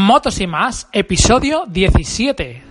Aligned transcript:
Motos 0.00 0.40
y 0.40 0.46
más, 0.46 0.88
episodio 0.92 1.64
17. 1.66 2.62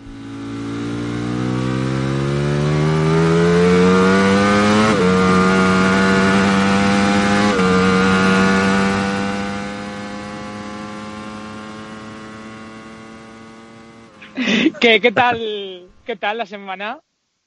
¿Qué, 14.80 15.02
qué 15.02 15.12
tal 15.12 15.90
qué 16.06 16.16
tal 16.16 16.38
la 16.38 16.46
semana? 16.46 17.02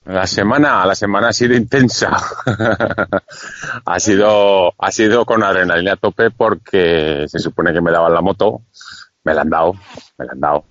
La 0.05 0.27
semana, 0.27 0.85
la 0.85 0.95
semana 0.95 1.29
ha 1.29 1.33
sido 1.33 1.57
intensa. 1.57 2.19
ha 3.87 4.01
sido, 4.01 4.75
ha 4.77 4.91
sido 4.91 5.25
con 5.25 5.43
adrenalina 5.43 5.95
a 5.95 5.97
tope 5.97 6.31
porque 6.31 7.25
se 7.29 7.39
supone 7.39 7.73
que 7.73 7.81
me 7.81 7.91
daban 7.91 8.13
la 8.13 8.21
moto, 8.21 8.61
me 9.25 9.35
la 9.35 9.43
han 9.43 9.51
dado, 9.51 9.75
me 10.19 10.25
la 10.27 10.33
han 10.33 10.41
dado. 10.41 10.65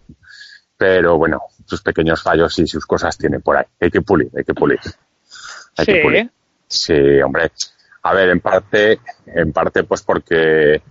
Pero 0.77 1.17
bueno, 1.17 1.41
sus 1.65 1.81
pequeños 1.81 2.21
fallos 2.23 2.57
y 2.59 2.67
sus 2.67 2.85
cosas 2.85 3.17
tiene 3.17 3.39
por 3.39 3.57
ahí. 3.57 3.65
Hay 3.79 3.91
que 3.91 4.01
pulir, 4.01 4.29
hay 4.35 4.43
que 4.43 4.53
pulir. 4.53 4.79
Hay 5.77 5.85
Sí. 5.85 5.93
que 5.93 6.01
pulir. 6.01 6.31
Sí, 6.67 7.21
hombre. 7.21 7.51
A 8.03 8.13
ver, 8.13 8.29
en 8.29 8.39
parte, 8.39 8.99
en 9.27 9.51
parte 9.51 9.83
pues 9.83 10.01
porque 10.03 10.81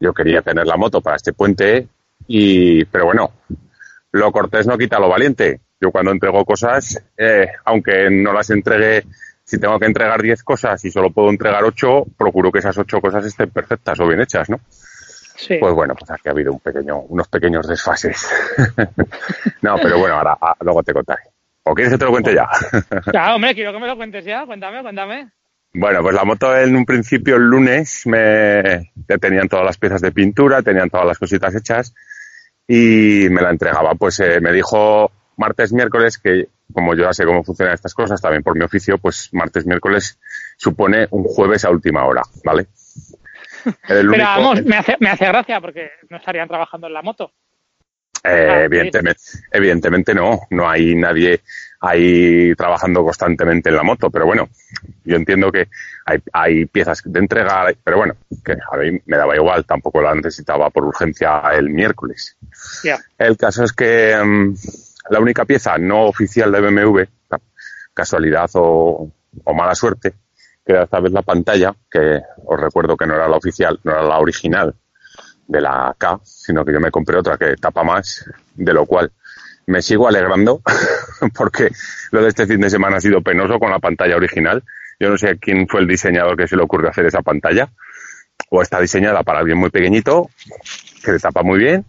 yo 0.00 0.12
quería 0.12 0.42
tener 0.42 0.66
la 0.66 0.76
moto 0.76 1.00
para 1.00 1.16
este 1.16 1.32
puente 1.32 1.88
y, 2.26 2.84
pero 2.86 3.06
bueno, 3.06 3.32
lo 4.12 4.32
cortés 4.32 4.66
no 4.66 4.76
quita 4.76 4.98
lo 4.98 5.08
valiente. 5.08 5.60
Yo 5.80 5.92
cuando 5.92 6.10
entrego 6.10 6.44
cosas, 6.44 7.00
eh, 7.16 7.46
aunque 7.64 8.10
no 8.10 8.32
las 8.32 8.50
entregue, 8.50 9.04
si 9.44 9.58
tengo 9.58 9.78
que 9.78 9.86
entregar 9.86 10.20
10 10.20 10.42
cosas 10.42 10.84
y 10.84 10.90
solo 10.90 11.10
puedo 11.12 11.30
entregar 11.30 11.62
8, 11.64 12.04
procuro 12.16 12.50
que 12.50 12.58
esas 12.58 12.76
8 12.76 13.00
cosas 13.00 13.24
estén 13.24 13.50
perfectas 13.50 14.00
o 14.00 14.06
bien 14.08 14.20
hechas, 14.20 14.50
¿no? 14.50 14.60
Sí. 15.38 15.56
Pues 15.60 15.72
bueno, 15.72 15.94
pues 15.94 16.10
aquí 16.10 16.28
ha 16.28 16.32
habido 16.32 16.52
un 16.52 16.58
pequeño, 16.58 16.98
unos 16.98 17.28
pequeños 17.28 17.66
desfases. 17.68 18.28
no, 19.62 19.76
pero 19.80 19.98
bueno, 19.98 20.16
ahora 20.16 20.36
ah, 20.40 20.56
luego 20.60 20.82
te 20.82 20.92
contaré. 20.92 21.22
¿O 21.62 21.74
quieres 21.74 21.92
que 21.92 21.98
te 21.98 22.04
lo 22.04 22.10
cuente 22.10 22.34
ya? 22.34 22.48
Ya, 23.12 23.34
hombre, 23.34 23.54
quiero 23.54 23.72
que 23.72 23.78
me 23.78 23.86
lo 23.86 23.96
cuentes 23.96 24.24
ya. 24.24 24.44
Cuéntame, 24.46 24.82
cuéntame. 24.82 25.30
Bueno, 25.74 26.02
pues 26.02 26.14
la 26.14 26.24
moto 26.24 26.56
en 26.56 26.74
un 26.74 26.84
principio 26.84 27.36
el 27.36 27.42
lunes 27.42 28.04
me 28.06 28.90
ya 29.08 29.18
tenían 29.18 29.48
todas 29.48 29.64
las 29.64 29.78
piezas 29.78 30.00
de 30.00 30.10
pintura, 30.10 30.62
tenían 30.62 30.90
todas 30.90 31.06
las 31.06 31.18
cositas 31.18 31.54
hechas 31.54 31.94
y 32.66 33.28
me 33.30 33.40
la 33.40 33.50
entregaba. 33.50 33.94
Pues 33.94 34.18
eh, 34.18 34.40
me 34.40 34.52
dijo 34.52 35.12
martes, 35.36 35.72
miércoles, 35.72 36.18
que 36.18 36.48
como 36.72 36.94
yo 36.94 37.04
ya 37.04 37.12
sé 37.12 37.24
cómo 37.24 37.44
funcionan 37.44 37.74
estas 37.74 37.94
cosas, 37.94 38.20
también 38.20 38.42
por 38.42 38.56
mi 38.58 38.64
oficio, 38.64 38.98
pues 38.98 39.28
martes, 39.32 39.66
miércoles 39.66 40.18
supone 40.56 41.06
un 41.10 41.24
jueves 41.24 41.64
a 41.64 41.70
última 41.70 42.04
hora, 42.04 42.22
¿vale? 42.44 42.66
Pero 43.88 44.00
único- 44.08 44.16
vamos, 44.24 44.64
me 44.64 44.76
hace, 44.76 44.96
me 45.00 45.10
hace 45.10 45.26
gracia 45.26 45.60
porque 45.60 45.90
no 46.10 46.16
estarían 46.18 46.48
trabajando 46.48 46.86
en 46.86 46.92
la 46.94 47.02
moto. 47.02 47.32
Eh, 48.24 48.46
evidentemente, 48.64 49.20
evidentemente 49.52 50.14
no, 50.14 50.40
no 50.50 50.68
hay 50.68 50.94
nadie 50.96 51.40
ahí 51.80 52.52
trabajando 52.56 53.04
constantemente 53.04 53.68
en 53.68 53.76
la 53.76 53.84
moto, 53.84 54.10
pero 54.10 54.26
bueno, 54.26 54.48
yo 55.04 55.14
entiendo 55.16 55.52
que 55.52 55.68
hay, 56.04 56.18
hay 56.32 56.64
piezas 56.66 57.00
de 57.04 57.18
entrega, 57.20 57.66
pero 57.84 57.96
bueno, 57.98 58.16
que 58.44 58.52
a 58.52 58.76
mí 58.76 59.00
me 59.06 59.16
daba 59.16 59.36
igual, 59.36 59.64
tampoco 59.64 60.02
la 60.02 60.14
necesitaba 60.16 60.68
por 60.70 60.84
urgencia 60.84 61.40
el 61.54 61.70
miércoles. 61.70 62.36
El 63.16 63.36
caso 63.36 63.62
es 63.62 63.72
que 63.72 64.16
mm, 64.22 64.54
la 65.10 65.20
única 65.20 65.44
pieza 65.44 65.78
no 65.78 66.06
oficial 66.06 66.50
de 66.50 66.60
BMW, 66.60 67.02
ca- 67.28 67.40
casualidad 67.94 68.50
o, 68.54 69.08
o 69.44 69.54
mala 69.54 69.76
suerte, 69.76 70.12
que 70.68 70.82
esta 70.82 71.00
vez 71.00 71.12
la 71.12 71.22
pantalla, 71.22 71.74
que 71.90 72.20
os 72.44 72.60
recuerdo 72.60 72.94
que 72.94 73.06
no 73.06 73.14
era 73.14 73.26
la 73.26 73.38
oficial, 73.38 73.80
no 73.84 73.92
era 73.92 74.02
la 74.02 74.18
original 74.18 74.74
de 75.46 75.62
la 75.62 75.96
K, 75.96 76.20
sino 76.22 76.62
que 76.62 76.74
yo 76.74 76.78
me 76.78 76.90
compré 76.90 77.16
otra 77.16 77.38
que 77.38 77.56
tapa 77.56 77.82
más, 77.82 78.30
de 78.54 78.74
lo 78.74 78.84
cual 78.84 79.10
me 79.66 79.80
sigo 79.80 80.06
alegrando, 80.06 80.60
porque 81.34 81.70
lo 82.10 82.20
de 82.20 82.28
este 82.28 82.46
fin 82.46 82.60
de 82.60 82.68
semana 82.68 82.98
ha 82.98 83.00
sido 83.00 83.22
penoso 83.22 83.58
con 83.58 83.70
la 83.70 83.78
pantalla 83.78 84.16
original. 84.16 84.62
Yo 85.00 85.08
no 85.08 85.16
sé 85.16 85.38
quién 85.38 85.66
fue 85.68 85.80
el 85.80 85.86
diseñador 85.86 86.36
que 86.36 86.46
se 86.46 86.54
le 86.54 86.64
ocurrió 86.64 86.90
hacer 86.90 87.06
esa 87.06 87.22
pantalla, 87.22 87.70
o 88.50 88.60
está 88.60 88.78
diseñada 88.78 89.22
para 89.22 89.38
alguien 89.38 89.56
muy 89.56 89.70
pequeñito, 89.70 90.28
que 91.02 91.12
le 91.12 91.18
tapa 91.18 91.42
muy 91.42 91.60
bien, 91.60 91.86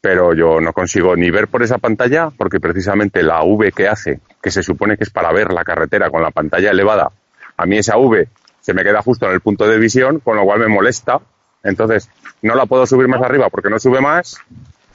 pero 0.00 0.32
yo 0.32 0.58
no 0.62 0.72
consigo 0.72 1.16
ni 1.16 1.30
ver 1.30 1.48
por 1.48 1.62
esa 1.62 1.76
pantalla, 1.76 2.30
porque 2.30 2.60
precisamente 2.60 3.22
la 3.22 3.42
V 3.42 3.72
que 3.72 3.88
hace, 3.88 4.20
que 4.42 4.50
se 4.50 4.62
supone 4.62 4.96
que 4.96 5.04
es 5.04 5.10
para 5.10 5.32
ver 5.32 5.52
la 5.52 5.64
carretera 5.64 6.08
con 6.08 6.22
la 6.22 6.30
pantalla 6.30 6.70
elevada, 6.70 7.12
a 7.56 7.66
mí 7.66 7.78
esa 7.78 7.96
V 7.96 8.28
se 8.60 8.74
me 8.74 8.82
queda 8.82 9.02
justo 9.02 9.26
en 9.26 9.32
el 9.32 9.40
punto 9.40 9.66
de 9.68 9.78
visión, 9.78 10.20
con 10.20 10.36
lo 10.36 10.44
cual 10.44 10.60
me 10.60 10.68
molesta. 10.68 11.20
Entonces, 11.62 12.08
no 12.42 12.54
la 12.54 12.66
puedo 12.66 12.86
subir 12.86 13.08
más 13.08 13.22
arriba 13.22 13.48
porque 13.48 13.70
no 13.70 13.78
sube 13.78 14.00
más, 14.00 14.38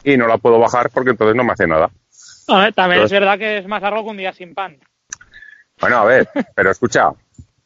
y 0.04 0.18
no 0.18 0.28
la 0.28 0.38
puedo 0.38 0.60
bajar 0.60 0.90
porque 0.94 1.12
entonces 1.12 1.36
no 1.36 1.44
me 1.44 1.54
hace 1.54 1.68
nada. 1.68 1.90
A 2.48 2.60
ver, 2.60 2.74
también 2.74 3.04
es 3.04 3.12
verdad 3.12 3.38
que 3.38 3.60
es 3.60 3.68
más 3.68 3.82
largo 3.82 4.04
que 4.04 4.10
un 4.10 4.18
día 4.18 4.34
sin 4.34 4.54
pan. 4.54 4.78
Bueno, 5.80 5.98
a 5.98 6.06
ver, 6.06 6.28
pero 6.56 6.72
escucha, 6.72 7.12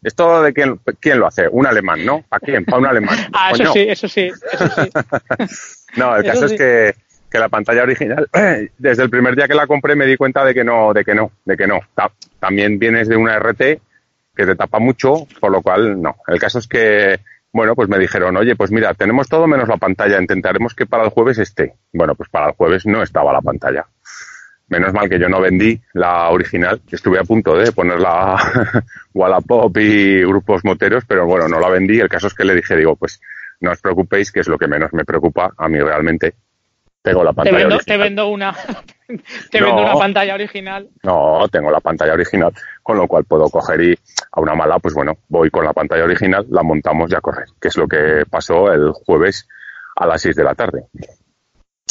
¿esto 0.04 0.42
de 0.44 0.54
quién, 0.54 0.80
quién 1.00 1.20
lo 1.20 1.28
hace? 1.28 1.48
Un 1.50 1.66
alemán, 1.66 2.06
¿no? 2.06 2.24
¿Para 2.28 2.40
quién? 2.40 2.66
¿Para 2.66 2.78
un 2.78 2.86
alemán? 2.88 3.18
Ah, 3.34 3.52
eso 3.52 3.74
sí, 3.74 3.80
eso 3.88 4.08
sí, 4.08 4.32
eso 4.52 4.70
sí. 4.70 4.90
No, 5.98 6.16
el 6.18 6.26
Eso 6.26 6.34
caso 6.34 6.48
sí. 6.50 6.56
es 6.56 6.60
que, 6.60 6.96
que 7.32 7.40
la 7.40 7.48
pantalla 7.50 7.84
original, 7.84 8.28
desde 8.78 9.04
el 9.04 9.10
primer 9.10 9.36
día 9.36 9.48
que 9.48 9.56
la 9.56 9.66
compré 9.66 9.96
me 9.96 10.06
di 10.06 10.18
cuenta 10.18 10.44
de 10.44 10.54
que 10.54 10.64
no, 10.64 10.94
de 10.94 11.06
que 11.06 11.16
no, 11.16 11.32
de 11.46 11.56
que 11.56 11.68
no. 11.68 11.80
Ta- 11.96 12.12
también 12.40 12.78
vienes 12.78 13.08
de 13.08 13.16
una 13.16 13.38
RT 13.40 13.80
que 14.36 14.46
te 14.46 14.56
tapa 14.56 14.80
mucho, 14.80 15.28
por 15.40 15.52
lo 15.52 15.62
cual 15.62 16.02
no. 16.02 16.16
El 16.28 16.40
caso 16.40 16.60
es 16.60 16.68
que, 16.68 17.20
bueno, 17.52 17.76
pues 17.76 17.90
me 17.90 17.98
dijeron, 17.98 18.36
oye, 18.38 18.56
pues 18.56 18.72
mira, 18.72 18.94
tenemos 18.94 19.28
todo 19.30 19.48
menos 19.48 19.68
la 19.68 19.78
pantalla, 19.78 20.20
intentaremos 20.20 20.74
que 20.74 20.86
para 20.86 21.04
el 21.04 21.10
jueves 21.10 21.38
esté. 21.40 21.74
Bueno, 21.94 22.16
pues 22.16 22.30
para 22.30 22.48
el 22.48 22.54
jueves 22.54 22.86
no 22.86 23.02
estaba 23.02 23.34
la 23.34 23.42
pantalla. 23.42 23.86
Menos 24.68 24.94
mal 24.94 25.08
que 25.08 25.20
yo 25.20 25.30
no 25.30 25.40
vendí 25.40 25.80
la 25.94 26.30
original, 26.30 26.82
estuve 26.92 27.20
a 27.20 27.24
punto 27.24 27.56
de 27.56 27.72
ponerla 27.72 28.36
Wallapop 29.14 29.78
y 29.78 30.22
grupos 30.22 30.66
moteros, 30.66 31.06
pero 31.08 31.26
bueno, 31.26 31.48
no 31.48 31.60
la 31.60 31.70
vendí. 31.70 32.00
El 32.00 32.10
caso 32.10 32.28
es 32.28 32.34
que 32.34 32.46
le 32.46 32.56
dije, 32.56 32.76
digo, 32.76 32.96
pues 32.96 33.22
no 33.62 33.72
os 33.72 33.80
preocupéis, 33.80 34.32
que 34.32 34.40
es 34.40 34.48
lo 34.48 34.58
que 34.58 34.68
menos 34.68 34.92
me 34.94 35.06
preocupa 35.06 35.54
a 35.56 35.70
mí 35.70 35.80
realmente. 35.80 36.34
Tengo 37.02 37.24
la 37.24 37.32
Te 37.32 37.36
pantalla 37.36 37.78
te 37.78 37.98
vendo 37.98 38.28
una 38.28 38.56
te 39.52 39.60
No. 39.60 39.68
vendo 39.68 39.82
una 39.84 39.94
pantalla 39.94 40.34
original. 40.36 40.90
No, 41.04 41.48
tengo 41.52 41.70
la 41.72 41.80
pantalla 41.80 42.14
original, 42.14 42.54
con 42.84 42.98
lo 42.98 43.08
cual 43.08 43.26
puedo 43.26 43.50
coger 43.50 43.82
y 43.82 44.00
a 44.32 44.42
una 44.42 44.56
mala, 44.56 44.80
pues 44.80 44.94
bueno, 44.94 45.18
voy 45.30 45.50
con 45.50 45.66
la 45.66 45.74
pantalla 45.74 46.04
original, 46.04 46.46
la 46.50 46.64
montamos 46.64 47.12
y 47.12 47.16
a 47.16 47.22
correr, 47.22 47.46
que 47.60 47.68
es 47.70 47.78
lo 47.78 47.88
que 47.88 48.24
pasó 48.30 48.72
el 48.72 48.92
jueves 48.92 49.48
a 49.96 50.06
las 50.06 50.22
6 50.22 50.36
de 50.36 50.44
la 50.44 50.56
tarde. 50.56 50.86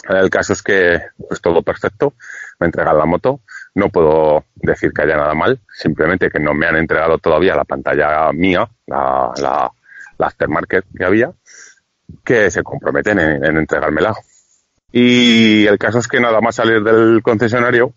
El 0.09 0.29
caso 0.29 0.53
es 0.53 0.63
que, 0.63 1.01
pues 1.29 1.41
todo 1.41 1.63
perfecto, 1.63 2.13
me 2.61 2.67
entregan 2.67 2.99
la 2.99 3.07
moto, 3.07 3.41
no 3.75 3.89
puedo 3.89 4.45
decir 4.57 4.93
que 4.93 5.03
haya 5.03 5.17
nada 5.17 5.33
mal, 5.35 5.61
simplemente 5.73 6.29
que 6.29 6.39
no 6.41 6.53
me 6.53 6.67
han 6.67 6.77
entregado 6.77 7.17
todavía 7.19 7.57
la 7.57 7.65
pantalla 7.65 8.31
mía, 8.33 8.69
la, 8.87 9.33
la, 9.41 9.71
la 10.19 10.27
aftermarket 10.27 10.85
que 10.95 11.05
había, 11.07 11.33
que 12.23 12.51
se 12.51 12.63
comprometen 12.63 13.19
en, 13.19 13.45
en 13.47 13.57
entregármela. 13.57 14.15
Y 14.97 15.67
el 15.67 15.77
caso 15.77 15.99
es 15.99 16.07
que 16.07 16.21
nada 16.21 16.41
más 16.41 16.55
salir 16.55 16.81
del 16.85 17.21
concesionario, 17.21 17.95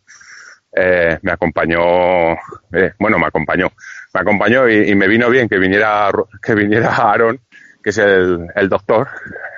eh, 0.75 1.19
me 1.21 1.31
acompañó, 1.31 2.31
eh, 2.73 2.93
bueno, 2.97 3.19
me 3.19 3.27
acompañó, 3.27 3.71
me 4.15 4.19
acompañó 4.21 4.67
y, 4.67 4.89
y 4.89 4.95
me 4.95 5.07
vino 5.07 5.29
bien 5.29 5.47
que 5.47 5.59
viniera, 5.59 6.09
que 6.41 6.55
viniera 6.55 6.89
Aaron, 6.95 7.39
que 7.83 7.91
es 7.91 7.99
el, 7.99 8.47
el 8.55 8.67
doctor, 8.67 9.09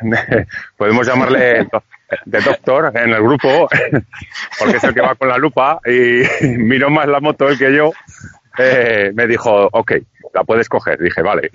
podemos 0.78 1.08
llamarle 1.08 1.66
de 2.26 2.42
doctor 2.42 2.92
en 2.94 3.12
el 3.12 3.22
grupo, 3.24 3.70
porque 4.60 4.76
es 4.76 4.84
el 4.84 4.94
que 4.94 5.02
va 5.02 5.16
con 5.16 5.30
la 5.30 5.38
lupa 5.38 5.80
y 5.86 6.24
miró 6.58 6.90
más 6.90 7.08
la 7.08 7.22
moto 7.22 7.48
él 7.48 7.58
que 7.58 7.74
yo, 7.74 7.94
eh, 8.58 9.12
me 9.16 9.28
dijo, 9.28 9.70
ok, 9.72 9.94
la 10.34 10.44
puedes 10.44 10.68
coger. 10.68 11.00
Dije, 11.00 11.22
vale. 11.22 11.50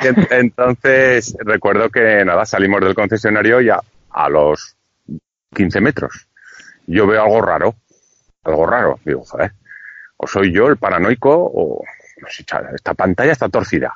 Y 0.00 0.06
en- 0.06 0.26
Entonces, 0.30 1.36
recuerdo 1.40 1.90
que 1.90 2.24
nada, 2.24 2.46
salimos 2.46 2.80
del 2.80 2.94
concesionario 2.94 3.60
ya 3.60 3.74
a 3.74 3.82
los 4.28 4.76
15 5.54 5.80
metros. 5.80 6.28
Yo 6.86 7.06
veo 7.06 7.22
algo 7.22 7.40
raro, 7.42 7.74
algo 8.44 8.66
raro. 8.66 8.98
Digo, 9.04 9.24
joder, 9.24 9.52
o 10.16 10.26
soy 10.26 10.52
yo 10.52 10.68
el 10.68 10.76
paranoico 10.76 11.30
o 11.34 11.82
esta 12.74 12.94
pantalla 12.94 13.32
está 13.32 13.48
torcida. 13.48 13.94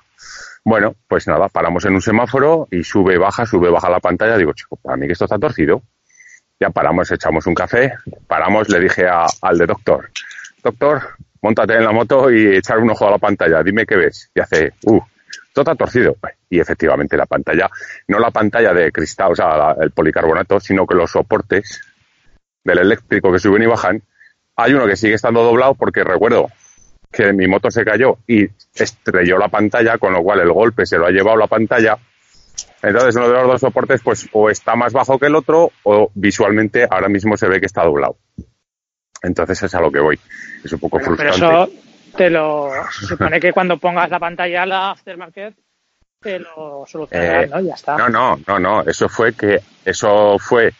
Bueno, 0.64 0.94
pues 1.08 1.26
nada, 1.26 1.48
paramos 1.48 1.84
en 1.86 1.94
un 1.94 2.02
semáforo 2.02 2.68
y 2.70 2.84
sube, 2.84 3.16
baja, 3.16 3.46
sube, 3.46 3.70
baja 3.70 3.88
la 3.88 4.00
pantalla. 4.00 4.36
Digo, 4.36 4.52
chico, 4.52 4.76
para 4.76 4.96
mí 4.96 5.06
que 5.06 5.12
esto 5.14 5.24
está 5.24 5.38
torcido. 5.38 5.82
Ya 6.60 6.68
paramos, 6.68 7.10
echamos 7.10 7.46
un 7.46 7.54
café, 7.54 7.94
paramos, 8.26 8.68
le 8.68 8.80
dije 8.80 9.08
a- 9.08 9.24
al 9.40 9.56
de 9.56 9.64
doctor, 9.64 10.10
doctor, 10.62 11.00
montate 11.40 11.74
en 11.74 11.84
la 11.84 11.92
moto 11.92 12.30
y 12.30 12.54
echar 12.54 12.78
un 12.78 12.90
ojo 12.90 13.08
a 13.08 13.12
la 13.12 13.18
pantalla, 13.18 13.62
dime 13.62 13.86
qué 13.86 13.96
ves. 13.96 14.30
Y 14.34 14.40
hace, 14.40 14.74
uh, 14.84 15.00
esto 15.50 15.60
está 15.62 15.74
torcido. 15.74 16.16
Y 16.48 16.60
efectivamente 16.60 17.16
la 17.16 17.26
pantalla, 17.26 17.68
no 18.08 18.18
la 18.18 18.30
pantalla 18.30 18.72
de 18.72 18.90
cristal, 18.92 19.32
o 19.32 19.36
sea, 19.36 19.56
la- 19.56 19.76
el 19.80 19.90
policarbonato, 19.90 20.60
sino 20.60 20.86
que 20.86 20.94
los 20.94 21.10
soportes 21.10 21.80
del 22.64 22.78
eléctrico 22.78 23.32
que 23.32 23.38
suben 23.40 23.62
y 23.62 23.66
bajan, 23.66 24.02
hay 24.56 24.74
uno 24.74 24.86
que 24.86 24.96
sigue 24.96 25.14
estando 25.14 25.42
doblado 25.42 25.74
porque 25.74 26.04
recuerdo 26.04 26.48
que 27.10 27.32
mi 27.32 27.48
moto 27.48 27.70
se 27.70 27.84
cayó 27.84 28.18
y 28.28 28.46
estrelló 28.74 29.38
la 29.38 29.48
pantalla, 29.48 29.98
con 29.98 30.12
lo 30.12 30.22
cual 30.22 30.40
el 30.40 30.52
golpe 30.52 30.86
se 30.86 30.96
lo 30.98 31.06
ha 31.06 31.10
llevado 31.10 31.36
la 31.36 31.46
pantalla 31.48 31.96
Entonces 32.82 33.16
uno 33.16 33.28
de 33.28 33.34
los 33.34 33.46
dos 33.48 33.60
soportes 33.60 34.00
pues 34.02 34.28
o 34.32 34.50
está 34.50 34.76
más 34.76 34.92
bajo 34.92 35.18
que 35.18 35.26
el 35.26 35.34
otro 35.34 35.70
o 35.82 36.10
visualmente 36.14 36.86
ahora 36.88 37.08
mismo 37.08 37.36
se 37.36 37.48
ve 37.48 37.58
que 37.58 37.66
está 37.66 37.82
doblado. 37.84 38.16
Entonces 39.22 39.62
es 39.64 39.74
a 39.74 39.80
lo 39.80 39.90
que 39.90 40.00
voy. 40.00 40.18
Es 40.64 40.72
un 40.72 40.78
poco 40.78 40.98
pero 40.98 41.14
frustrante. 41.16 41.36
eso 41.36 41.89
te 42.20 42.28
lo 42.28 42.68
se 42.92 43.06
supone 43.06 43.40
que 43.40 43.50
cuando 43.50 43.78
pongas 43.78 44.10
la 44.10 44.18
pantalla 44.18 44.64
a 44.64 44.66
la 44.66 44.90
aftermarket 44.90 45.54
te 46.20 46.38
lo 46.38 46.84
solucionarán, 46.86 47.44
Eh, 47.44 47.48
¿no? 47.48 47.60
Ya 47.60 47.72
está. 47.72 47.96
No, 47.96 48.10
no, 48.10 48.38
no, 48.46 48.58
no. 48.58 48.82
Eso 48.82 49.08
fue 49.08 49.32
que 49.32 49.58
eso 49.86 50.36
fue 50.38 50.70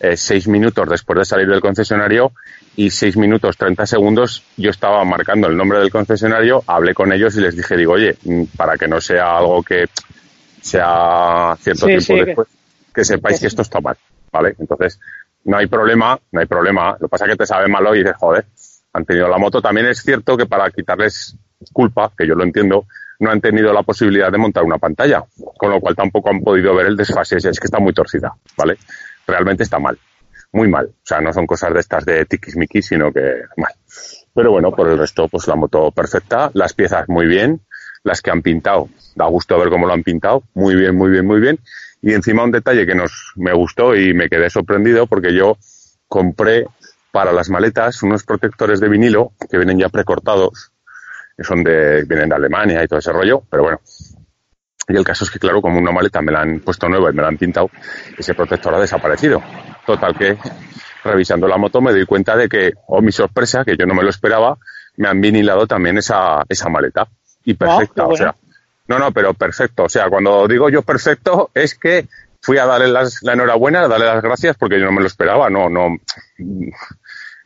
eh, 0.00 0.16
seis 0.16 0.48
minutos 0.48 0.88
después 0.88 1.18
de 1.18 1.24
salir 1.26 1.48
del 1.48 1.60
concesionario 1.60 2.32
y 2.76 2.88
seis 2.88 3.14
minutos 3.18 3.58
treinta 3.58 3.84
segundos 3.84 4.42
yo 4.56 4.70
estaba 4.70 5.04
marcando 5.04 5.48
el 5.48 5.56
nombre 5.58 5.80
del 5.80 5.90
concesionario, 5.90 6.64
hablé 6.66 6.94
con 6.94 7.12
ellos 7.12 7.36
y 7.36 7.42
les 7.42 7.54
dije, 7.54 7.76
digo, 7.76 7.92
oye, 7.92 8.16
mm, 8.24 8.44
para 8.56 8.78
que 8.78 8.88
no 8.88 8.98
sea 8.98 9.36
algo 9.36 9.62
que 9.62 9.84
sea 10.62 11.56
cierto 11.60 11.84
Sí, 11.86 11.92
tiempo 11.92 12.00
sí, 12.06 12.14
que- 12.14 12.24
después, 12.24 12.48
que, 12.94 13.04
sepáis 13.04 13.38
que 13.40 13.46
esto 13.48 13.60
está 13.60 13.82
mal, 13.82 13.98
¿vale? 14.32 14.56
Entonces, 14.58 14.98
no 15.44 15.58
hay 15.58 15.66
problema, 15.66 16.18
no 16.32 16.40
hay 16.40 16.46
problema. 16.46 16.92
Lo 16.98 17.06
que 17.06 17.08
pasa 17.10 17.26
es 17.26 17.32
que 17.32 17.36
te 17.36 17.46
sabe 17.46 17.68
malo 17.68 17.94
y 17.94 17.98
dices, 17.98 18.16
joder, 18.18 18.46
han 18.96 19.04
tenido 19.04 19.28
la 19.28 19.38
moto. 19.38 19.60
También 19.60 19.86
es 19.86 20.02
cierto 20.02 20.36
que 20.36 20.46
para 20.46 20.70
quitarles 20.70 21.36
culpa, 21.72 22.12
que 22.16 22.26
yo 22.26 22.34
lo 22.34 22.44
entiendo, 22.44 22.86
no 23.20 23.30
han 23.30 23.40
tenido 23.40 23.72
la 23.72 23.82
posibilidad 23.82 24.30
de 24.30 24.38
montar 24.38 24.64
una 24.64 24.78
pantalla, 24.78 25.24
con 25.58 25.70
lo 25.70 25.80
cual 25.80 25.94
tampoco 25.94 26.30
han 26.30 26.40
podido 26.40 26.74
ver 26.74 26.86
el 26.86 26.96
desfase. 26.96 27.36
Es 27.36 27.60
que 27.60 27.66
está 27.66 27.78
muy 27.78 27.92
torcida, 27.92 28.34
¿vale? 28.56 28.76
Realmente 29.26 29.62
está 29.62 29.78
mal, 29.78 29.98
muy 30.52 30.68
mal. 30.68 30.86
O 30.86 31.06
sea, 31.06 31.20
no 31.20 31.32
son 31.32 31.46
cosas 31.46 31.72
de 31.74 31.80
estas 31.80 32.04
de 32.04 32.24
tiquismiquis, 32.26 32.86
sino 32.86 33.12
que 33.12 33.42
mal. 33.56 33.72
Pero 34.34 34.50
bueno, 34.50 34.70
por 34.72 34.88
el 34.88 34.98
resto, 34.98 35.28
pues 35.28 35.46
la 35.48 35.56
moto 35.56 35.90
perfecta, 35.90 36.50
las 36.54 36.74
piezas 36.74 37.08
muy 37.08 37.26
bien, 37.26 37.62
las 38.04 38.20
que 38.20 38.30
han 38.30 38.42
pintado, 38.42 38.88
da 39.14 39.26
gusto 39.26 39.58
ver 39.58 39.70
cómo 39.70 39.86
lo 39.86 39.94
han 39.94 40.02
pintado, 40.02 40.42
muy 40.54 40.74
bien, 40.74 40.94
muy 40.94 41.10
bien, 41.10 41.26
muy 41.26 41.40
bien. 41.40 41.58
Y 42.02 42.12
encima 42.12 42.44
un 42.44 42.52
detalle 42.52 42.86
que 42.86 42.94
nos 42.94 43.32
me 43.36 43.52
gustó 43.54 43.96
y 43.96 44.12
me 44.14 44.28
quedé 44.28 44.50
sorprendido 44.50 45.06
porque 45.06 45.34
yo 45.34 45.56
compré 46.06 46.66
para 47.16 47.32
las 47.32 47.48
maletas 47.48 48.02
unos 48.02 48.24
protectores 48.24 48.78
de 48.78 48.90
vinilo 48.90 49.32
que 49.50 49.56
vienen 49.56 49.78
ya 49.78 49.88
precortados, 49.88 50.70
que 51.34 51.44
son 51.44 51.64
de, 51.64 52.04
vienen 52.04 52.28
de 52.28 52.34
Alemania 52.34 52.84
y 52.84 52.86
todo 52.86 52.98
ese 52.98 53.10
rollo, 53.10 53.42
pero 53.50 53.62
bueno. 53.62 53.80
Y 54.86 54.94
el 54.94 55.02
caso 55.02 55.24
es 55.24 55.30
que, 55.30 55.38
claro, 55.38 55.62
como 55.62 55.78
una 55.78 55.92
maleta 55.92 56.20
me 56.20 56.30
la 56.30 56.42
han 56.42 56.60
puesto 56.60 56.90
nueva 56.90 57.08
y 57.08 57.14
me 57.14 57.22
la 57.22 57.28
han 57.28 57.38
pintado, 57.38 57.70
ese 58.18 58.34
protector 58.34 58.74
ha 58.74 58.80
desaparecido. 58.80 59.42
Total 59.86 60.14
que, 60.14 60.36
revisando 61.04 61.48
la 61.48 61.56
moto, 61.56 61.80
me 61.80 61.92
doy 61.92 62.04
cuenta 62.04 62.36
de 62.36 62.50
que, 62.50 62.74
oh, 62.88 63.00
mi 63.00 63.12
sorpresa, 63.12 63.64
que 63.64 63.78
yo 63.78 63.86
no 63.86 63.94
me 63.94 64.02
lo 64.02 64.10
esperaba, 64.10 64.58
me 64.98 65.08
han 65.08 65.18
vinilado 65.18 65.66
también 65.66 65.96
esa, 65.96 66.44
esa 66.46 66.68
maleta. 66.68 67.08
Y 67.46 67.54
perfecta, 67.54 68.04
qué 68.08 68.12
o 68.12 68.14
sea, 68.14 68.34
no, 68.88 68.98
no, 68.98 69.10
pero 69.10 69.32
perfecto. 69.32 69.84
O 69.84 69.88
sea, 69.88 70.10
cuando 70.10 70.46
digo 70.46 70.68
yo 70.68 70.82
perfecto, 70.82 71.50
es 71.54 71.78
que 71.78 72.06
fui 72.46 72.58
a 72.58 72.66
darle 72.66 72.86
las, 72.86 73.24
la 73.24 73.32
enhorabuena, 73.32 73.82
a 73.82 73.88
darle 73.88 74.06
las 74.06 74.22
gracias, 74.22 74.56
porque 74.56 74.78
yo 74.78 74.84
no 74.84 74.92
me 74.92 75.00
lo 75.00 75.08
esperaba, 75.08 75.50
no, 75.50 75.68
no. 75.68 75.96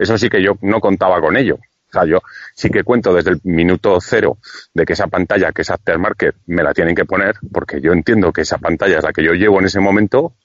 Eso 0.01 0.17
sí 0.17 0.31
que 0.31 0.43
yo 0.43 0.55
no 0.63 0.81
contaba 0.81 1.21
con 1.21 1.37
ello. 1.37 1.57
O 1.57 1.93
sea, 1.93 2.07
yo 2.07 2.23
sí 2.55 2.71
que 2.71 2.85
cuento 2.85 3.13
desde 3.13 3.33
el 3.33 3.41
minuto 3.45 3.99
cero 4.01 4.39
de 4.73 4.87
que 4.87 4.95
esa 4.95 5.09
pantalla, 5.09 5.53
que 5.53 5.61
es 5.61 5.71
aftermarket, 5.71 6.37
me 6.47 6.63
la 6.63 6.73
tienen 6.73 6.95
que 6.95 7.05
poner, 7.05 7.35
porque 7.53 7.83
yo 7.83 7.93
entiendo 7.93 8.33
que 8.33 8.43
esa 8.43 8.57
pantalla 8.57 8.99
es 8.99 9.05
la 9.05 9.13
que 9.13 9.23
yo 9.23 9.33
llevo 9.33 9.59
en 9.59 9.67
ese 9.67 9.79
momento, 9.79 10.37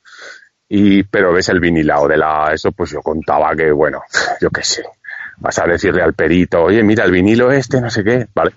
y, 0.68 1.04
pero 1.04 1.32
ves 1.32 1.48
el 1.50 1.62
vinilado 1.62 2.08
de 2.10 2.18
la, 2.18 2.50
eso, 2.52 2.74
pues 2.74 2.90
yo 2.92 3.00
contaba 3.00 3.56
que, 3.56 3.72
bueno, 3.72 4.02
yo 4.42 4.50
qué 4.50 4.64
sé, 4.64 4.84
vas 5.38 5.58
a 5.60 5.68
decirle 5.68 6.02
al 6.02 6.16
perito, 6.16 6.64
oye, 6.64 6.84
mira, 6.84 7.06
el 7.06 7.12
vinilo 7.12 7.50
este, 7.52 7.80
no 7.80 7.90
sé 7.90 8.04
qué, 8.04 8.28
vale. 8.36 8.52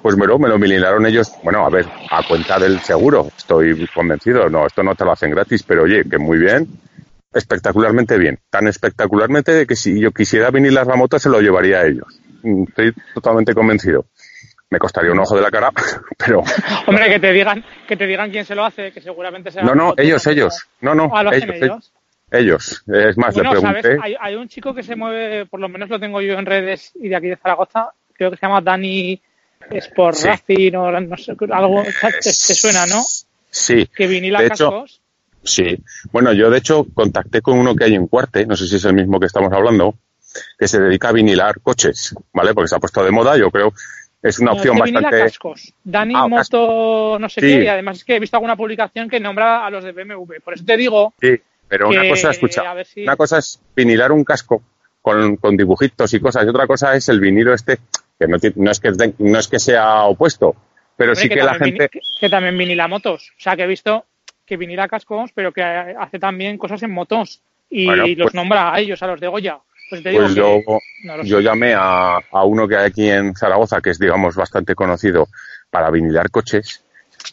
Pues 0.00 0.16
me 0.16 0.26
lo, 0.26 0.38
me 0.38 0.48
lo 0.48 0.56
vinilaron 0.56 1.04
ellos, 1.06 1.32
bueno, 1.42 1.66
a 1.66 1.70
ver, 1.70 1.86
a 2.10 2.22
cuenta 2.22 2.60
del 2.60 2.78
seguro, 2.78 3.26
estoy 3.36 3.88
convencido, 3.92 4.48
no, 4.48 4.66
esto 4.66 4.84
no 4.84 4.94
te 4.94 5.04
lo 5.04 5.10
hacen 5.10 5.32
gratis, 5.32 5.64
pero 5.64 5.82
oye, 5.82 6.04
que 6.08 6.18
muy 6.18 6.38
bien, 6.38 6.68
espectacularmente 7.38 8.18
bien, 8.18 8.38
tan 8.50 8.68
espectacularmente 8.68 9.52
de 9.52 9.66
que 9.66 9.76
si 9.76 10.00
yo 10.00 10.10
quisiera 10.12 10.50
vinilar 10.50 10.86
la 10.86 10.96
moto 10.96 11.18
se 11.18 11.28
lo 11.28 11.40
llevaría 11.40 11.78
a 11.80 11.86
ellos. 11.86 12.20
Mm, 12.42 12.64
Estoy 12.68 12.92
totalmente 13.14 13.54
convencido. 13.54 14.06
Me 14.70 14.78
costaría 14.78 15.12
un 15.12 15.18
ojo 15.20 15.34
de 15.34 15.42
la 15.42 15.50
cara, 15.50 15.70
pero 16.18 16.42
Hombre, 16.86 17.08
que 17.08 17.18
te 17.18 17.32
digan 17.32 17.64
que 17.86 17.96
te 17.96 18.06
digan 18.06 18.30
quién 18.30 18.44
se 18.44 18.54
lo 18.54 18.64
hace, 18.64 18.92
que 18.92 19.00
seguramente 19.00 19.50
será 19.50 19.64
no, 19.64 19.74
no, 19.74 19.94
ellos, 19.96 20.26
ellos, 20.26 20.66
no, 20.82 20.94
no, 20.94 21.10
Ah, 21.14 21.22
lo 21.22 21.30
hacen 21.30 21.50
ellos, 21.54 21.62
ellos. 21.62 21.92
ellos. 22.30 22.84
Es 23.08 23.16
más, 23.16 23.34
Bueno, 23.34 23.54
le 23.54 23.60
¿sabes? 23.62 23.82
pregunté, 23.82 24.06
Hay, 24.06 24.16
hay 24.20 24.34
un 24.36 24.46
chico 24.48 24.74
que 24.74 24.82
se 24.82 24.94
mueve, 24.94 25.46
por 25.46 25.58
lo 25.60 25.68
menos 25.70 25.88
lo 25.88 25.98
tengo 25.98 26.20
yo 26.20 26.34
en 26.34 26.44
redes 26.44 26.92
y 26.96 27.08
de 27.08 27.16
aquí 27.16 27.28
de 27.28 27.36
Zaragoza, 27.36 27.92
creo 28.12 28.30
que 28.30 28.36
se 28.36 28.42
llama 28.46 28.60
Dani 28.60 29.18
Sport 29.70 30.16
Sí. 30.16 30.28
Racing 30.28 30.74
o 30.76 31.00
no 31.00 31.16
sé, 31.16 31.34
algo, 31.50 31.82
te, 31.82 32.20
te 32.20 32.32
suena, 32.32 32.84
¿no? 32.86 33.02
sí, 33.50 33.86
Que 33.86 34.06
vinila 34.06 34.40
De 34.40 34.46
hecho, 34.48 34.70
cascos. 34.70 35.00
Sí. 35.42 35.78
Bueno, 36.12 36.32
yo 36.32 36.50
de 36.50 36.58
hecho 36.58 36.86
contacté 36.94 37.40
con 37.42 37.58
uno 37.58 37.74
que 37.74 37.84
hay 37.84 37.94
en 37.94 38.06
Cuarte, 38.06 38.46
no 38.46 38.56
sé 38.56 38.66
si 38.66 38.76
es 38.76 38.84
el 38.84 38.94
mismo 38.94 39.18
que 39.20 39.26
estamos 39.26 39.52
hablando, 39.52 39.94
que 40.58 40.68
se 40.68 40.80
dedica 40.80 41.08
a 41.08 41.12
vinilar 41.12 41.60
coches, 41.60 42.14
¿vale? 42.32 42.54
Porque 42.54 42.68
se 42.68 42.76
ha 42.76 42.78
puesto 42.80 43.02
de 43.04 43.10
moda, 43.10 43.36
yo 43.36 43.50
creo, 43.50 43.72
es 44.22 44.38
una 44.40 44.50
No, 44.52 44.56
opción 44.58 44.76
es 44.78 44.82
que 44.84 44.92
bastante... 44.92 45.18
cascos. 45.18 45.74
Dani 45.84 46.14
Ah, 46.16 46.26
Moto, 46.28 47.18
no 47.18 47.28
sé 47.28 47.40
Sí. 47.40 47.46
qué, 47.46 47.64
y 47.64 47.68
además 47.68 47.98
es 47.98 48.04
que 48.04 48.16
he 48.16 48.20
visto 48.20 48.36
alguna 48.36 48.56
publicación 48.56 49.08
que 49.08 49.20
nombra 49.20 49.64
a 49.64 49.70
los 49.70 49.84
de 49.84 49.92
BMW. 49.92 50.40
Por 50.44 50.54
eso 50.54 50.64
te 50.64 50.76
digo 50.76 51.14
Sí, 51.20 51.36
pero 51.68 51.88
una 51.88 52.08
cosa, 52.08 52.30
escucha, 52.30 52.62
si- 52.84 53.02
una 53.04 53.16
cosa 53.16 53.38
es 53.38 53.60
vinilar 53.76 54.12
un 54.12 54.24
casco 54.24 54.62
con, 55.00 55.36
con 55.36 55.56
dibujitos 55.56 56.12
y 56.14 56.20
cosas, 56.20 56.44
y 56.44 56.48
otra 56.48 56.66
cosa 56.66 56.94
es 56.94 57.08
el 57.08 57.20
vinilo 57.20 57.54
este, 57.54 57.78
que 58.18 58.26
no, 58.26 58.36
no, 58.56 58.70
es, 58.70 58.80
que, 58.80 58.90
no 59.18 59.38
es 59.38 59.48
que 59.48 59.58
sea 59.60 60.02
opuesto, 60.04 60.54
pero 60.96 61.12
Hombre, 61.12 61.22
sí 61.22 61.28
que, 61.28 61.42
la 61.42 61.54
gente... 61.54 61.88
que 62.20 62.28
también 62.28 62.58
vinila 62.58 62.88
motos. 62.88 63.30
O 63.38 63.40
sea, 63.40 63.54
que 63.56 63.62
he 63.62 63.66
visto 63.68 64.04
que 64.48 64.56
vinila 64.56 64.88
cascos, 64.88 65.30
pero 65.34 65.52
que 65.52 65.62
hace 65.62 66.18
también 66.18 66.58
cosas 66.58 66.82
en 66.82 66.90
motos. 66.90 67.40
Y 67.70 67.84
Bueno, 67.86 68.06
los 68.06 68.16
pues- 68.26 68.34
nombra 68.34 68.72
a 68.74 68.80
ellos, 68.80 69.02
a 69.02 69.06
los 69.06 69.20
de 69.20 69.28
Goya. 69.28 69.58
Pues 69.90 70.02
te 70.02 70.10
digo 70.10 70.22
Pues 70.22 70.34
que 70.34 70.40
yo, 70.40 70.60
no 71.04 71.22
yo 71.24 71.40
llamé 71.40 71.74
a, 71.74 72.18
a 72.30 72.44
uno 72.44 72.66
que 72.68 72.76
hay 72.76 72.86
aquí 72.86 73.08
en 73.08 73.34
Zaragoza, 73.34 73.80
que 73.80 73.90
es, 73.90 73.98
digamos, 73.98 74.34
bastante 74.36 74.74
conocido 74.74 75.28
para 75.70 75.90
vinilar 75.90 76.30
coches, 76.30 76.84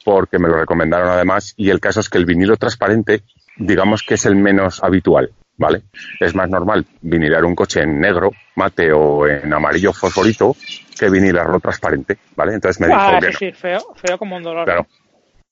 porque 0.06 0.40
me 0.40 0.48
lo 0.48 0.58
recomendaron 0.58 1.10
además, 1.10 1.54
y 1.58 1.70
el 1.70 1.80
caso 1.80 2.00
es 2.00 2.10
que 2.10 2.18
el 2.18 2.26
vinilo 2.26 2.56
transparente, 2.58 3.24
digamos 3.58 4.04
que 4.04 4.14
es 4.16 4.26
el 4.26 4.36
menos 4.38 4.82
habitual, 4.84 5.32
¿vale? 5.58 5.82
Es 6.20 6.34
más 6.34 6.50
normal 6.50 6.86
vinilar 7.02 7.44
un 7.44 7.56
coche 7.56 7.82
en 7.82 8.00
negro, 8.00 8.32
mate 8.56 8.92
o 8.94 9.28
en 9.28 9.54
amarillo 9.54 9.92
fosforito 9.92 10.56
que 10.98 11.10
vinilarlo 11.10 11.60
transparente, 11.60 12.18
¿vale? 12.38 12.54
Entonces 12.54 12.80
me 12.80 12.88
dijo 12.88 13.00
Ah, 13.02 13.18
que 13.20 13.28
eso 13.28 13.34
no. 13.34 13.38
sí, 13.40 13.52
feo, 13.52 13.80
feo 13.96 14.18
como 14.18 14.38
un 14.38 14.44
dolor. 14.44 14.64
Claro, 14.66 14.88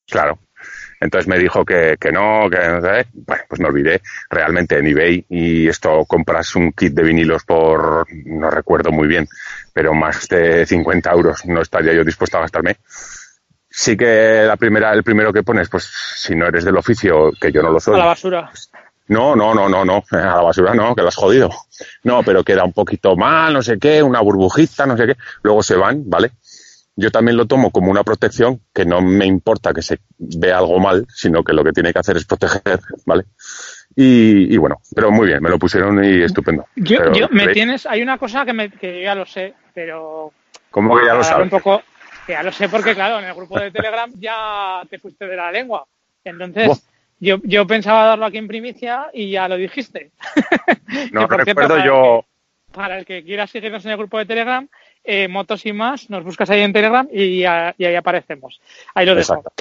claro. 0.07 0.39
Entonces 1.04 1.28
me 1.28 1.38
dijo 1.38 1.66
que, 1.66 1.98
que 2.00 2.12
no, 2.12 2.50
que 2.50 2.58
no 2.58 2.82
sé. 2.82 3.08
Bueno, 3.14 3.44
pues 3.48 3.60
me 3.60 3.68
olvidé. 3.68 4.02
Realmente 4.30 4.78
en 4.78 4.88
eBay 4.88 5.26
y 5.30 5.68
esto 5.68 6.06
compras 6.06 6.56
un 6.56 6.72
kit 6.72 6.94
de 6.94 7.04
vinilos 7.04 7.44
por, 7.44 8.06
no 8.26 8.50
recuerdo 8.50 8.92
muy 8.92 9.07
bien, 9.07 9.28
pero 9.74 9.94
más 9.94 10.28
de 10.30 10.66
50 10.66 11.12
euros 11.12 11.45
no 11.45 11.62
estaría 11.62 11.94
yo 11.94 12.04
dispuesto 12.04 12.38
a 12.38 12.42
gastarme. 12.42 12.78
Sí 13.69 13.98
que 13.98 14.44
la 14.45 14.56
primera, 14.56 14.94
el 14.94 15.04
primero 15.04 15.33
que 15.33 15.44
pones, 15.44 15.68
pues 15.68 15.83
si 15.83 16.36
no 16.36 16.48
eres 16.48 16.64
del 16.64 16.78
oficio, 16.78 17.31
que 17.40 17.52
yo 17.52 17.62
no 17.62 17.72
lo 17.72 17.80
soy. 17.80 17.95
A 17.95 18.00
la 18.00 18.06
basura. 18.06 18.52
No, 19.07 19.36
no, 19.36 19.54
no, 19.54 19.68
no, 19.68 19.83
no, 19.83 20.04
a 20.12 20.18
la 20.18 20.42
basura 20.42 20.74
no, 20.74 20.95
que 20.95 21.02
la 21.02 21.10
has 21.10 21.16
jodido. 21.16 21.50
No, 22.04 22.24
pero 22.24 22.44
queda 22.44 22.64
un 22.64 22.72
poquito 22.72 23.18
mal, 23.18 23.52
no 23.52 23.62
sé 23.62 23.78
qué, 23.78 24.02
una 24.02 24.22
burbujita, 24.22 24.86
no 24.86 24.95
sé 24.95 25.07
qué. 25.07 25.18
Luego 25.42 25.62
se 25.62 25.76
van, 25.76 26.04
¿vale? 26.10 26.31
Yo 26.95 27.09
también 27.09 27.38
lo 27.38 27.47
tomo 27.47 27.71
como 27.71 27.90
una 27.90 28.04
protección, 28.04 28.62
que 28.73 28.85
no 28.85 29.02
me 29.02 29.26
importa 29.26 29.73
que 29.73 29.81
se 29.81 29.97
vea 30.18 30.59
algo 30.59 30.80
mal, 30.80 31.06
sino 31.09 31.44
que 31.44 31.54
lo 31.54 31.64
que 31.64 31.71
tiene 31.71 31.92
que 31.92 32.00
hacer 32.00 32.18
es 32.18 32.26
proteger, 32.26 32.80
¿vale? 33.06 33.23
Y, 33.95 34.54
y 34.54 34.57
bueno, 34.57 34.78
pero 34.95 35.12
muy 35.12 35.28
bien, 35.28 35.42
me 35.42 35.50
lo 35.50 35.57
pusieron 35.57 36.04
y 36.04 36.21
estupendo. 36.21 36.68
Yo, 36.76 36.97
Pero, 37.00 37.14
yo, 37.14 37.28
me 37.31 37.45
¿veis? 37.45 37.54
tienes, 37.56 37.85
hay 37.88 38.02
una 38.02 38.18
cosa 38.18 38.45
que, 38.45 38.54
me, 38.54 38.69
que 38.69 38.97
yo 38.97 39.04
ya 39.04 39.16
lo 39.16 39.26
sé, 39.26 39.54
pero 39.73 40.31
¿Cómo 40.71 40.97
que 40.97 41.06
ya 41.06 41.14
lo 41.16 41.23
sabes? 41.23 41.44
un 41.45 41.50
poco, 41.50 41.81
que 42.28 42.33
ya 42.33 42.44
lo 42.44 42.52
sé 42.52 42.69
porque 42.69 42.94
claro, 42.95 43.19
en 43.19 43.26
el 43.26 43.33
grupo 43.33 43.59
de 43.59 43.71
Telegram 43.71 44.12
ya 44.19 44.81
te 44.90 45.00
fuiste 45.00 45.26
de 45.28 45.35
la 45.35 45.52
lengua. 45.52 45.85
Entonces, 46.23 46.88
yo, 47.19 47.38
yo 47.44 47.66
pensaba 47.68 48.06
darlo 48.06 48.26
aquí 48.26 48.38
en 48.38 48.47
primicia 48.47 49.07
y 49.14 49.31
ya 49.31 49.47
lo 49.47 49.57
dijiste. 49.57 50.12
No 51.12 51.21
Que, 51.21 51.28
por 51.28 51.44
cierto, 51.44 51.62
recuerdo 51.62 51.76
para 51.76 51.85
yo. 51.85 52.16
el 52.18 52.21
que- 52.21 52.28
para 52.73 52.97
el 52.97 53.06
que 53.06 53.23
quiera 53.23 53.45
seguirnos 53.45 53.85
en 53.85 53.92
el 53.92 53.97
grupo 53.97 54.18
de 54.18 54.26
Telegram, 54.26 54.68
eh, 55.04 55.28
Motos 55.28 55.66
y 55.66 55.74
más, 55.74 56.10
nos 56.10 56.24
buscas 56.24 56.50
ahí 56.50 56.62
en 56.62 56.74
Telegram 56.74 57.07
y, 57.12 57.44
ahí 57.45 57.95
aparecemos. 57.95 58.60
Ahí 58.95 59.06
lo 59.06 59.16
dejo. 59.16 59.36
Exacto. 59.36 59.54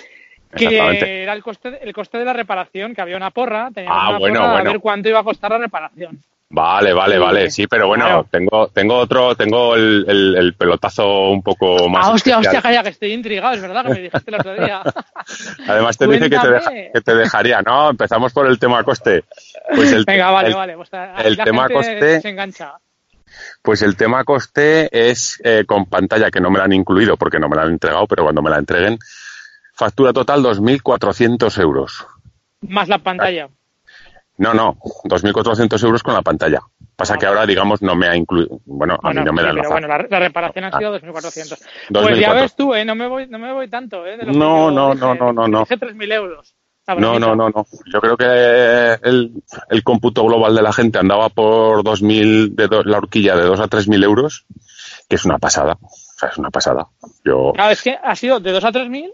Que 0.54 1.22
era 1.22 1.32
el 1.32 1.42
coste, 1.42 1.78
el 1.82 1.92
coste 1.94 2.18
de 2.18 2.26
la 2.26 2.34
reparación, 2.34 2.94
que 2.94 3.00
había 3.00 3.16
una 3.16 3.30
porra, 3.30 3.70
teníamos 3.74 3.98
Ah, 4.02 4.08
una 4.10 4.18
bueno, 4.18 4.40
porra 4.40 4.52
bueno. 4.52 4.68
a 4.68 4.72
ver 4.72 4.80
cuánto 4.82 5.08
iba 5.08 5.18
a 5.20 5.24
costar 5.24 5.50
la 5.52 5.58
reparación. 5.58 6.22
Vale, 6.54 6.92
vale, 6.92 7.18
vale, 7.18 7.50
sí, 7.50 7.66
pero 7.66 7.86
bueno, 7.86 8.04
Claro. 8.04 8.26
tengo, 8.30 8.68
tengo 8.68 8.96
otro, 8.98 9.34
tengo 9.34 9.74
el, 9.74 10.04
el- 10.06 10.36
el 10.36 10.52
pelotazo 10.52 11.30
un 11.30 11.42
poco 11.42 11.88
más. 11.88 12.06
Ah, 12.06 12.10
hostia, 12.10 12.34
especial. 12.34 12.56
hostia, 12.56 12.60
calla, 12.60 12.82
que 12.82 12.88
estoy 12.90 13.12
intrigado, 13.14 13.54
es 13.54 13.62
verdad 13.62 13.82
que 13.86 13.88
me 13.94 14.00
dijiste 14.00 14.30
el 14.30 14.34
otro 14.34 14.52
día. 14.62 14.82
Además 15.66 15.96
te 15.96 16.06
dije 16.06 16.28
que 16.28 16.38
te, 16.38 16.50
deja- 16.50 16.70
que 16.92 17.00
te 17.00 17.14
dejaría, 17.14 17.62
¿no? 17.62 17.88
Empezamos 17.88 18.34
por 18.34 18.46
el 18.46 18.58
tema 18.58 18.84
coste. 18.84 19.24
Pues 19.74 19.92
el, 19.92 20.04
Venga, 20.04 20.30
vale, 20.30 20.48
el- 20.48 20.54
vale. 20.54 20.76
Pues 20.76 20.90
el 21.24 21.36
tema 21.38 21.68
coste- 21.70 22.20
se 22.20 22.28
engancha. 22.28 22.74
Pues 23.62 23.82
el 23.82 23.96
tema 23.96 24.24
coste 24.24 24.88
es 25.10 25.40
eh, 25.44 25.64
con 25.66 25.86
pantalla 25.86 26.30
que 26.30 26.40
no 26.40 26.50
me 26.50 26.58
la 26.58 26.64
han 26.64 26.72
incluido 26.72 27.16
porque 27.16 27.38
no 27.38 27.48
me 27.48 27.56
la 27.56 27.62
han 27.62 27.72
entregado, 27.72 28.06
pero 28.06 28.24
cuando 28.24 28.42
me 28.42 28.50
la 28.50 28.58
entreguen 28.58 28.98
factura 29.72 30.12
total 30.12 30.42
2.400 30.42 31.60
euros. 31.60 32.06
Más 32.60 32.88
la 32.88 32.98
pantalla. 32.98 33.48
No, 34.38 34.54
no, 34.54 34.76
2.400 35.04 35.84
euros 35.84 36.02
con 36.02 36.14
la 36.14 36.22
pantalla. 36.22 36.60
Pasa 36.96 37.16
que 37.16 37.26
ahora, 37.26 37.46
digamos, 37.46 37.82
no 37.82 37.94
me 37.96 38.06
ha 38.06 38.16
incluido. 38.16 38.60
Bueno, 38.64 38.98
a 39.02 39.12
mí 39.12 39.22
no 39.24 39.32
me 39.32 39.42
sí, 39.42 39.48
pero 39.48 39.62
la 39.62 39.68
bueno, 39.68 39.88
la, 39.88 40.06
la 40.08 40.18
reparación 40.18 40.64
ha 40.66 40.78
sido 40.78 40.98
2.400. 40.98 41.12
Pues 41.12 41.60
2.400. 41.90 42.18
ya 42.18 42.32
ves 42.32 42.54
tú, 42.54 42.74
¿eh? 42.74 42.84
No 42.84 42.94
me 42.94 43.08
voy, 43.08 43.26
no 43.26 43.38
me 43.38 43.52
voy 43.52 43.68
tanto, 43.68 44.06
¿eh? 44.06 44.16
De 44.16 44.24
lo 44.24 44.32
que 44.32 44.38
No, 44.38 44.68
yo 44.68 44.70
no, 44.70 44.94
no, 44.94 45.14
no, 45.14 45.32
no, 45.32 45.48
no. 45.48 45.60
Dije 45.60 45.78
3.000 45.78 46.12
euros. 46.12 46.54
No, 46.88 47.18
no, 47.18 47.34
no, 47.36 47.48
no. 47.50 47.66
Yo 47.92 48.00
creo 48.00 48.16
que 48.16 48.98
el, 49.08 49.32
el 49.70 49.82
cómputo 49.84 50.24
global 50.24 50.54
de 50.54 50.62
la 50.62 50.72
gente 50.72 50.98
andaba 50.98 51.28
por 51.28 51.82
2.000, 51.84 52.54
de 52.54 52.66
do- 52.66 52.82
la 52.82 52.98
horquilla 52.98 53.36
de 53.36 53.44
2 53.44 53.60
a 53.60 53.68
3.000 53.68 54.02
euros, 54.04 54.44
que 55.08 55.16
es 55.16 55.24
una 55.24 55.38
pasada. 55.38 55.78
O 55.80 56.18
sea, 56.18 56.28
es 56.30 56.38
una 56.38 56.50
pasada. 56.50 56.88
Yo, 57.24 57.52
Claro, 57.54 57.70
es 57.72 57.82
que 57.82 57.96
ha 58.02 58.16
sido 58.16 58.40
de 58.40 58.50
2 58.52 58.64
a 58.64 58.72
3.000 58.72 59.12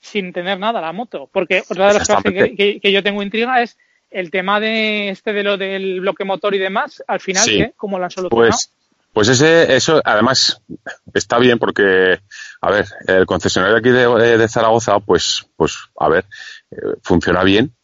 sin 0.00 0.32
tener 0.32 0.58
nada 0.58 0.80
la 0.80 0.92
moto. 0.92 1.28
Porque 1.30 1.62
otra 1.68 1.88
de 1.88 1.94
las 1.98 2.08
cosas 2.08 2.22
que, 2.24 2.54
que- 2.56 2.80
que 2.80 2.92
yo 2.92 3.02
tengo 3.02 3.22
intriga 3.22 3.60
es 3.62 3.76
el 4.10 4.30
tema 4.30 4.58
de 4.58 5.10
este 5.10 5.32
de 5.34 5.42
lo 5.42 5.56
del 5.58 6.00
bloque 6.00 6.24
motor 6.24 6.54
y 6.54 6.58
demás. 6.58 7.02
Al 7.06 7.20
final, 7.20 7.44
Sí. 7.44 7.58
¿qué? 7.58 7.72
¿Cómo 7.76 7.98
lo 7.98 8.04
han 8.04 8.10
solucionado? 8.10 8.48
Pues, 8.48 8.72
pues 9.12 9.28
ese, 9.28 9.74
eso 9.76 10.00
además 10.04 10.62
está 11.12 11.38
bien 11.38 11.58
porque, 11.58 12.18
a 12.60 12.70
ver, 12.70 12.86
el 13.08 13.26
concesionario 13.26 13.76
aquí 13.76 13.90
de, 13.90 14.38
de 14.38 14.48
Zaragoza, 14.48 15.00
pues, 15.00 15.46
pues, 15.56 15.76
a 15.98 16.08
ver, 16.08 16.24
funciona 17.02 17.42
bien. 17.42 17.74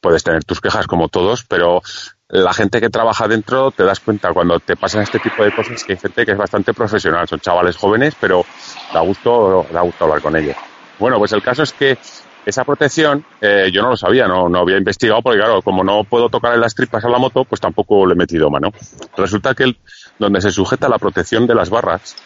Puedes 0.00 0.24
tener 0.24 0.44
tus 0.44 0.60
quejas 0.60 0.86
como 0.86 1.08
todos, 1.08 1.44
pero 1.44 1.82
la 2.28 2.52
gente 2.52 2.80
que 2.80 2.90
trabaja 2.90 3.28
dentro 3.28 3.70
te 3.70 3.84
das 3.84 4.00
cuenta 4.00 4.32
cuando 4.32 4.58
te 4.60 4.76
pasan 4.76 5.02
este 5.02 5.18
tipo 5.20 5.44
de 5.44 5.52
cosas 5.52 5.84
que 5.84 5.92
hay 5.92 5.98
gente 5.98 6.26
que 6.26 6.32
es 6.32 6.38
bastante 6.38 6.74
profesional. 6.74 7.28
Son 7.28 7.40
chavales 7.40 7.76
jóvenes, 7.76 8.14
pero 8.20 8.44
da 8.92 9.00
gusto, 9.00 9.66
da 9.72 9.80
gusto 9.82 10.04
hablar 10.04 10.20
con 10.20 10.36
ellos. 10.36 10.56
Bueno, 10.98 11.18
pues 11.18 11.32
el 11.32 11.42
caso 11.42 11.62
es 11.62 11.72
que 11.72 11.96
esa 12.44 12.64
protección 12.64 13.24
eh, 13.40 13.70
yo 13.72 13.82
no 13.82 13.90
lo 13.90 13.96
sabía, 13.96 14.26
no, 14.26 14.48
no 14.48 14.60
había 14.60 14.78
investigado 14.78 15.22
porque 15.22 15.38
claro, 15.38 15.62
como 15.62 15.84
no 15.84 16.02
puedo 16.04 16.28
tocar 16.28 16.54
en 16.54 16.60
las 16.60 16.74
tripas 16.74 17.04
a 17.04 17.08
la 17.08 17.18
moto, 17.18 17.44
pues 17.44 17.60
tampoco 17.60 18.04
le 18.06 18.14
he 18.14 18.16
metido 18.16 18.50
mano. 18.50 18.70
Resulta 19.16 19.54
que 19.54 19.64
el- 19.64 19.78
donde 20.18 20.40
se 20.40 20.50
sujeta 20.50 20.88
la 20.88 20.98
protección 20.98 21.46
de 21.46 21.54
las 21.54 21.70
barras 21.70 22.16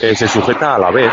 eh, 0.00 0.14
se 0.14 0.28
sujeta 0.28 0.76
a 0.76 0.78
la 0.78 0.90
vez 0.90 1.12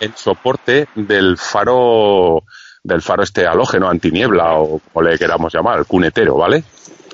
el 0.00 0.14
soporte 0.14 0.88
del 0.94 1.36
faro 1.38 2.44
del 2.84 3.00
faro 3.02 3.22
este 3.22 3.46
halógeno 3.46 3.88
antiniebla 3.88 4.54
o 4.54 4.80
como 4.92 5.08
le 5.08 5.18
queramos 5.18 5.52
llamar, 5.54 5.78
el 5.78 5.86
cunetero, 5.86 6.34
¿vale? 6.36 6.64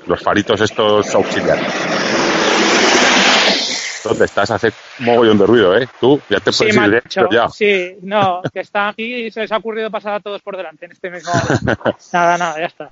Los 0.07 0.21
faritos 0.21 0.59
estos 0.61 1.13
auxiliares. 1.13 1.67
¿Dónde 4.03 4.25
estás? 4.25 4.49
Hace 4.49 4.71
mogollón 4.99 5.37
de 5.37 5.45
ruido, 5.45 5.77
¿eh? 5.77 5.87
Tú 5.99 6.19
ya 6.29 6.39
te 6.39 6.51
Sí, 6.51 6.59
puedes 6.59 6.75
ir 6.75 6.81
de 6.89 7.01
macho, 7.03 7.29
ya. 7.29 7.49
sí, 7.49 7.97
no, 8.01 8.41
que 8.51 8.61
está 8.61 8.87
aquí 8.89 9.25
y 9.25 9.31
se 9.31 9.41
les 9.41 9.51
ha 9.51 9.57
ocurrido 9.57 9.91
pasar 9.91 10.15
a 10.15 10.19
todos 10.21 10.41
por 10.41 10.55
delante 10.57 10.85
en 10.85 10.93
este 10.93 11.09
mismo. 11.11 11.31
nada, 12.13 12.37
nada, 12.37 12.59
ya 12.59 12.65
está. 12.65 12.89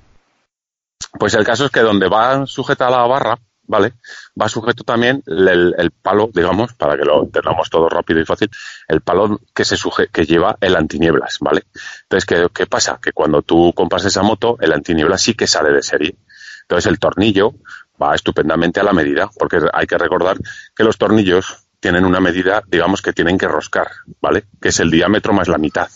Pues 1.18 1.34
el 1.34 1.46
caso 1.46 1.66
es 1.66 1.72
que 1.72 1.80
donde 1.80 2.10
va 2.10 2.46
sujeta 2.46 2.90
la 2.90 3.08
barra, 3.08 3.38
¿vale? 3.68 3.94
Va 4.40 4.50
sujeto 4.50 4.84
también 4.84 5.24
el, 5.28 5.92
palo, 6.02 6.30
digamos, 6.34 6.74
para 6.74 6.98
que 6.98 7.04
lo 7.04 7.24
entendamos 7.24 7.70
todo 7.70 7.90
rápido 7.90 8.20
y 8.20 8.26
fácil, 8.26 8.50
el 8.88 9.02
palo 9.02 9.42
que 9.54 9.66
se 9.66 9.78
suje 9.78 10.08
que 10.12 10.26
lleva 10.26 10.58
el 10.62 10.76
antinieblas, 10.76 11.38
¿vale? 11.42 11.64
Entonces, 12.04 12.26
¿qué, 12.26 12.48
¿qué 12.54 12.66
pasa? 12.66 13.00
Que 13.02 13.12
cuando 13.12 13.42
tú 13.42 13.74
compras 13.76 14.06
esa 14.06 14.24
moto, 14.24 14.58
el 14.60 14.74
antinieblas 14.74 15.22
sí 15.22 15.34
que 15.34 15.48
sale 15.48 15.72
de 15.72 15.84
serie. 15.84 16.16
Entonces, 16.62 16.90
el 16.90 17.00
tornillo 17.00 17.54
va 18.02 18.16
estupendamente 18.16 18.80
a 18.80 18.84
la 18.84 18.94
medida, 18.94 19.30
porque 19.38 19.60
hay 19.74 19.88
que 19.88 19.98
recordar 19.98 20.38
que 20.76 20.84
los 20.84 20.98
tornillos 20.98 21.68
tienen 21.80 22.06
una 22.06 22.20
medida, 22.20 22.64
digamos, 22.68 23.02
que 23.02 23.14
tienen 23.14 23.38
que 23.38 23.48
roscar, 23.48 23.88
¿vale? 24.22 24.46
Que 24.62 24.70
es 24.70 24.80
el 24.80 24.90
diámetro 24.90 25.34
más 25.34 25.48
la 25.48 25.58
mitad. 25.58 25.90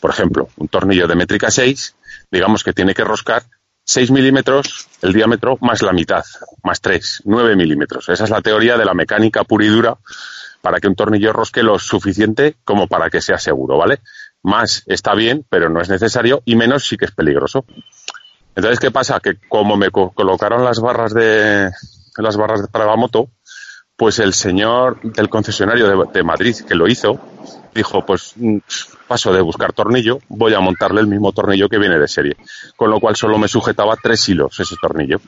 Por 0.00 0.10
ejemplo, 0.10 0.48
un 0.56 0.68
tornillo 0.68 1.06
de 1.06 1.14
métrica 1.14 1.50
6, 1.50 1.94
digamos 2.30 2.64
que 2.64 2.72
tiene 2.72 2.94
que 2.94 3.04
roscar 3.04 3.44
6 3.84 4.10
milímetros 4.10 4.88
el 5.02 5.12
diámetro 5.12 5.58
más 5.60 5.82
la 5.82 5.92
mitad, 5.92 6.24
más 6.62 6.80
3, 6.80 7.22
9 7.24 7.56
milímetros. 7.56 8.08
Esa 8.08 8.24
es 8.24 8.30
la 8.30 8.40
teoría 8.40 8.76
de 8.76 8.84
la 8.84 8.94
mecánica 8.94 9.44
pura 9.44 9.64
y 9.64 9.68
dura 9.68 9.96
para 10.60 10.78
que 10.80 10.86
un 10.88 10.94
tornillo 10.94 11.32
rosque 11.32 11.62
lo 11.62 11.78
suficiente 11.78 12.56
como 12.64 12.86
para 12.86 13.10
que 13.10 13.20
sea 13.20 13.38
seguro, 13.38 13.76
¿vale? 13.78 13.98
Más 14.42 14.84
está 14.86 15.14
bien, 15.14 15.44
pero 15.48 15.68
no 15.68 15.80
es 15.80 15.88
necesario, 15.88 16.42
y 16.44 16.54
menos 16.56 16.86
sí 16.86 16.96
que 16.96 17.04
es 17.06 17.10
peligroso. 17.12 17.64
Entonces, 18.54 18.78
¿qué 18.78 18.90
pasa? 18.90 19.18
Que 19.20 19.36
como 19.48 19.76
me 19.76 19.90
co- 19.90 20.10
colocaron 20.10 20.64
las 20.64 20.78
barras 20.80 21.14
de 21.14 21.70
las 22.18 22.36
barras 22.36 22.68
para 22.70 22.86
la 22.86 22.96
moto, 22.96 23.28
pues 24.02 24.18
el 24.18 24.34
señor 24.34 25.00
del 25.00 25.28
concesionario 25.28 26.06
de, 26.06 26.24
Madrid 26.24 26.56
que 26.66 26.74
lo 26.74 26.88
hizo 26.88 27.20
dijo, 27.72 28.04
pues 28.04 28.32
mm, 28.34 28.56
paso 29.06 29.32
de 29.32 29.40
buscar 29.40 29.72
tornillo, 29.72 30.18
voy 30.28 30.54
a 30.54 30.58
montarle 30.58 31.00
el 31.00 31.06
mismo 31.06 31.30
tornillo 31.30 31.68
que 31.68 31.78
viene 31.78 32.00
de 32.00 32.08
serie. 32.08 32.36
Con 32.74 32.90
lo 32.90 32.98
cual 32.98 33.14
solo 33.14 33.38
me 33.38 33.46
sujetaba 33.46 33.94
tres 33.94 34.28
hilos 34.28 34.58
ese 34.58 34.74
tornillo, 34.74 35.20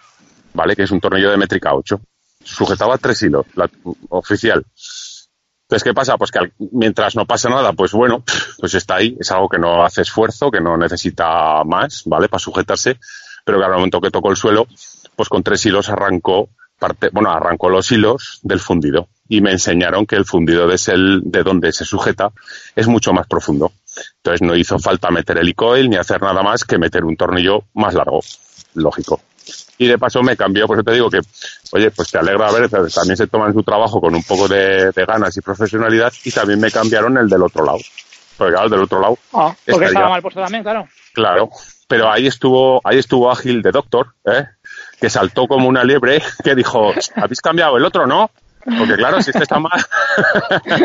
¿vale? 0.54 0.75
Que 0.75 0.83
es 0.83 0.90
un 0.90 0.99
tornillo 0.99 1.31
de 1.31 1.37
métrica 1.37 1.73
8. 1.73 2.00
Sujetaba 2.43 2.99
tres 2.99 3.23
hilos, 3.23 3.47
la, 3.54 3.71
oficial. 4.09 4.64
Entonces, 4.66 5.85
¿qué 5.85 5.95
pasa? 5.95 6.16
Pues 6.16 6.33
que 6.33 6.40
mientras 6.73 7.14
no 7.14 7.26
pasa 7.26 7.49
nada, 7.50 7.75
pues 7.75 7.93
bueno, 7.93 8.25
pues 8.59 8.75
está 8.75 8.97
ahí, 8.97 9.16
es 9.21 9.31
algo 9.31 9.49
que 9.49 9.61
no 9.61 9.85
hace 9.85 10.02
esfuerzo, 10.02 10.50
que 10.50 10.61
no 10.61 10.76
necesita 10.76 11.62
más, 11.62 12.02
¿vale? 12.07 12.28
Para 12.28 12.40
sujetarse, 12.40 12.99
pero 13.45 13.61
que 13.61 13.66
al 13.66 13.75
momento 13.75 14.00
que 14.00 14.11
tocó 14.11 14.31
el 14.31 14.37
suelo, 14.37 14.66
pues 15.14 15.28
con 15.28 15.45
tres 15.45 15.64
hilos 15.64 15.90
arrancó 15.90 16.49
parte, 16.86 17.08
bueno, 17.12 17.30
arrancó 17.30 17.70
los 17.70 17.90
hilos 17.92 18.40
del 18.42 18.60
fundido 18.60 19.08
y 19.28 19.40
me 19.40 19.52
enseñaron 19.52 20.04
que 20.06 20.16
el 20.16 20.24
fundido 20.26 20.66
de, 20.66 20.74
ese- 20.74 20.92
de 21.22 21.42
donde 21.42 21.72
se 21.72 21.84
sujeta 21.84 22.30
es 22.76 22.86
mucho 22.86 23.12
más 23.12 23.26
profundo. 23.26 23.72
Entonces 24.18 24.42
no 24.42 24.54
hizo 24.54 24.78
falta 24.78 25.10
meter 25.10 25.38
el 25.38 25.54
coil 25.54 25.88
ni 25.88 25.96
hacer 25.96 26.20
nada 26.20 26.42
más 26.42 26.64
que 26.64 26.76
meter 26.78 27.04
un 27.04 27.16
tornillo 27.16 27.64
más 27.74 27.94
largo, 27.94 28.20
lógico. 28.74 29.20
Y 29.78 29.86
de 29.86 29.98
paso 29.98 30.22
me 30.22 30.36
cambió, 30.36 30.66
por 30.66 30.76
eso 30.76 30.84
te 30.84 30.92
digo 30.92 31.08
que, 31.10 31.20
oye, 31.72 31.90
pues 31.90 32.10
te 32.10 32.18
alegra 32.18 32.50
ver, 32.52 32.68
también 32.68 33.16
se 33.16 33.26
toman 33.26 33.52
su 33.54 33.62
trabajo 33.62 34.00
con 34.00 34.14
un 34.14 34.22
poco 34.22 34.46
de, 34.48 34.90
de 34.92 35.04
ganas 35.06 35.36
y 35.36 35.40
profesionalidad 35.40 36.12
y 36.24 36.30
también 36.30 36.60
me 36.60 36.70
cambiaron 36.70 37.16
el 37.18 37.28
del 37.28 37.42
otro 37.42 37.64
lado. 37.64 37.78
Porque 38.36 38.52
claro, 38.52 38.66
el 38.66 38.70
del 38.72 38.80
otro 38.82 39.00
lado, 39.00 39.18
Ah, 39.32 39.54
porque 39.64 39.84
Esta 39.86 39.86
estaba 39.86 40.08
mal 40.10 40.22
puesto 40.22 40.40
también, 40.40 40.62
claro. 40.62 40.86
claro. 41.12 41.50
Pero 41.86 42.10
ahí 42.10 42.26
estuvo, 42.26 42.80
ahí 42.82 42.98
estuvo 42.98 43.30
ágil 43.30 43.60
de 43.62 43.70
doctor, 43.70 44.14
¿eh? 44.24 44.44
Que 45.00 45.10
saltó 45.10 45.46
como 45.46 45.68
una 45.68 45.84
liebre, 45.84 46.22
que 46.42 46.54
dijo, 46.54 46.92
¿habéis 47.16 47.40
cambiado 47.40 47.76
el 47.76 47.84
otro, 47.84 48.06
no? 48.06 48.30
Porque 48.78 48.94
claro, 48.96 49.20
si 49.20 49.28
este 49.30 49.42
está 49.42 49.58
mal. 49.58 49.72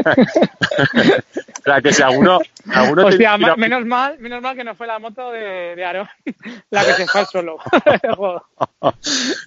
o 0.10 1.62
sea, 1.64 1.82
que 1.82 1.94
si 1.94 2.02
alguno, 2.02 2.40
alguno 2.74 3.06
Hostia, 3.08 3.38
ma- 3.38 3.56
menos 3.56 3.86
mal, 3.86 4.18
menos 4.20 4.42
mal 4.42 4.56
que 4.56 4.66
no 4.66 4.76
fue 4.76 4.86
la 4.88 5.00
moto 5.00 5.32
de, 5.32 5.76
de 5.76 5.86
Aro, 5.86 6.08
la 6.72 6.84
que 6.86 6.94
se 6.94 7.08
fue 7.08 7.22
al 7.22 7.28
suelo. 7.28 7.58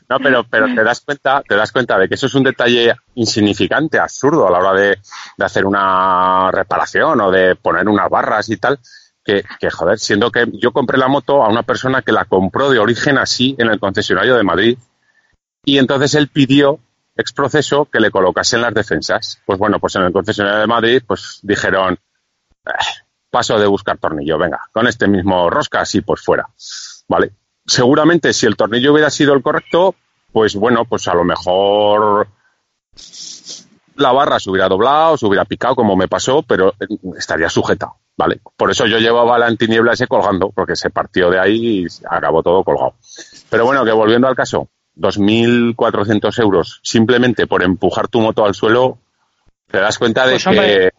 No, 0.08 0.18
pero, 0.18 0.44
pero 0.44 0.66
te 0.74 0.84
das 0.84 1.00
cuenta, 1.00 1.42
te 1.46 1.56
das 1.56 1.72
cuenta 1.72 1.98
de 1.98 2.08
que 2.08 2.14
eso 2.14 2.26
es 2.26 2.34
un 2.34 2.42
detalle 2.44 2.94
insignificante, 3.14 3.98
absurdo 3.98 4.46
a 4.46 4.50
la 4.50 4.58
hora 4.58 4.72
de, 4.80 4.98
de 5.36 5.44
hacer 5.44 5.64
una 5.64 6.50
reparación 6.50 7.20
o 7.20 7.30
de 7.30 7.56
poner 7.56 7.88
unas 7.88 8.10
barras 8.10 8.48
y 8.50 8.56
tal. 8.58 8.78
Que, 9.24 9.44
que, 9.60 9.70
joder, 9.70 9.98
siendo 10.00 10.32
que 10.32 10.46
yo 10.52 10.72
compré 10.72 10.98
la 10.98 11.06
moto 11.06 11.44
a 11.44 11.48
una 11.48 11.62
persona 11.62 12.02
que 12.02 12.10
la 12.10 12.24
compró 12.24 12.70
de 12.70 12.80
origen 12.80 13.18
así 13.18 13.54
en 13.58 13.68
el 13.68 13.78
concesionario 13.78 14.34
de 14.34 14.42
Madrid 14.42 14.78
y 15.64 15.78
entonces 15.78 16.14
él 16.16 16.28
pidió 16.28 16.80
ex 17.16 17.32
proceso 17.32 17.84
que 17.84 18.00
le 18.00 18.10
colocasen 18.10 18.62
las 18.62 18.74
defensas. 18.74 19.40
Pues 19.46 19.58
bueno, 19.58 19.78
pues 19.78 19.94
en 19.94 20.02
el 20.02 20.12
concesionario 20.12 20.60
de 20.60 20.66
Madrid 20.66 21.02
pues 21.06 21.38
dijeron, 21.42 21.98
"Eh, 22.66 22.70
paso 23.30 23.58
de 23.58 23.66
buscar 23.66 23.98
tornillo, 23.98 24.38
venga, 24.38 24.68
con 24.72 24.86
este 24.86 25.08
mismo 25.08 25.48
rosca 25.48 25.80
así 25.80 26.00
pues 26.00 26.20
fuera. 26.20 26.48
Vale, 27.08 27.32
seguramente 27.66 28.32
si 28.32 28.46
el 28.46 28.56
tornillo 28.56 28.92
hubiera 28.92 29.10
sido 29.10 29.34
el 29.34 29.42
correcto, 29.42 29.94
pues 30.32 30.54
bueno, 30.54 30.84
pues 30.84 31.06
a 31.08 31.14
lo 31.14 31.24
mejor 31.24 32.28
la 33.96 34.12
barra 34.12 34.38
se 34.38 34.50
hubiera 34.50 34.68
doblado, 34.68 35.16
se 35.16 35.26
hubiera 35.26 35.44
picado 35.44 35.74
como 35.74 35.96
me 35.96 36.08
pasó, 36.08 36.42
pero 36.42 36.70
eh, 36.80 36.86
estaría 37.18 37.48
sujeta, 37.48 37.92
¿vale? 38.16 38.40
Por 38.56 38.70
eso 38.70 38.86
yo 38.86 38.98
llevaba 38.98 39.38
la 39.38 39.46
antiniebla 39.46 39.92
ese 39.92 40.06
colgando, 40.06 40.50
porque 40.50 40.76
se 40.76 40.90
partió 40.90 41.30
de 41.30 41.38
ahí 41.38 41.84
y 41.84 41.86
acabó 42.08 42.42
todo 42.42 42.64
colgado. 42.64 42.94
Pero 43.50 43.64
bueno, 43.64 43.84
que 43.84 43.92
volviendo 43.92 44.28
al 44.28 44.36
caso, 44.36 44.68
2.400 44.96 46.42
euros 46.42 46.80
simplemente 46.82 47.46
por 47.46 47.62
empujar 47.62 48.08
tu 48.08 48.20
moto 48.20 48.44
al 48.44 48.54
suelo, 48.54 48.98
te 49.70 49.78
das 49.78 49.98
cuenta 49.98 50.26
de 50.26 50.32
Pues, 50.32 50.44
que... 50.44 50.50
hombre, 50.50 50.90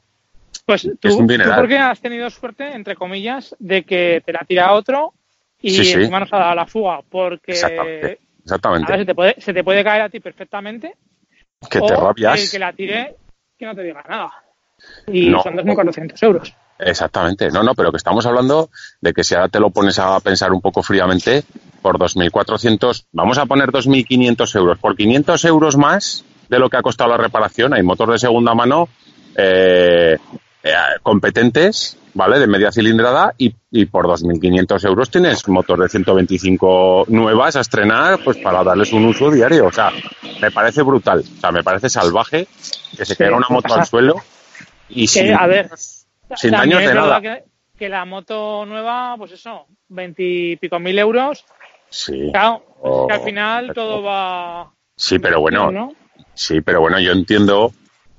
Pues 0.65 0.81
tú, 0.99 1.07
Es 1.07 1.15
un 1.15 1.27
tú 1.27 1.33
porque 1.55 1.77
has 1.77 1.99
tenido 1.99 2.29
suerte, 2.29 2.73
entre 2.73 2.95
comillas, 2.95 3.55
de 3.59 3.83
que 3.83 4.21
te 4.25 4.33
la 4.33 4.45
tira 4.47 4.73
otro 4.73 5.13
y 5.61 5.71
Sí, 5.71 5.85
sí. 5.85 5.93
encima 5.93 6.19
nos 6.19 6.33
ha 6.33 6.37
dado 6.39 6.55
la 6.55 6.65
fuga, 6.65 7.01
porque 7.09 7.51
Exactamente. 7.53 8.05
a 8.05 8.07
ver, 8.07 8.19
Exactamente. 8.43 8.97
se 8.97 9.05
te, 9.05 9.15
puede, 9.15 9.35
se 9.39 9.53
te 9.53 9.63
puede 9.63 9.83
caer 9.83 10.01
a 10.01 10.09
ti 10.09 10.19
perfectamente 10.19 10.95
Que 11.69 11.79
o 11.79 11.85
te 11.85 11.93
el 11.93 11.99
rabias. 11.99 12.51
que 12.51 12.59
la 12.59 12.73
tire 12.73 13.15
que 13.57 13.65
no 13.65 13.75
te 13.75 13.83
diga 13.83 14.03
nada. 14.07 14.31
Y 15.07 15.29
No. 15.29 15.41
son 15.41 15.55
2.400 15.55 16.23
euros. 16.23 16.53
Exactamente. 16.79 17.49
No, 17.49 17.63
no, 17.63 17.73
pero 17.75 17.91
que 17.91 17.97
estamos 17.97 18.25
hablando 18.25 18.69
de 18.99 19.13
que 19.13 19.23
si 19.23 19.35
ahora 19.35 19.47
te 19.47 19.59
lo 19.59 19.69
pones 19.69 19.99
a 19.99 20.19
pensar 20.19 20.51
un 20.51 20.59
poco 20.61 20.83
fríamente, 20.83 21.43
por 21.81 21.97
2.400, 21.97 23.05
vamos 23.11 23.37
a 23.37 23.45
poner 23.45 23.69
2.500 23.69 24.55
euros. 24.57 24.79
Por 24.79 24.95
500 24.97 25.45
euros 25.45 25.77
más 25.77 26.25
de 26.49 26.59
lo 26.59 26.69
que 26.69 26.77
ha 26.77 26.81
costado 26.81 27.11
la 27.11 27.17
reparación, 27.17 27.73
hay 27.73 27.83
motores 27.83 28.13
de 28.21 28.27
segunda 28.27 28.53
mano 28.53 28.89
eh, 29.35 30.17
eh, 30.63 30.73
competentes 31.01 31.97
¿vale? 32.13 32.39
De 32.39 32.47
media 32.47 32.71
cilindrada 32.71 33.33
y, 33.37 33.53
y 33.71 33.85
por 33.85 34.05
2.500 34.07 34.85
euros 34.87 35.09
tienes 35.09 35.47
motor 35.47 35.79
de 35.81 35.89
125 35.89 37.05
nuevas 37.09 37.55
a 37.55 37.61
estrenar, 37.61 38.19
pues 38.23 38.37
para 38.37 38.63
darles 38.63 38.93
un 38.93 39.05
uso 39.05 39.31
diario. 39.31 39.67
O 39.67 39.71
sea, 39.71 39.91
me 40.41 40.51
parece 40.51 40.81
brutal, 40.81 41.19
o 41.19 41.39
sea, 41.39 41.51
me 41.51 41.63
parece 41.63 41.89
salvaje 41.89 42.47
que 42.97 43.05
se 43.05 43.13
Sí, 43.13 43.15
caiga 43.15 43.37
una 43.37 43.47
moto 43.49 43.63
pasa. 43.69 43.81
al 43.81 43.85
suelo 43.87 44.15
y 44.89 45.01
Que, 45.03 45.07
sin, 45.07 45.33
a 45.33 45.47
ver, 45.47 45.69
sin 46.35 46.51
daños 46.51 46.79
de 46.81 46.93
nada. 46.93 47.21
Que, 47.21 47.43
que 47.77 47.89
la 47.89 48.05
moto 48.05 48.65
nueva, 48.65 49.15
pues 49.17 49.31
eso, 49.31 49.65
veintipico 49.89 50.79
mil 50.79 50.97
euros. 50.99 51.45
Sí, 51.89 52.29
Claro, 52.31 52.63
es 52.83 53.07
que 53.07 53.13
al 53.13 53.21
final 53.21 53.65
perfecto. 53.67 53.81
todo 53.81 54.03
va. 54.03 54.71
sí, 54.95 55.19
pero 55.19 55.39
bueno, 55.41 55.71
¿no? 55.71 55.93
Sí, 56.35 56.61
pero 56.61 56.81
bueno, 56.81 56.99
yo 56.99 57.11
entiendo 57.11 57.71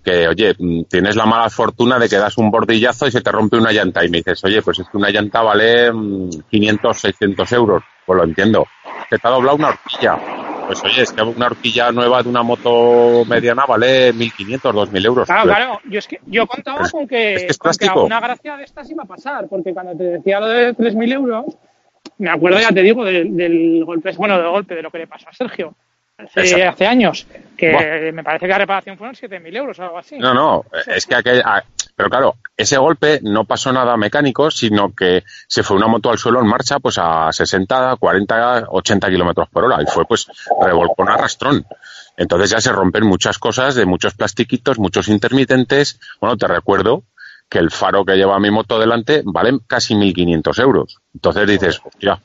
que, 0.04 0.28
oye, 0.28 0.54
mm, 0.58 0.82
tienes 0.84 1.16
la 1.16 1.24
mala 1.26 1.48
fortuna 1.50 1.98
de 1.98 2.08
que 2.08 2.16
das 2.16 2.36
un 2.38 2.50
bordillazo 2.50 3.06
y 3.06 3.10
se 3.10 3.20
te 3.22 3.32
rompe 3.32 3.56
una 3.56 3.72
llanta 3.72 4.04
y 4.04 4.08
me 4.10 4.18
dices, 4.18 4.44
oye, 4.44 4.62
pues 4.62 4.78
es 4.78 4.88
que 4.88 4.96
una 4.98 5.10
llanta 5.10 5.42
vale 5.42 5.90
mm, 5.92 6.30
500, 6.50 6.96
600 7.00 7.52
euros. 7.52 7.82
Pues 8.06 8.16
lo 8.18 8.24
entiendo. 8.24 8.66
Que 9.10 9.18
te 9.18 9.26
ha 9.26 9.30
doblado 9.30 9.56
una 9.56 9.68
horquilla. 9.70 10.16
Pues 10.66 10.82
oye, 10.84 11.02
es 11.02 11.12
que 11.12 11.22
una 11.22 11.46
horquilla 11.46 11.90
nueva 11.92 12.22
de 12.22 12.28
una 12.28 12.42
moto 12.42 13.24
mediana 13.26 13.64
vale 13.66 14.12
1.500, 14.14 14.60
2.000 14.60 15.06
euros. 15.06 15.26
Claro, 15.26 15.42
Pues, 15.44 15.56
claro. 15.56 15.80
Yo 15.90 15.98
es 15.98 16.06
que 16.08 16.20
yo 16.26 16.46
contaba 16.46 16.82
Es- 16.84 16.92
con 16.92 17.06
que, 17.08 17.34
es 17.34 17.42
que 17.44 17.46
es 17.50 17.58
con 17.58 17.70
que 17.72 17.76
plástico. 17.78 17.98
alguna 18.00 18.20
gracia 18.20 18.56
de 18.56 18.64
estas 18.64 18.90
iba 18.90 19.02
a 19.02 19.06
pasar, 19.06 19.46
porque 19.48 19.72
cuando 19.74 19.96
te 19.96 20.04
decía 20.04 20.40
lo 20.40 20.46
de 20.48 20.74
3.000 20.74 21.12
euros, 21.12 21.44
me 22.18 22.30
acuerdo, 22.30 22.60
ya 22.60 22.70
te 22.70 22.82
digo, 22.82 23.04
del, 23.04 23.36
del 23.36 23.84
golpe, 23.84 24.12
bueno, 24.16 24.38
del 24.38 24.48
golpe, 24.50 24.74
de 24.74 24.82
lo 24.82 24.90
que 24.90 24.98
le 24.98 25.06
pasó 25.06 25.28
a 25.28 25.32
Sergio 25.32 25.74
hace 26.66 26.86
años, 26.86 27.26
que 27.56 27.72
Buah. 27.72 28.12
me 28.12 28.24
parece 28.24 28.46
que 28.46 28.52
la 28.52 28.58
reparación 28.58 28.98
fueron 28.98 29.14
7.000 29.14 29.56
euros 29.56 29.78
o 29.78 29.82
algo 29.82 29.98
así. 29.98 30.18
No, 30.18 30.34
no, 30.34 30.64
es 30.86 31.06
que 31.06 31.14
aquel, 31.14 31.42
ah, 31.44 31.62
pero 31.96 32.10
claro, 32.10 32.36
ese 32.56 32.76
golpe 32.76 33.20
no 33.22 33.44
pasó 33.44 33.72
nada 33.72 33.96
mecánico, 33.96 34.50
sino 34.50 34.92
que 34.94 35.22
se 35.46 35.62
fue 35.62 35.76
una 35.76 35.86
moto 35.86 36.10
al 36.10 36.18
suelo 36.18 36.40
en 36.40 36.46
marcha 36.46 36.80
pues 36.80 36.98
a 36.98 37.32
60, 37.32 37.96
40, 37.96 38.66
80 38.68 39.08
kilómetros 39.08 39.48
por 39.48 39.64
hora 39.64 39.80
y 39.80 39.86
fue 39.86 40.04
pues 40.04 40.26
revolcón 40.60 41.08
arrastrón. 41.08 41.64
Entonces 42.16 42.50
ya 42.50 42.60
se 42.60 42.72
rompen 42.72 43.06
muchas 43.06 43.38
cosas 43.38 43.74
de 43.74 43.86
muchos 43.86 44.14
plastiquitos, 44.14 44.78
muchos 44.78 45.08
intermitentes. 45.08 46.00
Bueno, 46.20 46.36
te 46.36 46.48
recuerdo 46.48 47.04
que 47.48 47.58
el 47.58 47.70
faro 47.70 48.04
que 48.04 48.16
lleva 48.16 48.40
mi 48.40 48.50
moto 48.50 48.78
delante 48.78 49.22
vale 49.24 49.58
casi 49.66 49.94
1.500 49.94 50.62
euros. 50.62 50.98
Entonces 51.14 51.46
dices, 51.46 51.80
hostia, 51.84 52.18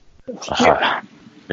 ajá. 0.49 1.03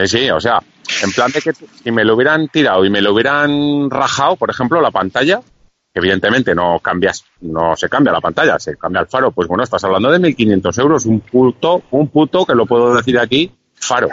Sí, 0.04 0.28
o 0.30 0.40
sea, 0.40 0.58
en 1.02 1.10
plan 1.12 1.30
de 1.32 1.40
que 1.40 1.52
si 1.54 1.90
me 1.90 2.04
lo 2.04 2.14
hubieran 2.14 2.48
tirado 2.48 2.84
y 2.84 2.90
me 2.90 3.00
lo 3.00 3.12
hubieran 3.14 3.88
rajado, 3.90 4.36
por 4.36 4.50
ejemplo, 4.50 4.80
la 4.80 4.90
pantalla, 4.90 5.40
que 5.92 6.00
evidentemente 6.00 6.54
no 6.54 6.78
cambias, 6.80 7.24
no 7.40 7.74
se 7.76 7.88
cambia 7.88 8.12
la 8.12 8.20
pantalla, 8.20 8.58
se 8.58 8.76
cambia 8.76 9.00
el 9.00 9.06
faro, 9.06 9.30
pues 9.32 9.48
bueno, 9.48 9.64
estás 9.64 9.82
hablando 9.84 10.10
de 10.10 10.18
1.500 10.18 10.80
euros, 10.80 11.06
un 11.06 11.20
puto, 11.20 11.82
un 11.92 12.08
puto, 12.08 12.44
que 12.44 12.54
lo 12.54 12.66
puedo 12.66 12.94
decir 12.94 13.18
aquí, 13.18 13.50
faro. 13.74 14.08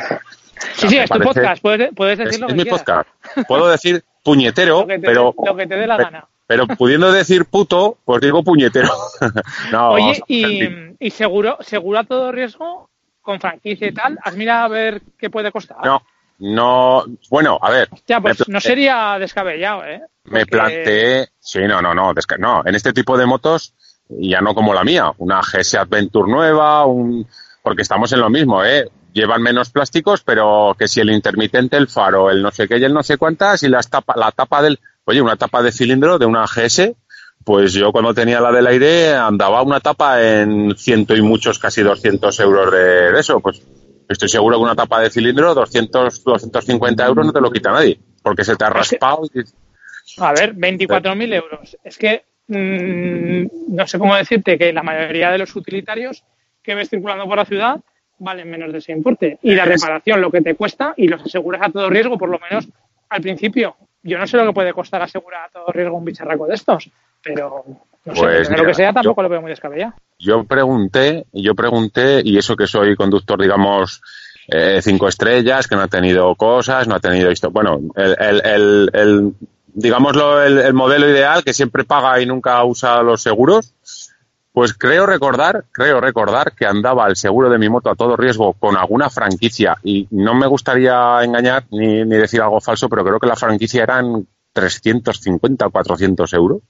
Sí, 0.76 0.88
sí, 0.88 0.98
es 0.98 1.10
tu 1.10 1.20
podcast, 1.20 1.62
puedes, 1.62 1.90
puedes 1.94 2.18
decir 2.18 2.36
Es, 2.36 2.40
lo 2.40 2.48
es 2.48 2.54
que 2.54 2.58
mi 2.58 2.64
quieras. 2.64 2.80
podcast. 2.84 3.10
Puedo 3.48 3.68
decir 3.68 4.04
puñetero, 4.24 4.86
te, 4.88 5.00
pero, 5.00 5.34
lo 5.46 5.56
que 5.58 5.68
te 5.68 5.76
dé 5.76 5.86
la 5.86 5.98
pe- 5.98 6.04
gana. 6.04 6.28
pero 6.48 6.66
pudiendo 6.68 7.12
decir 7.12 7.44
puto, 7.46 7.98
pues 8.06 8.22
digo 8.22 8.42
puñetero. 8.44 8.88
no, 9.74 9.90
Oye, 9.92 10.22
y, 10.30 10.62
y 11.00 11.10
seguro, 11.10 11.58
seguro 11.60 12.00
a 12.00 12.04
todo 12.06 12.32
riesgo, 12.32 12.90
con 13.24 13.40
franquicia 13.40 13.88
y 13.88 13.94
tal, 13.94 14.20
¿has 14.22 14.36
mirado 14.36 14.66
a 14.66 14.68
ver 14.68 15.02
qué 15.18 15.30
puede 15.32 15.52
costar? 15.52 15.78
no, 15.84 16.04
no, 16.40 17.06
bueno, 17.30 17.58
a 17.62 17.72
ver. 17.72 17.90
Me 18.08 18.22
pues 18.22 18.48
no 18.50 18.60
sería 18.60 19.18
descabellado, 19.18 19.86
¿eh? 19.86 20.02
Me 20.26 20.46
planteé, 20.46 21.30
sí, 21.40 21.60
no, 21.62 21.82
no, 21.82 21.94
no, 21.94 22.14
no, 22.38 22.62
en 22.66 22.76
este 22.76 22.94
tipo 22.94 23.18
de 23.18 23.26
motos, 23.26 23.74
ya 24.10 24.42
no 24.42 24.54
como 24.54 24.74
la 24.74 24.84
mía, 24.84 25.12
una 25.18 25.42
GS 25.42 25.76
Adventure 25.76 26.30
nueva, 26.30 26.86
un, 26.86 27.26
porque 27.62 27.82
estamos 27.82 28.12
en 28.12 28.20
lo 28.20 28.30
mismo, 28.30 28.64
¿eh? 28.64 28.90
Llevan 29.14 29.42
menos 29.42 29.70
plásticos, 29.70 30.22
pero 30.24 30.76
que 30.78 30.88
si 30.88 31.00
el 31.00 31.12
intermitente, 31.12 31.78
el 31.78 31.88
faro, 31.88 32.30
el 32.30 32.42
no 32.42 32.52
sé 32.52 32.68
qué 32.68 32.78
y 32.78 32.84
el 32.84 32.94
no 32.94 33.04
sé 33.04 33.18
cuántas, 33.18 33.64
y 33.64 33.70
las 33.70 33.90
tapa, 33.90 34.14
la 34.18 34.32
tapa 34.32 34.62
del, 34.62 34.80
oye, 35.06 35.22
una 35.22 35.36
tapa 35.36 35.62
de 35.62 35.72
cilindro 35.72 36.18
de 36.18 36.26
una 36.26 36.46
GS, 36.46 36.96
pues 37.44 37.74
yo 37.74 37.92
cuando 37.92 38.14
tenía 38.14 38.40
la 38.40 38.52
del 38.52 38.68
aire 38.68 39.14
andaba 39.14 39.62
una 39.62 39.80
tapa 39.80 40.22
en 40.24 40.76
ciento 40.78 41.16
y 41.16 41.22
muchos, 41.22 41.60
casi 41.60 41.82
200 41.82 42.40
euros 42.40 42.72
de, 42.72 43.12
de 43.12 43.20
eso, 43.20 43.40
pues 43.40 43.62
estoy 44.10 44.30
seguro 44.30 44.58
que 44.58 44.64
una 44.64 44.76
tapa 44.76 45.02
de 45.02 45.10
cilindro, 45.10 45.54
200, 45.54 46.24
250 46.24 47.06
euros 47.06 47.26
no 47.26 47.34
te 47.34 47.42
lo 47.42 47.52
quita 47.52 47.72
nadie, 47.72 48.00
porque 48.22 48.44
se 48.44 48.56
te 48.56 48.66
ha 48.66 48.70
raspado 48.70 49.24
y 49.34 49.40
A 50.22 50.34
ver, 50.34 50.56
24.000 50.56 51.34
euros. 51.34 51.78
Es 51.84 51.98
que 51.98 52.24
mm, 52.48 53.76
no 53.76 53.88
sé 53.88 54.00
cómo 54.00 54.16
decirte 54.16 54.58
que 54.58 54.74
la 54.74 54.84
mayoría 54.84 55.32
de 55.32 55.40
los 55.40 55.56
utilitarios 55.56 56.24
que 56.62 56.76
ves 56.76 56.90
circulando 56.90 57.26
por 57.26 57.38
la 57.38 57.46
ciudad 57.46 57.80
valen 58.20 58.50
menos 58.50 58.72
de 58.72 58.78
ese 58.78 58.94
importe. 58.94 59.38
Y 59.42 59.54
la 59.54 59.66
reparación, 59.66 60.22
lo 60.22 60.32
que 60.32 60.42
te 60.42 60.56
cuesta, 60.56 60.94
y 60.96 61.08
los 61.08 61.22
aseguras 61.22 61.62
a 61.62 61.70
todo 61.70 61.90
riesgo, 61.90 62.18
por 62.18 62.30
lo 62.30 62.40
menos 62.40 62.68
al 63.10 63.22
principio. 63.22 63.76
Yo 64.02 64.18
no 64.18 64.28
sé 64.28 64.38
lo 64.38 64.48
que 64.48 64.54
puede 64.54 64.74
costar 64.74 65.02
asegurar 65.02 65.46
a 65.46 65.50
todo 65.50 65.68
riesgo 65.72 65.98
un 65.98 66.06
bicharraco 66.06 66.48
de 66.48 66.56
estos, 66.56 66.90
pero 67.24 67.64
no 68.06 68.16
sé, 68.16 68.22
Pues 68.22 68.50
de 68.50 68.56
lo 68.56 68.62
mira, 68.64 68.68
que 68.68 68.74
sea 68.74 68.94
tampoco 68.94 69.22
yo- 69.22 69.24
lo 69.24 69.30
veo 69.30 69.42
muy 69.42 69.50
descabellado. 69.52 69.94
yo 70.20 70.44
pregunté, 70.44 71.26
yo 71.32 71.56
pregunté, 71.56 72.22
y 72.24 72.38
eso 72.38 72.56
que 72.56 72.68
soy 72.68 72.96
conductor, 72.96 73.42
digamos, 73.42 74.02
eh, 74.50 74.80
cinco 74.82 75.08
estrellas, 75.08 75.68
que 75.68 75.76
no 75.76 75.84
ha 75.84 75.88
tenido 75.88 76.36
cosas, 76.36 76.88
no 76.88 76.96
ha 76.96 77.00
tenido 77.00 77.30
esto. 77.30 77.50
Bueno, 77.50 77.80
el, 77.96 78.16
el, 78.20 78.42
el, 78.46 78.90
el- 78.94 79.34
digámoslo, 79.74 80.44
el, 80.44 80.58
el 80.60 80.74
modelo 80.74 81.10
ideal 81.10 81.44
que 81.44 81.54
siempre 81.54 81.86
paga 81.86 82.20
y 82.20 82.26
nunca 82.26 82.64
usa 82.66 83.02
los 83.04 83.22
seguros. 83.22 83.74
Pues 84.52 84.76
creo 84.76 85.08
recordar, 85.08 85.66
creo 85.72 86.00
recordar 86.00 86.52
que 86.52 86.68
andaba 86.68 87.08
el 87.08 87.16
seguro 87.16 87.50
de 87.50 87.58
mi 87.58 87.70
moto 87.70 87.90
a 87.90 87.96
todo 87.96 88.16
riesgo 88.16 88.54
con 88.54 88.78
alguna 88.78 89.10
franquicia 89.10 89.78
y 89.84 90.08
no 90.12 90.36
me 90.36 90.46
gustaría 90.46 91.24
engañar 91.24 91.64
ni, 91.72 92.04
ni 92.06 92.18
decir 92.18 92.40
algo 92.40 92.62
falso, 92.62 92.88
pero 92.88 93.04
creo 93.04 93.20
que 93.20 93.26
la 93.26 93.36
franquicia 93.36 93.82
eran 93.82 94.28
350 94.54 95.66
o 95.66 95.72
400 95.72 96.32
euros, 96.34 96.62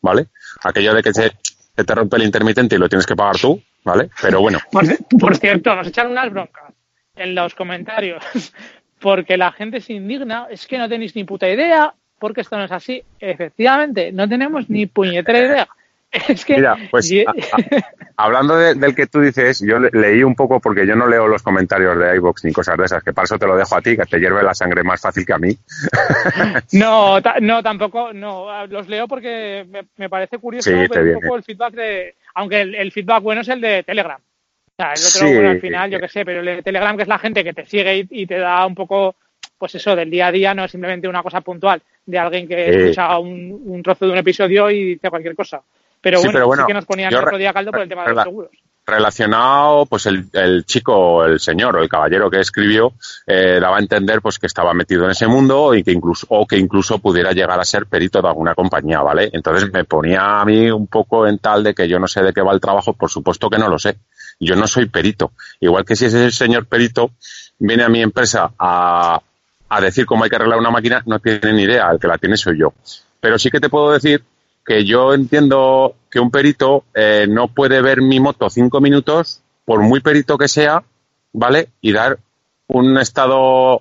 ¿vale? 0.00 0.26
Aquello 0.64 0.94
de 0.94 1.02
que 1.02 1.12
se, 1.12 1.32
te 1.74 1.94
rompe 1.94 2.16
el 2.16 2.24
intermitente 2.24 2.76
y 2.76 2.78
lo 2.78 2.88
tienes 2.88 3.06
que 3.06 3.16
pagar 3.16 3.36
tú, 3.38 3.62
¿vale? 3.84 4.10
Pero 4.20 4.40
bueno, 4.40 4.58
Por, 4.70 4.84
por 5.18 5.36
cierto, 5.36 5.74
nos 5.74 5.86
echan 5.88 6.10
unas 6.10 6.30
broncas 6.30 6.72
en 7.16 7.34
los 7.34 7.54
comentarios 7.54 8.24
porque 9.00 9.36
la 9.36 9.52
gente 9.52 9.80
se 9.80 9.92
indigna, 9.92 10.46
es 10.50 10.66
que 10.66 10.78
no 10.78 10.88
tenéis 10.88 11.14
ni 11.14 11.24
puta 11.24 11.48
idea, 11.48 11.94
porque 12.18 12.40
esto 12.40 12.56
no 12.56 12.64
es 12.64 12.72
así. 12.72 13.02
Efectivamente, 13.20 14.12
no 14.12 14.28
tenemos 14.28 14.68
ni 14.68 14.86
puñetera 14.86 15.38
idea. 15.38 15.68
Es 16.28 16.44
que 16.44 16.56
Mira, 16.56 16.76
pues 16.90 17.08
ye- 17.08 17.24
a- 17.26 17.30
a- 17.32 18.24
hablando 18.24 18.56
de- 18.56 18.74
del 18.74 18.94
que 18.94 19.06
tú 19.06 19.20
dices, 19.20 19.60
yo 19.60 19.78
le- 19.78 19.90
leí 19.92 20.22
un 20.22 20.34
poco 20.34 20.58
porque 20.58 20.86
yo 20.86 20.96
no 20.96 21.06
leo 21.06 21.28
los 21.28 21.42
comentarios 21.42 21.98
de 21.98 22.16
iVoox 22.16 22.44
ni 22.44 22.52
cosas 22.52 22.76
de 22.78 22.84
esas, 22.86 23.02
que 23.04 23.12
para 23.12 23.24
eso 23.26 23.38
te 23.38 23.46
lo 23.46 23.56
dejo 23.56 23.76
a 23.76 23.82
ti, 23.82 23.96
que 23.96 24.06
te 24.06 24.18
hierve 24.18 24.42
la 24.42 24.54
sangre 24.54 24.82
más 24.82 25.00
fácil 25.00 25.26
que 25.26 25.32
a 25.34 25.38
mí. 25.38 25.56
no, 26.72 27.20
no, 27.40 27.62
tampoco, 27.62 28.12
no, 28.12 28.66
los 28.66 28.88
leo 28.88 29.06
porque 29.08 29.66
me, 29.68 29.82
me 29.96 30.08
parece 30.08 30.38
curioso 30.38 30.70
Sí, 30.70 30.76
ver 30.76 31.14
un 31.16 31.20
poco 31.20 31.36
el 31.36 31.42
feedback 31.44 31.74
de, 31.74 32.14
aunque 32.34 32.60
el, 32.62 32.74
el 32.74 32.92
feedback 32.92 33.22
bueno 33.22 33.40
es 33.42 33.48
el 33.48 33.60
de 33.60 33.82
Telegram. 33.82 34.18
O 34.20 34.74
sea, 34.82 34.92
el 34.92 34.98
otro, 35.00 35.26
Sí. 35.28 35.34
bueno, 35.34 35.50
al 35.50 35.60
final, 35.60 35.90
yo 35.90 36.00
qué 36.00 36.08
sé, 36.08 36.24
pero 36.24 36.40
el 36.40 36.46
de 36.46 36.62
Telegram 36.62 36.96
que 36.96 37.02
es 37.02 37.08
la 37.08 37.18
gente 37.18 37.42
que 37.44 37.52
te 37.52 37.66
sigue 37.66 37.98
y, 37.98 38.06
y 38.10 38.26
te 38.26 38.38
da 38.38 38.64
un 38.64 38.74
poco, 38.74 39.16
pues 39.58 39.74
eso, 39.74 39.94
del 39.96 40.10
día 40.10 40.28
a 40.28 40.32
día, 40.32 40.54
no 40.54 40.64
es 40.64 40.70
simplemente 40.70 41.08
una 41.08 41.22
cosa 41.22 41.40
puntual 41.40 41.82
de 42.06 42.18
alguien 42.18 42.46
que 42.48 42.68
escucha 42.84 43.18
un, 43.18 43.60
un 43.66 43.82
trozo 43.82 44.06
de 44.06 44.12
un 44.12 44.18
episodio 44.18 44.70
y 44.70 44.84
dice 44.94 45.10
cualquier 45.10 45.34
cosa. 45.34 45.60
Pero 46.00 46.18
Sí, 46.18 46.24
bueno, 46.26 46.32
pero 46.36 46.46
bueno, 46.46 46.62
sí 46.62 46.66
que 46.68 46.74
nos 46.74 46.86
ponían 46.86 47.12
el 47.12 47.18
otro 47.18 47.38
día 47.38 47.52
caldo 47.52 47.70
por 47.70 47.80
el 47.80 47.88
tema 47.88 48.04
de 48.04 48.14
los 48.14 48.24
seguros. 48.24 48.50
relacionado, 48.86 49.84
pues 49.86 50.06
el, 50.06 50.24
el 50.32 50.64
chico, 50.64 51.24
el 51.24 51.38
señor 51.40 51.76
o 51.76 51.82
el 51.82 51.88
caballero 51.90 52.30
que 52.30 52.40
escribió 52.40 52.92
eh, 53.26 53.58
daba 53.60 53.76
a 53.76 53.80
entender 53.80 54.22
pues 54.22 54.38
que 54.38 54.46
estaba 54.46 54.72
metido 54.72 55.04
en 55.04 55.10
ese 55.10 55.26
mundo 55.26 55.74
y 55.74 55.82
que 55.82 55.92
incluso 55.92 56.26
o 56.30 56.46
que 56.46 56.56
incluso 56.56 56.98
pudiera 56.98 57.32
llegar 57.32 57.60
a 57.60 57.64
ser 57.64 57.84
perito 57.86 58.22
de 58.22 58.28
alguna 58.28 58.54
compañía, 58.54 59.00
¿vale? 59.02 59.28
Entonces 59.32 59.70
me 59.72 59.84
ponía 59.84 60.40
a 60.40 60.44
mí 60.46 60.70
un 60.70 60.86
poco 60.86 61.26
en 61.26 61.38
tal 61.38 61.62
de 61.62 61.74
que 61.74 61.86
yo 61.86 61.98
no 61.98 62.08
sé 62.08 62.22
de 62.22 62.32
qué 62.32 62.40
va 62.40 62.52
el 62.54 62.60
trabajo, 62.60 62.94
por 62.94 63.10
supuesto 63.10 63.50
que 63.50 63.58
no 63.58 63.68
lo 63.68 63.78
sé. 63.78 63.96
Yo 64.40 64.54
no 64.54 64.66
soy 64.66 64.86
perito. 64.86 65.32
Igual 65.60 65.84
que 65.84 65.96
si 65.96 66.06
ese 66.06 66.30
señor 66.30 66.66
perito 66.66 67.10
viene 67.58 67.82
a 67.82 67.88
mi 67.88 68.00
empresa 68.00 68.52
a, 68.58 69.20
a 69.68 69.80
decir 69.80 70.06
cómo 70.06 70.24
hay 70.24 70.30
que 70.30 70.36
arreglar 70.36 70.60
una 70.60 70.70
máquina, 70.70 71.02
no 71.06 71.18
tiene 71.18 71.52
ni 71.52 71.64
idea, 71.64 71.90
el 71.90 71.98
que 71.98 72.06
la 72.06 72.16
tiene 72.18 72.36
soy 72.36 72.58
yo. 72.58 72.72
Pero 73.20 73.38
sí 73.38 73.50
que 73.50 73.60
te 73.60 73.68
puedo 73.68 73.92
decir 73.92 74.22
que 74.68 74.84
yo 74.84 75.14
entiendo 75.14 75.96
que 76.10 76.20
un 76.20 76.30
perito 76.30 76.84
eh, 76.92 77.26
no 77.26 77.48
puede 77.48 77.80
ver 77.80 78.02
mi 78.02 78.20
moto 78.20 78.50
cinco 78.50 78.82
minutos, 78.82 79.40
por 79.64 79.80
muy 79.80 80.00
perito 80.00 80.36
que 80.36 80.46
sea, 80.46 80.84
¿vale? 81.32 81.70
Y 81.80 81.90
dar 81.90 82.18
un 82.66 82.98
estado 82.98 83.80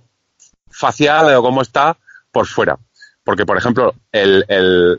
facial 0.70 1.36
o 1.36 1.42
cómo 1.42 1.62
está 1.62 1.98
por 2.32 2.48
fuera. 2.48 2.78
Porque, 3.26 3.46
por 3.46 3.58
ejemplo, 3.58 3.96
el, 4.14 4.46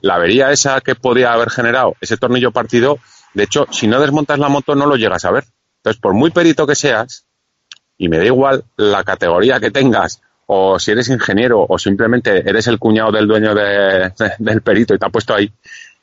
la 0.02 0.16
avería 0.16 0.52
esa 0.52 0.82
que 0.82 0.94
podía 0.94 1.32
haber 1.32 1.48
generado 1.48 1.96
ese 2.02 2.18
tornillo 2.18 2.50
partido, 2.50 2.98
de 3.32 3.44
hecho, 3.44 3.66
si 3.70 3.86
no 3.86 3.98
desmontas 3.98 4.38
la 4.38 4.50
moto 4.50 4.74
no 4.74 4.84
lo 4.84 4.96
llegas 4.96 5.24
a 5.24 5.30
ver. 5.30 5.44
Entonces, 5.78 6.02
por 6.02 6.12
muy 6.12 6.30
perito 6.30 6.66
que 6.66 6.74
seas, 6.74 7.24
y 7.96 8.10
me 8.10 8.18
da 8.18 8.26
igual 8.26 8.62
la 8.76 9.04
categoría 9.04 9.58
que 9.58 9.70
tengas, 9.70 10.20
o 10.50 10.78
si 10.78 10.92
eres 10.92 11.08
ingeniero, 11.10 11.64
o 11.68 11.78
simplemente 11.78 12.38
eres 12.48 12.66
el 12.68 12.78
cuñado 12.78 13.12
del 13.12 13.26
dueño 13.28 13.54
de- 13.54 14.12
de- 14.18 14.32
del 14.38 14.62
perito 14.62 14.94
y 14.94 14.98
te 14.98 15.06
ha 15.06 15.10
puesto 15.10 15.34
ahí, 15.34 15.52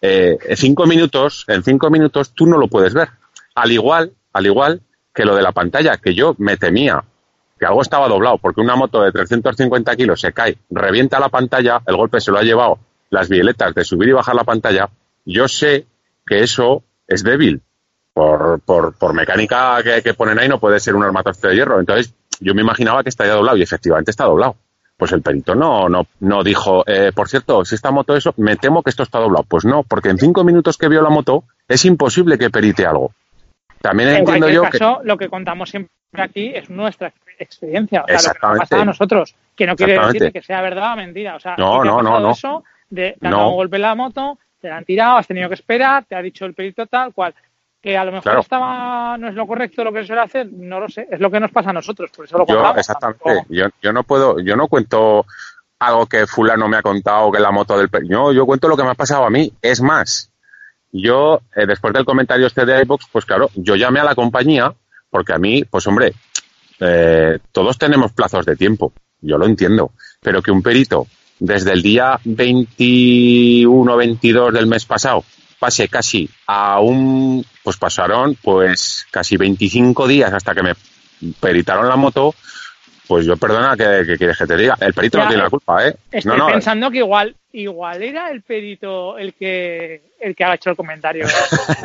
eh, 0.02 0.38
cinco 0.56 0.86
minutos, 0.86 1.46
en 1.48 1.64
cinco 1.64 1.90
minutos 1.90 2.32
tú 2.34 2.46
no 2.46 2.58
lo 2.58 2.68
puedes 2.68 2.94
ver. 2.94 3.10
Al 3.56 3.72
igual, 3.72 4.12
al 4.34 4.46
igual 4.46 4.82
que 5.14 5.26
lo 5.26 5.36
de 5.36 5.42
la 5.42 5.52
pantalla, 5.52 5.98
que 5.98 6.14
yo 6.14 6.36
me 6.38 6.58
temía 6.58 7.04
que 7.58 7.66
algo 7.66 7.82
estaba 7.82 8.08
doblado, 8.08 8.38
porque 8.38 8.62
una 8.62 8.76
moto 8.76 9.02
de 9.02 9.12
350 9.14 9.96
kilos 9.96 10.20
se 10.22 10.34
cae, 10.34 10.58
revienta 10.70 11.20
la 11.20 11.30
pantalla, 11.30 11.82
el 11.88 11.96
golpe 11.96 12.20
se 12.20 12.32
lo 12.32 12.38
ha 12.38 12.44
llevado 12.44 12.78
las 13.10 13.30
violetas 13.30 13.74
de 13.74 13.84
subir 13.86 14.10
y 14.10 14.12
bajar 14.12 14.36
la 14.36 14.44
pantalla, 14.44 14.90
yo 15.26 15.48
sé 15.48 15.86
que 16.26 16.44
eso 16.44 16.84
es 17.08 17.24
débil. 17.24 17.62
Por, 18.14 18.62
por, 18.62 18.94
por 18.94 19.14
mecánica 19.14 19.78
que, 19.84 20.02
que, 20.02 20.14
ponen 20.14 20.40
ahí 20.40 20.48
no 20.48 20.58
puede 20.58 20.80
ser 20.80 20.96
un 20.96 21.04
armatoste 21.04 21.50
de 21.50 21.56
hierro. 21.56 21.82
Entonces 21.82 22.14
yo 22.40 22.54
me 22.54 22.62
imaginaba 22.62 23.04
que 23.04 23.10
estaría 23.10 23.34
doblado 23.34 23.58
y 23.58 23.62
efectivamente 23.62 24.12
está 24.12 24.26
doblado. 24.26 24.56
Pues 24.98 25.12
el 25.12 25.22
perito 25.22 25.56
no, 25.56 25.90
no, 25.90 26.08
no 26.22 26.44
dijo, 26.44 26.84
eh, 26.88 27.12
por 27.14 27.28
cierto, 27.28 27.66
si 27.66 27.76
esta 27.76 27.92
moto 27.92 28.16
eso, 28.16 28.34
me 28.38 28.56
temo 28.56 28.82
que 28.82 28.90
esto 28.90 29.04
está 29.04 29.20
doblado. 29.20 29.44
Pues 29.44 29.66
no, 29.66 29.84
porque 29.84 30.10
en 30.10 30.18
cinco 30.18 30.44
minutos 30.44 30.78
que 30.78 30.88
vio 30.88 31.02
la 31.02 31.10
moto 31.10 31.44
es 31.68 31.84
imposible 31.84 32.38
que 32.38 32.50
perite 32.50 32.86
algo. 32.86 33.12
También 33.82 34.10
en 34.10 34.16
entiendo 34.18 34.50
yo 34.50 34.64
caso, 34.64 35.00
que... 35.02 35.08
lo 35.08 35.18
que 35.18 35.30
contamos 35.30 35.70
siempre 35.70 35.92
aquí 36.18 36.52
es 36.56 36.70
nuestra 36.70 37.14
experiencia, 37.38 38.04
o 38.04 38.08
sea, 38.08 38.18
lo 38.18 38.40
que 38.40 38.48
nos 38.48 38.56
ha 38.56 38.60
pasado 38.60 38.82
a 38.82 38.86
nosotros, 38.86 39.36
que 39.56 39.68
no 39.68 39.76
quiere 39.76 40.00
decir 40.00 40.32
que 40.32 40.42
sea 40.42 40.62
verdad 40.62 40.94
o 40.94 40.96
mentira. 40.96 41.36
O 41.36 41.40
sea, 41.40 41.56
no, 41.58 41.84
no, 41.84 42.02
no, 42.02 42.20
no. 42.20 42.32
Eso 42.32 42.64
de, 42.90 43.18
te 43.20 43.28
han 43.28 43.34
dado 43.34 43.50
un 43.50 43.56
golpe 43.56 43.76
en 43.76 43.82
la 43.82 43.96
moto, 43.96 44.40
te 44.62 44.70
la 44.70 44.78
han 44.78 44.86
tirado, 44.86 45.18
has 45.18 45.28
tenido 45.28 45.50
que 45.50 45.56
esperar, 45.56 46.06
te 46.06 46.16
ha 46.16 46.22
dicho 46.22 46.46
el 46.46 46.54
perito 46.54 46.88
tal 46.88 47.14
cual. 47.14 47.36
Que 47.86 47.96
a 47.96 48.04
lo 48.04 48.12
mejor 48.14 48.24
Claro. 48.24 48.40
estaba, 48.42 49.16
no 49.20 49.28
es 49.30 49.36
lo 49.36 49.46
correcto 49.46 49.84
lo 49.84 49.94
que 49.94 50.00
se 50.02 50.08
suele 50.08 50.24
hacer, 50.24 50.48
no 50.52 50.80
lo 50.80 50.90
sé, 50.90 51.08
es 51.12 51.20
lo 51.20 51.30
que 51.30 51.40
nos 51.40 51.52
pasa 51.52 51.70
a 51.70 51.74
nosotros, 51.74 52.10
por 52.10 52.26
eso 52.26 52.36
lo 52.40 52.48
Yo, 52.48 52.56
contamos. 52.56 52.80
exactamente. 52.80 53.46
Yo, 53.50 53.66
yo 53.80 53.94
no 53.94 54.02
puedo, 54.02 54.40
yo 54.40 54.56
no 54.56 54.68
cuento 54.68 55.24
algo 55.78 56.08
que 56.08 56.26
fulano 56.26 56.68
me 56.68 56.78
ha 56.78 56.82
contado 56.82 57.32
que 57.32 57.40
la 57.40 57.52
moto 57.52 57.78
del. 57.78 57.88
No, 58.10 58.32
yo 58.32 58.48
cuento 58.48 58.68
lo 58.68 58.76
que 58.76 58.82
me 58.84 58.90
ha 58.90 58.96
pasado 58.96 59.24
a 59.26 59.30
mí. 59.30 59.54
Es 59.62 59.82
más, 59.82 60.32
yo, 60.92 61.42
eh, 61.56 61.68
después 61.68 61.94
del 61.94 62.06
comentario 62.06 62.48
este 62.48 62.66
de 62.66 62.82
iVoox, 62.82 63.06
pues 63.12 63.24
claro, 63.24 63.52
yo 63.54 63.76
llamé 63.76 64.00
a 64.00 64.04
la 64.04 64.16
compañía 64.16 64.74
porque 65.12 65.34
a 65.34 65.38
mí, 65.38 65.64
pues 65.64 65.86
hombre, 65.86 66.14
eh, 66.80 67.38
todos 67.52 67.78
tenemos 67.78 68.14
plazos 68.14 68.48
de 68.48 68.56
tiempo. 68.56 68.94
Yo 69.22 69.38
lo 69.38 69.46
entiendo. 69.46 69.92
Pero 70.22 70.42
que 70.42 70.50
un 70.50 70.64
perito 70.64 71.06
desde 71.40 71.72
el 71.74 71.84
día 71.84 72.20
21 72.24 73.96
22 73.96 74.54
del 74.54 74.66
mes 74.68 74.86
pasado 74.86 75.24
pase 75.66 75.88
casi 75.88 76.30
a 76.46 76.80
un, 76.80 77.44
pues 77.64 77.78
pasaron 77.78 78.38
pues 78.40 79.08
casi 79.10 79.36
25 79.36 80.08
días 80.08 80.32
hasta 80.32 80.54
que 80.54 80.62
me 80.62 80.74
peritaron 81.40 81.90
la 81.90 81.96
moto, 81.96 82.36
pues 83.08 83.26
yo 83.26 83.36
perdona 83.36 83.76
que, 83.76 84.06
que 84.06 84.16
quieres 84.16 84.38
que 84.38 84.46
te 84.46 84.58
diga, 84.58 84.78
el 84.80 84.94
perito 84.94 85.18
Ya, 85.18 85.24
no 85.24 85.30
tiene 85.30 85.42
la 85.42 85.48
eh, 85.48 85.50
culpa, 85.50 85.88
¿eh? 85.88 85.96
Estoy 86.12 86.38
no, 86.38 86.46
no, 86.46 86.54
pensando 86.54 86.92
que 86.92 87.00
igual, 87.00 87.36
igual 87.52 88.04
era 88.04 88.30
el 88.30 88.44
perito 88.44 89.18
el 89.18 89.34
que 89.34 90.14
el 90.20 90.36
que 90.36 90.44
ha 90.44 90.54
hecho 90.54 90.70
el 90.70 90.76
comentario. 90.76 91.26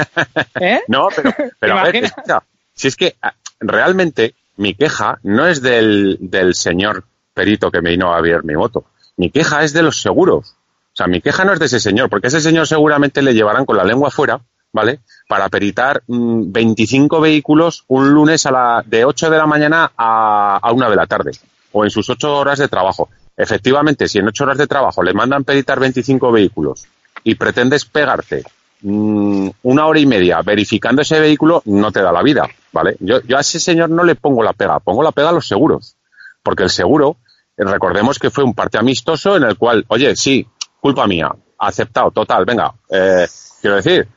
¿Eh? 0.60 0.82
no, 0.88 1.08
pero, 1.16 1.34
pero 1.58 1.78
a 1.78 1.84
ver, 1.84 2.04
escucha, 2.04 2.42
si 2.74 2.88
es 2.88 2.96
que 2.96 3.16
ah, 3.22 3.32
realmente 3.60 4.34
mi 4.58 4.74
queja 4.74 5.18
no 5.22 5.46
es 5.46 5.62
del, 5.62 6.18
del 6.20 6.54
señor 6.54 7.04
perito 7.32 7.70
que 7.70 7.80
me 7.80 7.92
vino 7.92 8.12
a 8.12 8.20
ver 8.20 8.44
mi 8.44 8.52
moto, 8.52 8.84
mi 9.16 9.30
queja 9.30 9.64
es 9.64 9.72
de 9.72 9.82
los 9.82 10.02
seguros. 10.02 10.54
Sea, 11.00 11.06
mi 11.06 11.22
queja 11.22 11.46
no 11.46 11.54
es 11.54 11.58
de 11.58 11.64
ese 11.64 11.80
señor, 11.80 12.10
porque 12.10 12.26
ese 12.26 12.42
señor 12.42 12.66
seguramente 12.66 13.22
le 13.22 13.32
llevarán 13.32 13.64
con 13.64 13.74
la 13.74 13.84
lengua 13.84 14.08
afuera, 14.08 14.38
¿vale? 14.70 15.00
Para 15.26 15.48
peritar 15.48 16.02
mm, 16.06 16.52
25 16.52 17.22
vehículos 17.22 17.84
un 17.88 18.10
lunes 18.10 18.44
a 18.44 18.50
la, 18.50 18.84
de 18.84 19.06
8 19.06 19.30
de 19.30 19.38
la 19.38 19.46
mañana 19.46 19.90
a, 19.96 20.58
a 20.62 20.72
1 20.72 20.90
de 20.90 20.96
la 20.96 21.06
tarde, 21.06 21.30
o 21.72 21.84
en 21.84 21.90
sus 21.90 22.10
8 22.10 22.36
horas 22.36 22.58
de 22.58 22.68
trabajo. 22.68 23.08
Efectivamente, 23.34 24.08
si 24.08 24.18
en 24.18 24.28
8 24.28 24.44
horas 24.44 24.58
de 24.58 24.66
trabajo 24.66 25.02
le 25.02 25.14
mandan 25.14 25.42
peritar 25.42 25.80
25 25.80 26.30
vehículos 26.32 26.86
y 27.24 27.34
pretendes 27.34 27.86
pegarte 27.86 28.44
mm, 28.82 29.48
una 29.62 29.86
hora 29.86 30.00
y 30.00 30.04
media 30.04 30.42
verificando 30.42 31.00
ese 31.00 31.18
vehículo, 31.18 31.62
no 31.64 31.90
te 31.92 32.02
da 32.02 32.12
la 32.12 32.22
vida, 32.22 32.46
¿vale? 32.72 32.98
Yo, 33.00 33.22
yo 33.22 33.38
a 33.38 33.40
ese 33.40 33.58
señor 33.58 33.88
no 33.88 34.04
le 34.04 34.16
pongo 34.16 34.42
la 34.42 34.52
pega, 34.52 34.78
pongo 34.80 35.02
la 35.02 35.12
pega 35.12 35.30
a 35.30 35.32
los 35.32 35.48
seguros, 35.48 35.96
porque 36.42 36.64
el 36.64 36.68
seguro, 36.68 37.16
recordemos 37.56 38.18
que 38.18 38.28
fue 38.28 38.44
un 38.44 38.52
parte 38.52 38.76
amistoso 38.76 39.38
en 39.38 39.44
el 39.44 39.56
cual, 39.56 39.86
oye, 39.88 40.14
sí, 40.14 40.46
culpa 40.80 41.06
mía, 41.06 41.30
aceptado, 41.58 42.10
total, 42.10 42.44
venga, 42.44 42.72
eh, 42.90 43.26
quiero 43.60 43.76
decir, 43.76 44.08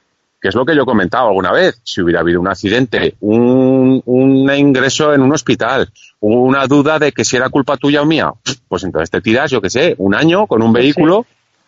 que 0.41 0.47
es 0.49 0.56
lo 0.56 0.65
que 0.65 0.76
yo 0.76 0.84
he 0.84 0.86
comentado 0.86 1.28
alguna 1.28 1.52
vez, 1.52 1.80
si 1.84 2.02
hubiera 2.02 2.19
habido 2.21 2.39
un 2.41 2.47
accidente, 2.47 3.15
un, 3.21 4.02
un 4.06 4.54
ingreso 4.54 5.13
en 5.13 5.21
un 5.21 5.34
hospital, 5.34 5.89
una 6.21 6.65
duda 6.67 6.99
de 6.99 7.12
que 7.12 7.23
si 7.26 7.36
era 7.38 7.49
culpa 7.49 7.78
tuya 7.78 8.02
o 8.02 8.06
mía, 8.06 8.32
pues 8.67 8.84
entonces 8.84 9.10
te 9.10 9.21
tiras, 9.21 9.52
yo 9.52 9.62
qué 9.62 9.69
sé, 9.69 9.95
un 9.97 10.15
año 10.15 10.47
con 10.47 10.62
un 10.62 10.71
vehículo, 10.73 11.26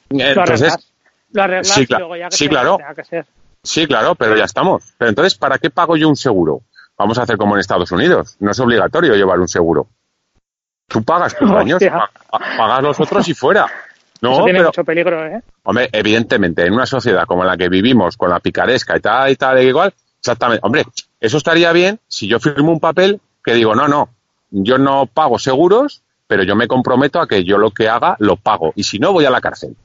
Lo 0.09 0.19
entonces... 0.19 0.75
lo 1.31 1.41
arreglas 1.43 1.67
sí, 1.67 1.85
y 1.89 1.93
luego 1.93 2.15
ya 2.15 2.29
que 2.29 2.35
sí, 2.37 2.45
sea, 2.45 2.49
claro. 2.49 2.77
que 2.95 3.03
ser. 3.03 3.25
Sí, 3.63 3.87
claro, 3.87 4.13
pero 4.15 4.35
ya 4.37 4.43
estamos. 4.45 4.83
Pero 4.97 5.09
entonces, 5.09 5.35
¿para 5.35 5.57
qué 5.57 5.69
pago 5.71 5.97
yo 5.97 6.07
un 6.07 6.15
seguro? 6.15 6.61
Vamos 6.97 7.17
a 7.17 7.23
hacer 7.23 7.35
como 7.35 7.55
en 7.55 7.61
Estados 7.61 7.91
Unidos. 7.91 8.35
No 8.39 8.51
es 8.51 8.59
obligatorio 8.59 9.15
llevar 9.15 9.39
un 9.39 9.47
seguro. 9.47 9.87
Tú 10.87 11.03
pagas 11.03 11.35
tus 11.35 11.49
Hostia. 11.73 11.91
pa- 12.29 12.39
pagas 12.57 12.83
los 12.83 12.99
otros 12.99 13.27
y 13.27 13.33
fuera. 13.33 13.65
Eso 14.21 14.31
No, 14.31 14.43
tiene 14.43 14.59
pero, 14.59 14.69
mucho 14.69 14.83
peligro, 14.83 15.25
¿eh? 15.25 15.41
hombre, 15.63 15.89
evidentemente, 15.91 16.65
en 16.65 16.73
una 16.73 16.85
sociedad 16.85 17.25
como 17.25 17.43
la 17.43 17.57
que 17.57 17.69
vivimos, 17.69 18.17
con 18.17 18.29
la 18.29 18.39
picaresca 18.39 18.97
y 18.97 19.01
tal 19.01 19.31
y 19.31 19.35
tal, 19.35 19.57
e 19.57 19.65
igual, 19.65 19.93
exactamente. 20.19 20.61
Hombre, 20.65 20.83
eso 21.19 21.37
estaría 21.37 21.71
bien 21.71 21.99
si 22.07 22.27
yo 22.27 22.39
firmo 22.39 22.71
un 22.71 22.79
papel 22.79 23.19
que 23.43 23.53
digo, 23.53 23.75
no, 23.75 23.87
no, 23.87 24.09
yo 24.49 24.77
no 24.77 25.05
pago 25.05 25.37
seguros, 25.37 26.01
pero 26.27 26.43
yo 26.43 26.55
me 26.55 26.67
comprometo 26.67 27.19
a 27.19 27.27
que 27.27 27.43
yo 27.43 27.57
lo 27.57 27.71
que 27.71 27.87
haga 27.87 28.15
lo 28.19 28.35
pago. 28.35 28.73
Y 28.75 28.83
si 28.83 28.99
no, 28.99 29.13
voy 29.13 29.25
a 29.25 29.29
la 29.29 29.41
cárcel. 29.41 29.75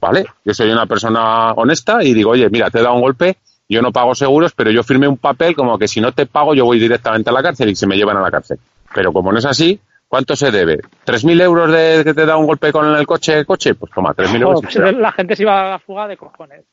¿Vale? 0.00 0.24
Yo 0.44 0.54
soy 0.54 0.70
una 0.70 0.86
persona 0.86 1.52
honesta 1.52 2.02
y 2.02 2.14
digo, 2.14 2.30
oye, 2.30 2.48
mira, 2.48 2.70
te 2.70 2.78
he 2.78 2.82
dado 2.82 2.94
un 2.94 3.02
golpe, 3.02 3.36
yo 3.68 3.82
no 3.82 3.92
pago 3.92 4.14
seguros, 4.14 4.52
pero 4.56 4.70
yo 4.70 4.82
firmé 4.82 5.06
un 5.06 5.18
papel 5.18 5.54
como 5.54 5.78
que 5.78 5.88
si 5.88 6.00
no 6.00 6.12
te 6.12 6.24
pago, 6.24 6.54
yo 6.54 6.64
voy 6.64 6.80
directamente 6.80 7.28
a 7.28 7.32
la 7.34 7.42
cárcel 7.42 7.68
y 7.68 7.76
se 7.76 7.86
me 7.86 7.96
llevan 7.96 8.16
a 8.16 8.22
la 8.22 8.30
cárcel. 8.30 8.58
Pero 8.94 9.12
como 9.12 9.30
no 9.30 9.38
es 9.38 9.44
así, 9.44 9.78
¿cuánto 10.10 10.34
se 10.36 10.50
debe? 10.50 10.78
¿3.000 11.06 11.40
euros 11.42 11.70
de 11.72 12.02
que 12.04 12.12
te 12.12 12.26
da 12.26 12.36
un 12.36 12.44
golpe 12.46 12.72
con 12.72 12.84
el 12.94 13.06
coche? 13.06 13.44
coche? 13.46 13.74
Pues 13.76 13.90
toma, 13.94 14.12
3.000 14.14 14.42
euros. 14.42 14.60
Pues 14.60 14.74
la 14.96 15.12
gente 15.12 15.36
se 15.36 15.44
iba 15.44 15.68
a 15.68 15.70
la 15.70 15.78
fuga 15.78 16.06
de 16.08 16.16
cojones. 16.18 16.64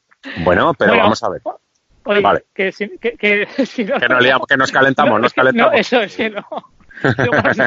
Bueno, 0.44 0.74
pero 0.74 0.92
Bueno, 0.92 1.04
vamos 1.04 1.24
a 1.24 1.30
ver. 1.30 1.42
Oye, 2.04 2.22
Vale. 2.22 2.46
que, 2.54 2.72
si, 2.72 2.90
que, 2.98 3.12
que, 3.18 3.48
si 3.66 3.86
no, 3.86 4.00
Que 4.00 4.08
nos, 4.10 4.22
liamos, 4.24 4.48
que 4.48 4.58
nos 4.58 4.72
calentamos, 4.72 5.14
no, 5.14 5.20
nos 5.24 5.34
calentamos. 5.34 5.74
No, 5.74 5.78
eso 5.78 6.02
es 6.02 6.16
que 6.16 6.30
no. 6.32 6.46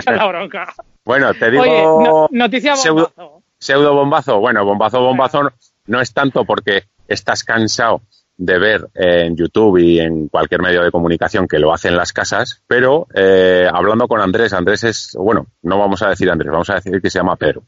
La 0.07 0.27
bronca. 0.27 0.75
Bueno, 1.05 1.33
te 1.35 1.51
digo... 1.51 1.63
Oye, 1.63 1.83
no- 1.83 2.29
noticia 2.33 2.75
pseudo- 2.75 3.13
bombazo. 3.17 3.43
pseudo 3.59 3.95
bombazo. 3.95 4.39
Bueno, 4.41 4.65
bombazo, 4.65 5.01
bombazo 5.01 5.53
no 5.87 6.01
es 6.01 6.13
tanto 6.13 6.45
porque 6.45 6.85
estás 7.07 7.45
cansado 7.45 8.01
de 8.42 8.59
ver 8.59 8.88
en 8.94 9.37
YouTube 9.37 9.76
y 9.76 10.00
en 10.00 10.29
cualquier 10.29 10.62
medio 10.62 10.83
de 10.83 10.90
comunicación 10.90 11.46
que 11.46 11.59
lo 11.59 11.74
hacen 11.74 11.94
las 11.94 12.14
casas, 12.14 12.62
pero 12.66 13.07
eh, 13.14 13.68
hablando 13.70 14.09
con 14.09 14.18
Andrés, 14.18 14.55
Andrés 14.55 14.83
es, 14.85 15.14
bueno, 15.14 15.46
no 15.62 15.79
vamos 15.79 16.00
a 16.00 16.09
decir 16.09 16.31
Andrés, 16.31 16.50
vamos 16.50 16.70
a 16.70 16.76
decir 16.76 17.03
que 17.03 17.11
se 17.11 17.18
llama 17.18 17.37
Pedro. 17.37 17.64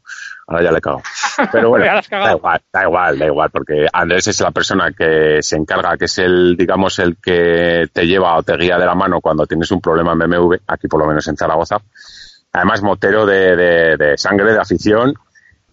Ahora 0.47 0.63
ya 0.63 0.71
le 0.71 0.81
cago. 0.81 1.03
Pero 1.51 1.69
bueno, 1.69 1.85
da 2.09 2.31
igual, 2.35 2.59
da 2.73 2.83
igual, 2.83 3.19
da 3.19 3.25
igual, 3.27 3.49
porque 3.51 3.85
Andrés 3.93 4.27
es 4.29 4.41
la 4.41 4.49
persona 4.49 4.91
que 4.97 5.43
se 5.43 5.57
encarga, 5.57 5.95
que 5.95 6.05
es 6.05 6.17
el, 6.17 6.57
digamos, 6.57 6.97
el 6.97 7.17
que 7.21 7.85
te 7.93 8.07
lleva 8.07 8.35
o 8.35 8.41
te 8.41 8.57
guía 8.57 8.79
de 8.79 8.85
la 8.87 8.95
mano 8.95 9.21
cuando 9.21 9.45
tienes 9.45 9.69
un 9.69 9.79
problema 9.79 10.13
en 10.13 10.19
BMW, 10.19 10.55
aquí 10.65 10.87
por 10.87 10.99
lo 11.01 11.05
menos 11.05 11.27
en 11.27 11.37
Zaragoza. 11.37 11.77
Además, 12.51 12.81
motero 12.81 13.27
de, 13.27 13.55
de- 13.55 13.97
de 13.97 14.17
sangre, 14.17 14.53
de 14.53 14.59
afición, 14.59 15.13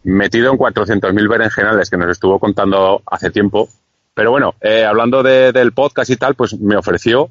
metido 0.05 0.53
en 0.53 0.59
400.000 0.59 1.27
berenjenales 1.29 1.89
que 1.89 1.97
nos 1.97 2.11
estuvo 2.11 2.39
contando 2.39 3.03
hace 3.07 3.31
tiempo. 3.31 3.67
Pero 4.15 4.31
bueno, 4.31 4.55
eh, 4.61 4.85
hablando 4.85 5.23
de- 5.23 5.53
del 5.53 5.73
podcast 5.73 6.11
y 6.11 6.17
tal, 6.17 6.35
pues 6.35 6.59
me 6.61 6.77
ofreció 6.77 7.31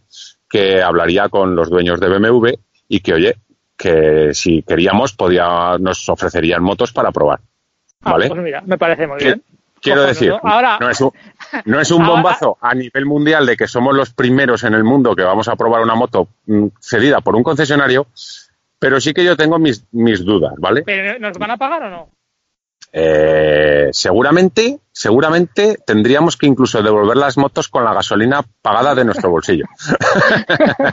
que 0.50 0.82
hablaría 0.82 1.30
con 1.30 1.56
los 1.56 1.70
dueños 1.70 2.00
de 2.00 2.08
BMW 2.10 2.54
y 2.88 3.00
que, 3.02 3.14
oye, 3.14 3.36
que 3.78 4.34
si 4.34 4.64
queríamos, 4.64 5.14
podía, 5.14 5.78
nos 5.80 6.08
ofrecerían 6.10 6.64
motos 6.64 6.92
para 6.92 7.12
probar. 7.12 7.40
Ah, 8.02 8.12
¿Vale? 8.12 8.28
pues 8.30 8.42
mira, 8.42 8.62
me 8.66 8.78
parece 8.78 9.08
muy 9.08 9.18
bien. 9.18 9.44
Quiero 9.82 10.02
Cojonudo. 10.02 10.08
decir, 10.08 10.34
Ahora- 10.44 10.78
no, 10.80 10.90
es 10.90 11.00
un, 11.02 11.12
no 11.66 11.80
es 11.80 11.92
un 11.92 12.02
Ahora- 12.02 12.14
bombazo 12.16 12.58
a 12.60 12.74
nivel 12.76 13.06
mundial 13.06 13.46
de 13.46 13.56
que 13.56 13.68
somos 13.68 13.96
los 13.96 14.14
primeros 14.14 14.64
en 14.66 14.74
el 14.74 14.84
mundo 14.84 15.16
que 15.16 15.24
vamos 15.24 15.48
a 15.48 15.56
probar 15.56 15.82
una 15.82 15.96
moto 15.96 16.28
mm, 16.48 16.68
cedida 16.82 17.22
por 17.22 17.36
un 17.36 17.44
concesionario, 17.44 18.08
pero 18.78 19.00
sí 19.00 19.14
que 19.14 19.24
yo 19.24 19.38
tengo 19.38 19.58
mis, 19.60 19.86
mis 19.94 20.26
dudas, 20.26 20.54
¿vale? 20.58 20.84
¿Pero 20.86 21.20
nos 21.20 21.38
van 21.38 21.52
a 21.52 21.58
pagar 21.58 21.84
o 21.84 21.90
no? 21.90 22.10
Eh, 22.92 23.90
seguramente, 23.92 24.80
seguramente 24.92 25.78
tendríamos 25.86 26.38
que 26.38 26.48
incluso 26.48 26.82
devolver 26.82 27.18
las 27.18 27.38
motos 27.38 27.68
con 27.68 27.84
la 27.84 27.94
gasolina 27.94 28.42
pagada 28.62 28.96
de 28.96 29.06
nuestro 29.06 29.30
bolsillo. 29.30 29.66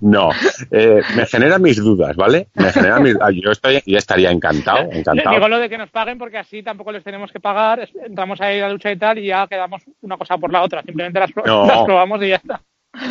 no, 0.00 0.30
eh, 0.70 1.02
me 1.16 1.26
genera 1.26 1.58
mis 1.58 1.76
dudas, 1.76 2.16
¿vale? 2.16 2.48
Me 2.54 2.72
genera 2.72 2.98
mis, 3.00 3.16
ah, 3.20 3.30
yo 3.30 3.50
estoy, 3.52 3.82
yo 3.86 3.98
estaría 3.98 4.30
encantado, 4.30 4.90
encantado. 4.90 5.36
Digo 5.36 5.48
lo 5.48 5.58
de 5.58 5.68
que 5.68 5.78
nos 5.78 5.90
paguen 5.90 6.18
porque 6.18 6.38
así 6.38 6.62
tampoco 6.62 6.92
les 6.92 7.04
tenemos 7.04 7.30
que 7.32 7.40
pagar. 7.40 7.88
Entramos 8.04 8.40
ahí 8.40 8.60
a 8.60 8.66
la 8.66 8.72
lucha 8.72 8.90
y 8.90 8.98
tal 8.98 9.18
y 9.18 9.26
ya 9.28 9.46
quedamos 9.46 9.82
una 10.02 10.16
cosa 10.16 10.36
por 10.38 10.52
la 10.52 10.62
otra. 10.62 10.82
Simplemente 10.82 11.20
las, 11.20 11.32
pro- 11.32 11.44
No. 11.46 11.66
las 11.66 11.84
probamos 11.84 12.22
y 12.22 12.28
ya 12.28 12.36
está. 12.36 12.60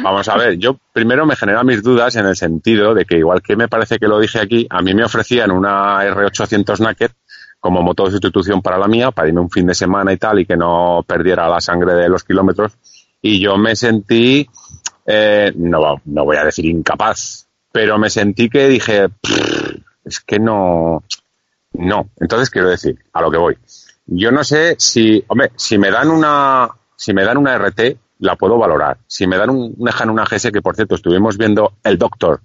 Vamos 0.01 0.27
a 0.29 0.35
ver, 0.35 0.57
yo 0.57 0.79
primero 0.93 1.27
me 1.27 1.35
genera 1.35 1.63
mis 1.63 1.83
dudas 1.83 2.15
en 2.15 2.25
el 2.25 2.35
sentido 2.35 2.95
de 2.95 3.05
que, 3.05 3.19
igual 3.19 3.43
que 3.43 3.55
me 3.55 3.67
parece 3.67 3.99
que 3.99 4.07
lo 4.07 4.19
dije 4.19 4.39
aquí, 4.39 4.65
a 4.67 4.81
mí 4.81 4.95
me 4.95 5.03
ofrecían 5.03 5.51
una 5.51 6.03
R800 6.03 6.79
Naked 6.79 7.11
como 7.65 7.81
moto 7.81 8.05
de 8.05 8.11
sustitución 8.11 8.61
para 8.61 8.77
la 8.77 8.87
mía, 8.87 9.09
para 9.09 9.27
irme 9.27 9.41
un 9.41 9.49
fin 9.49 9.65
de 9.65 9.73
semana 9.73 10.13
y 10.13 10.17
tal, 10.17 10.37
y 10.37 10.45
que 10.45 10.55
no 10.55 11.03
perdiera 11.07 11.49
la 11.49 11.59
sangre 11.59 11.95
de 11.95 12.07
los 12.07 12.23
kilómetros. 12.23 12.77
Y 13.23 13.39
yo 13.39 13.57
me 13.57 13.75
sentí 13.75 14.47
eh, 15.03 15.51
no, 15.55 15.99
no 16.05 16.25
voy 16.25 16.37
a 16.37 16.43
decir 16.43 16.65
incapaz, 16.65 17.47
pero 17.71 17.97
me 17.97 18.11
sentí 18.11 18.49
que 18.49 18.67
dije, 18.67 19.07
es 20.03 20.19
que 20.19 20.37
no, 20.37 21.03
no. 21.73 22.09
Entonces 22.19 22.51
quiero 22.51 22.69
decir, 22.69 22.99
a 23.13 23.21
lo 23.23 23.31
que 23.31 23.37
voy. 23.39 23.57
Yo 24.05 24.31
no 24.31 24.43
sé 24.43 24.75
si, 24.77 25.23
hombre, 25.27 25.51
si 25.55 25.79
me 25.79 25.89
dan 25.89 26.11
una, 26.11 26.69
si 26.95 27.15
me 27.15 27.25
dan 27.25 27.37
una 27.37 27.57
RT, 27.57 27.97
la 28.19 28.35
puedo 28.35 28.59
valorar. 28.59 28.99
Si 29.07 29.25
me 29.25 29.37
dan 29.37 29.49
un, 29.49 29.73
dejan 29.75 30.11
una 30.11 30.25
GS, 30.25 30.51
que 30.51 30.61
por 30.61 30.75
cierto 30.75 30.93
estuvimos 30.93 31.35
viendo 31.35 31.73
el 31.83 31.97
Doctor, 31.97 32.41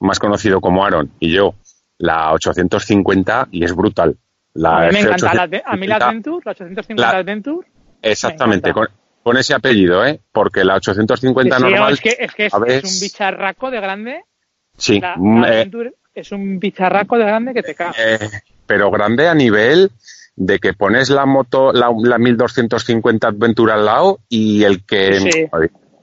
más 0.00 0.18
conocido 0.18 0.60
como 0.60 0.84
Aaron, 0.84 1.12
y 1.20 1.30
yo, 1.30 1.54
la 1.98 2.32
850, 2.32 3.50
y 3.52 3.62
es 3.62 3.72
brutal. 3.72 4.16
La 4.58 4.78
a 4.78 4.86
mí 4.88 4.94
me 4.94 5.00
encanta, 5.00 5.34
la, 5.34 5.62
a 5.64 5.76
mí 5.76 5.86
la 5.86 5.96
Adventure, 5.96 6.42
la 6.44 6.50
850 6.50 7.12
la, 7.12 7.18
Adventure. 7.18 7.68
Exactamente, 8.02 8.72
con, 8.72 8.88
con, 9.22 9.36
ese 9.36 9.54
apellido, 9.54 10.04
¿eh? 10.04 10.20
Porque 10.32 10.64
la 10.64 10.74
850 10.74 11.56
sí, 11.56 11.62
normal. 11.62 11.92
Es 11.92 12.00
que, 12.00 12.16
es, 12.18 12.34
que 12.34 12.46
es, 12.46 12.52
es, 12.66 12.84
un 12.84 13.00
bicharraco 13.00 13.70
de 13.70 13.80
grande. 13.80 14.24
Sí. 14.76 14.98
La, 15.00 15.16
la 15.16 15.48
eh, 15.48 15.60
Adventure 15.60 15.94
es 16.12 16.32
un 16.32 16.58
bicharraco 16.58 17.16
de 17.16 17.24
grande 17.24 17.54
que 17.54 17.62
te 17.62 17.74
cae. 17.76 17.92
Eh, 17.96 18.18
pero 18.66 18.90
grande 18.90 19.28
a 19.28 19.34
nivel 19.34 19.92
de 20.34 20.58
que 20.58 20.72
pones 20.72 21.08
la 21.10 21.24
moto, 21.24 21.72
la, 21.72 21.92
la 22.02 22.18
1250 22.18 23.28
Adventure 23.28 23.72
al 23.72 23.84
lado 23.84 24.18
y 24.28 24.64
el 24.64 24.84
que, 24.84 25.20
sí. 25.20 25.46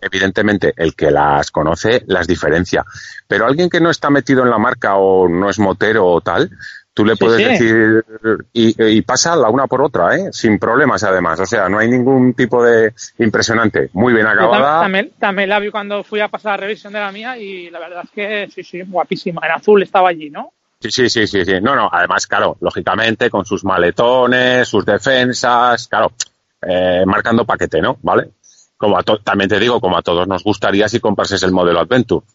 evidentemente, 0.02 0.74
el 0.78 0.96
que 0.96 1.12
las 1.12 1.52
conoce 1.52 2.04
las 2.08 2.26
diferencia. 2.26 2.86
Pero 3.28 3.46
alguien 3.46 3.70
que 3.70 3.82
no 3.82 3.90
está 3.90 4.10
metido 4.10 4.44
en 4.44 4.50
la 4.50 4.58
marca 4.58 4.96
o 4.96 5.28
no 5.28 5.50
es 5.50 5.60
motero 5.60 6.06
o 6.06 6.22
tal, 6.22 6.50
tú 6.96 7.06
le 7.06 7.14
sí, 7.16 7.20
puedes 7.20 7.38
sí. 7.38 7.66
decir 7.66 8.06
y, 8.54 8.98
y, 8.98 9.02
pasa 9.02 9.36
la 9.36 9.50
una 9.50 9.68
por 9.68 9.82
otra, 9.82 10.16
¿eh? 10.16 10.30
sin 10.32 10.58
problemas 10.58 11.04
además. 11.04 11.40
O 11.42 11.46
sea, 11.46 11.68
no 11.68 11.78
hay 11.78 11.90
ningún 11.90 12.34
tipo 12.34 12.64
de 12.64 12.94
impresionante. 13.20 13.90
Muy 13.94 14.14
bien 14.14 14.26
acabada. 14.26 14.82
También, 14.82 15.12
también, 15.20 15.50
la 15.50 15.60
vi 15.60 15.70
cuando 15.70 16.04
fui 16.04 16.22
a 16.22 16.30
pasar 16.30 16.54
la 16.54 16.66
revisión 16.66 16.94
de 16.94 17.00
la 17.00 17.12
mía 17.12 17.38
y 17.38 17.70
la 17.70 17.80
verdad 17.80 18.06
es 18.06 18.12
que 18.12 18.48
sí, 18.50 18.64
sí, 18.64 18.82
guapísima. 18.88 19.42
En 19.46 19.52
azul 19.52 19.84
estaba 19.84 20.10
allí, 20.10 20.30
¿no? 20.30 20.54
Sí, 20.80 20.90
sí, 20.90 21.10
sí, 21.10 21.28
sí, 21.28 21.44
sí. 21.44 21.62
No, 21.62 21.76
no, 21.76 21.90
además, 21.92 22.28
claro, 22.28 22.58
lógicamente, 22.62 23.30
con 23.30 23.46
sus 23.46 23.66
maletones, 23.66 24.68
sus 24.68 24.86
defensas, 24.86 25.90
claro, 25.90 26.14
eh, 26.62 27.04
marcando 27.06 27.46
paquete, 27.46 27.82
¿no? 27.82 27.98
¿Vale? 28.04 28.30
Como 28.78 28.98
a 28.98 29.04
también 29.04 29.50
te 29.50 29.60
digo, 29.60 29.82
como 29.82 29.98
a 29.98 30.02
todos 30.02 30.28
nos 30.28 30.44
gustaría 30.44 30.88
si 30.88 31.00
comprases 31.00 31.44
el 31.44 31.52
modelo 31.52 31.82
Adventure. 31.82 32.26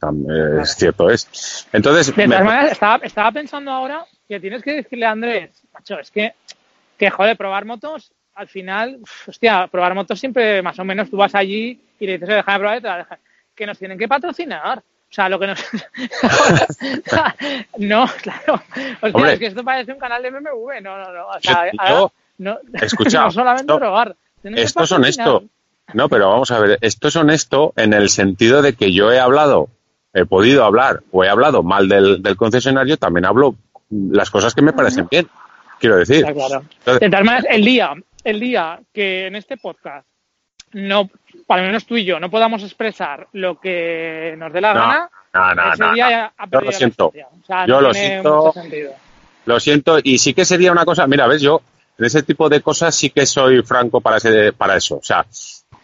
Claro. 0.00 0.62
Es 0.62 0.74
cierto, 0.76 1.10
es. 1.10 1.68
Entonces. 1.72 2.14
De 2.14 2.24
todas 2.24 2.40
me... 2.40 2.44
maneras, 2.44 2.72
estaba, 2.72 2.96
estaba 3.04 3.32
pensando 3.32 3.70
ahora 3.70 4.04
que 4.26 4.40
tienes 4.40 4.62
que 4.62 4.74
decirle 4.74 5.06
a 5.06 5.10
Andrés, 5.10 5.50
macho, 5.72 5.98
es 5.98 6.10
que, 6.10 6.34
que 6.96 7.10
joder, 7.10 7.36
probar 7.36 7.64
motos, 7.64 8.12
al 8.34 8.48
final, 8.48 9.00
hostia, 9.26 9.66
probar 9.66 9.94
motos 9.94 10.18
siempre 10.18 10.62
más 10.62 10.78
o 10.78 10.84
menos 10.84 11.10
tú 11.10 11.16
vas 11.16 11.34
allí 11.34 11.80
y 11.98 12.06
le 12.06 12.12
dices, 12.14 12.28
déjame 12.28 12.58
probar 12.58 12.78
y 12.78 12.80
te 12.80 12.88
la 12.88 12.96
dejan. 12.98 13.18
Que 13.54 13.66
nos 13.66 13.78
tienen 13.78 13.98
que 13.98 14.08
patrocinar. 14.08 14.78
O 14.78 15.12
sea, 15.12 15.28
lo 15.28 15.40
que 15.40 15.48
nos... 15.48 15.58
no, 17.78 18.08
claro. 18.22 18.62
O 19.02 19.10
sea, 19.10 19.32
es 19.32 19.38
que 19.40 19.46
esto 19.46 19.64
parece 19.64 19.92
un 19.92 19.98
canal 19.98 20.22
de 20.22 20.30
MMV. 20.30 20.80
No, 20.82 20.96
no, 20.98 21.12
no. 21.12 21.26
O 21.26 21.40
sea, 21.40 21.70
yo, 21.88 22.12
no, 22.38 22.58
escucha, 22.80 23.20
no 23.24 23.32
solamente 23.32 23.72
esto, 23.72 23.78
probar. 23.78 24.16
Esto 24.44 24.84
es 24.84 24.92
honesto. 24.92 25.44
No, 25.92 26.08
pero 26.08 26.30
vamos 26.30 26.50
a 26.52 26.60
ver, 26.60 26.78
esto 26.80 27.08
es 27.08 27.16
honesto 27.16 27.72
en 27.76 27.92
el 27.92 28.08
sentido 28.08 28.62
de 28.62 28.74
que 28.74 28.92
yo 28.92 29.10
he 29.10 29.18
hablado, 29.18 29.68
he 30.12 30.24
podido 30.24 30.64
hablar 30.64 31.02
o 31.10 31.24
he 31.24 31.28
hablado 31.28 31.62
mal 31.62 31.88
del, 31.88 32.22
del 32.22 32.36
concesionario, 32.36 32.96
también 32.96 33.26
hablo 33.26 33.54
las 33.90 34.30
cosas 34.30 34.54
que 34.54 34.62
me 34.62 34.72
parecen 34.72 35.08
bien. 35.10 35.28
Quiero 35.78 35.96
decir. 35.96 36.24
Claro. 36.24 36.62
Entonces, 36.78 37.00
de 37.00 37.10
tal 37.10 37.24
manera, 37.24 37.48
el 37.54 37.64
día, 37.64 37.94
el 38.24 38.40
día 38.40 38.80
que 38.92 39.26
en 39.26 39.36
este 39.36 39.56
podcast 39.56 40.06
no, 40.72 41.10
al 41.48 41.62
menos 41.62 41.86
tú 41.86 41.96
y 41.96 42.04
yo, 42.04 42.20
no 42.20 42.30
podamos 42.30 42.62
expresar 42.62 43.28
lo 43.32 43.58
que 43.58 44.34
nos 44.38 44.52
dé 44.52 44.60
la 44.60 44.74
no, 44.74 44.80
gana, 44.80 45.10
no, 45.32 45.54
no, 45.54 45.72
ese 45.72 45.84
no, 45.84 45.94
día 45.94 46.32
ha 46.36 46.50
Yo 46.50 46.60
lo 46.60 46.72
siento. 46.72 47.06
O 47.08 47.46
sea, 47.46 47.66
yo 47.66 47.74
no 47.74 47.80
lo 47.80 47.94
siento. 47.94 48.54
Lo 49.46 49.58
siento, 49.58 49.98
y 50.02 50.18
sí 50.18 50.34
que 50.34 50.44
sería 50.44 50.70
una 50.70 50.84
cosa, 50.84 51.06
mira, 51.06 51.26
ves, 51.26 51.42
yo 51.42 51.62
en 51.98 52.04
ese 52.04 52.22
tipo 52.22 52.48
de 52.48 52.60
cosas 52.60 52.94
sí 52.94 53.10
que 53.10 53.26
soy 53.26 53.62
franco 53.62 54.00
para, 54.00 54.18
ese, 54.18 54.52
para 54.52 54.76
eso. 54.76 54.98
O 54.98 55.02
sea, 55.02 55.24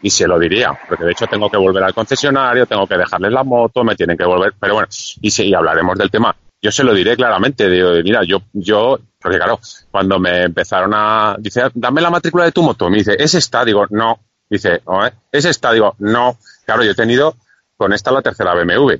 y 0.02 0.10
se 0.10 0.26
lo 0.26 0.38
diría, 0.38 0.78
porque 0.88 1.04
de 1.04 1.12
hecho 1.12 1.26
tengo 1.26 1.50
que 1.50 1.56
volver 1.56 1.82
al 1.82 1.94
concesionario, 1.94 2.66
tengo 2.66 2.86
que 2.86 2.96
dejarles 2.96 3.32
la 3.32 3.44
moto, 3.44 3.82
me 3.82 3.96
tienen 3.96 4.16
que 4.16 4.24
volver, 4.24 4.54
pero 4.58 4.74
bueno, 4.74 4.88
y, 5.20 5.30
sí, 5.30 5.44
y 5.44 5.54
hablaremos 5.54 5.98
del 5.98 6.10
tema. 6.10 6.34
Yo 6.60 6.70
se 6.72 6.84
lo 6.84 6.94
diré 6.94 7.16
claramente, 7.16 7.68
digo, 7.68 7.90
mira, 8.02 8.22
yo, 8.24 8.42
yo, 8.52 8.98
porque 9.20 9.38
claro, 9.38 9.58
cuando 9.90 10.18
me 10.18 10.44
empezaron 10.44 10.92
a, 10.94 11.36
dice, 11.38 11.62
dame 11.74 12.00
la 12.00 12.10
matrícula 12.10 12.44
de 12.44 12.52
tu 12.52 12.62
moto, 12.62 12.90
me 12.90 12.98
dice, 12.98 13.16
¿es 13.18 13.34
esta? 13.34 13.64
Digo, 13.64 13.86
no, 13.90 14.20
dice, 14.48 14.80
oh, 14.84 15.04
¿eh? 15.04 15.12
¿es 15.32 15.44
esta? 15.44 15.72
Digo, 15.72 15.94
no, 15.98 16.38
claro, 16.64 16.82
yo 16.82 16.92
he 16.92 16.94
tenido 16.94 17.36
con 17.76 17.92
esta 17.92 18.10
la 18.10 18.22
tercera 18.22 18.54
BMW. 18.54 18.92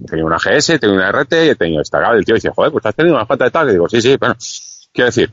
He 0.00 0.04
tenido 0.04 0.26
una 0.26 0.36
GS, 0.36 0.74
he 0.74 0.78
tenido 0.78 0.98
una 0.98 1.10
RT 1.10 1.32
y 1.32 1.48
he 1.48 1.54
tenido 1.56 1.82
esta. 1.82 1.98
Claro, 1.98 2.16
el 2.16 2.24
tío 2.24 2.34
dice, 2.34 2.50
joder, 2.54 2.70
pues 2.70 2.86
has 2.86 2.94
tenido 2.94 3.16
una 3.16 3.26
falta 3.26 3.46
de 3.46 3.50
tal. 3.50 3.68
Y 3.68 3.72
digo, 3.72 3.88
sí, 3.88 4.00
sí, 4.00 4.16
bueno, 4.16 4.36
quiero 4.92 5.06
decir, 5.06 5.30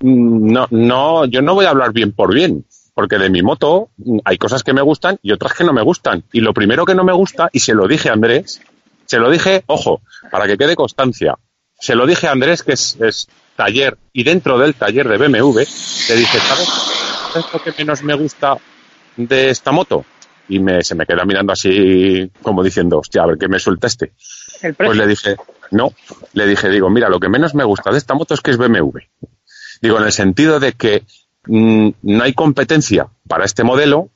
no, 0.00 0.66
no, 0.70 1.24
yo 1.26 1.40
no 1.40 1.54
voy 1.54 1.64
a 1.64 1.70
hablar 1.70 1.92
bien 1.92 2.12
por 2.12 2.34
bien, 2.34 2.64
porque 2.94 3.18
de 3.18 3.30
mi 3.30 3.42
moto 3.42 3.90
hay 4.24 4.38
cosas 4.38 4.62
que 4.62 4.72
me 4.72 4.82
gustan 4.82 5.18
y 5.22 5.32
otras 5.32 5.54
que 5.54 5.64
no 5.64 5.72
me 5.72 5.82
gustan. 5.82 6.24
Y 6.32 6.40
lo 6.40 6.52
primero 6.52 6.84
que 6.84 6.94
no 6.94 7.04
me 7.04 7.12
gusta, 7.12 7.48
y 7.52 7.60
se 7.60 7.74
lo 7.74 7.86
dije 7.88 8.10
a 8.10 8.12
Andrés, 8.12 8.60
se 9.06 9.18
lo 9.18 9.30
dije, 9.30 9.64
ojo, 9.66 10.02
para 10.30 10.46
que 10.46 10.56
quede 10.56 10.76
constancia, 10.76 11.36
se 11.78 11.94
lo 11.94 12.06
dije 12.06 12.28
a 12.28 12.32
Andrés, 12.32 12.62
que 12.62 12.72
es, 12.72 12.96
es 13.00 13.28
taller, 13.56 13.98
y 14.12 14.22
dentro 14.22 14.58
del 14.58 14.74
taller 14.74 15.08
de 15.08 15.18
BMW, 15.18 15.58
le 15.58 16.16
dije, 16.16 16.38
¿sabes? 16.38 16.68
¿Sabes 17.32 17.52
lo 17.52 17.62
que 17.62 17.72
menos 17.78 18.02
me 18.02 18.14
gusta 18.14 18.56
de 19.16 19.50
esta 19.50 19.72
moto? 19.72 20.04
Y 20.48 20.58
me, 20.58 20.82
se 20.82 20.94
me 20.94 21.06
queda 21.06 21.24
mirando 21.24 21.52
así, 21.52 22.30
como 22.42 22.62
diciendo, 22.62 22.98
hostia, 22.98 23.22
a 23.22 23.26
ver 23.26 23.38
qué 23.38 23.48
me 23.48 23.58
suelta 23.58 23.86
este. 23.86 24.12
Pues 24.76 24.96
le 24.96 25.06
dije, 25.06 25.36
no, 25.70 25.92
le 26.34 26.46
dije, 26.46 26.68
digo, 26.68 26.90
mira, 26.90 27.08
lo 27.08 27.18
que 27.18 27.28
menos 27.28 27.54
me 27.54 27.64
gusta 27.64 27.90
de 27.90 27.98
esta 27.98 28.14
moto 28.14 28.34
es 28.34 28.40
que 28.40 28.50
es 28.50 28.58
BMW. 28.58 28.98
Digo, 29.80 29.98
en 29.98 30.04
el 30.04 30.12
sentido 30.12 30.60
de 30.60 30.74
que 30.74 31.04
no 31.46 32.22
hay 32.22 32.32
competencia 32.34 33.08
para 33.26 33.44
este 33.44 33.64
modelo 33.64 34.10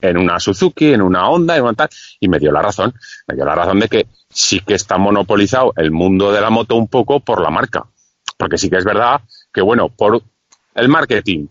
en 0.00 0.18
una 0.18 0.38
Suzuki, 0.38 0.92
en 0.92 1.02
una 1.02 1.28
Honda, 1.28 1.56
en 1.56 1.62
una 1.62 1.74
tal, 1.74 1.88
y 2.20 2.28
me 2.28 2.38
dio 2.38 2.52
la 2.52 2.62
razón. 2.62 2.94
Me 3.26 3.34
dio 3.34 3.44
la 3.44 3.54
razón 3.54 3.80
de 3.80 3.88
que 3.88 4.06
sí 4.28 4.60
que 4.60 4.74
está 4.74 4.98
monopolizado 4.98 5.72
el 5.76 5.90
mundo 5.90 6.32
de 6.32 6.40
la 6.40 6.50
moto 6.50 6.76
un 6.76 6.88
poco 6.88 7.20
por 7.20 7.40
la 7.40 7.50
marca. 7.50 7.86
Porque 8.36 8.58
sí 8.58 8.68
que 8.68 8.76
es 8.76 8.84
verdad 8.84 9.22
que, 9.52 9.62
bueno, 9.62 9.88
por 9.88 10.22
el 10.74 10.88
marketing, 10.88 11.46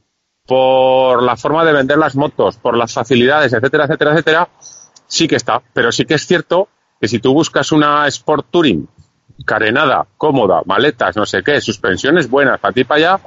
por 0.45 1.23
la 1.23 1.37
forma 1.37 1.63
de 1.63 1.73
vender 1.73 1.97
las 1.97 2.15
motos, 2.15 2.57
por 2.57 2.77
las 2.77 2.93
facilidades, 2.93 3.53
etcétera, 3.53 3.85
etcétera, 3.85 4.11
etcétera, 4.11 4.49
sí 5.07 5.27
que 5.27 5.37
está. 5.37 5.61
Pero 5.73 5.91
sí 5.91 6.05
que 6.05 6.15
es 6.15 6.27
cierto 6.27 6.67
que 6.99 7.07
si 7.07 7.19
tú 7.19 7.33
buscas 7.33 7.71
una 7.71 8.07
Sport 8.07 8.47
Touring 8.51 8.87
carenada, 9.45 10.05
cómoda, 10.17 10.61
maletas, 10.65 11.15
no 11.15 11.25
sé 11.25 11.41
qué, 11.43 11.59
suspensiones 11.59 12.29
buenas, 12.29 12.59
para 12.59 12.73
ti 12.73 12.83
para 12.83 12.97
allá. 12.97 13.23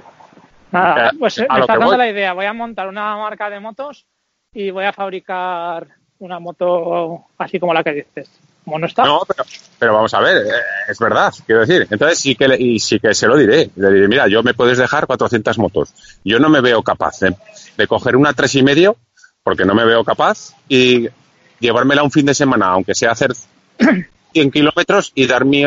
Nada, 0.72 1.12
pues 1.18 1.38
me 1.38 1.60
está 1.60 1.76
dando 1.76 1.96
la 1.96 2.08
idea. 2.08 2.32
Voy 2.32 2.46
a 2.46 2.52
montar 2.52 2.88
una 2.88 3.16
marca 3.16 3.48
de 3.50 3.60
motos 3.60 4.06
y 4.52 4.70
voy 4.70 4.84
a 4.84 4.92
fabricar 4.92 5.86
una 6.18 6.38
moto 6.38 7.26
así 7.38 7.58
como 7.58 7.74
la 7.74 7.82
que 7.82 7.92
dices. 7.92 8.30
Como 8.64 8.78
no 8.80 8.86
está. 8.86 9.04
No, 9.04 9.22
pero, 9.26 9.44
pero 9.78 9.94
vamos 9.94 10.12
a 10.12 10.20
ver, 10.20 10.38
eh, 10.38 10.60
es 10.88 10.98
verdad, 10.98 11.32
quiero 11.44 11.60
decir. 11.60 11.86
Entonces 11.88 12.18
sí 12.18 12.34
que, 12.34 12.48
le, 12.48 12.60
y 12.60 12.80
sí 12.80 12.98
que 12.98 13.14
se 13.14 13.28
lo 13.28 13.36
diré. 13.36 13.70
Le 13.76 13.92
diré, 13.92 14.08
mira, 14.08 14.26
yo 14.26 14.42
me 14.42 14.54
puedes 14.54 14.78
dejar 14.78 15.06
400 15.06 15.56
motos. 15.58 15.94
Yo 16.24 16.40
no 16.40 16.48
me 16.48 16.60
veo 16.60 16.82
capaz 16.82 17.20
de, 17.20 17.36
de 17.76 17.86
coger 17.86 18.16
una 18.16 18.32
tres 18.32 18.56
y 18.56 18.62
medio, 18.64 18.96
porque 19.44 19.64
no 19.64 19.74
me 19.74 19.84
veo 19.84 20.02
capaz, 20.02 20.54
y 20.68 21.08
llevármela 21.60 22.02
un 22.02 22.10
fin 22.10 22.26
de 22.26 22.34
semana, 22.34 22.66
aunque 22.66 22.96
sea 22.96 23.12
hacer 23.12 23.32
100 24.32 24.50
kilómetros 24.50 25.12
y 25.14 25.26
dar 25.26 25.44
mi, 25.44 25.64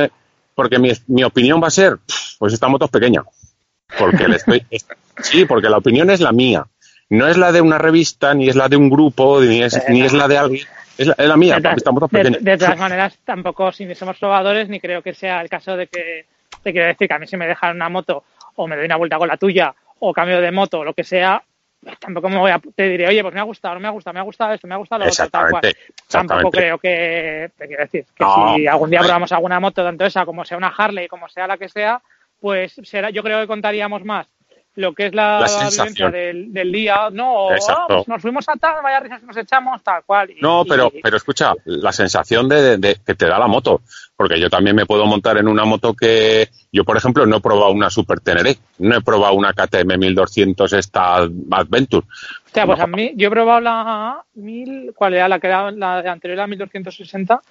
porque 0.54 0.78
mi, 0.78 0.92
mi, 1.08 1.24
opinión 1.24 1.62
va 1.64 1.68
a 1.68 1.72
ser, 1.72 1.98
pues 2.38 2.52
esta 2.52 2.68
moto 2.68 2.86
es 2.86 2.92
pequeña. 2.92 3.24
Porque 3.98 4.28
le 4.28 4.36
estoy, 4.36 4.66
sí, 5.22 5.46
porque 5.46 5.70
la 5.70 5.78
opinión 5.78 6.10
es 6.10 6.22
la 6.22 6.32
mía. 6.32 6.66
No 7.10 7.28
es 7.28 7.38
la 7.38 7.52
de 7.52 7.62
una 7.62 7.78
revista, 7.78 8.34
ni 8.34 8.50
es 8.50 8.56
la 8.56 8.70
de 8.70 8.76
un 8.76 8.90
grupo, 8.90 9.42
ni 9.42 9.64
es, 9.64 9.82
ni 9.90 10.04
es 10.04 10.14
la 10.14 10.28
de 10.28 10.38
alguien. 10.38 10.68
Es 10.98 11.08
la, 11.08 11.16
es 11.18 11.28
la 11.28 11.38
mía, 11.38 11.60
de, 11.60 11.70
esta 11.78 11.92
moto 11.92 12.10
es 12.12 12.24
de, 12.24 12.38
de, 12.42 12.58
todas 12.58 12.78
maneras, 12.78 13.18
tampoco 13.24 13.72
si 13.72 13.96
somos 13.96 14.18
probadores, 14.18 14.68
ni 14.68 14.82
creo 14.82 15.02
que 15.02 15.14
sea 15.14 15.42
el 15.42 15.50
caso 15.50 15.78
de 15.78 15.88
que, 15.88 16.26
te 16.62 16.74
quiero 16.74 16.88
decir 16.88 17.08
que 17.08 17.14
a 17.14 17.20
mí 17.20 17.26
si 17.26 17.38
me 17.38 17.48
dejan 17.48 17.78
una 17.78 17.88
moto, 17.88 18.26
o 18.56 18.68
me 18.68 18.76
doy 18.76 18.86
una 18.86 18.98
vuelta 18.98 19.18
con 19.18 19.30
la 19.30 19.38
tuya, 19.38 19.74
o 20.00 20.14
cambio 20.14 20.42
de 20.42 20.52
moto, 20.52 20.80
o 20.80 20.84
lo 20.84 20.94
que 20.94 21.06
sea, 21.06 21.42
tampoco 22.00 22.30
me 22.30 22.38
voy 22.38 22.52
a, 22.52 22.60
te 22.76 22.90
diré, 22.90 23.08
oye, 23.08 23.22
pues 23.22 23.34
me 23.34 23.40
ha 23.40 23.44
gustado, 23.44 23.76
no 23.76 23.80
me 23.80 23.88
ha 23.88 23.92
gustado, 23.92 24.14
me 24.14 24.20
ha 24.20 24.24
gustado 24.24 24.54
esto, 24.54 24.68
me 24.68 24.76
ha 24.76 24.78
gustado 24.78 25.06
lo 25.06 25.12
otro, 25.12 25.30
tal 25.30 25.50
cual. 25.50 25.76
Tampoco 26.08 26.52
creo 26.52 26.78
que, 26.78 27.52
te 27.58 27.68
quiero 27.68 27.84
decir, 27.84 28.06
que 28.16 28.24
no, 28.24 28.56
si 28.56 28.68
algún 28.68 28.90
día 28.90 29.00
probamos 29.00 29.32
alguna 29.32 29.60
moto, 29.60 29.84
tanto 29.84 30.06
esa 30.06 30.26
como 30.26 30.44
sea 30.44 30.58
una 30.58 30.74
Harley, 30.78 31.08
como 31.08 31.30
sea 31.30 31.48
la 31.48 31.58
que 31.58 31.70
sea, 31.70 32.02
pues 32.40 32.80
será, 32.84 33.10
yo 33.10 33.24
creo 33.24 33.42
que 33.42 33.48
contaríamos 33.48 34.04
más 34.04 34.28
lo 34.80 34.94
que 34.94 35.08
es 35.08 35.14
la, 35.14 35.42
la 35.42 35.70
vivencia 35.70 36.10
del, 36.10 36.54
del, 36.54 36.72
día, 36.72 37.10
no, 37.12 37.48
oh, 37.48 37.50
pues 37.50 38.08
nos 38.08 38.22
fuimos 38.22 38.48
a 38.48 38.54
tal, 38.54 38.82
vaya 38.82 39.02
risas 39.02 39.20
que 39.20 39.26
nos 39.26 39.36
echamos, 39.36 39.84
tal 39.84 40.04
cual. 40.06 40.32
Y, 40.32 40.42
no, 40.42 40.64
pero, 40.68 40.92
pero 41.04 41.18
escucha, 41.18 41.54
la 41.66 41.92
sensación 41.92 42.48
de, 42.48 42.62
de, 42.62 42.78
de, 42.78 42.96
que 43.06 43.14
te 43.16 43.26
da 43.26 43.38
la 43.38 43.48
moto, 43.48 43.82
porque 44.16 44.40
yo 44.40 44.50
también 44.50 44.78
me 44.78 44.86
puedo 44.86 45.06
montar 45.06 45.38
en 45.38 45.50
una 45.50 45.66
moto 45.66 45.94
que, 45.94 46.50
yo 46.72 46.86
por 46.86 46.96
ejemplo 46.96 47.26
no 47.26 47.38
he 47.38 47.42
probado 47.42 47.72
una 47.72 47.90
Super 47.90 48.22
Teneré, 48.22 48.58
no 48.78 48.96
he 48.96 49.02
probado 49.02 49.34
una 49.34 49.54
KTM 49.54 49.98
1200 49.98 50.72
esta 50.72 51.16
Adventure, 51.18 52.06
O 52.08 52.54
sea, 52.54 52.66
pues 52.66 52.80
a 52.80 52.88
mí, 52.88 53.12
yo 53.16 53.28
he 53.28 53.32
probado 53.32 53.60
la 53.60 54.24
1000, 54.36 54.94
¿cuál 54.96 55.16
era? 55.16 55.28
La 55.28 55.40
que 55.40 55.48
era 55.48 55.72
la 55.72 56.00
anterior, 56.00 56.38
la 56.38 56.48
1260. 56.48 57.42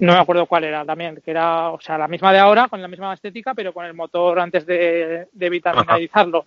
No 0.00 0.14
me 0.14 0.18
acuerdo 0.18 0.46
cuál 0.46 0.64
era 0.64 0.84
también, 0.84 1.20
que 1.24 1.30
era, 1.30 1.70
o 1.70 1.80
sea, 1.80 1.98
la 1.98 2.08
misma 2.08 2.32
de 2.32 2.38
ahora, 2.38 2.68
con 2.68 2.80
la 2.80 2.88
misma 2.88 3.12
estética, 3.14 3.54
pero 3.54 3.72
con 3.72 3.84
el 3.84 3.94
motor 3.94 4.40
antes 4.40 4.66
de, 4.66 5.28
de 5.30 5.50
vitaminalizarlo, 5.50 6.44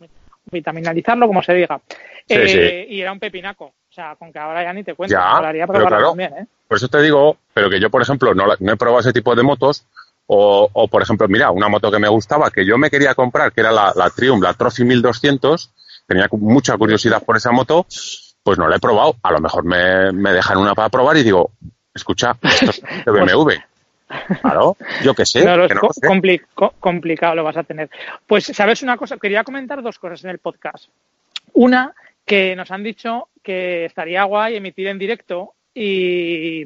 vitaminalizarlo, 0.52 1.28
como 1.28 1.44
se 1.44 1.54
diga. 1.54 1.80
Sí, 2.28 2.36
Eh, 2.36 2.48
sí. 2.88 2.96
Y 2.96 3.02
era 3.02 3.12
un 3.12 3.20
pepinaco. 3.20 3.66
O 3.66 3.96
sea, 3.96 4.16
con 4.16 4.34
que 4.34 4.40
ahora 4.40 4.64
ya 4.64 4.74
ni 4.74 4.84
te 4.84 4.96
cuento. 4.96 5.14
Ya, 5.14 5.40
pero 5.68 5.88
claro. 5.88 6.10
también, 6.10 6.34
¿eh? 6.34 6.46
Por 6.68 6.78
eso 6.78 6.88
te 6.88 7.02
digo, 7.02 7.38
pero 7.54 7.70
que 7.70 7.80
yo, 7.80 7.92
por 7.92 8.02
ejemplo, 8.02 8.34
no, 8.34 8.52
he 8.54 8.76
probado 8.78 9.02
ese 9.02 9.14
tipo 9.14 9.36
de 9.36 9.44
motos. 9.44 9.86
O, 10.26 10.68
o, 10.74 10.88
por 10.88 11.02
ejemplo, 11.04 11.28
mira, 11.28 11.52
una 11.52 11.68
moto 11.68 11.92
que 11.92 12.00
me 12.00 12.08
gustaba, 12.08 12.50
que 12.50 12.66
yo 12.66 12.78
me 12.78 12.90
quería 12.90 13.14
comprar, 13.14 13.52
que 13.52 13.62
era 13.62 13.72
la, 13.72 13.94
la 13.96 14.10
Triumph, 14.10 14.42
la 14.42 14.54
Trophy 14.54 14.84
1200. 14.84 15.72
Tenía 16.08 16.28
mucha 16.32 16.76
curiosidad 16.78 17.22
por 17.24 17.38
esa 17.38 17.52
moto. 17.52 17.86
Pues 18.42 18.58
no 18.58 18.68
la 18.68 18.78
he 18.78 18.80
probado. 18.80 19.16
A 19.22 19.32
lo 19.32 19.40
mejor 19.40 19.64
me, 19.64 20.12
me 20.12 20.32
dejan 20.32 20.58
una 20.58 20.74
para 20.74 20.90
probar 20.90 21.18
y 21.18 21.24
digo, 21.24 21.52
escucha, 21.94 22.38
esto 22.44 22.70
es 22.72 22.82
de 23.06 23.12
BMW. 23.12 23.52
Claro, 24.42 24.78
yo 25.04 25.14
qué 25.16 25.26
sé. 25.26 25.42
Claro, 25.42 25.68
que 25.68 25.74
es 25.74 25.82
no 25.82 25.90
sé. 25.92 26.08
compli- 26.08 26.42
co- 26.54 26.74
complicado 26.80 27.36
lo 27.36 27.44
vas 27.44 27.58
a 27.58 27.64
tener. 27.64 27.90
Pues, 28.28 28.46
¿sabes 28.46 28.84
una 28.84 28.98
cosa? 28.98 29.18
Quería 29.18 29.44
comentar 29.44 29.82
dos 29.82 29.98
cosas 29.98 30.24
en 30.24 30.30
el 30.30 30.38
podcast. 30.40 30.90
Una, 31.54 31.94
que 32.26 32.56
nos 32.56 32.70
han 32.72 32.84
dicho 32.84 33.30
que 33.42 33.86
estaría 33.86 34.24
guay 34.24 34.56
emitir 34.56 34.88
en 34.88 35.00
directo 35.00 35.54
y, 35.74 36.62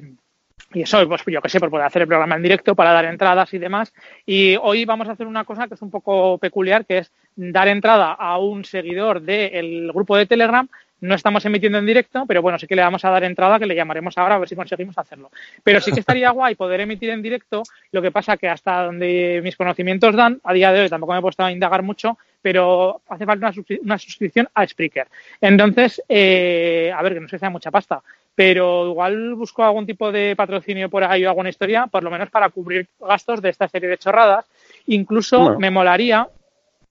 y 0.73 0.81
eso, 0.81 1.07
pues 1.07 1.23
yo 1.27 1.41
qué 1.41 1.49
sé, 1.49 1.59
por 1.59 1.69
poder 1.69 1.85
hacer 1.85 2.01
el 2.01 2.07
programa 2.07 2.35
en 2.35 2.43
directo 2.43 2.75
para 2.75 2.91
dar 2.91 3.05
entradas 3.05 3.53
y 3.53 3.57
demás. 3.57 3.93
Y 4.25 4.57
hoy 4.61 4.83
vamos 4.85 5.07
a 5.07 5.13
hacer 5.13 5.25
una 5.27 5.45
cosa 5.45 5.67
que 5.67 5.75
es 5.75 5.81
un 5.81 5.89
poco 5.91 6.37
peculiar, 6.39 6.85
que 6.85 6.99
es 6.99 7.11
dar 7.35 7.67
entrada 7.69 8.11
a 8.11 8.37
un 8.39 8.65
seguidor 8.65 9.21
del 9.21 9.91
grupo 9.93 10.17
de 10.17 10.25
Telegram. 10.25 10.67
No 10.99 11.13
estamos 11.13 11.45
emitiendo 11.45 11.77
en 11.77 11.85
directo, 11.85 12.25
pero 12.27 12.41
bueno, 12.41 12.57
sí 12.57 12.65
que 12.65 12.75
le 12.75 12.81
vamos 12.81 13.05
a 13.05 13.09
dar 13.11 13.23
entrada, 13.23 13.59
que 13.59 13.67
le 13.67 13.75
llamaremos 13.75 14.17
ahora 14.17 14.35
a 14.35 14.39
ver 14.39 14.49
si 14.49 14.55
conseguimos 14.55 14.97
hacerlo. 14.97 15.29
Pero 15.63 15.79
sí 15.79 15.91
que 15.91 15.99
estaría 15.99 16.31
guay 16.31 16.55
poder 16.55 16.81
emitir 16.81 17.11
en 17.11 17.21
directo. 17.21 17.63
Lo 17.91 18.01
que 18.01 18.11
pasa 18.11 18.37
que 18.37 18.49
hasta 18.49 18.83
donde 18.85 19.41
mis 19.43 19.55
conocimientos 19.55 20.15
dan, 20.15 20.41
a 20.43 20.53
día 20.53 20.71
de 20.71 20.81
hoy 20.81 20.89
tampoco 20.89 21.13
me 21.13 21.19
he 21.19 21.21
puesto 21.21 21.43
a 21.43 21.51
indagar 21.51 21.83
mucho, 21.83 22.17
pero 22.41 23.01
hace 23.09 23.25
falta 23.25 23.47
una, 23.49 23.65
una 23.83 23.97
suscripción 23.99 24.49
a 24.53 24.65
Spreaker. 24.65 25.07
Entonces, 25.39 26.01
eh, 26.09 26.91
a 26.95 27.01
ver, 27.03 27.13
que 27.13 27.19
no 27.19 27.27
sé 27.27 27.37
si 27.37 27.41
sea 27.41 27.49
mucha 27.49 27.69
pasta, 27.69 28.01
pero 28.33 28.87
igual 28.87 29.35
busco 29.35 29.63
algún 29.63 29.85
tipo 29.85 30.11
de 30.11 30.35
patrocinio 30.35 30.89
por 30.89 31.03
ahí 31.03 31.25
o 31.25 31.29
alguna 31.29 31.49
historia, 31.49 31.87
por 31.87 32.03
lo 32.03 32.09
menos 32.09 32.29
para 32.29 32.49
cubrir 32.49 32.87
gastos 32.99 33.41
de 33.41 33.49
esta 33.49 33.67
serie 33.67 33.89
de 33.89 33.97
chorradas. 33.97 34.45
Incluso 34.87 35.39
Bueno. 35.39 35.59
me 35.59 35.71
molaría, 35.71 36.27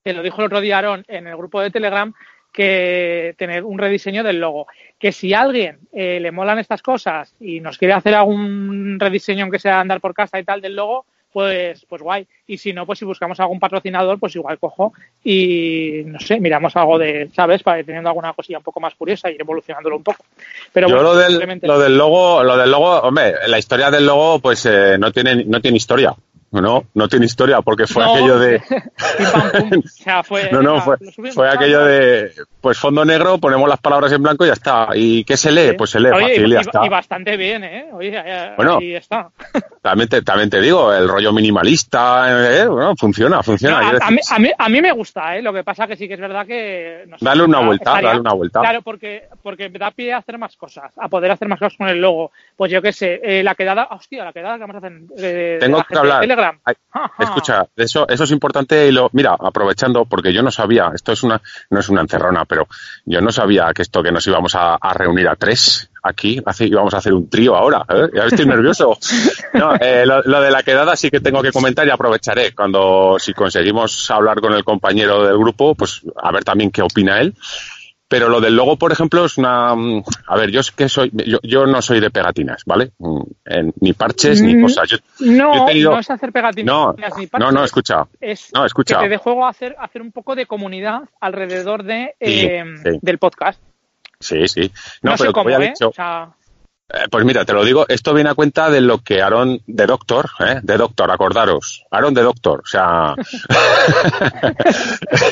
que 0.03 0.13
lo 0.13 0.23
dijo 0.23 0.41
el 0.41 0.47
otro 0.47 0.61
día 0.61 0.77
Aaron 0.77 1.03
en 1.07 1.27
el 1.27 1.35
grupo 1.35 1.61
de 1.61 1.71
Telegram, 1.71 2.13
que 2.57 3.35
tener 3.37 3.63
un 3.63 3.77
rediseño 3.77 4.23
del 4.23 4.39
logo. 4.39 4.65
Que 4.99 5.11
si 5.11 5.31
a 5.33 5.41
alguien 5.41 5.77
eh, 5.93 6.19
le 6.19 6.31
molan 6.31 6.57
estas 6.57 6.81
cosas 6.81 7.33
y 7.39 7.59
nos 7.59 7.77
quiere 7.77 7.93
hacer 7.93 8.15
algún 8.15 8.99
rediseño, 8.99 9.43
aunque 9.43 9.59
sea 9.59 9.79
andar 9.79 10.01
por 10.01 10.15
casa 10.15 10.39
y 10.39 10.43
tal, 10.43 10.59
del 10.59 10.75
logo, 10.75 11.05
pues, 11.31 11.85
pues 11.87 12.01
guay. 12.01 12.25
Y 12.47 12.57
si 12.57 12.73
no, 12.73 12.87
pues 12.87 12.97
si 12.97 13.05
buscamos 13.05 13.39
algún 13.39 13.59
patrocinador, 13.59 14.17
pues 14.19 14.35
igual 14.35 14.57
cojo 14.57 14.91
y 15.23 16.01
no 16.07 16.19
sé, 16.19 16.39
miramos 16.39 16.75
algo 16.75 16.97
de, 16.97 17.29
¿sabes? 17.35 17.61
Para 17.61 17.79
ir 17.79 17.85
teniendo 17.85 18.09
alguna 18.09 18.33
cosilla 18.33 18.57
un 18.57 18.63
poco 18.63 18.79
más 18.79 18.95
curiosa 18.95 19.29
y 19.29 19.35
ir 19.35 19.41
evolucionándolo 19.41 19.97
un 19.97 20.03
poco. 20.03 20.25
Pero 20.73 20.87
Yo 20.89 20.95
bueno, 20.95 21.09
lo 21.11 21.15
del, 21.17 21.29
simplemente- 21.29 21.67
lo 21.67 21.77
del 21.79 21.95
logo, 21.95 22.43
lo 22.43 22.57
del 22.57 22.71
logo, 22.71 22.89
hombre, 23.01 23.33
la 23.47 23.59
historia 23.59 23.91
del 23.91 24.07
logo, 24.07 24.39
pues 24.39 24.65
eh, 24.65 24.97
no 24.97 25.11
tiene, 25.11 25.43
no 25.45 25.61
tiene 25.61 25.77
historia. 25.77 26.15
No, 26.49 26.85
no 26.93 27.07
tiene 27.09 27.25
historia 27.25 27.61
porque 27.61 27.87
fue 27.87 28.05
No, 28.05 28.13
aquello 28.15 28.39
de. 28.39 28.61
O 29.77 29.87
sea, 29.87 30.23
fue, 30.23 30.49
no, 30.51 30.61
no, 30.61 30.81
fue, 30.81 30.95
fue 31.33 31.49
aquello 31.49 31.83
de, 31.83 32.31
pues 32.61 32.77
fondo 32.77 33.03
negro, 33.03 33.37
ponemos 33.37 33.67
las 33.67 33.79
palabras 33.79 34.11
en 34.13 34.23
blanco 34.23 34.45
y 34.45 34.47
ya 34.47 34.53
está. 34.53 34.87
¿Y 34.95 35.23
qué 35.25 35.35
se 35.35 35.51
lee? 35.51 35.69
Sí. 35.71 35.75
Pues 35.77 35.89
se 35.89 35.99
lee 35.99 36.09
Oye, 36.09 36.21
fácil 36.23 36.43
y 36.43 36.47
y, 36.47 36.51
ya 36.51 36.57
y- 36.57 36.61
está. 36.61 36.85
y 36.85 36.89
bastante 36.89 37.35
bien, 37.37 37.63
¿eh? 37.65 37.89
Oye, 37.91 38.23
Bueno. 38.55 38.77
ahí 38.77 38.95
está. 38.95 39.29
También 39.81 40.09
te, 40.09 40.21
también 40.21 40.49
te 40.49 40.59
digo, 40.59 40.93
el 40.93 41.07
rollo 41.07 41.31
minimalista, 41.31 42.25
eh, 42.61 42.67
bueno, 42.67 42.93
funciona, 42.97 43.41
funciona. 43.41 43.79
No, 43.79 43.87
a, 44.03 44.07
a 44.07 44.11
mí, 44.11 44.19
a, 44.29 44.39
mí, 44.39 44.51
a 44.57 44.67
mí 44.69 44.81
me 44.81 44.91
gusta, 44.91 45.37
¿eh? 45.37 45.41
Lo 45.41 45.53
que 45.53 45.63
pasa 45.63 45.87
que 45.87 45.95
sí 45.95 46.09
que 46.09 46.15
es 46.15 46.19
verdad 46.19 46.45
que... 46.45 47.05
no 47.07 47.17
sé, 47.17 47.23
Dale 47.23 47.43
una 47.43 47.59
vuelta, 47.61 47.91
estaría- 47.91 48.09
dale 48.09 48.19
una 48.19 48.33
vuelta. 48.33 48.59
Claro, 48.59 48.81
porque, 48.81 49.29
porque 49.41 49.69
da 49.69 49.91
pie 49.91 50.11
a 50.11 50.17
hacer 50.17 50.37
más 50.37 50.57
cosas, 50.57 50.91
a 50.97 51.07
poder 51.07 51.31
hacer 51.31 51.47
más 51.47 51.59
cosas 51.59 51.77
con 51.77 51.87
el 51.87 52.01
logo. 52.01 52.31
Pues 52.57 52.69
yo 52.69 52.81
qué 52.81 52.91
sé, 52.91 53.21
eh, 53.23 53.43
la 53.43 53.55
quedada... 53.55 53.87
Hostia, 53.91 54.25
la 54.25 54.33
quedada 54.33 54.55
que 54.55 54.61
vamos 54.61 54.75
a 54.75 54.79
hacer 54.79 54.93
eh, 55.19 55.57
Tengo 55.61 55.81
que 55.83 55.97
hablar. 55.97 56.19
Telegram. 56.37 56.59
Ay, 56.63 56.75
Ajá. 56.91 57.11
Escucha, 57.19 57.65
eso, 57.75 58.07
eso 58.07 58.23
es 58.23 58.31
importante 58.31 58.87
y 58.87 58.91
lo, 58.91 59.09
mira, 59.13 59.35
aprovechando, 59.39 60.05
porque 60.05 60.33
yo 60.33 60.41
no 60.41 60.51
sabía, 60.51 60.91
esto 60.93 61.11
es 61.11 61.23
una, 61.23 61.41
no 61.69 61.79
es 61.79 61.89
una 61.89 62.01
encerrona, 62.01 62.45
pero 62.45 62.67
yo 63.05 63.21
no 63.21 63.31
sabía 63.31 63.71
que 63.73 63.81
esto 63.81 64.01
que 64.01 64.11
nos 64.11 64.25
íbamos 64.27 64.55
a, 64.55 64.75
a 64.75 64.93
reunir 64.93 65.27
a 65.27 65.35
tres 65.35 65.89
aquí, 66.01 66.41
hace, 66.45 66.65
íbamos 66.65 66.93
a 66.93 66.97
hacer 66.97 67.13
un 67.13 67.29
trío 67.29 67.55
ahora, 67.55 67.85
¿eh? 67.89 68.09
ya 68.13 68.25
estoy 68.25 68.45
nervioso. 68.45 68.97
No, 69.53 69.73
eh, 69.79 70.05
lo, 70.05 70.21
lo 70.21 70.41
de 70.41 70.51
la 70.51 70.61
quedada 70.61 70.95
sí 70.95 71.09
que 71.09 71.19
tengo 71.19 71.41
que 71.41 71.51
comentar 71.51 71.87
y 71.87 71.89
aprovecharé 71.89 72.53
cuando, 72.53 73.15
si 73.17 73.33
conseguimos 73.33 74.11
hablar 74.11 74.39
con 74.39 74.53
el 74.53 74.63
compañero 74.63 75.25
del 75.25 75.37
grupo, 75.37 75.73
pues 75.73 76.01
a 76.21 76.31
ver 76.31 76.43
también 76.43 76.69
qué 76.69 76.83
opina 76.83 77.19
él. 77.19 77.33
Pero 78.09 78.29
lo 78.29 78.39
del 78.39 78.55
logo, 78.55 78.77
por 78.77 78.91
ejemplo, 78.93 79.25
es 79.25 79.37
una. 79.37 79.75
mm, 79.75 80.01
A 80.27 80.37
ver, 80.37 80.49
yo 80.49 80.61
es 80.61 80.71
que 80.71 80.87
soy. 80.87 81.11
Yo, 81.13 81.39
yo 81.43 81.65
no 81.65 81.81
soy 81.81 81.99
de 81.99 82.09
pegatinas, 82.09 82.63
¿vale? 82.65 82.91
Mm, 82.99 83.21
ni 83.81 83.91
parches 83.93 84.41
ni 84.41 84.55
Mm, 84.55 84.61
cosas. 84.61 84.89
Yo, 84.89 84.97
No, 85.19 85.55
yo 85.55 85.63
he 85.63 85.65
tenido- 85.67 85.91
no 85.91 85.99
es 85.99 86.09
hacer 86.09 86.31
pegatinas 86.31 86.73
no, 86.73 86.95
ni 87.17 87.27
no, 87.37 87.51
no, 87.51 87.63
escucha. 87.65 88.07
es 88.21 88.49
No, 88.53 88.65
escucha. 88.65 88.97
que 88.99 89.03
te 89.03 89.09
dé 89.09 89.17
juego 89.17 89.45
hacer, 89.45 89.75
hacer 89.77 90.01
un 90.01 90.13
poco 90.13 90.35
de 90.35 90.45
comunidad 90.45 91.01
alrededor 91.19 91.83
de, 91.83 92.15
eh, 92.21 92.63
sí. 92.83 92.99
del 93.01 93.17
podcast. 93.17 93.61
Sí, 94.19 94.47
sí. 94.47 94.71
No, 95.01 95.11
No, 95.11 95.17
sé 95.17 95.23
pero 95.25 95.33
cómo, 95.33 95.49
ya 95.49 95.57
he 95.57 95.65
¿eh? 95.65 95.67
dicho, 95.69 95.89
O 95.89 95.93
sea, 95.93 96.29
eh, 96.89 97.07
pues 97.09 97.25
mira, 97.25 97.43
te 97.43 97.53
lo 97.53 97.65
digo, 97.65 97.85
esto 97.89 98.13
viene 98.13 98.29
a 98.29 98.33
cuenta 98.33 98.69
de 98.69 98.81
lo 98.81 98.99
que 98.99 99.21
Aaron 99.21 99.61
de 99.67 99.85
Doctor, 99.85 100.29
¿eh? 100.39 100.59
de 100.61 100.77
Doctor, 100.77 101.11
acordaros, 101.11 101.85
Aaron 101.91 102.13
de 102.13 102.21
Doctor, 102.21 102.61
o 102.61 102.65
sea, 102.65 103.13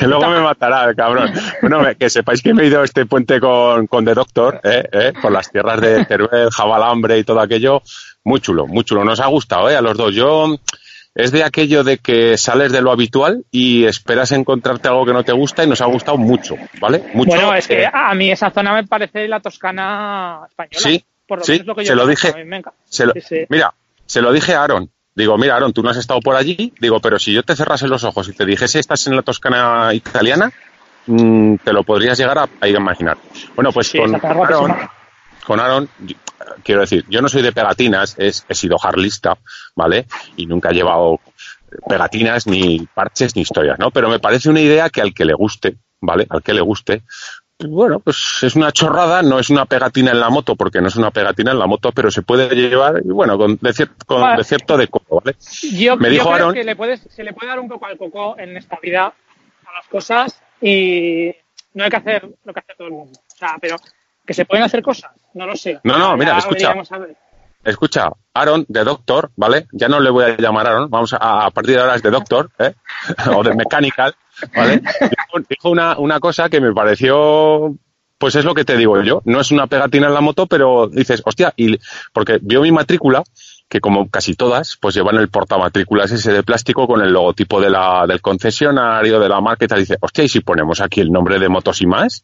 luego 0.02 0.28
me 0.28 0.40
matará 0.40 0.84
el 0.90 0.96
cabrón. 0.96 1.32
Bueno, 1.62 1.82
que 1.98 2.10
sepáis 2.10 2.42
que 2.42 2.52
me 2.52 2.64
he 2.64 2.66
ido 2.66 2.82
a 2.82 2.84
este 2.84 3.06
puente 3.06 3.40
con, 3.40 3.86
con 3.86 4.04
The 4.04 4.14
Doctor, 4.14 4.60
¿eh? 4.64 4.84
¿eh? 4.92 5.12
por 5.20 5.32
las 5.32 5.50
tierras 5.50 5.80
de 5.80 6.04
Teruel, 6.04 6.50
Jabalambre 6.50 7.18
y 7.18 7.24
todo 7.24 7.40
aquello, 7.40 7.82
muy 8.24 8.40
chulo, 8.40 8.66
muy 8.66 8.84
chulo, 8.84 9.04
nos 9.04 9.20
ha 9.20 9.26
gustado, 9.26 9.70
¿eh? 9.70 9.76
a 9.76 9.80
los 9.80 9.96
dos. 9.96 10.14
Yo, 10.14 10.58
es 11.14 11.32
de 11.32 11.42
aquello 11.42 11.82
de 11.82 11.96
que 11.96 12.36
sales 12.36 12.70
de 12.72 12.82
lo 12.82 12.92
habitual 12.92 13.44
y 13.50 13.84
esperas 13.84 14.32
encontrarte 14.32 14.88
algo 14.88 15.06
que 15.06 15.14
no 15.14 15.24
te 15.24 15.32
gusta 15.32 15.64
y 15.64 15.68
nos 15.68 15.80
ha 15.80 15.86
gustado 15.86 16.18
mucho, 16.18 16.56
¿vale? 16.78 17.02
Mucho. 17.14 17.30
bueno, 17.30 17.54
es 17.54 17.66
que 17.66 17.84
eh, 17.84 17.90
a 17.90 18.14
mí 18.14 18.30
esa 18.30 18.50
zona 18.50 18.74
me 18.74 18.84
parece 18.86 19.26
la 19.26 19.40
Toscana 19.40 20.40
española. 20.46 20.78
Sí, 20.78 21.02
por 21.26 21.38
lo 21.38 21.44
sí, 21.44 21.52
menos 21.52 21.66
lo 21.66 21.74
que 21.74 21.84
yo 21.84 21.88
se 21.88 21.94
lo 21.96 22.06
dije. 22.06 22.34
Se 22.84 23.06
lo- 23.06 23.12
Sí, 23.14 23.20
sí. 23.20 23.36
Mira, 23.48 23.74
se 24.06 24.20
lo 24.22 24.32
dije 24.32 24.54
a 24.54 24.62
Aaron. 24.62 24.90
Digo, 25.14 25.36
mira, 25.38 25.56
Aaron, 25.56 25.72
tú 25.72 25.82
no 25.82 25.90
has 25.90 25.96
estado 25.96 26.20
por 26.20 26.36
allí. 26.36 26.72
Digo, 26.78 27.00
pero 27.00 27.18
si 27.18 27.32
yo 27.32 27.42
te 27.42 27.56
cerrase 27.56 27.88
los 27.88 28.04
ojos 28.04 28.28
y 28.28 28.32
te 28.34 28.44
dijese 28.44 28.78
estás 28.78 29.06
en 29.06 29.16
la 29.16 29.22
Toscana 29.22 29.92
italiana, 29.94 30.52
mm, 31.06 31.56
te 31.56 31.72
lo 31.72 31.84
podrías 31.84 32.18
llegar 32.18 32.38
a, 32.38 32.48
a 32.60 32.68
imaginar. 32.68 33.16
Bueno, 33.54 33.72
pues 33.72 33.90
con, 33.92 34.14
Aaron, 34.14 34.76
con 35.46 35.88
quiero 36.62 36.82
decir, 36.82 37.04
yo 37.08 37.22
no 37.22 37.28
soy 37.28 37.42
de 37.42 37.52
pegatinas, 37.52 38.14
es, 38.18 38.44
he 38.48 38.54
sido 38.54 38.76
harlista, 38.82 39.38
¿vale? 39.74 40.06
Y 40.36 40.46
nunca 40.46 40.70
he 40.70 40.74
llevado 40.74 41.20
pegatinas, 41.88 42.46
ni 42.46 42.86
parches, 42.94 43.34
ni 43.36 43.42
historias, 43.42 43.78
¿no? 43.78 43.90
Pero 43.90 44.08
me 44.08 44.18
parece 44.18 44.48
una 44.50 44.60
idea 44.60 44.90
que 44.90 45.00
al 45.00 45.14
que 45.14 45.24
le 45.24 45.34
guste, 45.34 45.76
¿vale? 46.00 46.26
Al 46.28 46.42
que 46.42 46.54
le 46.54 46.60
guste, 46.60 47.02
bueno, 47.58 48.00
pues 48.00 48.42
es 48.42 48.54
una 48.54 48.70
chorrada, 48.70 49.22
no 49.22 49.38
es 49.38 49.48
una 49.50 49.64
pegatina 49.64 50.10
en 50.12 50.20
la 50.20 50.28
moto, 50.28 50.56
porque 50.56 50.80
no 50.80 50.88
es 50.88 50.96
una 50.96 51.10
pegatina 51.10 51.52
en 51.52 51.58
la 51.58 51.66
moto, 51.66 51.90
pero 51.92 52.10
se 52.10 52.22
puede 52.22 52.54
llevar, 52.54 53.00
y 53.04 53.08
bueno, 53.08 53.38
con, 53.38 53.56
de, 53.60 53.70
cier- 53.70 53.90
con 54.04 54.36
de 54.36 54.44
cierto 54.44 54.76
decoro, 54.76 55.22
¿vale? 55.24 55.36
Yo, 55.72 55.96
Me 55.96 56.08
yo 56.08 56.12
dijo 56.12 56.24
creo 56.32 56.48
Aaron- 56.48 56.54
que 56.54 56.64
le 56.64 56.76
puedes, 56.76 57.00
se 57.10 57.24
le 57.24 57.32
puede 57.32 57.48
dar 57.48 57.58
un 57.60 57.68
poco 57.68 57.86
al 57.86 57.96
coco 57.96 58.36
en 58.38 58.56
esta 58.56 58.78
vida 58.82 59.06
a 59.06 59.72
las 59.74 59.86
cosas 59.88 60.42
y 60.60 61.34
no 61.74 61.84
hay 61.84 61.90
que 61.90 61.96
hacer 61.96 62.28
lo 62.44 62.52
que 62.52 62.60
hace 62.60 62.74
todo 62.76 62.88
el 62.88 62.92
mundo. 62.94 63.18
O 63.18 63.36
sea, 63.36 63.56
pero 63.60 63.76
que 64.26 64.34
se 64.34 64.44
pueden 64.44 64.64
hacer 64.64 64.82
cosas, 64.82 65.12
no 65.34 65.46
lo 65.46 65.56
sé. 65.56 65.80
No, 65.84 65.96
no, 65.98 66.16
mira, 66.16 66.32
Ya 66.32 66.38
escucha. 66.38 66.74
Escucha, 67.66 68.10
Aaron, 68.32 68.64
de 68.68 68.84
Doctor, 68.84 69.32
¿vale? 69.34 69.66
Ya 69.72 69.88
no 69.88 69.98
le 69.98 70.10
voy 70.10 70.24
a 70.24 70.36
llamar 70.36 70.68
Aaron, 70.68 70.88
vamos 70.88 71.12
a, 71.12 71.46
a 71.46 71.50
partir 71.50 71.74
de 71.74 71.80
ahora 71.80 71.96
es 71.96 72.02
de 72.02 72.10
Doctor, 72.10 72.48
¿eh? 72.60 72.74
o 73.36 73.42
de 73.42 73.54
Mechanical, 73.56 74.14
¿vale? 74.54 74.80
Dijo, 75.00 75.46
dijo 75.48 75.70
una, 75.70 75.98
una 75.98 76.20
cosa 76.20 76.48
que 76.48 76.60
me 76.60 76.72
pareció, 76.72 77.74
pues 78.18 78.36
es 78.36 78.44
lo 78.44 78.54
que 78.54 78.64
te 78.64 78.76
digo 78.76 79.02
yo, 79.02 79.20
no 79.24 79.40
es 79.40 79.50
una 79.50 79.66
pegatina 79.66 80.06
en 80.06 80.14
la 80.14 80.20
moto, 80.20 80.46
pero 80.46 80.86
dices, 80.86 81.22
hostia, 81.24 81.52
y 81.56 81.76
porque 82.12 82.38
vio 82.40 82.62
mi 82.62 82.70
matrícula, 82.70 83.24
que 83.68 83.80
como 83.80 84.08
casi 84.08 84.34
todas, 84.34 84.78
pues 84.80 84.94
llevan 84.94 85.16
el 85.16 85.28
portamatrículas 85.28 86.12
ese 86.12 86.32
de 86.32 86.44
plástico 86.44 86.86
con 86.86 87.00
el 87.00 87.12
logotipo 87.12 87.60
de 87.60 87.70
la, 87.70 88.06
del 88.06 88.20
concesionario, 88.20 89.18
de 89.18 89.28
la 89.28 89.40
marca 89.40 89.64
y 89.64 89.68
tal, 89.68 89.80
dice, 89.80 89.96
hostia, 90.00 90.22
¿y 90.22 90.28
si 90.28 90.38
ponemos 90.38 90.80
aquí 90.80 91.00
el 91.00 91.10
nombre 91.10 91.40
de 91.40 91.48
Motos 91.48 91.82
y 91.82 91.86
más? 91.86 92.22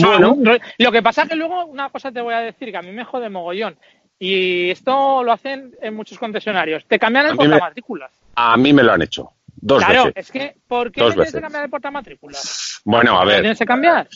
Bueno. 0.00 0.36
¿no? 0.38 0.52
Lo 0.78 0.92
que 0.92 1.02
pasa 1.02 1.26
que 1.26 1.36
luego 1.36 1.66
una 1.66 1.90
cosa 1.90 2.10
te 2.10 2.20
voy 2.20 2.34
a 2.34 2.40
decir 2.40 2.70
que 2.70 2.76
a 2.78 2.82
mí 2.82 2.92
me 2.92 3.04
jode 3.04 3.28
mogollón. 3.28 3.76
Y 4.18 4.70
esto 4.70 5.22
lo 5.22 5.32
hacen 5.32 5.74
en 5.82 5.94
muchos 5.94 6.18
concesionarios. 6.18 6.84
Te 6.86 6.98
cambian 6.98 7.26
el 7.26 7.32
me- 7.32 7.36
portamatrículas. 7.38 8.10
A 8.36 8.56
mí 8.56 8.72
me 8.72 8.82
lo 8.82 8.92
han 8.92 9.02
hecho, 9.02 9.30
dos 9.56 9.84
Claro, 9.84 10.04
veces. 10.06 10.26
es 10.26 10.30
que 10.32 10.56
¿por 10.66 10.90
qué 10.92 11.00
Dos 11.02 11.10
me 11.10 11.14
tienes 11.24 11.34
que 11.34 11.40
cambiar 11.40 11.64
el 11.64 11.70
portamatrículas? 11.70 12.80
Bueno, 12.84 13.18
a 13.18 13.24
¿Lo 13.24 13.30
ver, 13.30 13.40
tienes 13.40 13.58
que 13.58 13.66
cambiar? 13.66 14.08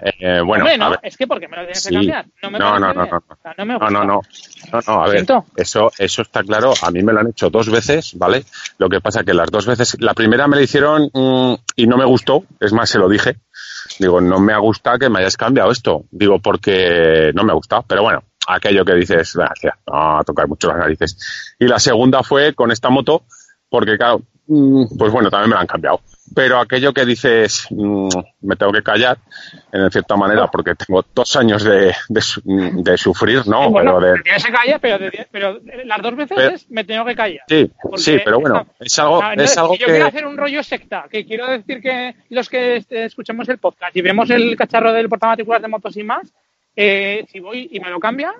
Eh, 0.00 0.40
bueno, 0.46 0.62
Hombre, 0.64 0.78
no, 0.78 0.84
a 0.84 0.88
ver. 0.90 1.00
es 1.02 1.16
que 1.16 1.26
porque 1.26 1.48
me 1.48 1.56
lo 1.56 1.62
tienes 1.62 1.82
Sí. 1.82 1.88
que 1.88 1.94
cambiar. 1.96 2.26
No 2.40 2.50
me 2.52 2.58
No, 2.60 2.78
no, 2.78 2.94
no, 2.94 3.04
no. 3.04 3.16
O 3.16 3.36
sea, 3.42 3.54
no 3.58 3.66
me 3.66 3.72
No, 3.74 3.78
gusta. 3.80 3.90
no, 3.92 4.04
no. 4.04 4.20
No, 4.72 4.80
no, 4.86 5.02
a 5.04 5.08
ver, 5.08 5.26
eso, 5.56 5.90
eso 5.98 6.22
está 6.22 6.42
claro. 6.44 6.72
A 6.82 6.90
mí 6.92 7.02
me 7.02 7.12
lo 7.12 7.18
han 7.18 7.28
hecho 7.30 7.50
dos 7.50 7.68
veces, 7.68 8.16
¿vale? 8.16 8.44
Lo 8.78 8.88
que 8.88 9.00
pasa 9.00 9.24
que 9.24 9.34
las 9.34 9.50
dos 9.50 9.66
veces, 9.66 9.96
la 10.00 10.14
primera 10.14 10.46
me 10.46 10.54
la 10.54 10.62
hicieron 10.62 11.10
mm, 11.12 11.54
y 11.74 11.86
no 11.88 11.96
me 11.96 12.04
gustó, 12.04 12.44
es 12.60 12.72
más, 12.72 12.88
se 12.90 12.98
lo 13.00 13.08
dije. 13.08 13.38
Digo, 13.98 14.20
no 14.20 14.38
me 14.38 14.52
ha 14.52 14.58
gustado 14.58 14.98
que 15.00 15.08
me 15.08 15.18
hayas 15.18 15.36
cambiado 15.36 15.72
esto. 15.72 16.04
Digo, 16.12 16.38
porque 16.38 17.32
no 17.34 17.42
me 17.42 17.50
ha 17.50 17.56
gustado. 17.56 17.84
Pero 17.88 18.02
bueno, 18.04 18.22
aquello 18.48 18.84
que 18.84 18.94
dices, 18.94 19.36
"Ah, 19.40 19.52
tía, 19.60 19.76
no, 19.86 20.22
tocar 20.24 20.48
mucho 20.48 20.68
las 20.68 20.78
narices. 20.78 21.54
Y 21.58 21.66
la 21.66 21.78
segunda 21.78 22.22
fue 22.22 22.54
con 22.54 22.70
esta 22.72 22.88
moto, 22.90 23.24
porque 23.68 23.96
claro, 23.96 24.22
mm, 24.46 24.96
pues 24.98 25.12
bueno, 25.12 25.30
también 25.30 25.50
me 25.50 25.54
la 25.56 25.60
han 25.62 25.66
cambiado. 25.66 26.00
Pero 26.34 26.58
aquello 26.60 26.92
que 26.92 27.06
dices, 27.06 27.66
mm, 27.70 28.08
me 28.42 28.54
tengo 28.56 28.70
que 28.72 28.82
callar, 28.82 29.16
en 29.72 29.90
cierta 29.90 30.14
manera, 30.14 30.46
porque 30.48 30.74
tengo 30.74 31.02
dos 31.14 31.36
años 31.36 31.64
de, 31.64 31.94
de, 32.08 32.20
su- 32.20 32.42
de 32.44 32.98
sufrir, 32.98 33.46
¿no? 33.48 33.70
bueno, 33.70 33.96
Pero 33.98 34.12
de- 34.12 34.16
te 34.18 34.22
tienes 34.24 34.44
que 34.44 34.52
callar, 34.52 34.78
pero, 34.80 34.98
te- 35.10 35.28
pero 35.32 35.58
las 35.86 36.02
dos 36.02 36.16
veces 36.16 36.36
Pero- 36.36 36.54
es 36.54 36.70
me 36.70 36.84
tengo 36.84 37.04
que 37.06 37.14
callar. 37.14 37.40
Sí, 37.48 37.70
sí, 37.96 38.18
pero 38.22 38.40
bueno, 38.40 38.66
es 38.78 38.98
algo, 38.98 39.22
entonces, 39.22 39.52
es 39.52 39.58
algo 39.58 39.72
si 39.74 39.80
yo 39.80 39.86
quiero 39.86 40.04
que... 40.04 40.08
hacer 40.08 40.26
un 40.26 40.36
rollo 40.36 40.62
secta, 40.62 41.06
que 41.10 41.24
quiero 41.24 41.46
decir 41.46 41.80
que 41.80 42.14
los 42.28 42.48
que 42.50 42.84
escuchemos 42.90 43.48
el 43.48 43.56
podcast 43.58 43.96
y 43.96 44.02
vemos 44.02 44.28
el 44.30 44.54
cacharro 44.56 44.92
del 44.92 45.08
portamatrículas 45.08 45.62
de 45.62 45.68
motos 45.68 45.96
y 45.96 46.02
más, 46.04 46.28
eh, 46.80 47.26
si 47.30 47.40
voy 47.40 47.68
y 47.72 47.80
me 47.80 47.90
lo 47.90 47.98
cambian, 47.98 48.32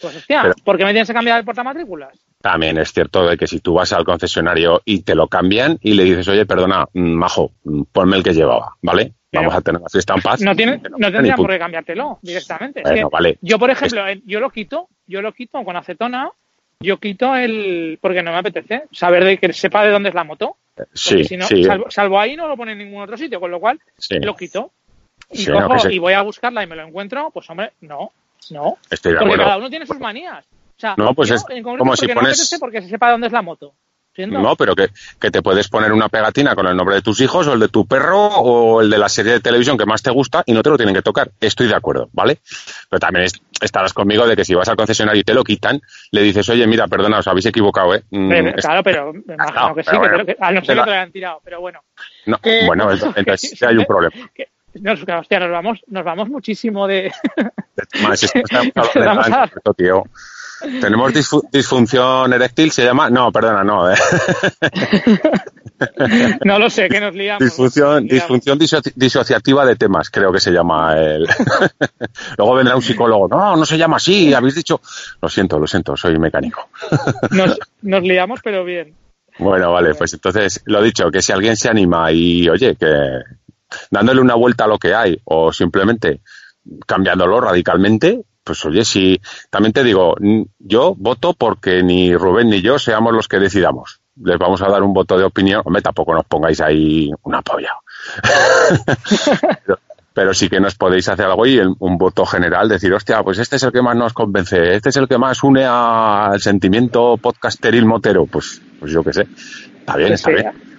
pues 0.00 0.16
hostia, 0.16 0.42
Pero- 0.42 0.54
¿por 0.64 0.78
qué 0.78 0.84
me 0.84 0.92
tienes 0.92 1.08
que 1.08 1.14
cambiar 1.14 1.38
el 1.40 1.44
portamatrículas? 1.44 2.16
También 2.40 2.78
es 2.78 2.92
cierto 2.92 3.26
de 3.26 3.36
que 3.36 3.46
si 3.46 3.58
tú 3.60 3.74
vas 3.74 3.92
al 3.92 4.04
concesionario 4.04 4.80
y 4.84 5.02
te 5.02 5.14
lo 5.14 5.26
cambian 5.26 5.76
y 5.82 5.94
le 5.94 6.04
dices, 6.04 6.26
oye, 6.28 6.46
perdona, 6.46 6.86
mm, 6.94 7.00
majo, 7.12 7.50
mm, 7.64 7.82
ponme 7.92 8.16
el 8.16 8.22
que 8.22 8.32
llevaba, 8.32 8.76
¿vale? 8.82 9.12
Pero- 9.30 9.42
Vamos 9.42 9.54
a 9.56 9.60
tener 9.60 9.80
la 9.80 9.88
fiesta 9.88 10.14
en 10.14 10.22
paz. 10.22 10.40
No, 10.40 10.54
tiene, 10.56 10.78
no 10.78 11.10
punto. 11.12 11.36
por 11.36 11.50
qué 11.50 11.58
cambiártelo 11.58 12.18
directamente. 12.22 12.80
Es 12.80 12.88
Bueno, 12.90 13.10
que 13.10 13.12
vale. 13.14 13.38
Yo, 13.42 13.58
por 13.58 13.70
ejemplo, 13.70 14.08
en- 14.08 14.22
yo 14.26 14.40
lo 14.40 14.50
quito, 14.50 14.88
yo 15.06 15.20
lo 15.22 15.32
quito 15.32 15.62
con 15.64 15.76
acetona, 15.76 16.30
yo 16.80 16.96
quito 16.98 17.36
el. 17.36 17.98
porque 18.00 18.22
no 18.22 18.32
me 18.32 18.38
apetece 18.38 18.84
saber 18.92 19.22
de 19.24 19.38
que 19.38 19.52
sepa 19.52 19.84
de 19.84 19.90
dónde 19.90 20.08
es 20.08 20.14
la 20.14 20.24
moto. 20.24 20.56
Sí, 20.94 21.24
si 21.24 21.36
no, 21.36 21.46
sí, 21.46 21.62
salvo, 21.62 21.90
salvo 21.90 22.18
ahí 22.18 22.36
no 22.36 22.48
lo 22.48 22.56
pone 22.56 22.72
en 22.72 22.78
ningún 22.78 23.02
otro 23.02 23.16
sitio, 23.18 23.38
con 23.38 23.50
lo 23.50 23.60
cual 23.60 23.78
sí, 23.98 24.18
lo 24.18 24.34
quito. 24.34 24.72
Y 25.32 25.44
Sí, 25.44 25.50
no, 25.50 25.66
cojo 25.68 25.78
se- 25.80 25.92
y 25.94 25.98
voy 25.98 26.12
a 26.12 26.22
buscarla 26.22 26.62
y 26.62 26.66
me 26.66 26.76
lo 26.76 26.82
encuentro, 26.86 27.30
pues 27.32 27.48
hombre, 27.50 27.72
no, 27.82 28.12
no. 28.50 28.78
estoy 28.90 29.12
de 29.12 29.18
Porque 29.18 29.32
acuerdo. 29.34 29.44
cada 29.44 29.56
uno 29.58 29.70
tiene 29.70 29.86
sus 29.86 29.98
manías. 30.00 30.44
O 30.44 30.80
sea, 30.80 30.94
No, 30.96 31.14
pues 31.14 31.28
yo, 31.28 31.34
es 31.36 31.44
en 31.50 31.62
concreto, 31.62 31.78
como 31.78 31.94
si 31.96 32.06
no 32.06 32.14
pones- 32.14 32.30
apetece 32.32 32.58
porque 32.58 32.82
se 32.82 32.88
sepa 32.88 33.10
dónde 33.10 33.26
es 33.28 33.32
la 33.32 33.42
moto. 33.42 33.72
No, 34.26 34.54
pero 34.56 34.74
que, 34.74 34.88
que 35.18 35.30
te 35.30 35.40
puedes 35.40 35.68
poner 35.68 35.92
una 35.92 36.08
pegatina 36.10 36.54
con 36.54 36.66
el 36.66 36.76
nombre 36.76 36.96
de 36.96 37.00
tus 37.00 37.20
hijos 37.22 37.46
o 37.46 37.54
el 37.54 37.60
de 37.60 37.68
tu 37.68 37.86
perro 37.86 38.26
o 38.26 38.82
el 38.82 38.90
de 38.90 38.98
la 38.98 39.08
serie 39.08 39.32
de 39.32 39.40
televisión 39.40 39.78
que 39.78 39.86
más 39.86 40.02
te 40.02 40.10
gusta 40.10 40.42
y 40.44 40.52
no 40.52 40.62
te 40.62 40.68
lo 40.68 40.76
tienen 40.76 40.94
que 40.94 41.00
tocar. 41.00 41.30
Estoy 41.40 41.68
de 41.68 41.76
acuerdo, 41.76 42.10
¿vale? 42.12 42.38
Pero 42.90 43.00
también 43.00 43.24
es- 43.26 43.40
estarás 43.62 43.94
conmigo 43.94 44.26
de 44.26 44.36
que 44.36 44.44
si 44.44 44.52
vas 44.54 44.68
al 44.68 44.76
concesionario 44.76 45.20
y 45.20 45.24
te 45.24 45.32
lo 45.32 45.42
quitan, 45.44 45.80
le 46.10 46.22
dices, 46.22 46.46
oye, 46.50 46.66
mira, 46.66 46.86
perdona, 46.88 47.20
os 47.20 47.28
habéis 47.28 47.46
equivocado, 47.46 47.94
¿eh? 47.94 48.02
Mm, 48.10 48.28
Pero, 48.28 48.52
claro, 48.56 48.82
pero 48.82 49.12
me 49.26 49.34
imagino 49.34 49.52
Claro, 49.52 49.74
que 49.76 49.82
sí, 49.84 49.90
pero 49.90 50.02
que 50.02 50.08
bueno, 50.08 50.24
te 50.24 50.32
lo- 50.32 50.36
que- 50.38 50.44
a 50.44 50.52
no 50.52 50.60
ser 50.64 50.76
que 50.76 50.80
te 50.82 50.86
lo 50.86 50.92
hayan 50.92 51.12
tirado, 51.12 51.40
pero 51.44 51.60
bueno. 51.60 51.80
no, 52.26 52.38
bueno, 52.66 52.90
entonces 53.16 53.40
sí 53.58 53.64
hay 53.64 53.76
un 53.76 53.84
problema. 53.86 54.14
que- 54.34 54.48
nos, 54.74 55.00
hostia, 55.02 55.40
nos 55.40 55.50
vamos, 55.50 55.80
nos 55.88 56.04
vamos 56.04 56.28
muchísimo 56.28 56.86
de. 56.86 57.12
Más, 58.02 58.24
a- 58.52 59.48
tío. 59.76 60.04
Tenemos 60.80 61.12
disfu- 61.14 61.48
disfunción 61.50 62.32
eréctil, 62.34 62.70
se 62.70 62.84
llama. 62.84 63.08
No, 63.08 63.32
perdona, 63.32 63.64
no. 63.64 63.90
eh. 63.90 63.96
no 66.44 66.58
lo 66.58 66.70
sé, 66.70 66.88
que 66.88 67.00
nos 67.00 67.14
liamos. 67.14 67.42
Disfunción, 67.42 67.88
Nos 67.88 68.02
liamos. 68.02 68.12
disfunción 68.12 68.58
diso- 68.58 68.92
disociativa 68.94 69.64
de 69.64 69.76
temas, 69.76 70.10
creo 70.10 70.32
que 70.32 70.40
se 70.40 70.50
llama 70.50 70.96
el. 70.98 71.26
Luego 72.38 72.54
vendrá 72.54 72.76
un 72.76 72.82
psicólogo. 72.82 73.28
No, 73.28 73.56
no 73.56 73.64
se 73.64 73.78
llama 73.78 73.96
así, 73.96 74.32
habéis 74.34 74.54
dicho. 74.54 74.80
Lo 75.22 75.28
siento, 75.28 75.58
lo 75.58 75.66
siento, 75.66 75.96
soy 75.96 76.18
mecánico. 76.18 76.68
Nos, 77.30 77.58
nos 77.82 78.02
liamos, 78.02 78.40
pero 78.42 78.64
bien. 78.64 78.94
Bueno, 79.38 79.72
vale, 79.72 79.94
pues 79.94 80.12
entonces, 80.12 80.60
lo 80.66 80.82
dicho, 80.82 81.10
que 81.10 81.22
si 81.22 81.32
alguien 81.32 81.56
se 81.56 81.70
anima 81.70 82.12
y, 82.12 82.46
oye, 82.50 82.76
que 82.76 82.86
dándole 83.90 84.20
una 84.20 84.34
vuelta 84.34 84.64
a 84.64 84.68
lo 84.68 84.78
que 84.78 84.94
hay 84.94 85.18
o 85.24 85.52
simplemente 85.52 86.20
cambiándolo 86.86 87.40
radicalmente, 87.40 88.22
pues 88.44 88.64
oye, 88.64 88.84
si 88.84 89.20
también 89.50 89.72
te 89.72 89.84
digo, 89.84 90.14
yo 90.58 90.94
voto 90.96 91.34
porque 91.34 91.82
ni 91.82 92.14
Rubén 92.16 92.48
ni 92.50 92.62
yo 92.62 92.78
seamos 92.78 93.12
los 93.12 93.28
que 93.28 93.38
decidamos. 93.38 94.00
Les 94.22 94.38
vamos 94.38 94.60
a 94.62 94.68
dar 94.68 94.82
un 94.82 94.92
voto 94.92 95.16
de 95.16 95.24
opinión. 95.24 95.62
Hombre, 95.64 95.82
tampoco 95.82 96.12
nos 96.14 96.24
pongáis 96.26 96.60
ahí 96.60 97.10
una 97.22 97.40
polla. 97.42 97.74
pero, 99.66 99.78
pero 100.12 100.34
sí 100.34 100.48
que 100.48 100.60
nos 100.60 100.74
podéis 100.74 101.08
hacer 101.08 101.26
algo 101.26 101.46
y 101.46 101.58
el- 101.58 101.74
un 101.78 101.96
voto 101.96 102.26
general, 102.26 102.68
decir, 102.68 102.92
hostia, 102.92 103.22
pues 103.22 103.38
este 103.38 103.56
es 103.56 103.62
el 103.62 103.72
que 103.72 103.82
más 103.82 103.96
nos 103.96 104.12
convence, 104.12 104.74
este 104.74 104.88
es 104.90 104.96
el 104.96 105.08
que 105.08 105.18
más 105.18 105.42
une 105.42 105.64
al 105.64 106.40
sentimiento 106.40 107.16
podcasteril 107.16 107.86
motero. 107.86 108.26
Pues, 108.26 108.60
pues 108.78 108.92
yo 108.92 109.02
qué 109.02 109.12
sé. 109.12 109.26
Está 109.80 109.96
bien, 109.96 110.12
está 110.12 110.30
bien. 110.30 110.69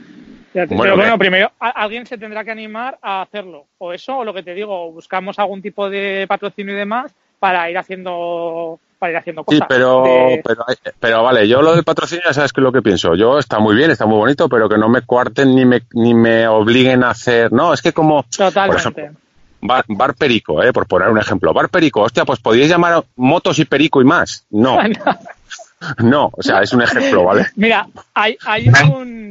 Te- 0.54 0.66
Bueno, 0.66 0.82
pero 0.84 0.96
bueno, 0.96 1.18
primero 1.18 1.52
a- 1.60 1.70
alguien 1.70 2.06
se 2.06 2.18
tendrá 2.18 2.44
que 2.44 2.52
animar 2.52 2.98
a 3.02 3.22
hacerlo. 3.22 3.66
O 3.78 3.94
eso, 3.94 4.18
o 4.18 4.24
lo 4.26 4.34
que 4.34 4.44
te 4.44 4.54
digo, 4.54 4.92
buscamos 4.92 5.40
algún 5.40 5.62
tipo 5.62 5.90
de 5.90 6.26
patrocinio 6.28 6.74
y 6.74 6.78
demás 6.78 7.14
para 7.40 7.70
ir 7.70 7.78
haciendo 7.78 8.80
para 9.00 9.14
ir 9.14 9.18
haciendo 9.18 9.42
Sí, 9.50 9.56
cosas. 9.56 9.66
pero, 9.68 10.04
De- 10.04 10.42
pero, 10.46 10.64
pero 11.00 11.24
vale, 11.24 11.48
yo 11.48 11.64
lo 11.64 11.74
del 11.74 11.84
patrocinio 11.84 12.24
ya 12.24 12.34
sabes 12.34 12.54
que 12.54 12.62
es 12.62 12.64
lo 12.64 12.72
que 12.72 12.84
pienso. 12.84 13.16
Yo 13.16 13.40
está 13.40 13.58
muy 13.58 13.76
bien, 13.76 13.90
está 13.90 14.06
muy 14.06 14.18
bonito, 14.20 14.48
pero 14.48 14.70
que 14.70 14.78
no 14.78 14.90
me 14.90 15.02
cuarten 15.02 15.56
ni 15.56 15.66
me, 15.66 15.82
ni 15.94 16.14
me 16.14 16.48
obliguen 16.48 17.04
a 17.04 17.10
hacer. 17.10 17.52
No, 17.52 17.74
es 17.74 17.82
que 17.82 17.94
como. 17.94 18.22
Por 18.22 18.30
Totalmente. 18.30 18.82
ejemplo, 19.02 19.20
Bar, 19.64 19.86
Bar 19.88 20.14
Perico, 20.16 20.62
eh, 20.62 20.72
por 20.72 20.86
poner 20.88 21.10
un 21.10 21.18
ejemplo. 21.18 21.52
Bar 21.54 21.70
Perico, 21.70 22.02
hostia, 22.02 22.26
pues 22.26 22.40
podíais 22.40 22.70
llamar 22.70 23.04
motos 23.16 23.58
y 23.58 23.66
perico 23.66 24.02
y 24.02 24.06
más. 24.06 24.46
No, 24.52 24.78
no, 26.04 26.30
o 26.32 26.42
sea, 26.44 26.62
es 26.62 26.72
un 26.74 26.82
ejemplo, 26.84 27.24
¿vale? 27.24 27.48
Mira, 27.56 27.88
hay, 28.14 28.38
hay 28.46 28.70
un 28.70 29.31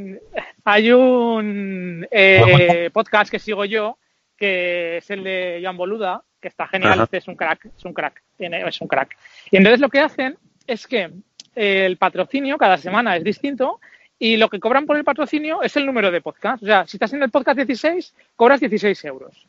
hay 0.65 0.93
un 0.93 2.07
eh, 2.11 2.91
podcast 2.93 3.31
que 3.31 3.39
sigo 3.39 3.65
yo 3.65 3.99
que 4.37 4.97
es 4.99 5.11
el 5.11 5.23
de 5.23 5.61
Joan 5.63 5.77
Boluda, 5.77 6.23
que 6.41 6.49
está 6.49 6.67
genial, 6.67 6.93
Ajá. 6.95 7.03
este 7.05 7.19
es 7.19 7.29
un 7.29 7.37
crack, 7.37 7.67
es 7.77 7.85
un 7.85 7.93
crack, 7.93 8.23
es 8.39 8.81
un 8.81 8.89
crack. 8.89 9.17
Y 9.51 9.57
entonces 9.59 9.81
lo 9.81 9.91
que 9.91 10.01
hacen 10.01 10.37
es 10.67 10.87
que 10.87 11.11
eh, 11.55 11.85
el 11.85 11.99
patrocinio 11.99 12.57
cada 12.57 12.79
semana 12.79 13.17
es 13.17 13.25
distinto 13.25 13.81
y 14.19 14.39
lo 14.39 14.49
que 14.49 14.59
cobran 14.61 14.87
por 14.87 14.97
el 14.97 15.05
patrocinio 15.05 15.63
es 15.63 15.77
el 15.77 15.85
número 15.85 16.11
de 16.11 16.23
podcast. 16.23 16.63
O 16.63 16.67
sea, 16.67 16.87
si 16.87 16.97
estás 16.97 17.13
en 17.13 17.23
el 17.23 17.31
podcast 17.31 17.57
16, 17.59 18.15
cobras 18.37 18.61
16 18.61 19.05
euros. 19.05 19.47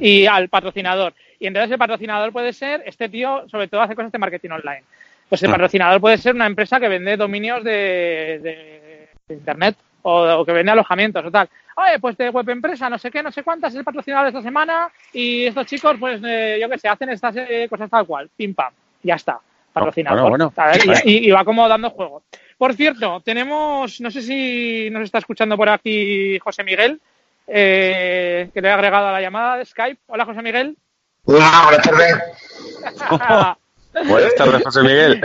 Y 0.00 0.24
al 0.26 0.48
patrocinador. 0.48 1.12
Y 1.38 1.46
entonces 1.46 1.70
el 1.70 1.78
patrocinador 1.78 2.32
puede 2.32 2.52
ser, 2.54 2.82
este 2.86 3.08
tío 3.08 3.46
sobre 3.48 3.68
todo 3.68 3.82
hace 3.82 3.94
cosas 3.94 4.10
de 4.10 4.18
marketing 4.18 4.50
online. 4.50 4.82
Pues 5.28 5.42
el 5.42 5.48
Mm. 5.50 5.52
patrocinador 5.52 6.00
puede 6.00 6.16
ser 6.18 6.34
una 6.34 6.46
empresa 6.46 6.80
que 6.80 6.88
vende 6.88 7.16
dominios 7.16 7.62
de, 7.62 8.40
de- 8.42 9.08
de 9.28 9.34
internet 9.34 9.76
o, 10.10 10.40
o 10.40 10.44
que 10.44 10.52
vende 10.52 10.72
alojamientos 10.72 11.24
o 11.24 11.30
tal. 11.30 11.48
Oye, 11.76 11.98
pues 12.00 12.16
de 12.16 12.30
web 12.30 12.48
empresa, 12.50 12.88
no 12.88 12.98
sé 12.98 13.10
qué, 13.10 13.22
no 13.22 13.30
sé 13.30 13.42
cuántas, 13.42 13.72
es 13.72 13.78
el 13.78 13.84
patrocinador 13.84 14.24
de 14.24 14.30
esta 14.30 14.42
semana 14.42 14.90
y 15.12 15.46
estos 15.46 15.66
chicos, 15.66 15.96
pues 16.00 16.20
eh, 16.24 16.58
yo 16.60 16.68
qué 16.68 16.78
sé, 16.78 16.88
hacen 16.88 17.10
estas 17.10 17.36
eh, 17.36 17.66
cosas 17.70 17.88
tal 17.90 18.06
cual, 18.06 18.28
pim 18.36 18.54
pam, 18.54 18.72
ya 19.02 19.14
está, 19.16 19.38
patrocinador. 19.72 20.28
bueno, 20.30 20.50
bueno. 20.50 20.52
¿sabes? 20.56 20.84
Y- 20.84 20.88
Vale. 20.88 21.00
Y, 21.04 21.28
y 21.28 21.30
va 21.30 21.44
como 21.44 21.68
dando 21.68 21.90
juego. 21.90 22.22
Por 22.56 22.74
cierto, 22.74 23.20
tenemos, 23.24 24.00
no 24.00 24.10
sé 24.10 24.22
si 24.22 24.88
nos 24.90 25.02
está 25.04 25.18
escuchando 25.18 25.56
por 25.56 25.68
aquí 25.68 26.38
José 26.40 26.64
Miguel, 26.64 27.00
eh, 27.46 28.50
que 28.52 28.60
le 28.60 28.68
he 28.68 28.72
agregado 28.72 29.06
a 29.08 29.12
la 29.12 29.20
llamada 29.20 29.56
de 29.56 29.64
Skype. 29.64 30.00
Hola, 30.08 30.24
José 30.24 30.42
Miguel. 30.42 30.76
Hola, 31.24 31.62
buenas 31.64 31.82
tardes. 31.86 33.56
Buenas 34.08 34.34
tardes, 34.34 34.62
José 34.64 34.82
Miguel. 34.82 35.20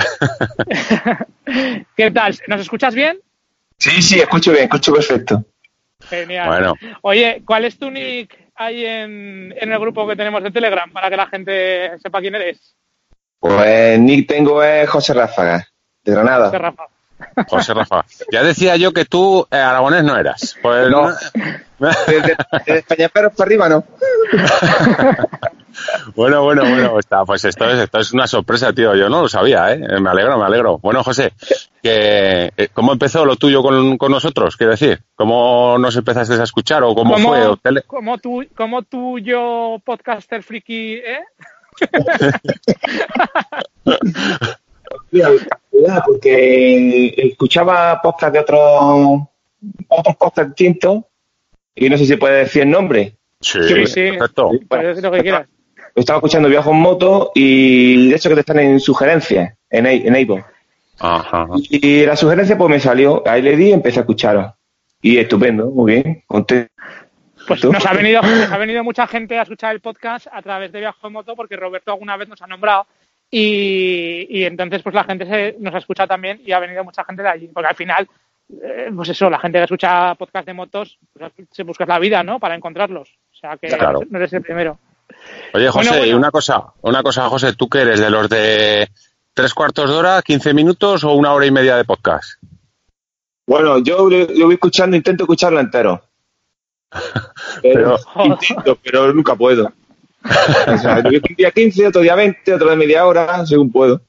¿Qué 1.95 2.11
tal? 2.11 2.35
¿Nos 2.47 2.61
escuchas 2.61 2.95
bien? 2.95 3.19
Sí, 3.83 4.01
sí, 4.01 4.17
escucho 4.17 4.53
bien, 4.53 4.63
escucho 4.63 4.93
perfecto. 4.93 5.43
Genial. 5.99 6.47
Bueno. 6.47 6.73
Oye, 7.01 7.43
¿cuál 7.45 7.65
es 7.65 7.77
tu 7.77 7.91
nick 7.91 8.33
ahí 8.55 8.85
en, 8.85 9.53
en 9.59 9.71
el 9.73 9.77
grupo 9.77 10.07
que 10.07 10.15
tenemos 10.15 10.41
de 10.41 10.51
Telegram 10.51 10.89
para 10.89 11.09
que 11.09 11.17
la 11.17 11.27
gente 11.27 11.99
sepa 11.99 12.21
quién 12.21 12.35
eres? 12.35 12.77
Pues 13.39 13.99
Nick 13.99 14.29
tengo 14.29 14.63
es 14.63 14.89
José 14.89 15.13
Ráfaga, 15.13 15.67
de 16.01 16.11
Granada. 16.13 16.45
José 16.45 16.59
Rafa. 16.59 16.83
José 17.47 17.73
Rafa. 17.73 18.03
Ya 18.31 18.43
decía 18.43 18.75
yo 18.77 18.91
que 18.91 19.05
tú 19.05 19.47
eh, 19.51 19.57
aragonés 19.57 20.03
no 20.03 20.17
eras. 20.17 20.55
Pues 20.61 20.89
No. 20.89 21.09
Desde, 22.07 22.35
desde 22.65 22.79
España 22.79 23.09
pero 23.13 23.29
para 23.31 23.45
arriba, 23.47 23.69
¿no? 23.69 23.83
Bueno, 26.15 26.43
bueno, 26.43 26.61
bueno, 26.61 26.99
está, 26.99 27.25
pues 27.25 27.43
esto 27.45 27.67
es, 27.67 27.79
esto 27.79 27.97
es 27.97 28.13
una 28.13 28.27
sorpresa, 28.27 28.71
tío. 28.73 28.95
Yo 28.95 29.09
no 29.09 29.23
lo 29.23 29.27
sabía, 29.27 29.73
¿eh? 29.73 29.79
Me 29.99 30.07
alegro, 30.11 30.37
me 30.37 30.45
alegro. 30.45 30.77
Bueno, 30.77 31.03
José, 31.03 31.33
que, 31.81 32.51
eh, 32.55 32.67
¿cómo 32.71 32.93
empezó 32.93 33.25
lo 33.25 33.37
tuyo 33.37 33.63
con, 33.63 33.97
con 33.97 34.11
nosotros? 34.11 34.55
Quiero 34.55 34.73
decir, 34.73 35.01
¿cómo 35.15 35.79
nos 35.79 35.95
empezaste 35.97 36.35
a 36.35 36.43
escuchar 36.43 36.83
o 36.83 36.93
cómo 36.93 37.17
fue? 37.17 37.41
¿O 37.47 37.57
tele- 37.57 37.83
tú, 38.21 38.45
como 38.55 38.83
tú, 38.83 39.17
yo, 39.17 39.77
podcaster 39.83 40.43
friki, 40.43 40.93
¿eh? 40.93 41.21
Porque 46.05 47.13
escuchaba 47.17 48.01
podcast 48.01 48.33
de 48.33 48.39
otros 48.39 49.21
otros 49.87 50.15
podcast 50.17 50.49
distintos 50.49 51.03
y 51.75 51.89
no 51.89 51.97
sé 51.97 52.05
si 52.05 52.15
puede 52.17 52.39
decir 52.39 52.63
el 52.63 52.69
nombre. 52.69 53.15
Sí, 53.41 53.59
Sí, 53.63 53.85
sí. 53.87 54.01
perfecto. 54.11 54.51
Puedes 54.67 54.87
decir 54.87 55.03
lo 55.03 55.11
que 55.11 55.21
quieras. 55.21 55.47
Estaba 55.95 56.17
escuchando 56.17 56.49
Viajo 56.49 56.71
en 56.71 56.77
Moto 56.79 57.31
y 57.35 58.09
de 58.09 58.15
hecho 58.15 58.29
que 58.29 58.35
te 58.35 58.41
están 58.41 58.59
en 58.59 58.79
sugerencias, 58.79 59.53
en, 59.69 59.85
i- 59.85 60.07
en. 60.07 60.43
Ajá. 60.99 61.47
Y 61.69 62.05
la 62.05 62.15
sugerencia 62.15 62.57
pues 62.57 62.69
me 62.69 62.79
salió, 62.79 63.21
ahí 63.27 63.41
le 63.41 63.55
di 63.55 63.69
y 63.69 63.73
empecé 63.73 63.99
a 63.99 64.01
escucharos. 64.01 64.53
Y 65.01 65.17
estupendo, 65.17 65.69
muy 65.69 65.93
bien, 65.95 66.23
contento. 66.27 66.71
Pues 67.47 67.63
nos 67.65 67.85
ha 67.85 67.93
venido, 67.93 68.21
nos 68.21 68.51
ha 68.51 68.57
venido 68.57 68.83
mucha 68.85 69.05
gente 69.05 69.37
a 69.37 69.41
escuchar 69.41 69.75
el 69.75 69.81
podcast 69.81 70.27
a 70.31 70.41
través 70.41 70.71
de 70.71 70.79
Viajo 70.79 71.07
en 71.07 71.13
Moto 71.13 71.35
porque 71.35 71.57
Roberto 71.57 71.91
alguna 71.91 72.15
vez 72.15 72.29
nos 72.29 72.41
ha 72.41 72.47
nombrado 72.47 72.87
y, 73.35 74.27
y 74.29 74.43
entonces 74.43 74.83
pues 74.83 74.93
la 74.93 75.03
gente 75.05 75.25
se, 75.25 75.55
nos 75.59 75.73
ha 75.73 75.79
escuchado 75.79 76.07
también 76.07 76.39
y 76.45 76.51
ha 76.51 76.59
venido 76.59 76.83
mucha 76.83 77.03
gente 77.03 77.23
de 77.23 77.29
allí. 77.29 77.47
Porque 77.47 77.67
al 77.69 77.75
final, 77.75 78.07
eh, 78.61 78.91
pues 78.95 79.09
eso, 79.09 79.27
la 79.27 79.39
gente 79.39 79.57
que 79.57 79.63
escucha 79.63 80.13
podcast 80.13 80.45
de 80.45 80.53
motos 80.53 80.99
pues, 81.17 81.31
se 81.51 81.63
busca 81.63 81.83
la 81.87 81.97
vida, 81.97 82.21
¿no? 82.21 82.39
Para 82.39 82.53
encontrarlos. 82.53 83.09
O 83.31 83.35
sea 83.35 83.57
que 83.57 83.69
Claro. 83.69 84.01
no 84.07 84.17
eres 84.19 84.31
el 84.33 84.43
primero. 84.43 84.77
Oye, 85.53 85.67
José, 85.69 85.97
Bueno, 85.97 86.17
una 86.17 86.29
cosa, 86.29 86.63
una 86.81 87.01
cosa, 87.01 87.27
José, 87.27 87.53
¿tú 87.53 87.67
qué 87.67 87.81
eres? 87.81 87.99
¿De 87.99 88.11
los 88.11 88.29
de 88.29 88.87
tres 89.33 89.51
cuartos 89.55 89.89
de 89.89 89.95
hora, 89.95 90.21
15 90.21 90.53
minutos 90.53 91.03
o 91.03 91.13
una 91.13 91.33
hora 91.33 91.47
y 91.47 91.51
media 91.51 91.75
de 91.75 91.85
podcast? 91.85 92.33
Bueno, 93.47 93.79
yo 93.79 94.07
lo, 94.09 94.27
lo 94.27 94.45
voy 94.45 94.53
escuchando, 94.53 94.95
intento 94.95 95.23
escucharlo 95.23 95.59
entero. 95.59 96.03
Pero, 97.63 97.97
intento, 98.23 98.77
pero 98.83 99.11
nunca 99.11 99.35
puedo. 99.35 99.71
O 100.67 100.77
sea, 100.77 101.01
un 101.03 101.21
día 101.37 101.51
15, 101.51 101.87
otro 101.87 102.01
día 102.01 102.15
20, 102.15 102.53
otro 102.53 102.69
de 102.69 102.75
media 102.75 103.05
hora, 103.05 103.45
según 103.45 103.71
puedo. 103.71 104.01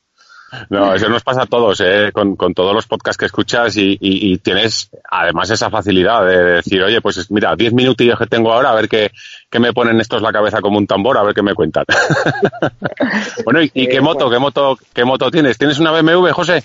No, 0.71 0.95
eso 0.95 1.09
nos 1.09 1.25
pasa 1.25 1.43
a 1.43 1.47
todos, 1.47 1.81
¿eh? 1.81 2.11
con, 2.12 2.37
con 2.37 2.55
todos 2.55 2.73
los 2.73 2.87
podcasts 2.87 3.19
que 3.19 3.27
escuchas 3.27 3.77
y, 3.77 3.99
y- 4.01 4.33
y 4.33 4.39
tienes 4.39 4.89
además 5.11 5.51
esa 5.51 5.69
facilidad 5.69 6.25
de 6.25 6.45
decir, 6.57 6.81
oye, 6.81 7.01
pues 7.01 7.29
mira, 7.33 7.57
10 7.57 7.73
minutillos 7.73 8.17
que 8.17 8.27
tengo 8.27 8.53
ahora, 8.53 8.71
a 8.71 8.75
ver 8.77 8.89
qué, 8.89 9.11
qué 9.51 9.59
me 9.59 9.73
ponen 9.73 10.01
estos 10.01 10.23
la 10.23 10.31
cabeza 10.33 10.61
como 10.61 10.79
un 10.79 10.87
tambor, 10.87 11.19
a 11.19 11.25
ver 11.25 11.35
qué 11.35 11.43
me 11.43 11.55
cuentan. 11.55 11.85
bueno, 13.45 13.62
¿y, 13.62 13.71
y 13.75 13.89
qué 13.89 14.01
moto, 14.01 14.31
qué 14.31 14.39
moto, 14.39 14.79
qué 14.93 15.05
moto 15.05 15.29
tienes? 15.31 15.59
¿Tienes 15.59 15.79
una 15.81 15.91
BMW, 15.91 16.29
José? 16.31 16.62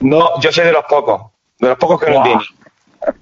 No, 0.00 0.40
yo 0.40 0.52
soy 0.52 0.66
de 0.66 0.72
los 0.72 0.84
pocos, 0.88 1.32
de 1.58 1.68
los 1.68 1.78
pocos 1.78 2.00
que 2.00 2.10
no 2.12 2.22
tienen. 2.22 2.44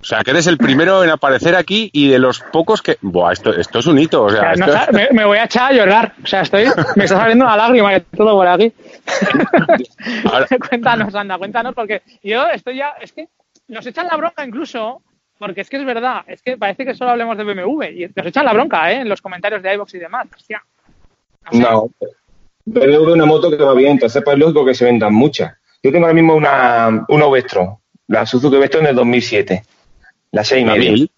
O 0.00 0.04
sea, 0.04 0.20
que 0.22 0.30
eres 0.32 0.46
el 0.46 0.58
primero 0.58 1.02
en 1.04 1.10
aparecer 1.10 1.54
aquí 1.54 1.90
y 1.92 2.08
de 2.08 2.18
los 2.18 2.40
pocos 2.40 2.82
que... 2.82 2.98
Buah, 3.00 3.32
esto, 3.32 3.54
esto 3.54 3.78
es 3.78 3.86
un 3.86 3.98
hito, 3.98 4.22
o 4.22 4.26
O 4.26 4.30
sea, 4.30 4.54
no 4.54 4.66
esto- 4.66 4.92
me, 4.92 5.08
me 5.12 5.24
voy 5.24 5.38
a 5.38 5.44
echar 5.44 5.72
a 5.72 5.76
llorar. 5.76 6.14
O 6.22 6.26
sea, 6.26 6.42
estoy, 6.42 6.64
me 6.96 7.04
está 7.04 7.18
saliendo 7.18 7.44
una 7.44 7.56
lágrima 7.56 7.96
y 7.96 8.00
todo 8.00 8.34
por 8.36 8.46
aquí. 8.46 8.72
Ahora- 10.30 10.46
cuéntanos, 10.68 11.14
anda, 11.14 11.38
cuéntanos, 11.38 11.74
porque 11.74 12.02
yo 12.22 12.46
estoy 12.48 12.76
ya, 12.76 12.90
es 13.00 13.12
que 13.12 13.28
nos 13.68 13.86
echan 13.86 14.06
la 14.06 14.16
bronca 14.16 14.44
incluso, 14.44 15.02
porque 15.38 15.62
es 15.62 15.70
que 15.70 15.76
es 15.78 15.84
verdad, 15.84 16.22
es 16.26 16.42
que 16.42 16.56
parece 16.56 16.84
que 16.84 16.94
solo 16.94 17.10
hablemos 17.12 17.36
de 17.36 17.44
BMW 17.44 17.82
y 17.84 18.10
nos 18.14 18.26
echan 18.26 18.44
la 18.44 18.52
bronca, 18.52 18.90
¿eh? 18.92 19.00
En 19.00 19.08
los 19.08 19.20
comentarios 19.22 19.62
de 19.62 19.74
iVoox 19.74 19.94
y 19.94 19.98
demás. 19.98 20.26
Hostia. 20.36 20.62
No, 21.52 21.88
BMW 22.64 23.08
es 23.08 23.14
una 23.14 23.26
moto 23.26 23.50
que 23.50 23.56
va 23.56 23.74
bien, 23.74 23.92
entonces 23.92 24.22
pues 24.24 24.34
es 24.34 24.40
lógico 24.40 24.64
que 24.64 24.74
se 24.74 24.84
vendan 24.84 25.12
muchas. 25.14 25.54
Yo 25.82 25.90
tengo 25.90 26.04
ahora 26.06 26.14
mismo 26.14 26.34
una, 26.36 27.04
una 27.08 27.28
Vestron, 27.28 27.76
la 28.06 28.24
Suzuki 28.24 28.56
Vestron 28.56 28.84
del 28.84 28.94
2007, 28.94 29.62
la 30.32 30.44
6 30.44 30.62
y 30.62 30.64
¿La 30.66 30.72
medio. 30.74 30.92
mil? 30.92 31.10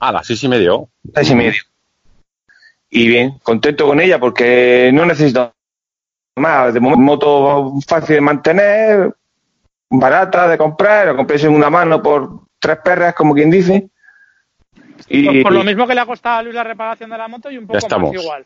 Ah, 0.00 0.10
la 0.12 0.24
seis 0.24 0.42
y 0.42 0.48
medio. 0.48 0.88
seis 1.14 1.30
y 1.30 1.34
medio. 1.36 1.62
Y 2.90 3.06
bien, 3.06 3.38
contento 3.42 3.86
con 3.86 4.00
ella 4.00 4.18
porque 4.18 4.90
no 4.92 5.06
necesito 5.06 5.52
más. 6.36 6.74
De 6.74 6.80
momento, 6.80 7.00
moto 7.02 7.72
fácil 7.86 8.16
de 8.16 8.20
mantener, 8.20 9.14
barata 9.88 10.48
de 10.48 10.58
comprar, 10.58 11.06
la 11.06 11.14
compré 11.16 11.36
en 11.36 11.42
segunda 11.42 11.70
mano 11.70 12.02
por 12.02 12.40
tres 12.58 12.78
perras, 12.84 13.14
como 13.14 13.32
quien 13.34 13.50
dice. 13.50 13.88
Y 15.08 15.24
Por, 15.26 15.42
por 15.44 15.52
lo 15.52 15.64
mismo 15.64 15.86
que 15.86 15.94
le 15.94 16.00
ha 16.00 16.06
costado 16.06 16.38
a 16.38 16.42
Luis 16.42 16.54
la 16.54 16.64
reparación 16.64 17.10
de 17.10 17.18
la 17.18 17.28
moto 17.28 17.50
y 17.50 17.58
un 17.58 17.66
poco 17.66 17.78
estamos. 17.78 18.12
más 18.12 18.22
igual. 18.22 18.44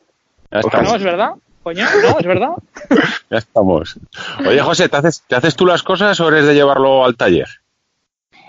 Ya 0.50 0.60
No, 0.60 0.68
estamos. 0.68 0.94
es 0.94 1.02
verdad. 1.02 1.30
Coño, 1.62 1.84
no, 2.02 2.18
es 2.18 2.26
verdad. 2.26 2.50
Ya 3.30 3.38
estamos. 3.38 3.98
Oye, 4.46 4.60
José, 4.60 4.88
¿te 4.88 4.96
haces, 4.98 5.22
¿te 5.26 5.34
haces 5.36 5.56
tú 5.56 5.66
las 5.66 5.82
cosas 5.82 6.18
o 6.20 6.28
eres 6.28 6.46
de 6.46 6.54
llevarlo 6.54 7.04
al 7.04 7.16
taller? 7.16 7.48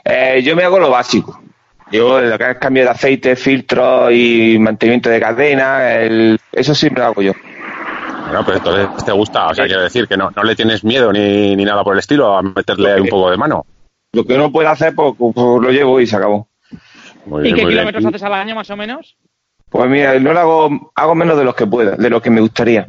eh, 0.05 0.41
yo 0.43 0.55
me 0.55 0.63
hago 0.63 0.77
lo 0.79 0.89
básico. 0.91 1.41
Yo 1.91 2.19
lo 2.19 2.37
que 2.37 2.51
es 2.51 2.57
cambio 2.57 2.83
de 2.83 2.89
aceite, 2.89 3.35
filtro 3.35 4.11
y 4.11 4.57
mantenimiento 4.59 5.09
de 5.09 5.19
cadena, 5.19 5.93
el- 5.95 6.39
eso 6.51 6.75
sí 6.75 6.89
me 6.89 6.99
lo 6.99 7.05
hago 7.05 7.21
yo. 7.21 7.33
Bueno, 8.25 8.43
pues 8.43 8.57
entonces 8.57 9.05
te 9.05 9.11
gusta, 9.13 9.47
o 9.47 9.53
sea, 9.55 9.65
quiero 9.65 9.81
decir 9.83 10.05
que 10.07 10.17
no, 10.17 10.29
no 10.35 10.43
le 10.43 10.53
tienes 10.55 10.83
miedo 10.83 11.13
ni, 11.13 11.55
ni 11.55 11.63
nada 11.63 11.83
por 11.85 11.93
el 11.93 11.99
estilo 11.99 12.35
a 12.37 12.41
meterle 12.41 12.99
un 12.99 13.07
poco 13.07 13.31
de 13.31 13.37
mano. 13.37 13.65
Lo 14.11 14.25
que 14.25 14.37
no 14.37 14.51
puedo 14.51 14.67
hacer, 14.69 14.93
pues, 14.95 15.13
pues 15.17 15.33
lo 15.35 15.71
llevo 15.71 16.01
y 16.01 16.07
se 16.07 16.17
acabó. 16.17 16.49
Muy 17.25 17.39
¿Y 17.41 17.43
bien, 17.43 17.55
qué 17.55 17.61
muy 17.63 17.73
bien. 17.73 17.85
kilómetros 17.85 18.05
haces 18.05 18.23
al 18.23 18.33
año 18.33 18.55
más 18.55 18.69
o 18.69 18.75
menos? 18.75 19.17
Pues 19.69 19.89
mira, 19.89 20.17
no 20.19 20.33
lo 20.33 20.39
hago, 20.39 20.91
hago 20.95 21.15
menos 21.15 21.37
de 21.37 21.43
los 21.45 21.55
que 21.55 21.67
pueda, 21.67 21.95
de 21.95 22.09
lo 22.09 22.21
que 22.21 22.29
me 22.29 22.41
gustaría. 22.41 22.85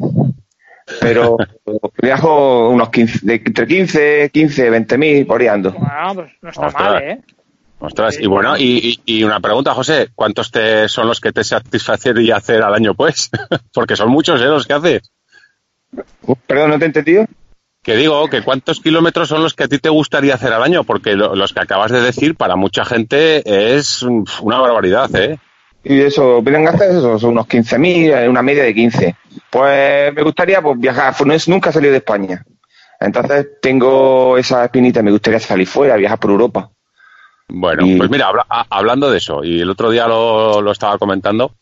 Pero 1.00 1.36
viajo 2.02 2.70
unos 2.70 2.90
15, 2.90 3.20
de, 3.22 3.34
entre 3.44 3.66
15, 3.66 4.30
15, 4.32 4.70
20 4.70 4.98
mil, 4.98 5.26
por 5.26 5.40
ahí 5.40 5.46
ando. 5.48 5.70
Bueno, 5.72 6.14
pues 6.14 6.32
no 6.42 6.50
está 6.50 6.66
Ostras. 6.66 6.92
mal, 6.92 7.02
¿eh? 7.02 7.20
Ostras, 7.80 8.18
y 8.20 8.26
bueno, 8.26 8.56
y, 8.58 9.22
una 9.22 9.38
pregunta, 9.40 9.72
José, 9.72 10.08
¿cuántos 10.14 10.50
te, 10.50 10.88
son 10.88 11.06
los 11.06 11.20
que 11.20 11.30
te 11.32 11.44
satisfacería 11.44 12.36
hacer 12.36 12.62
al 12.62 12.74
año, 12.74 12.94
pues? 12.94 13.30
Porque 13.72 13.94
son 13.96 14.10
muchos, 14.10 14.40
¿eh? 14.40 14.46
Los 14.46 14.66
que 14.66 14.72
haces. 14.72 15.02
Uh, 16.22 16.34
Perdón, 16.46 16.70
¿no 16.70 16.78
te 16.78 16.84
he 16.84 16.86
entendido? 16.86 17.24
Que 17.82 17.94
digo, 17.96 18.26
que 18.28 18.42
cuántos 18.42 18.80
kilómetros 18.80 19.28
son 19.28 19.42
los 19.42 19.54
que 19.54 19.64
a 19.64 19.68
ti 19.68 19.78
te 19.78 19.88
gustaría 19.88 20.34
hacer 20.34 20.52
al 20.52 20.62
año, 20.64 20.82
porque 20.82 21.14
lo- 21.14 21.36
los 21.36 21.52
que 21.52 21.60
acabas 21.60 21.92
de 21.92 22.00
decir, 22.00 22.34
para 22.34 22.56
mucha 22.56 22.84
gente 22.84 23.42
es 23.76 24.02
una 24.02 24.58
barbaridad, 24.58 25.14
¿eh? 25.14 25.38
Y 25.84 26.00
eso, 26.00 26.42
hacer 26.68 26.90
eso, 26.90 27.18
son 27.18 27.30
unos 27.30 27.46
15 27.46 27.78
mil, 27.78 28.12
una 28.28 28.42
media 28.42 28.64
de 28.64 28.74
15. 28.74 29.14
Pues 29.48 30.12
me 30.12 30.22
gustaría 30.22 30.60
pues, 30.60 30.78
viajar, 30.78 31.14
nunca 31.48 31.70
he 31.70 31.72
salido 31.72 31.92
de 31.92 31.98
España. 31.98 32.44
Entonces 33.00 33.46
tengo 33.62 34.36
esa 34.36 34.64
espinita, 34.64 35.00
me 35.02 35.12
gustaría 35.12 35.38
salir 35.38 35.68
fuera, 35.68 35.94
viajar 35.96 36.18
por 36.18 36.32
Europa. 36.32 36.68
Bueno, 37.48 37.86
Y- 37.86 37.96
pues 37.96 38.10
mira, 38.10 38.28
habla- 38.28 38.46
a- 38.48 38.66
hablando 38.70 39.10
de 39.10 39.18
eso, 39.18 39.42
y 39.44 39.60
el 39.60 39.70
otro 39.70 39.90
día 39.90 40.06
lo, 40.06 40.60
lo 40.60 40.70
estaba 40.72 40.98
comentando, 40.98 41.54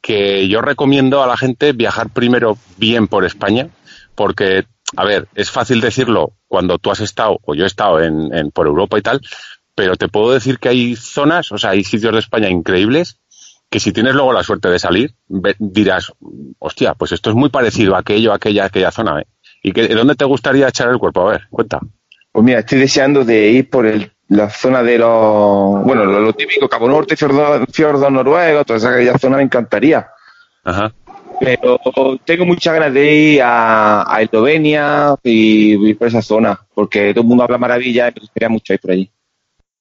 que 0.00 0.48
yo 0.48 0.60
recomiendo 0.60 1.22
a 1.22 1.26
la 1.26 1.36
gente 1.36 1.72
viajar 1.72 2.10
primero 2.10 2.58
bien 2.76 3.08
por 3.08 3.24
España, 3.24 3.68
porque, 4.14 4.64
a 4.96 5.04
ver, 5.04 5.28
es 5.34 5.50
fácil 5.50 5.80
decirlo 5.80 6.32
cuando 6.48 6.78
tú 6.78 6.90
has 6.90 7.00
estado, 7.00 7.38
o 7.44 7.54
yo 7.54 7.64
he 7.64 7.66
estado 7.66 8.00
en, 8.02 8.32
en- 8.34 8.50
por 8.50 8.66
Europa 8.66 8.98
y 8.98 9.02
tal, 9.02 9.20
pero 9.74 9.96
te 9.96 10.08
puedo 10.08 10.32
decir 10.32 10.58
que 10.58 10.68
hay 10.68 10.96
zonas, 10.96 11.50
o 11.52 11.56
sea, 11.58 11.70
hay 11.70 11.82
sitios 11.84 12.12
de 12.12 12.18
España 12.18 12.50
increíbles, 12.50 13.18
que 13.70 13.80
si 13.80 13.90
tienes 13.92 14.14
luego 14.14 14.34
la 14.34 14.42
suerte 14.44 14.68
de 14.68 14.78
salir, 14.78 15.14
ve- 15.28 15.56
dirás, 15.58 16.12
hostia, 16.58 16.92
pues 16.94 17.12
esto 17.12 17.30
es 17.30 17.36
muy 17.36 17.48
parecido 17.48 17.94
a 17.96 18.00
aquello, 18.00 18.32
a 18.32 18.36
aquella, 18.36 18.66
aquella 18.66 18.90
zona, 18.90 19.20
¿eh? 19.20 19.26
¿Y 19.62 19.72
que, 19.72 19.88
dónde 19.88 20.14
te 20.16 20.26
gustaría 20.26 20.68
echar 20.68 20.90
el 20.90 20.98
cuerpo? 20.98 21.26
A 21.26 21.32
ver, 21.32 21.42
cuenta. 21.48 21.80
Pues 22.32 22.44
mira, 22.44 22.58
estoy 22.58 22.80
deseando 22.80 23.24
de 23.24 23.50
ir 23.50 23.70
por 23.70 23.86
el, 23.86 24.10
la 24.32 24.50
zona 24.50 24.82
de 24.82 24.98
los, 24.98 25.84
bueno, 25.84 26.04
lo, 26.04 26.20
lo 26.20 26.32
típico, 26.32 26.68
Cabo 26.68 26.88
Norte, 26.88 27.16
Fiordo, 27.16 27.64
Fiordo 27.70 28.10
Noruego, 28.10 28.64
toda 28.64 28.78
esa 28.78 29.18
zona 29.18 29.36
me 29.36 29.42
encantaría. 29.44 30.08
Ajá. 30.64 30.92
Pero 31.40 31.78
tengo 32.24 32.44
muchas 32.44 32.74
ganas 32.74 32.94
de 32.94 33.12
ir 33.14 33.42
a, 33.42 34.04
a 34.14 34.22
Eslovenia 34.22 35.14
y, 35.24 35.90
y 35.90 35.94
por 35.94 36.08
esa 36.08 36.22
zona, 36.22 36.58
porque 36.74 37.12
todo 37.12 37.22
el 37.22 37.28
mundo 37.28 37.44
habla 37.44 37.58
maravilla 37.58 38.08
y 38.08 38.12
me 38.14 38.20
gustaría 38.20 38.48
mucho 38.48 38.72
ir 38.72 38.80
por 38.80 38.90
allí. 38.92 39.10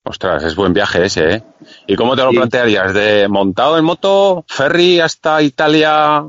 Ostras, 0.04 0.44
es 0.44 0.56
buen 0.56 0.74
viaje 0.74 1.06
ese, 1.06 1.36
¿eh? 1.36 1.44
¿Y 1.86 1.96
cómo 1.96 2.16
te 2.16 2.24
lo 2.24 2.32
Sí. 2.32 2.38
plantearías? 2.38 2.94
¿De 2.94 3.28
montado 3.28 3.78
en 3.78 3.86
moto, 3.86 4.44
ferry 4.48 5.00
hasta 5.00 5.42
Italia? 5.44 6.24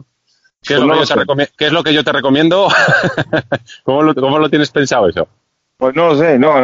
¿Qué 0.62 0.75
es, 0.75 0.81
Pues 0.81 0.87
lo, 0.89 0.95
no 0.95 1.01
que 1.01 1.07
yo 1.07 1.35
te 1.37 1.49
qué 1.57 1.66
es 1.66 1.73
lo 1.73 1.83
que 1.83 1.95
yo 1.95 2.05
te 2.05 2.12
recomiendo? 2.12 2.68
¿Cómo, 3.85 4.03
lo, 4.03 4.14
cómo 4.14 4.39
lo 4.39 4.51
tienes 4.51 4.70
pensado 4.70 5.09
eso? 5.09 5.27
Pues 5.77 5.97
no 5.97 6.09
lo 6.09 6.16
sé, 6.16 6.39
no, 6.39 6.55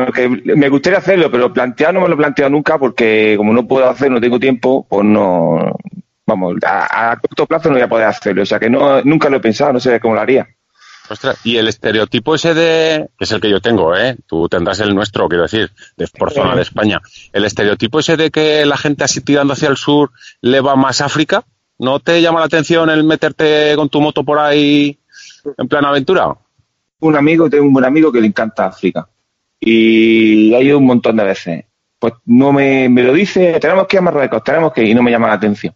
me 0.44 0.68
gustaría 0.68 0.98
hacerlo, 1.00 1.30
pero 1.30 1.52
plantear 1.52 1.92
no 1.92 2.00
me 2.00 2.08
lo 2.08 2.14
he 2.14 2.18
planteado 2.18 2.50
nunca 2.50 2.78
porque 2.78 3.34
como 3.36 3.52
no 3.52 3.66
puedo 3.66 3.88
hacer, 3.88 4.10
no 4.10 4.20
tengo 4.20 4.38
tiempo, 4.38 4.86
pues 4.88 5.04
no, 5.04 5.76
vamos, 6.24 6.56
a, 6.64 7.10
a 7.10 7.16
corto 7.16 7.46
plazo 7.46 7.68
no 7.68 7.74
voy 7.74 7.82
a 7.82 7.88
poder 7.88 8.06
hacerlo, 8.06 8.42
o 8.42 8.46
sea 8.46 8.60
que 8.60 8.70
no, 8.70 9.02
nunca 9.02 9.28
lo 9.28 9.38
he 9.38 9.40
pensado, 9.40 9.72
no 9.72 9.80
sé 9.80 9.98
cómo 9.98 10.14
lo 10.14 10.20
haría. 10.20 10.46
Ostras, 11.10 11.38
y 11.44 11.56
el 11.56 11.68
estereotipo 11.68 12.34
ese 12.34 12.52
de, 12.52 13.08
que 13.16 13.24
es 13.24 13.32
el 13.32 13.40
que 13.40 13.50
yo 13.50 13.60
tengo, 13.60 13.96
¿eh? 13.96 14.16
Tú 14.26 14.48
tendrás 14.48 14.80
el 14.80 14.94
nuestro, 14.94 15.28
quiero 15.28 15.44
decir, 15.44 15.70
de, 15.96 16.06
por 16.06 16.32
zona 16.32 16.54
de 16.54 16.62
España. 16.62 17.00
El 17.32 17.44
estereotipo 17.44 18.00
ese 18.00 18.16
de 18.16 18.30
que 18.30 18.66
la 18.66 18.76
gente 18.76 19.04
así 19.04 19.22
tirando 19.22 19.54
hacia 19.54 19.70
el 19.70 19.78
sur 19.78 20.10
le 20.42 20.60
va 20.60 20.76
más 20.76 21.00
África, 21.00 21.44
¿no 21.78 22.00
te 22.00 22.20
llama 22.20 22.40
la 22.40 22.46
atención 22.46 22.90
el 22.90 23.04
meterte 23.04 23.74
con 23.76 23.88
tu 23.88 24.00
moto 24.00 24.22
por 24.22 24.38
ahí 24.38 24.98
en 25.56 25.68
plan 25.68 25.86
aventura? 25.86 26.36
Un 27.00 27.16
amigo, 27.16 27.48
tengo 27.48 27.64
un 27.64 27.72
buen 27.72 27.84
amigo 27.84 28.10
que 28.10 28.20
le 28.20 28.26
encanta 28.26 28.66
África 28.66 29.08
y 29.60 30.54
ha 30.54 30.60
ido 30.60 30.78
un 30.78 30.86
montón 30.86 31.16
de 31.16 31.24
veces. 31.24 31.64
Pues 31.98 32.14
no 32.26 32.52
me, 32.52 32.88
me 32.88 33.02
lo 33.02 33.12
dice, 33.12 33.58
tenemos 33.60 33.86
que 33.86 33.96
ir 33.96 33.98
a 33.98 34.02
Marruecos, 34.02 34.44
tenemos 34.44 34.72
que 34.72 34.82
ir 34.82 34.88
y 34.90 34.94
no 34.94 35.02
me 35.02 35.10
llama 35.10 35.28
la 35.28 35.34
atención. 35.34 35.74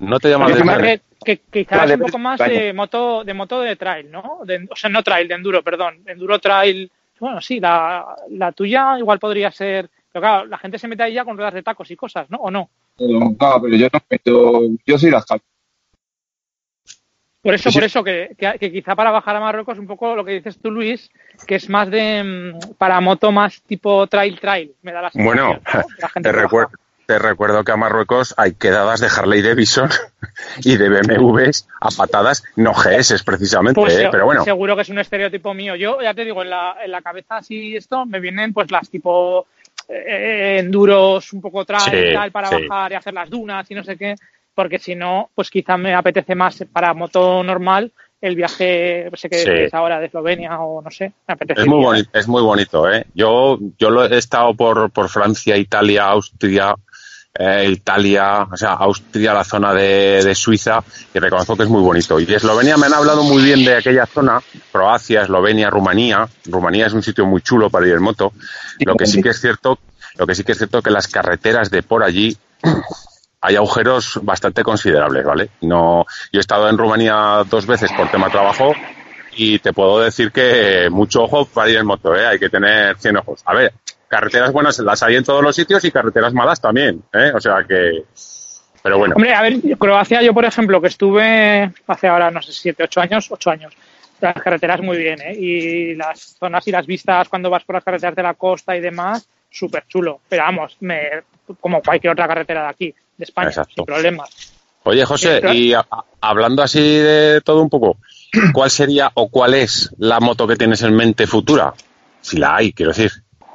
¿No 0.00 0.18
te 0.20 0.30
llama 0.30 0.48
la 0.48 0.54
atención? 0.54 1.00
que, 1.24 1.38
que 1.38 1.64
quizás 1.64 1.78
Vale, 1.78 1.94
un 1.94 2.00
poco 2.00 2.18
más 2.18 2.38
vaya. 2.38 2.60
de 2.60 2.72
moto 2.72 3.24
de 3.24 3.34
moto 3.34 3.60
de 3.60 3.76
trail, 3.76 4.10
¿no? 4.10 4.40
De- 4.44 4.68
o 4.70 4.76
sea, 4.76 4.90
no 4.90 5.02
trail, 5.02 5.26
de 5.26 5.34
enduro, 5.34 5.62
perdón. 5.62 6.02
Enduro 6.06 6.38
trail. 6.38 6.90
Bueno, 7.18 7.40
sí, 7.40 7.60
la, 7.60 8.04
la 8.30 8.52
tuya 8.52 8.98
igual 8.98 9.18
podría 9.18 9.50
ser. 9.50 9.88
Pero 10.12 10.22
claro, 10.22 10.46
la 10.46 10.58
gente 10.58 10.78
se 10.78 10.86
mete 10.86 11.02
ahí 11.04 11.14
ya 11.14 11.24
con 11.24 11.36
ruedas 11.36 11.54
de 11.54 11.62
tacos 11.62 11.90
y 11.90 11.96
cosas, 11.96 12.28
¿no? 12.30 12.38
¿O 12.38 12.50
no? 12.50 12.68
No, 12.98 13.36
pero 13.62 13.74
yo 13.76 13.88
no 13.92 14.00
meto, 14.08 14.60
yo 14.86 14.98
soy 14.98 15.10
de 15.10 15.16
asfalto. 15.16 15.46
Por 17.44 17.54
eso, 17.54 17.70
Sí, 17.70 17.76
por 17.76 17.84
eso, 17.84 18.02
que, 18.02 18.34
que- 18.38 18.58
que 18.58 18.72
quizá 18.72 18.96
para 18.96 19.10
bajar 19.12 19.36
a 19.36 19.40
Marruecos, 19.40 19.78
un 19.78 19.86
poco 19.86 20.16
lo 20.16 20.24
que 20.24 20.32
dices 20.32 20.58
tú, 20.60 20.70
Luis, 20.70 21.10
que 21.46 21.56
es 21.56 21.68
más 21.68 21.90
de 21.90 22.24
mm, 22.54 22.74
para 22.78 23.00
moto 23.00 23.30
más 23.30 23.60
tipo 23.62 24.06
trail 24.06 24.40
trail, 24.40 24.72
me 24.82 24.92
da 24.92 25.02
la 25.02 25.10
sensación. 25.10 25.26
Bueno, 25.36 25.60
¿no? 25.72 25.80
La 25.98 26.08
gente 26.14 26.32
te, 27.06 27.18
recuerdo 27.18 27.62
que 27.64 27.70
a 27.72 27.76
Marruecos 27.76 28.34
hay 28.38 28.54
quedadas 28.54 28.98
de 29.00 29.08
Harley 29.14 29.42
Davidson 29.42 29.90
y 30.64 30.78
de 30.78 30.88
BMWs 30.88 31.68
a 31.82 31.90
patadas, 31.90 32.42
no 32.56 32.72
GS 32.72 33.22
precisamente, 33.24 33.78
Pues 33.78 33.98
¿eh? 33.98 34.08
pero 34.10 34.24
bueno. 34.24 34.42
seguro 34.42 34.74
que 34.74 34.82
es 34.82 34.88
un 34.88 34.98
estereotipo 34.98 35.52
mío. 35.52 35.76
Yo 35.76 36.00
ya 36.00 36.14
te 36.14 36.24
digo, 36.24 36.42
en 36.42 36.48
la, 36.48 36.76
en 36.82 36.90
la 36.90 37.02
cabeza 37.02 37.36
así 37.36 37.76
esto 37.76 38.06
me 38.06 38.20
vienen 38.20 38.54
pues 38.54 38.70
las 38.70 38.88
tipo 38.88 39.46
eh, 39.86 40.56
enduros 40.60 41.32
un 41.34 41.42
poco 41.42 41.64
trail 41.66 41.82
Sí, 41.90 41.96
y 42.10 42.14
tal 42.14 42.32
para 42.32 42.48
bajar 42.48 42.92
y 42.92 42.94
hacer 42.94 43.12
las 43.12 43.28
dunas 43.28 43.70
y 43.70 43.74
no 43.74 43.84
sé 43.84 43.96
qué, 43.98 44.14
porque 44.54 44.78
si 44.78 44.94
no, 44.94 45.30
pues 45.34 45.50
quizá 45.50 45.76
me 45.76 45.94
apetece 45.94 46.34
más 46.34 46.64
para 46.72 46.94
moto 46.94 47.42
normal 47.42 47.92
el 48.20 48.36
viaje, 48.36 49.10
sé 49.14 49.28
que 49.28 49.38
Sí. 49.38 49.50
es 49.50 49.74
ahora 49.74 50.00
de 50.00 50.06
Eslovenia 50.06 50.58
o 50.60 50.80
no 50.80 50.90
sé, 50.90 51.12
me 51.28 51.34
apetece. 51.34 51.60
Es 51.60 51.66
muy 51.66 51.84
bonito, 51.84 52.10
es 52.14 52.26
muy 52.28 52.42
bonito, 52.42 52.90
¿eh? 52.90 53.04
Yo, 53.14 53.58
yo 53.78 53.90
lo 53.90 54.06
he 54.06 54.16
estado 54.16 54.54
por, 54.54 54.90
por 54.90 55.10
Francia, 55.10 55.56
Italia, 55.58 56.06
Austria, 56.06 56.74
eh, 57.38 57.68
Italia, 57.70 58.46
o 58.50 58.56
sea, 58.56 58.74
Austria, 58.74 59.34
la 59.34 59.44
zona 59.44 59.74
de, 59.74 60.22
de 60.24 60.34
Suiza, 60.34 60.82
y 61.12 61.18
reconozco 61.18 61.54
que 61.56 61.64
es 61.64 61.68
muy 61.68 61.82
bonito. 61.82 62.18
Y 62.18 62.24
de 62.24 62.36
Eslovenia 62.36 62.78
me 62.78 62.86
han 62.86 62.94
hablado 62.94 63.24
muy 63.24 63.42
bien 63.42 63.62
de 63.62 63.76
aquella 63.76 64.06
zona, 64.06 64.40
Croacia, 64.72 65.22
Eslovenia, 65.22 65.68
Rumanía. 65.68 66.26
Rumanía 66.46 66.86
es 66.86 66.92
un 66.94 67.02
sitio 67.02 67.26
muy 67.26 67.42
chulo 67.42 67.68
para 67.68 67.86
ir 67.86 67.92
en 67.94 68.02
moto. 68.02 68.32
Lo 68.86 68.94
que 68.94 69.04
sí 69.04 69.20
que 69.20 69.30
es 69.30 69.40
cierto, 69.40 69.78
lo 70.16 70.26
que 70.26 70.34
sí 70.34 70.44
que 70.44 70.52
es 70.52 70.58
cierto 70.58 70.80
que 70.80 70.90
las 70.90 71.08
carreteras 71.08 71.70
de 71.70 71.82
por 71.82 72.02
allí 72.04 72.38
hay 73.46 73.56
agujeros 73.56 74.18
bastante 74.22 74.62
considerables, 74.62 75.22
¿vale? 75.22 75.50
No, 75.60 76.06
yo 76.32 76.38
he 76.38 76.40
estado 76.40 76.66
en 76.70 76.78
Rumanía 76.78 77.44
dos 77.46 77.66
veces 77.66 77.92
por 77.92 78.10
tema 78.10 78.30
trabajo 78.30 78.72
y 79.36 79.58
te 79.58 79.74
puedo 79.74 80.00
decir 80.00 80.32
que 80.32 80.88
mucho 80.90 81.24
ojo 81.24 81.44
para 81.44 81.68
ir 81.68 81.76
en 81.76 81.84
moto, 81.84 82.16
¿eh? 82.16 82.26
Hay 82.26 82.38
que 82.38 82.48
tener 82.48 82.96
100 82.96 83.18
ojos. 83.18 83.42
A 83.44 83.52
ver, 83.52 83.74
carreteras 84.08 84.50
buenas 84.50 84.78
las 84.78 85.02
hay 85.02 85.16
en 85.16 85.24
todos 85.24 85.42
los 85.42 85.54
sitios 85.54 85.84
y 85.84 85.90
carreteras 85.90 86.32
malas 86.32 86.58
también, 86.58 87.02
¿eh? 87.12 87.32
O 87.34 87.40
sea 87.40 87.62
que... 87.68 88.04
Pero 88.82 88.96
bueno, 88.98 89.14
Hombre, 89.14 89.34
a 89.34 89.42
ver, 89.42 89.60
Croacia, 89.78 90.22
yo 90.22 90.32
por 90.32 90.46
ejemplo, 90.46 90.80
que 90.80 90.88
estuve 90.88 91.70
hace 91.86 92.08
ahora, 92.08 92.30
no 92.30 92.40
sé, 92.40 92.52
siete, 92.52 92.84
ocho 92.84 93.02
años, 93.02 93.30
ocho 93.30 93.50
años, 93.50 93.74
las 94.22 94.34
carreteras 94.34 94.80
muy 94.80 94.96
bien, 94.96 95.20
¿eh? 95.20 95.34
Y 95.38 95.94
las 95.96 96.36
zonas 96.38 96.66
y 96.66 96.70
las 96.70 96.86
vistas 96.86 97.28
cuando 97.28 97.50
vas 97.50 97.64
por 97.64 97.74
las 97.74 97.84
carreteras 97.84 98.16
de 98.16 98.22
la 98.22 98.34
costa 98.34 98.74
y 98.74 98.80
demás, 98.80 99.28
súper 99.50 99.84
chulo. 99.86 100.20
Pero 100.30 100.44
vamos, 100.44 100.78
me, 100.80 101.24
como 101.60 101.82
cualquier 101.82 102.14
otra 102.14 102.26
carretera 102.26 102.62
de 102.62 102.68
aquí, 102.68 102.94
de 103.16 103.24
España, 103.24 103.48
Exacto. 103.48 103.72
sin 103.76 103.84
problemas. 103.84 104.30
oye 104.84 105.04
José, 105.04 105.40
y 105.54 105.72
a- 105.72 105.86
hablando 106.20 106.62
así 106.62 106.80
de 106.80 107.40
todo 107.44 107.62
un 107.62 107.70
poco, 107.70 107.96
¿cuál 108.52 108.70
sería 108.70 109.10
o 109.14 109.28
cuál 109.28 109.54
es 109.54 109.90
la 109.98 110.20
moto 110.20 110.46
que 110.46 110.56
tienes 110.56 110.82
en 110.82 110.94
mente 110.94 111.26
futura? 111.26 111.72
Si 112.20 112.36
la 112.38 112.56
hay, 112.56 112.72
quiero 112.72 112.90
decir. 112.92 113.10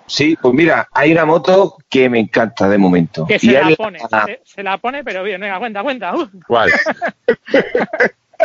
Sí, 0.07 0.35
pues 0.41 0.53
mira, 0.55 0.87
hay 0.91 1.11
una 1.11 1.23
moto 1.25 1.77
que 1.87 2.09
me 2.09 2.19
encanta 2.19 2.67
de 2.67 2.77
momento. 2.79 3.27
Que 3.27 3.35
Y 3.35 3.39
se 3.39 3.51
la 3.61 3.75
pone, 3.75 3.99
la- 4.09 4.25
se, 4.25 4.41
se 4.43 4.63
la 4.63 4.77
pone, 4.79 5.03
pero 5.03 5.23
bien, 5.23 5.39
venga, 5.39 5.59
cuenta, 5.59 5.83
cuenta. 5.83 6.15
Uh. 6.15 6.27
¿Cuál? 6.47 6.71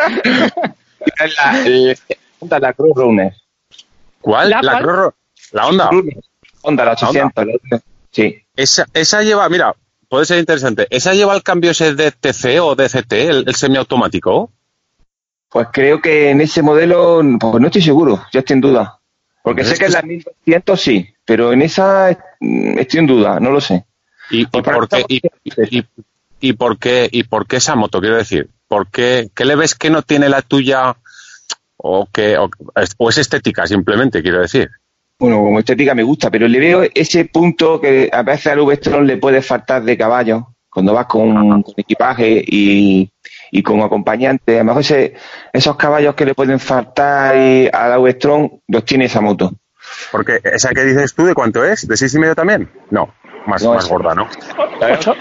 la, 1.36 1.64
el- 1.66 1.98
Honda, 2.40 2.58
la 2.58 2.72
Cruz 2.72 2.92
Runner. 2.96 3.32
¿Cuál? 4.20 4.50
¿La 4.50 4.62
La, 4.62 4.72
cuál? 4.72 4.82
Cruz- 4.84 5.14
la 5.52 5.66
Honda. 5.66 5.88
Runner. 5.90 6.16
Honda, 6.62 6.84
la 6.84 6.92
800. 6.92 7.46
la- 7.46 7.80
Sí. 8.10 8.36
Esa, 8.54 8.86
esa 8.94 9.22
lleva, 9.22 9.48
mira, 9.48 9.74
puede 10.14 10.26
ser 10.26 10.38
interesante. 10.38 10.86
¿Esa 10.90 11.12
lleva 11.12 11.34
el 11.34 11.42
cambio 11.42 11.72
ese 11.72 11.92
de 11.96 12.12
TC 12.12 12.60
o 12.62 12.76
DCT, 12.76 13.12
el, 13.14 13.44
el 13.48 13.54
semiautomático? 13.56 14.52
Pues 15.50 15.66
creo 15.72 16.00
que 16.00 16.30
en 16.30 16.40
ese 16.40 16.62
modelo, 16.62 17.20
pues 17.40 17.60
no 17.60 17.66
estoy 17.66 17.82
seguro, 17.82 18.24
ya 18.32 18.38
estoy 18.38 18.54
en 18.54 18.60
duda. 18.60 19.00
Porque 19.42 19.64
sé 19.64 19.74
que 19.76 19.86
en 19.86 19.92
la 19.92 20.02
1200 20.02 20.80
sí, 20.80 21.12
pero 21.24 21.52
en 21.52 21.62
esa 21.62 22.10
estoy 22.10 23.00
en 23.00 23.08
duda, 23.08 23.40
no 23.40 23.50
lo 23.50 23.60
sé. 23.60 23.86
¿Y, 24.30 24.42
y 24.42 24.46
Pues 24.46 24.62
por 24.62 24.88
qué, 24.88 25.04
y, 25.08 25.20
y- 25.78 25.84
y 26.38 26.52
por 26.52 26.78
qué, 26.78 27.08
¿Y 27.10 27.24
por 27.24 27.48
qué 27.48 27.56
esa 27.56 27.74
moto, 27.74 28.00
quiero 28.00 28.16
decir? 28.16 28.48
¿Por 28.68 28.86
qué, 28.92 29.30
qué 29.34 29.44
le 29.44 29.56
ves 29.56 29.74
que 29.74 29.90
no 29.90 30.02
tiene 30.02 30.28
la 30.28 30.42
tuya 30.42 30.94
o, 31.76 32.06
que, 32.06 32.38
o, 32.38 32.48
o 32.98 33.10
es 33.10 33.18
estética 33.18 33.66
simplemente, 33.66 34.22
quiero 34.22 34.40
decir? 34.42 34.70
Bueno, 35.18 35.36
como 35.38 35.58
estética 35.60 35.94
me 35.94 36.02
gusta, 36.02 36.30
pero 36.30 36.48
le 36.48 36.58
veo 36.58 36.82
ese 36.94 37.24
punto 37.26 37.80
que 37.80 38.10
a 38.12 38.22
veces 38.22 38.48
al 38.48 38.60
V-Strom 38.60 39.04
le 39.04 39.16
puede 39.16 39.42
faltar 39.42 39.82
de 39.82 39.96
caballo 39.96 40.48
cuando 40.68 40.92
vas 40.92 41.06
con, 41.06 41.62
con 41.62 41.74
equipaje 41.76 42.42
y, 42.44 43.08
y 43.52 43.62
con 43.62 43.80
acompañante. 43.82 44.56
A 44.56 44.58
lo 44.58 44.64
mejor 44.64 44.80
ese- 44.82 45.14
esos 45.52 45.76
caballos 45.76 46.14
que 46.16 46.26
le 46.26 46.34
pueden 46.34 46.58
faltar 46.58 47.36
y 47.36 47.68
a 47.72 47.88
la 47.88 47.98
V-Strom 48.00 48.50
los 48.68 48.84
tiene 48.84 49.04
esa 49.04 49.20
moto. 49.20 49.52
Porque 50.10 50.40
esa 50.42 50.70
que 50.70 50.82
dices 50.84 51.14
tú, 51.14 51.24
¿de 51.26 51.34
cuánto 51.34 51.64
es? 51.64 51.86
¿De 51.86 51.96
seis 51.96 52.12
y 52.14 52.18
medio 52.18 52.34
también? 52.34 52.68
No, 52.90 53.14
más, 53.46 53.62
No, 53.62 53.74
más 53.74 53.84
es- 53.84 53.90
gorda, 53.90 54.14
¿no? 54.16 54.28
Ocho. 54.92 55.14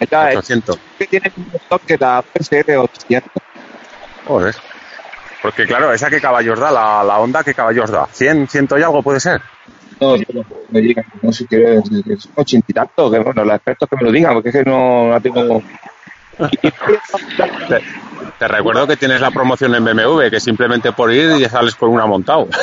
Esta 0.00 0.30
es 0.30 0.36
800. 0.38 0.78
que 0.98 1.06
tiene 1.06 1.30
un 1.36 1.48
motor 1.52 1.80
que 1.86 1.96
la 1.98 2.22
PSR 2.34 2.76
800. 2.78 3.30
Joder. 4.26 4.54
Porque 5.44 5.66
claro, 5.66 5.92
¿esa 5.92 6.08
qué 6.08 6.22
caballos 6.22 6.58
da? 6.58 6.70
La, 6.70 7.04
la 7.04 7.18
Honda, 7.18 7.44
¿qué 7.44 7.52
caballos 7.52 7.90
da? 7.90 8.06
¿100, 8.06 8.48
ciento 8.48 8.78
y 8.78 8.82
algo 8.82 9.02
puede 9.02 9.20
ser? 9.20 9.42
No, 10.00 10.16
yo 10.16 10.24
no, 10.32 10.42
me 10.70 10.80
digan, 10.80 11.04
no 11.20 11.30
sé 11.32 11.46
qué 11.46 11.74
es, 11.76 11.82
que 12.02 12.16
son 12.16 12.32
ochenta 12.36 12.64
y 12.66 12.72
tantos, 12.72 13.12
que 13.12 13.18
bueno, 13.18 13.44
los 13.44 13.54
expertos 13.54 13.88
que 13.90 13.96
me 13.96 14.02
lo 14.04 14.10
digan, 14.10 14.32
porque 14.32 14.48
es 14.48 14.54
que 14.54 14.64
no 14.64 15.10
la 15.10 15.20
tengo. 15.20 15.62
Te, 17.68 17.80
te 18.38 18.48
recuerdo 18.48 18.86
que 18.86 18.96
tienes 18.96 19.20
la 19.20 19.30
promoción 19.30 19.74
en 19.74 19.84
BMW, 19.84 20.30
que 20.30 20.40
simplemente 20.40 20.92
por 20.92 21.12
ir 21.12 21.30
y 21.36 21.40
ya 21.40 21.50
sales 21.50 21.74
con 21.74 21.90
una 21.90 22.06
montado. 22.06 22.48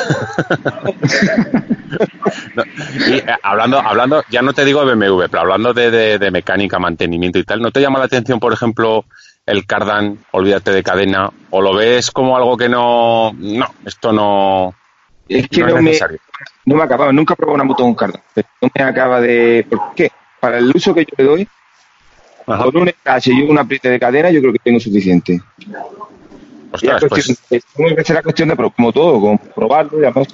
No, 2.56 2.64
y 3.08 3.16
eh, 3.18 3.26
hablando, 3.44 3.78
hablando, 3.80 4.24
ya 4.30 4.42
no 4.42 4.54
te 4.54 4.64
digo 4.64 4.86
BMW, 4.86 5.24
pero 5.30 5.42
hablando 5.42 5.74
de, 5.74 5.92
de- 5.92 6.20
de 6.20 6.32
mecánica, 6.32 6.80
mantenimiento 6.80 7.38
y 7.40 7.44
tal, 7.44 7.62
¿no 7.62 7.72
te 7.72 7.82
llama 7.82 8.00
la 8.00 8.06
atención, 8.06 8.40
por 8.40 8.54
ejemplo, 8.54 9.04
el 9.52 9.66
cardan, 9.66 10.18
olvídate 10.32 10.72
de 10.72 10.82
cadena, 10.84 11.30
o 11.49 11.62
lo 11.62 11.74
ves 11.76 12.10
como 12.12 12.36
algo 12.38 12.56
que 12.58 12.70
no, 12.70 13.32
no, 13.38 13.66
esto 13.86 14.12
no, 14.14 14.74
Es 15.28 15.47
que 15.47 15.60
no 15.62 15.68
no, 15.68 15.76
es 15.78 15.84
me, 15.84 15.89
necesario? 15.89 16.20
no 16.66 16.76
me 16.76 16.84
acaba, 16.84 17.12
nunca 17.12 17.34
he 17.34 17.38
probado 17.38 17.56
una 17.56 17.64
moto 17.64 17.84
con 17.84 17.95
pero 18.34 18.47
No 18.62 18.70
me 18.74 18.84
acaba 18.84 19.20
de. 19.22 19.66
¿Por 19.70 19.93
qué? 19.95 20.12
Para 20.39 20.58
el 20.58 20.72
uso 20.74 20.93
que 20.93 21.02
yo 21.02 21.14
le 21.18 21.24
doy, 21.24 21.47
Ajá. 22.47 22.64
con 22.64 22.78
un 22.78 22.88
encaje 22.88 23.32
y 23.34 23.41
un 23.43 23.58
apriete 23.60 23.89
de 23.89 23.99
cadena, 23.99 24.32
yo 24.32 24.39
creo 24.41 24.54
que 24.54 24.60
tengo 24.60 24.80
suficiente. 24.80 25.39
Ostras, 26.74 27.04
es 27.04 27.10
pues, 27.10 27.26
cuestión- 27.26 27.38
es- 27.99 28.08
será 28.08 28.24
cuestión 28.24 28.49
de, 28.49 28.56
como 28.56 28.91
todo, 28.93 29.20
con 29.20 29.38
probarlo 29.38 29.99
y 30.02 30.06
además. 30.06 30.28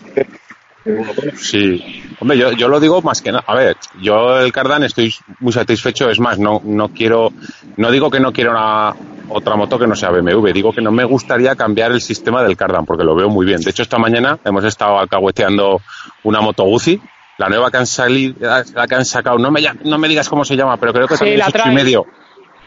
Sí, 1.36 2.04
hombre, 2.20 2.38
yo, 2.38 2.52
yo 2.52 2.68
lo 2.68 2.80
digo 2.80 3.02
más 3.02 3.22
que 3.22 3.32
nada. 3.32 3.44
A 3.48 3.56
ver, 3.56 3.78
yo 4.02 4.40
el 4.40 4.52
Cardan 4.52 4.84
estoy 4.84 5.14
muy 5.40 5.54
satisfecho. 5.54 6.10
Es 6.10 6.20
más, 6.20 6.40
no, 6.40 6.62
no 6.64 6.90
quiero, 6.90 7.32
no 7.78 7.92
digo 7.92 8.10
que 8.10 8.20
no 8.20 8.32
quiero 8.34 8.52
una 8.52 8.94
otra 9.30 9.56
moto 9.56 9.78
que 9.78 9.88
no 9.88 9.96
sea 9.96 10.10
BMW. 10.10 10.48
Digo 10.54 10.72
que 10.74 10.82
no 10.82 10.92
me 10.92 11.04
gustaría 11.04 11.56
cambiar 11.56 11.92
el 11.92 12.02
sistema 12.02 12.44
del 12.44 12.56
Cardan 12.58 12.86
porque 12.86 13.04
lo 13.04 13.16
veo 13.16 13.30
muy 13.30 13.46
bien. 13.46 13.62
De 13.62 13.70
hecho, 13.72 13.84
esta 13.84 13.98
mañana 13.98 14.40
hemos 14.46 14.64
estado 14.64 15.00
alcahueteando 15.00 15.82
una 16.24 16.42
moto 16.42 16.64
Guzzi, 16.64 17.00
la 17.38 17.50
nueva 17.50 17.70
que 17.70 17.78
han 17.78 17.88
salido, 17.88 18.36
la 18.40 18.88
que 18.88 18.96
han 18.96 19.06
sacado. 19.06 19.38
No 19.38 19.52
me, 19.52 19.62
no 19.84 19.98
me 19.98 20.08
digas 20.08 20.30
cómo 20.30 20.46
se 20.46 20.56
llama, 20.56 20.78
pero 20.78 20.94
creo 20.94 21.08
que 21.08 21.16
Sí, 21.16 21.20
también 21.20 21.40
la 21.40 21.46
es 21.46 21.50
ocho 21.50 21.58
y 21.60 21.62
trae. 21.64 21.74
medio. 21.76 22.06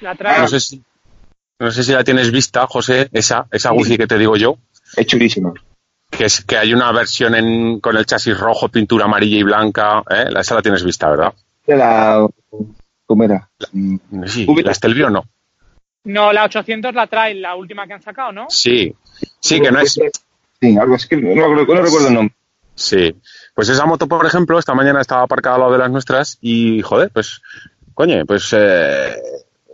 La 0.01 0.15
trae. 0.15 0.41
No 0.41 0.49
sé 0.49 0.61
si, 0.61 0.83
no 1.59 1.71
sé 1.71 1.83
si 1.83 1.93
la 1.93 2.05
tienes 2.05 2.31
vista, 2.31 2.67
José, 2.67 3.09
esa, 3.13 3.47
esa 3.51 3.71
Guzzi 3.71 3.97
que 3.97 4.07
te 4.07 4.19
digo 4.19 4.37
yo. 4.37 4.57
Es 4.97 5.07
chulísima. 5.07 5.53
Que 6.11 6.25
es 6.25 6.45
que 6.45 6.57
hay 6.59 6.75
una 6.75 6.91
versión 6.93 7.35
en, 7.35 7.81
con 7.81 7.97
el 7.97 8.05
chasis 8.07 8.39
rojo, 8.39 8.69
pintura 8.69 9.05
amarilla 9.07 9.39
y 9.39 9.43
blanca, 9.43 10.03
¿eh? 10.11 10.27
La- 10.31 10.41
esa 10.41 10.55
la 10.57 10.63
tienes 10.63 10.85
vista, 10.85 11.09
¿verdad? 11.11 11.33
De 11.67 11.77
la. 11.77 12.27
¿Cómo 13.07 13.25
era? 13.25 13.49
Mm, 13.73 13.97
Sí, 14.27 14.47
la 14.65 14.75
Stelvio 14.75 15.09
no. 15.11 15.25
No, 16.05 16.33
la 16.33 16.45
800 16.45 16.95
la 16.95 17.07
trae, 17.07 17.35
la 17.35 17.55
última 17.55 17.87
que 17.87 17.93
han 17.95 18.03
sacado, 18.03 18.33
¿no? 18.33 18.47
Sí, 18.49 18.95
sí, 19.41 19.61
que 19.61 19.71
no 19.71 19.81
es. 19.81 19.93
Sí, 20.61 20.77
algo 20.79 20.95
así 20.95 21.09
que 21.09 21.17
no, 21.17 21.35
no 21.35 21.55
recuerdo 21.55 22.09
el 22.09 22.15
nombre. 22.15 22.35
Sí, 22.75 23.15
pues 23.55 23.69
esa 23.69 23.85
moto, 23.85 24.07
por 24.07 24.25
ejemplo, 24.25 24.59
esta 24.59 24.75
mañana 24.75 25.01
estaba 25.03 25.23
aparcada 25.23 25.57
al 25.57 25.61
lado 25.63 25.73
de 25.73 25.79
las 25.79 25.91
nuestras 25.91 26.39
y, 26.41 26.81
joder, 26.83 27.11
pues, 27.11 27.43
coño, 27.95 28.25
pues 28.25 28.49
eh, 28.57 29.17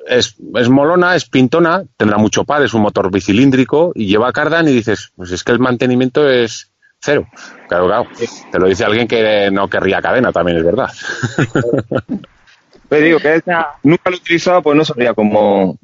es, 0.07 0.37
es 0.55 0.69
molona, 0.69 1.15
es 1.15 1.27
pintona, 1.27 1.85
tendrá 1.97 2.19
mucho 2.19 2.45
par, 2.45 2.63
es 2.63 2.75
un 2.75 2.83
motor 2.83 3.11
bicilíndrico 3.11 3.93
y 3.95 4.07
lleva 4.07 4.33
cardan 4.33 4.69
y 4.69 4.73
dices, 4.73 5.13
pues 5.17 5.31
es 5.33 5.45
que 5.45 5.53
el 5.53 5.59
mantenimiento 5.59 6.29
es 6.29 6.73
cero. 7.01 7.27
Claro, 7.69 7.87
claro, 7.87 8.07
te 8.51 8.59
lo 8.59 8.67
dice 8.67 8.85
alguien 8.85 9.09
que 9.09 9.51
no 9.51 9.69
querría 9.69 10.01
cadena, 10.01 10.33
también 10.33 10.59
es 10.59 10.65
verdad. 10.65 10.91
Pero 12.89 13.05
digo 13.05 13.19
que 13.19 13.43
nunca 13.83 14.11
lo 14.11 14.17
he 14.17 14.21
utilizado, 14.21 14.63
pues 14.63 14.77
no 14.77 14.85
sabría 14.85 15.15
cómo. 15.15 15.79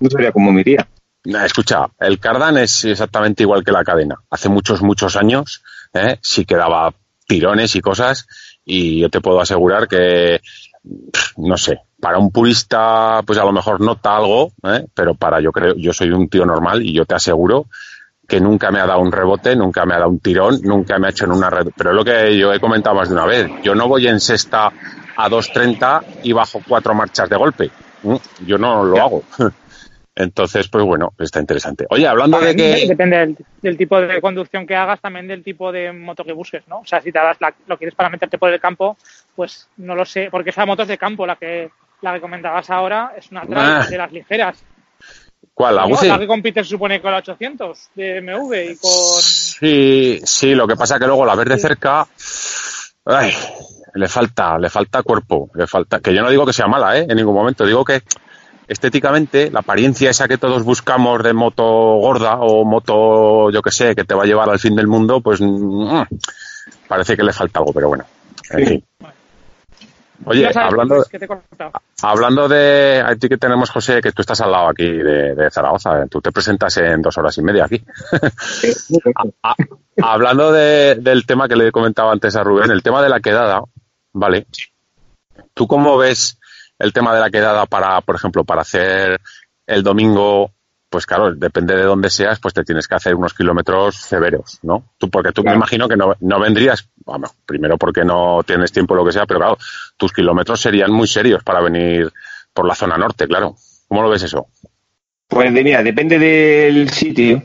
No 0.00 0.10
sabría 0.10 0.32
cómo 0.32 0.52
me 0.52 0.60
iría. 0.60 0.86
Escucha, 1.24 1.86
el 2.00 2.18
cardan 2.18 2.58
es 2.58 2.84
exactamente 2.84 3.44
igual 3.44 3.64
que 3.64 3.72
la 3.72 3.82
cadena. 3.82 4.16
Hace 4.28 4.50
muchos, 4.50 4.82
muchos 4.82 5.16
años 5.16 5.62
¿eh? 5.94 6.18
sí 6.20 6.44
que 6.44 6.56
daba 6.56 6.92
tirones 7.26 7.74
y 7.76 7.80
cosas 7.80 8.26
y 8.62 9.00
yo 9.00 9.08
te 9.08 9.22
puedo 9.22 9.40
asegurar 9.40 9.88
que 9.88 10.42
no 11.36 11.56
sé, 11.56 11.80
para 12.00 12.18
un 12.18 12.30
purista, 12.30 13.22
pues 13.26 13.38
a 13.38 13.44
lo 13.44 13.52
mejor 13.52 13.80
nota 13.80 14.16
algo, 14.16 14.52
¿eh? 14.62 14.86
pero 14.94 15.14
para 15.14 15.40
yo 15.40 15.52
creo, 15.52 15.74
yo 15.76 15.92
soy 15.92 16.10
un 16.10 16.28
tío 16.28 16.44
normal 16.44 16.82
y 16.82 16.92
yo 16.92 17.04
te 17.04 17.14
aseguro 17.14 17.66
que 18.26 18.40
nunca 18.40 18.70
me 18.70 18.80
ha 18.80 18.86
dado 18.86 19.00
un 19.00 19.12
rebote, 19.12 19.54
nunca 19.54 19.84
me 19.84 19.94
ha 19.94 19.98
dado 19.98 20.10
un 20.10 20.20
tirón, 20.20 20.60
nunca 20.62 20.98
me 20.98 21.06
ha 21.06 21.10
hecho 21.10 21.26
en 21.26 21.32
una 21.32 21.50
red. 21.50 21.68
Pero 21.76 21.90
es 21.90 21.96
lo 21.96 22.04
que 22.04 22.36
yo 22.38 22.52
he 22.52 22.60
comentado 22.60 22.96
más 22.96 23.08
de 23.08 23.14
una 23.14 23.26
vez. 23.26 23.50
Yo 23.62 23.74
no 23.74 23.86
voy 23.86 24.06
en 24.06 24.18
sexta 24.18 24.72
a 25.16 25.28
2.30 25.28 26.20
y 26.22 26.32
bajo 26.32 26.60
cuatro 26.66 26.94
marchas 26.94 27.28
de 27.28 27.36
golpe. 27.36 27.70
Yo 28.46 28.58
no 28.58 28.84
lo 28.84 29.00
hago. 29.00 29.22
Entonces, 30.16 30.68
pues 30.68 30.84
bueno, 30.84 31.12
está 31.18 31.40
interesante. 31.40 31.86
Oye, 31.90 32.06
hablando 32.06 32.38
de 32.38 32.54
que... 32.54 32.86
Depende 32.86 33.34
del, 33.60 33.76
tipo 33.76 34.00
de 34.00 34.20
conducción 34.20 34.64
que 34.64 34.76
hagas, 34.76 35.00
también 35.00 35.26
del 35.26 35.42
tipo 35.42 35.72
de 35.72 35.92
moto 35.92 36.24
que 36.24 36.32
busques, 36.32 36.62
¿no? 36.68 36.80
O 36.80 36.86
sea, 36.86 37.00
si 37.00 37.10
te 37.10 37.18
das 37.18 37.36
lo 37.66 37.76
quieres 37.76 37.96
para 37.96 38.10
meterte 38.10 38.38
por 38.38 38.52
el 38.52 38.60
campo, 38.60 38.96
pues 39.34 39.68
no 39.76 39.94
lo 39.94 40.04
sé, 40.04 40.28
porque 40.30 40.50
esa 40.50 40.66
moto 40.66 40.82
es 40.82 40.88
de 40.88 40.98
campo, 40.98 41.26
la 41.26 41.36
que 41.36 41.70
la 42.04 42.14
que 42.14 42.20
comentabas 42.20 42.70
ahora 42.70 43.14
es 43.16 43.30
una 43.30 43.42
ah. 43.54 43.86
de 43.88 43.98
las 43.98 44.12
ligeras. 44.12 44.62
¿Cuál? 45.52 45.76
¿La 45.76 45.86
La 45.86 46.18
que 46.18 46.26
compite 46.26 46.62
se 46.62 46.70
supone 46.70 47.00
con 47.00 47.12
la 47.12 47.18
800 47.18 47.90
de 47.94 48.20
MV 48.20 48.72
y 48.72 48.76
con... 48.76 48.90
Sí, 49.20 50.20
sí, 50.24 50.54
lo 50.54 50.66
que 50.66 50.76
pasa 50.76 50.98
que 50.98 51.06
luego 51.06 51.24
la 51.24 51.34
ves 51.34 51.48
de 51.48 51.58
cerca... 51.58 52.06
Ay, 53.06 53.32
le 53.94 54.08
falta, 54.08 54.58
le 54.58 54.68
falta 54.68 55.02
cuerpo, 55.02 55.50
le 55.54 55.66
falta... 55.66 56.00
Que 56.00 56.12
yo 56.12 56.22
no 56.22 56.30
digo 56.30 56.44
que 56.44 56.52
sea 56.52 56.66
mala, 56.66 56.98
¿eh? 56.98 57.06
En 57.08 57.16
ningún 57.16 57.34
momento. 57.34 57.64
Digo 57.64 57.84
que 57.84 58.02
estéticamente, 58.66 59.50
la 59.50 59.60
apariencia 59.60 60.10
esa 60.10 60.26
que 60.26 60.38
todos 60.38 60.64
buscamos 60.64 61.22
de 61.22 61.32
moto 61.32 61.64
gorda 61.64 62.36
o 62.40 62.64
moto, 62.64 63.50
yo 63.50 63.62
que 63.62 63.70
sé, 63.70 63.94
que 63.94 64.04
te 64.04 64.14
va 64.14 64.24
a 64.24 64.26
llevar 64.26 64.50
al 64.50 64.58
fin 64.58 64.74
del 64.74 64.88
mundo, 64.88 65.20
pues 65.20 65.40
mm, 65.40 66.02
parece 66.88 67.16
que 67.16 67.22
le 67.22 67.32
falta 67.32 67.60
algo, 67.60 67.72
pero 67.72 67.88
bueno. 67.88 68.04
En 68.50 68.66
fin. 68.66 68.84
Oye, 70.26 70.50
hablando, 70.54 71.04
hablando 72.02 72.48
de 72.48 73.02
ti 73.20 73.28
que 73.28 73.36
tenemos, 73.36 73.70
José, 73.70 74.00
que 74.00 74.12
tú 74.12 74.22
estás 74.22 74.40
al 74.40 74.52
lado 74.52 74.68
aquí 74.68 74.86
de, 74.86 75.50
Zaragoza, 75.50 76.06
tú 76.06 76.20
te 76.20 76.32
presentas 76.32 76.76
en 76.78 77.02
dos 77.02 77.16
horas 77.18 77.36
y 77.38 77.42
media 77.42 77.66
aquí. 77.66 77.82
hablando 80.02 80.52
del 80.52 81.26
tema 81.26 81.46
que 81.46 81.56
le 81.56 81.70
comentaba 81.70 82.12
antes 82.12 82.34
a 82.36 82.42
Rubén, 82.42 82.70
el 82.70 82.82
tema 82.82 83.02
de 83.02 83.08
la 83.10 83.20
quedada, 83.20 83.62
¿vale? 84.12 84.46
¿Tú 85.52 85.66
cómo 85.66 85.98
ves 85.98 86.38
el 86.78 86.92
tema 86.92 87.14
de 87.14 87.20
la 87.20 87.30
quedada 87.30 87.66
para, 87.66 88.00
por 88.00 88.16
ejemplo, 88.16 88.44
para 88.44 88.62
hacer 88.62 89.20
el 89.66 89.82
domingo, 89.82 90.52
pues 90.94 91.06
claro, 91.06 91.34
depende 91.34 91.74
de 91.74 91.82
dónde 91.82 92.08
seas, 92.08 92.38
pues 92.38 92.54
te 92.54 92.62
tienes 92.62 92.86
que 92.86 92.94
hacer 92.94 93.16
unos 93.16 93.34
kilómetros 93.34 93.96
severos, 93.96 94.60
¿no? 94.62 94.92
Tú, 94.96 95.10
porque 95.10 95.32
tú 95.32 95.42
me 95.42 95.52
imagino 95.52 95.88
que 95.88 95.96
no, 95.96 96.14
no 96.20 96.38
vendrías, 96.38 96.88
bueno, 97.04 97.26
primero 97.44 97.76
porque 97.76 98.04
no 98.04 98.44
tienes 98.46 98.70
tiempo 98.70 98.94
lo 98.94 99.04
que 99.04 99.10
sea, 99.10 99.26
pero 99.26 99.40
claro, 99.40 99.58
tus 99.96 100.12
kilómetros 100.12 100.60
serían 100.60 100.92
muy 100.92 101.08
serios 101.08 101.42
para 101.42 101.60
venir 101.60 102.12
por 102.52 102.64
la 102.64 102.76
zona 102.76 102.96
norte, 102.96 103.26
claro. 103.26 103.56
¿Cómo 103.88 104.02
lo 104.02 104.08
ves 104.08 104.22
eso? 104.22 104.46
Pues 105.26 105.50
mira, 105.50 105.82
depende 105.82 106.16
del 106.16 106.88
sitio 106.90 107.42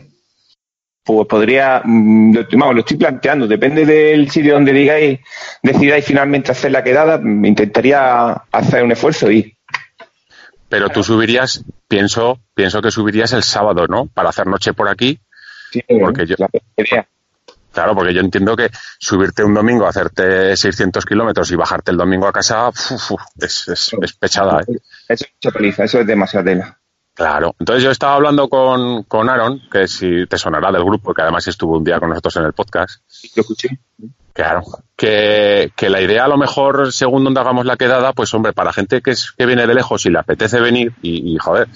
pues 1.03 1.27
podría, 1.27 1.81
mm, 1.83 2.35
vamos, 2.51 2.75
lo 2.75 2.81
estoy 2.81 2.97
planteando, 2.97 3.47
depende 3.47 3.83
del 3.83 4.29
sitio 4.29 4.53
donde 4.53 4.73
digáis, 4.73 5.19
decidáis 5.63 6.05
finalmente 6.05 6.51
hacer 6.51 6.71
la 6.71 6.83
quedada, 6.83 7.19
intentaría 7.19 8.43
hacer 8.51 8.83
un 8.83 8.91
esfuerzo 8.91 9.31
y... 9.31 9.55
Pero 10.69 10.89
tú 10.89 11.03
subirías, 11.03 11.63
pienso, 11.87 12.39
pienso 12.53 12.81
que 12.81 12.91
subirías 12.91 13.33
el 13.33 13.43
sábado, 13.43 13.87
¿no? 13.87 14.05
Para 14.05 14.29
hacer 14.29 14.47
noche 14.47 14.73
por 14.73 14.87
aquí. 14.87 15.19
Sí, 15.71 15.83
porque 16.01 16.25
yo, 16.25 16.35
Claro, 17.71 17.95
porque 17.95 18.13
yo 18.13 18.21
entiendo 18.21 18.55
que 18.55 18.69
subirte 18.99 19.43
un 19.43 19.53
domingo, 19.53 19.85
hacerte 19.85 20.55
600 20.57 21.05
kilómetros 21.05 21.51
y 21.51 21.55
bajarte 21.55 21.91
el 21.91 21.97
domingo 21.97 22.27
a 22.27 22.31
casa, 22.31 22.69
es, 23.39 23.67
es, 23.67 24.13
pechada. 24.13 24.61
¿eh? 24.61 24.77
Eso 25.07 25.25
es 25.43 25.79
eso 25.79 25.99
es 25.99 26.07
demasiada 26.07 26.45
tela. 26.45 26.79
Claro. 27.13 27.55
Entonces 27.59 27.83
yo 27.83 27.91
estaba 27.91 28.15
hablando 28.15 28.47
con, 28.47 29.03
con 29.03 29.29
Aaron, 29.29 29.61
que 29.71 29.87
si 29.87 30.25
te 30.25 30.37
sonará 30.37 30.71
del 30.71 30.83
grupo, 30.83 31.13
que 31.13 31.21
además 31.21 31.47
estuvo 31.47 31.77
un 31.77 31.83
día 31.83 31.99
con 31.99 32.09
nosotros 32.09 32.37
en 32.37 32.45
el 32.45 32.53
podcast. 32.53 33.01
Lo 33.35 33.41
escuché. 33.41 33.79
Claro. 34.33 34.63
Que, 34.99 35.71
que, 35.77 35.89
la 35.89 36.01
idea, 36.01 36.25
a 36.25 36.27
lo 36.27 36.37
mejor, 36.37 36.91
según 36.91 37.23
donde 37.23 37.39
hagamos 37.39 37.65
la 37.65 37.77
quedada, 37.77 38.11
pues 38.11 38.33
hombre, 38.33 38.51
para 38.51 38.73
gente 38.73 39.01
que, 39.01 39.11
es, 39.11 39.31
que 39.31 39.45
viene 39.45 39.65
de 39.65 39.73
lejos 39.73 40.05
y 40.05 40.09
le 40.09 40.19
apetece 40.19 40.59
venir 40.59 40.91
y, 41.01 41.37
joder, 41.37 41.69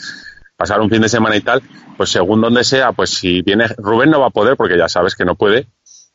pasar 0.58 0.82
un 0.82 0.90
fin 0.90 1.02
de 1.02 1.08
semana 1.08 1.38
y 1.38 1.40
tal, 1.40 1.62
pues 1.96 2.10
según 2.10 2.42
donde 2.42 2.66
sea, 2.66 2.92
pues 2.92 3.12
si 3.12 3.42
viene 3.42 3.68
Rubén 3.78 4.10
no 4.10 4.20
va 4.20 4.28
a 4.28 4.32
poder 4.32 4.58
porque 4.58 4.78
ya 4.78 4.90
sabes 4.90 5.16
que 5.16 5.24
no 5.24 5.36
puede, 5.36 5.68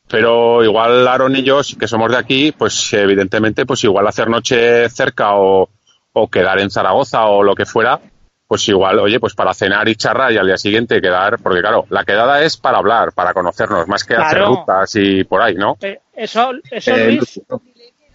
pero 0.06 0.62
igual 0.62 1.08
Aaron 1.08 1.34
y 1.34 1.42
yo, 1.44 1.62
que 1.80 1.88
somos 1.88 2.10
de 2.10 2.18
aquí, 2.18 2.52
pues 2.52 2.92
evidentemente, 2.92 3.64
pues 3.64 3.82
igual 3.84 4.06
hacer 4.06 4.28
noche 4.28 4.90
cerca 4.90 5.34
o, 5.34 5.70
o 6.12 6.28
quedar 6.28 6.58
en 6.58 6.70
Zaragoza 6.70 7.24
o 7.24 7.42
lo 7.42 7.54
que 7.54 7.64
fuera, 7.64 8.02
pues 8.48 8.66
igual, 8.66 8.98
oye, 8.98 9.20
pues 9.20 9.34
para 9.34 9.52
cenar 9.52 9.86
y 9.90 9.94
charrar 9.94 10.32
y 10.32 10.38
al 10.38 10.46
día 10.46 10.56
siguiente 10.56 11.02
quedar, 11.02 11.38
porque 11.38 11.60
claro, 11.60 11.84
la 11.90 12.02
quedada 12.04 12.42
es 12.42 12.56
para 12.56 12.78
hablar, 12.78 13.12
para 13.12 13.34
conocernos, 13.34 13.86
más 13.86 14.04
que 14.04 14.14
hacer 14.14 14.42
rutas 14.42 14.90
y 14.96 15.22
por 15.24 15.42
ahí, 15.42 15.54
¿no? 15.54 15.76
Eh, 15.82 16.00
eso, 16.14 16.52
eso 16.70 16.94
eh, 16.94 17.12
Luis. 17.12 17.42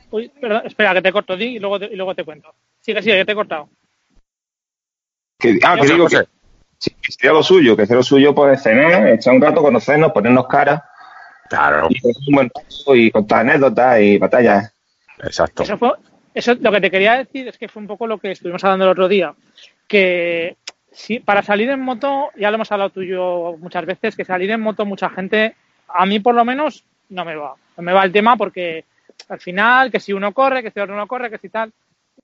Uy, 0.10 0.30
perdón, 0.30 0.64
espera, 0.66 0.96
que 0.96 1.04
te 1.04 1.12
corto, 1.12 1.38
di 1.38 1.58
y 1.58 1.60
luego 1.60 1.80
te, 1.80 1.86
y 1.86 1.96
luego 1.96 2.16
te 2.16 2.24
cuento. 2.24 2.52
Sigue, 2.82 3.04
sigue, 3.04 3.20
que 3.20 3.26
te 3.26 3.32
he 3.32 3.36
cortado. 3.36 3.70
Que, 5.38 5.60
ah, 5.64 5.78
que 5.80 5.88
digo 5.88 6.08
que, 6.08 6.24
sería 6.80 7.34
lo 7.34 7.44
suyo, 7.44 7.78
que 7.78 7.86
sea 7.86 7.96
lo 7.96 8.04
suyo, 8.04 8.34
pues 8.34 8.64
cenar, 8.64 9.08
echar 9.10 9.36
un 9.36 9.42
rato, 9.42 9.62
conocernos, 9.62 10.12
ponernos 10.12 10.48
cara. 10.48 10.84
Claro. 11.48 11.90
Y, 11.92 11.98
un 12.30 12.36
buen 12.36 12.52
y 12.88 13.12
contar 13.12 13.42
anécdotas 13.42 14.02
y 14.02 14.18
batallas. 14.18 14.74
Exacto. 15.24 15.62
Eso 15.62 15.78
fue, 15.78 15.92
eso 16.34 16.56
lo 16.60 16.72
que 16.72 16.82
te 16.82 16.90
quería 16.90 17.18
decir 17.18 17.48
es 17.48 17.58
que 17.60 17.68
fue 17.68 17.84
un 17.84 17.88
poco 17.88 18.08
lo 18.08 18.18
que 18.18 18.32
estuvimos 18.32 18.64
hablando 18.64 18.86
el 18.86 18.92
otro 18.92 19.08
día 19.08 19.36
que 19.94 20.58
sí, 20.92 21.20
para 21.20 21.44
salir 21.44 21.70
en 21.70 21.80
moto, 21.80 22.32
ya 22.36 22.50
lo 22.50 22.56
hemos 22.56 22.72
hablado 22.72 22.90
tú 22.90 23.04
y 23.04 23.10
yo 23.10 23.56
muchas 23.60 23.86
veces, 23.86 24.16
que 24.16 24.26
salir 24.26 24.50
en 24.50 24.60
moto 24.60 24.88
mucha 24.88 25.08
gente, 25.12 25.56
a 25.88 26.08
mí 26.08 26.20
por 26.20 26.34
lo 26.34 26.44
menos, 26.44 26.84
no 27.10 27.24
me 27.24 27.36
va. 27.36 27.54
No 27.78 27.84
me 27.84 27.94
va 27.94 28.04
el 28.04 28.12
tema 28.12 28.36
porque 28.36 28.86
al 29.30 29.40
final, 29.40 29.92
que 29.92 30.00
si 30.00 30.12
uno 30.12 30.34
corre, 30.34 30.64
que 30.64 30.72
si 30.72 30.80
otro 30.80 30.96
no 30.96 31.06
corre, 31.06 31.30
que 31.30 31.38
si 31.38 31.50
tal, 31.50 31.72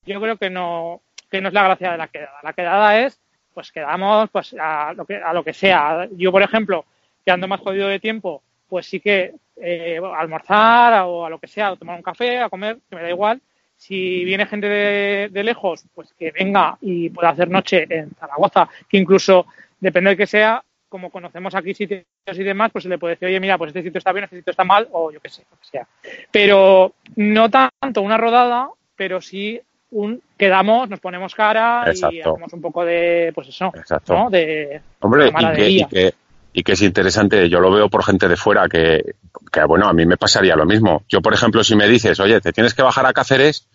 yo 0.03 0.19
creo 0.19 0.37
que 0.37 0.49
no, 0.49 1.01
que 1.29 1.41
no 1.41 1.49
es 1.49 1.53
la 1.53 1.63
gracia 1.65 1.91
de 1.91 1.97
la 1.99 2.07
quedada. 2.07 2.39
La 2.41 2.53
quedada 2.53 2.99
es, 2.99 3.19
pues 3.53 3.71
quedamos 3.71 4.31
pues 4.31 4.55
a 4.59 4.93
lo 4.93 5.05
que, 5.05 5.17
a 5.17 5.31
lo 5.31 5.43
que 5.43 5.53
sea. 5.53 6.07
Yo, 6.13 6.31
por 6.31 6.41
ejemplo, 6.41 6.85
que 7.23 7.29
ando 7.29 7.47
más 7.47 7.61
jodido 7.61 7.87
de 7.87 7.99
tiempo, 7.99 8.41
pues 8.67 8.87
sí 8.87 8.99
que 8.99 9.35
eh, 9.57 10.01
almorzar 10.17 11.03
o 11.05 11.23
a 11.23 11.29
lo 11.29 11.37
que 11.37 11.47
sea, 11.47 11.73
o 11.73 11.75
tomar 11.75 11.97
un 11.97 12.03
café, 12.03 12.39
a 12.39 12.49
comer, 12.49 12.79
que 12.89 12.95
me 12.95 13.03
da 13.03 13.09
igual, 13.09 13.39
si 13.79 14.25
viene 14.25 14.45
gente 14.45 14.67
de, 14.67 15.43
lejos, 15.43 15.85
pues 15.95 16.13
que 16.19 16.31
venga 16.31 16.77
y 16.81 17.09
pueda 17.09 17.29
hacer 17.29 17.49
noche 17.49 17.87
en 17.89 18.11
Zaragoza, 18.19 18.67
que 18.89 18.97
incluso, 18.97 19.45
depende 19.79 20.11
de 20.11 20.17
que 20.17 20.27
sea, 20.27 20.61
como 20.89 21.09
conocemos 21.09 21.55
aquí 21.55 21.73
sitios 21.73 22.03
y 22.27 22.43
demás, 22.43 22.71
pues 22.73 22.83
se 22.83 22.89
le 22.89 22.97
puede 22.97 23.15
decir, 23.15 23.29
oye, 23.29 23.39
mira, 23.39 23.57
pues 23.57 23.69
este 23.69 23.81
sitio 23.81 23.99
está 23.99 24.11
bien, 24.11 24.25
este 24.25 24.35
sitio 24.35 24.51
está 24.51 24.65
mal, 24.65 24.89
o 24.91 25.11
yo 25.11 25.21
qué 25.21 25.29
sé, 25.29 25.45
lo 25.49 25.57
que 25.57 25.65
sea. 25.65 25.87
Pero 26.29 26.93
no 27.15 27.49
tanto 27.49 28.01
una 28.01 28.17
rodada, 28.17 28.69
pero 28.97 29.21
sí 29.21 29.61
un 29.91 30.21
quedamos, 30.37 30.89
nos 30.89 30.99
ponemos 30.99 31.33
cara 31.33 31.85
y 31.93 32.19
hacemos 32.19 32.51
un 32.51 32.61
poco 32.61 32.83
de, 32.83 33.31
pues 33.33 33.47
eso, 33.47 33.71
¿no? 34.09 34.29
De, 34.29 34.81
Hombre, 34.99 35.29
y 35.29 35.55
que, 35.55 35.69
y 35.69 35.85
que 35.85 36.13
es 36.53 36.81
interesante, 36.81 37.49
yo 37.49 37.59
lo 37.59 37.71
veo 37.71 37.89
por 37.89 38.03
gente 38.03 38.27
de 38.27 38.35
fuera 38.35 38.67
que, 38.67 39.15
que, 39.51 39.63
bueno, 39.65 39.87
a 39.87 39.93
mí 39.93 40.05
me 40.05 40.17
pasaría 40.17 40.55
lo 40.55 40.65
mismo. 40.65 41.03
Yo, 41.07 41.21
por 41.21 41.33
ejemplo, 41.33 41.63
si 41.63 41.75
me 41.75 41.87
dices, 41.87 42.19
oye, 42.19 42.41
te 42.41 42.51
tienes 42.51 42.73
que 42.73 42.83
bajar 42.83 43.05
a 43.05 43.13
Cáceres, 43.13 43.67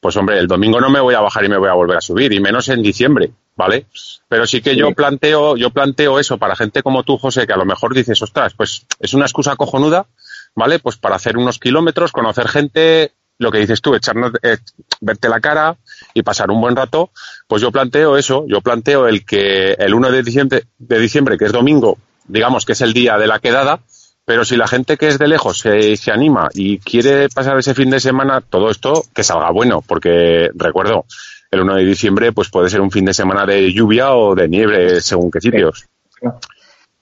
pues 0.00 0.16
hombre, 0.16 0.38
el 0.38 0.46
domingo 0.46 0.80
no 0.80 0.90
me 0.90 1.00
voy 1.00 1.14
a 1.14 1.20
bajar 1.20 1.44
y 1.44 1.48
me 1.48 1.56
voy 1.56 1.68
a 1.68 1.74
volver 1.74 1.96
a 1.96 2.00
subir, 2.02 2.32
y 2.32 2.40
menos 2.40 2.68
en 2.68 2.82
diciembre, 2.82 3.32
¿vale? 3.56 3.86
Pero 4.28 4.46
sí 4.46 4.60
que 4.60 4.76
yo 4.76 4.92
planteo, 4.92 5.56
yo 5.56 5.70
planteo 5.70 6.18
eso 6.18 6.36
para 6.38 6.56
gente 6.56 6.82
como 6.82 7.04
tú, 7.04 7.16
José, 7.16 7.46
que 7.46 7.54
a 7.54 7.56
lo 7.56 7.64
mejor 7.64 7.94
dices, 7.94 8.20
ostras, 8.20 8.52
pues 8.54 8.86
es 9.00 9.14
una 9.14 9.24
excusa 9.24 9.56
cojonuda, 9.56 10.06
¿vale? 10.54 10.78
Pues 10.78 10.96
para 10.96 11.16
hacer 11.16 11.36
unos 11.38 11.58
kilómetros, 11.58 12.12
conocer 12.12 12.48
gente, 12.48 13.12
lo 13.38 13.50
que 13.50 13.58
dices 13.58 13.80
tú, 13.80 13.94
echarnos, 13.94 14.32
eh, 14.42 14.58
verte 15.00 15.28
la 15.28 15.40
cara 15.40 15.76
y 16.12 16.22
pasar 16.22 16.50
un 16.50 16.60
buen 16.60 16.76
rato, 16.76 17.10
pues 17.48 17.62
yo 17.62 17.72
planteo 17.72 18.16
eso, 18.16 18.44
yo 18.46 18.60
planteo 18.60 19.06
el 19.06 19.24
que 19.24 19.72
el 19.72 19.94
1 19.94 20.10
de 20.10 20.22
diciembre, 20.22 20.64
de 20.78 20.98
diciembre, 20.98 21.36
que 21.36 21.46
es 21.46 21.52
domingo, 21.52 21.98
digamos 22.26 22.64
que 22.64 22.72
es 22.72 22.80
el 22.80 22.92
día 22.92 23.18
de 23.18 23.26
la 23.26 23.40
quedada, 23.40 23.80
pero 24.24 24.44
si 24.44 24.56
la 24.56 24.68
gente 24.68 24.96
que 24.96 25.08
es 25.08 25.18
de 25.18 25.28
lejos 25.28 25.58
se, 25.58 25.96
se 25.96 26.10
anima 26.10 26.48
y 26.54 26.78
quiere 26.78 27.28
pasar 27.28 27.58
ese 27.58 27.74
fin 27.74 27.90
de 27.90 28.00
semana, 28.00 28.40
todo 28.40 28.70
esto 28.70 29.04
que 29.14 29.24
salga 29.24 29.50
bueno, 29.50 29.82
porque 29.86 30.50
recuerdo, 30.54 31.04
el 31.50 31.60
1 31.60 31.76
de 31.76 31.84
diciembre 31.84 32.32
pues 32.32 32.50
puede 32.50 32.68
ser 32.68 32.80
un 32.80 32.90
fin 32.90 33.04
de 33.04 33.14
semana 33.14 33.44
de 33.44 33.72
lluvia 33.72 34.12
o 34.12 34.34
de 34.34 34.48
nieve 34.48 35.00
según 35.00 35.30
qué 35.30 35.40
sitios. 35.40 35.86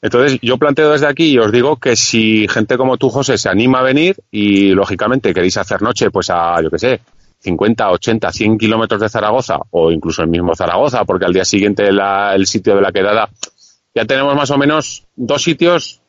Entonces, 0.03 0.39
yo 0.43 0.59
planteo 0.59 0.91
desde 0.91 1.07
aquí 1.07 1.31
y 1.31 1.39
os 1.39 1.53
digo 1.53 1.77
que 1.77 1.95
si 1.95 2.49
gente 2.49 2.77
como 2.77 2.99
tú, 2.99 3.09
José, 3.09 3.39
se 3.39 3.49
anima 3.49 3.79
a 3.79 3.83
venir 3.83 4.17
y, 4.33 4.71
lógicamente, 4.71 5.33
queréis 5.33 5.57
hacer 5.57 5.81
noche, 5.81 6.11
pues 6.11 6.29
a, 6.29 6.61
yo 6.61 6.71
qué 6.71 6.79
sé, 6.79 7.01
50, 7.39 7.89
80, 7.91 8.33
100 8.33 8.59
kilómetros 8.59 9.01
de 9.01 9.09
Zaragoza 9.09 9.59
o 9.71 9.93
incluso 9.93 10.23
el 10.23 10.29
mismo 10.29 10.57
Zaragoza, 10.57 11.05
porque 11.05 11.25
al 11.25 11.33
día 11.33 11.45
siguiente 11.45 11.89
el 11.89 12.47
sitio 12.47 12.75
de 12.75 12.83
la 12.83 12.93
quedada 12.93 13.29
ya 13.95 14.05
tenemos 14.05 14.35
más 14.35 14.51
o 14.51 14.59
menos 14.59 15.07
dos 15.15 15.43
sitios 15.43 16.01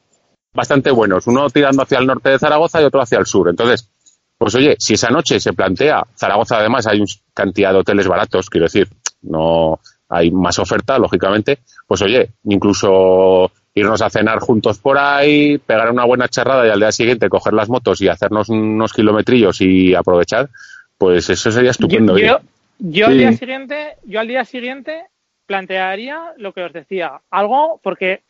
bastante 0.53 0.91
buenos, 0.91 1.27
uno 1.27 1.49
tirando 1.49 1.83
hacia 1.83 1.99
el 1.99 2.07
norte 2.07 2.29
de 2.29 2.39
Zaragoza 2.39 2.81
y 2.81 2.85
otro 2.85 3.01
hacia 3.01 3.19
el 3.19 3.25
sur. 3.25 3.49
Entonces, 3.49 3.89
Pues 4.37 4.55
oye, 4.55 4.75
si 4.77 4.95
esa 4.95 5.09
noche 5.09 5.39
se 5.39 5.53
plantea, 5.53 6.05
Zaragoza 6.17 6.57
además 6.57 6.85
hay 6.87 6.97
una 6.99 7.07
cantidad 7.33 7.71
de 7.71 7.79
hoteles 7.79 8.07
baratos, 8.07 8.49
quiero 8.49 8.65
decir, 8.65 8.89
no 9.21 9.79
hay 10.09 10.31
más 10.31 10.59
oferta, 10.59 10.97
lógicamente, 10.99 11.59
pues 11.87 12.01
oye, 12.01 12.31
incluso 12.43 13.51
irnos 13.75 14.01
a 14.01 14.09
cenar 14.09 14.39
juntos 14.39 14.77
por 14.77 14.97
ahí, 14.97 15.57
pegar 15.57 15.91
una 15.91 16.05
buena 16.05 16.27
charrada 16.27 16.67
y 16.67 16.69
al 16.69 16.79
día 16.79 16.91
siguiente 16.91 17.29
coger 17.29 17.53
las 17.53 17.69
motos 17.69 18.01
y 18.01 18.07
hacernos 18.07 18.49
unos 18.49 18.93
kilometrillos 18.93 19.61
y 19.61 19.95
aprovechar, 19.95 20.49
pues 20.97 21.29
eso 21.29 21.51
sería 21.51 21.71
estupendo. 21.71 22.17
Yo, 22.17 22.39
yo, 22.79 23.07
al 23.07 23.17
día 23.17 23.33
siguiente, 23.33 23.95
yo 24.03 24.19
al 24.19 24.27
día 24.27 24.45
siguiente 24.45 25.05
plantearía 25.45 26.33
lo 26.37 26.53
que 26.53 26.63
os 26.63 26.73
decía, 26.73 27.21
algo 27.31 27.79
porque 27.83 28.21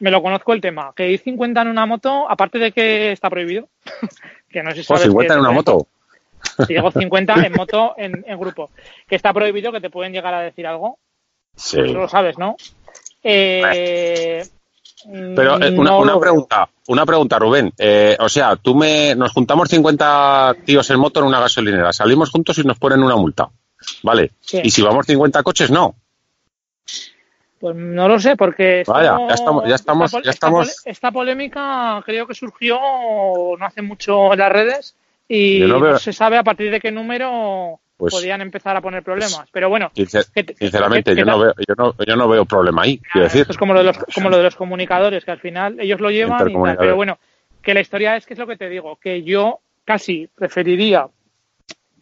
me 0.00 0.10
lo 0.10 0.22
conozco 0.22 0.52
el 0.52 0.60
tema, 0.60 0.92
que 0.96 1.10
ir 1.10 1.20
50 1.20 1.62
en 1.62 1.68
una 1.68 1.86
moto, 1.86 2.28
aparte 2.28 2.58
de 2.58 2.72
que 2.72 3.12
está 3.12 3.30
prohibido, 3.30 3.68
que 4.50 4.62
no 4.62 4.70
sé 4.70 4.78
si 4.78 4.84
sabes 4.84 5.04
50 5.04 5.34
en 5.34 5.40
una 5.40 5.50
moto. 5.50 5.86
Si 6.66 6.72
llego 6.72 6.90
50 6.90 7.34
en 7.46 7.52
moto 7.56 7.94
en, 7.98 8.24
grupo, 8.38 8.70
que 9.06 9.14
está 9.14 9.30
prohibido 9.34 9.72
que 9.72 9.80
te 9.82 9.90
pueden 9.90 10.14
llegar 10.14 10.32
a 10.32 10.40
decir 10.40 10.66
algo. 10.66 10.98
Sí. 11.54 11.76
Pues 11.76 11.92
lo 11.92 12.08
sabes, 12.08 12.38
¿no? 12.38 12.56
Eh, 13.22 14.42
pero 15.34 15.60
eh, 15.62 15.70
una, 15.70 15.96
una 15.96 16.18
pregunta, 16.18 16.68
una 16.88 17.06
pregunta, 17.06 17.38
Rubén. 17.38 17.72
Eh, 17.78 18.16
o 18.18 18.28
sea, 18.28 18.56
tú 18.56 18.74
me, 18.74 19.14
nos 19.14 19.32
juntamos 19.32 19.68
50 19.68 20.56
tíos 20.64 20.88
en 20.90 21.00
moto 21.00 21.20
en 21.20 21.26
una 21.26 21.40
gasolinera, 21.40 21.92
salimos 21.92 22.30
juntos 22.30 22.58
y 22.58 22.64
nos 22.64 22.78
ponen 22.78 23.02
una 23.02 23.16
multa, 23.16 23.48
¿vale? 24.02 24.32
Y 24.62 24.70
si 24.70 24.82
vamos 24.82 25.06
50 25.06 25.42
coches, 25.42 25.70
no. 25.70 25.94
Pues 27.60 27.76
no 27.76 28.08
lo 28.08 28.18
sé, 28.18 28.36
porque 28.36 28.84
Vaya, 28.86 29.18
ya 29.28 29.34
estamos, 29.34 29.68
ya 29.68 29.74
estamos, 29.74 30.06
esta, 30.06 30.22
ya 30.24 30.30
estamos... 30.30 30.82
Esta, 30.86 31.12
polémica 31.12 32.02
creo 32.06 32.26
que 32.26 32.34
surgió 32.34 32.78
no 32.78 33.66
hace 33.66 33.82
mucho 33.82 34.32
en 34.32 34.38
las 34.38 34.50
redes 34.50 34.96
y 35.28 35.60
no, 35.60 35.98
se 35.98 36.14
sabe 36.14 36.38
a 36.38 36.42
partir 36.42 36.70
de 36.70 36.80
qué 36.80 36.90
número 36.90 37.78
pues 38.00 38.14
podían 38.14 38.40
empezar 38.40 38.76
a 38.76 38.80
poner 38.80 39.02
problemas. 39.02 39.44
Pero 39.52 39.68
bueno, 39.68 39.92
sinceramente, 39.94 41.14
yo, 41.14 41.24
no 41.24 41.38
veo, 41.38 41.54
yo, 41.68 41.74
no, 41.76 41.94
yo 42.04 42.16
no 42.16 42.28
veo 42.28 42.44
problema 42.44 42.82
ahí, 42.82 42.98
quiero 42.98 43.24
decir. 43.24 43.46
Es 43.48 43.56
como 43.56 43.74
lo, 43.74 43.80
de 43.80 43.86
los, 43.86 43.98
como 44.14 44.30
lo 44.30 44.36
de 44.38 44.42
los 44.42 44.56
comunicadores, 44.56 45.24
que 45.24 45.30
al 45.30 45.38
final 45.38 45.78
ellos 45.78 46.00
lo 46.00 46.10
llevan 46.10 46.50
y 46.50 46.54
tal. 46.54 46.76
Pero 46.76 46.96
bueno, 46.96 47.18
que 47.62 47.74
la 47.74 47.80
historia 47.80 48.16
es 48.16 48.26
que 48.26 48.34
es 48.34 48.38
lo 48.40 48.46
que 48.46 48.56
te 48.56 48.68
digo, 48.68 48.96
que 48.96 49.22
yo 49.22 49.60
casi 49.84 50.28
preferiría, 50.34 51.06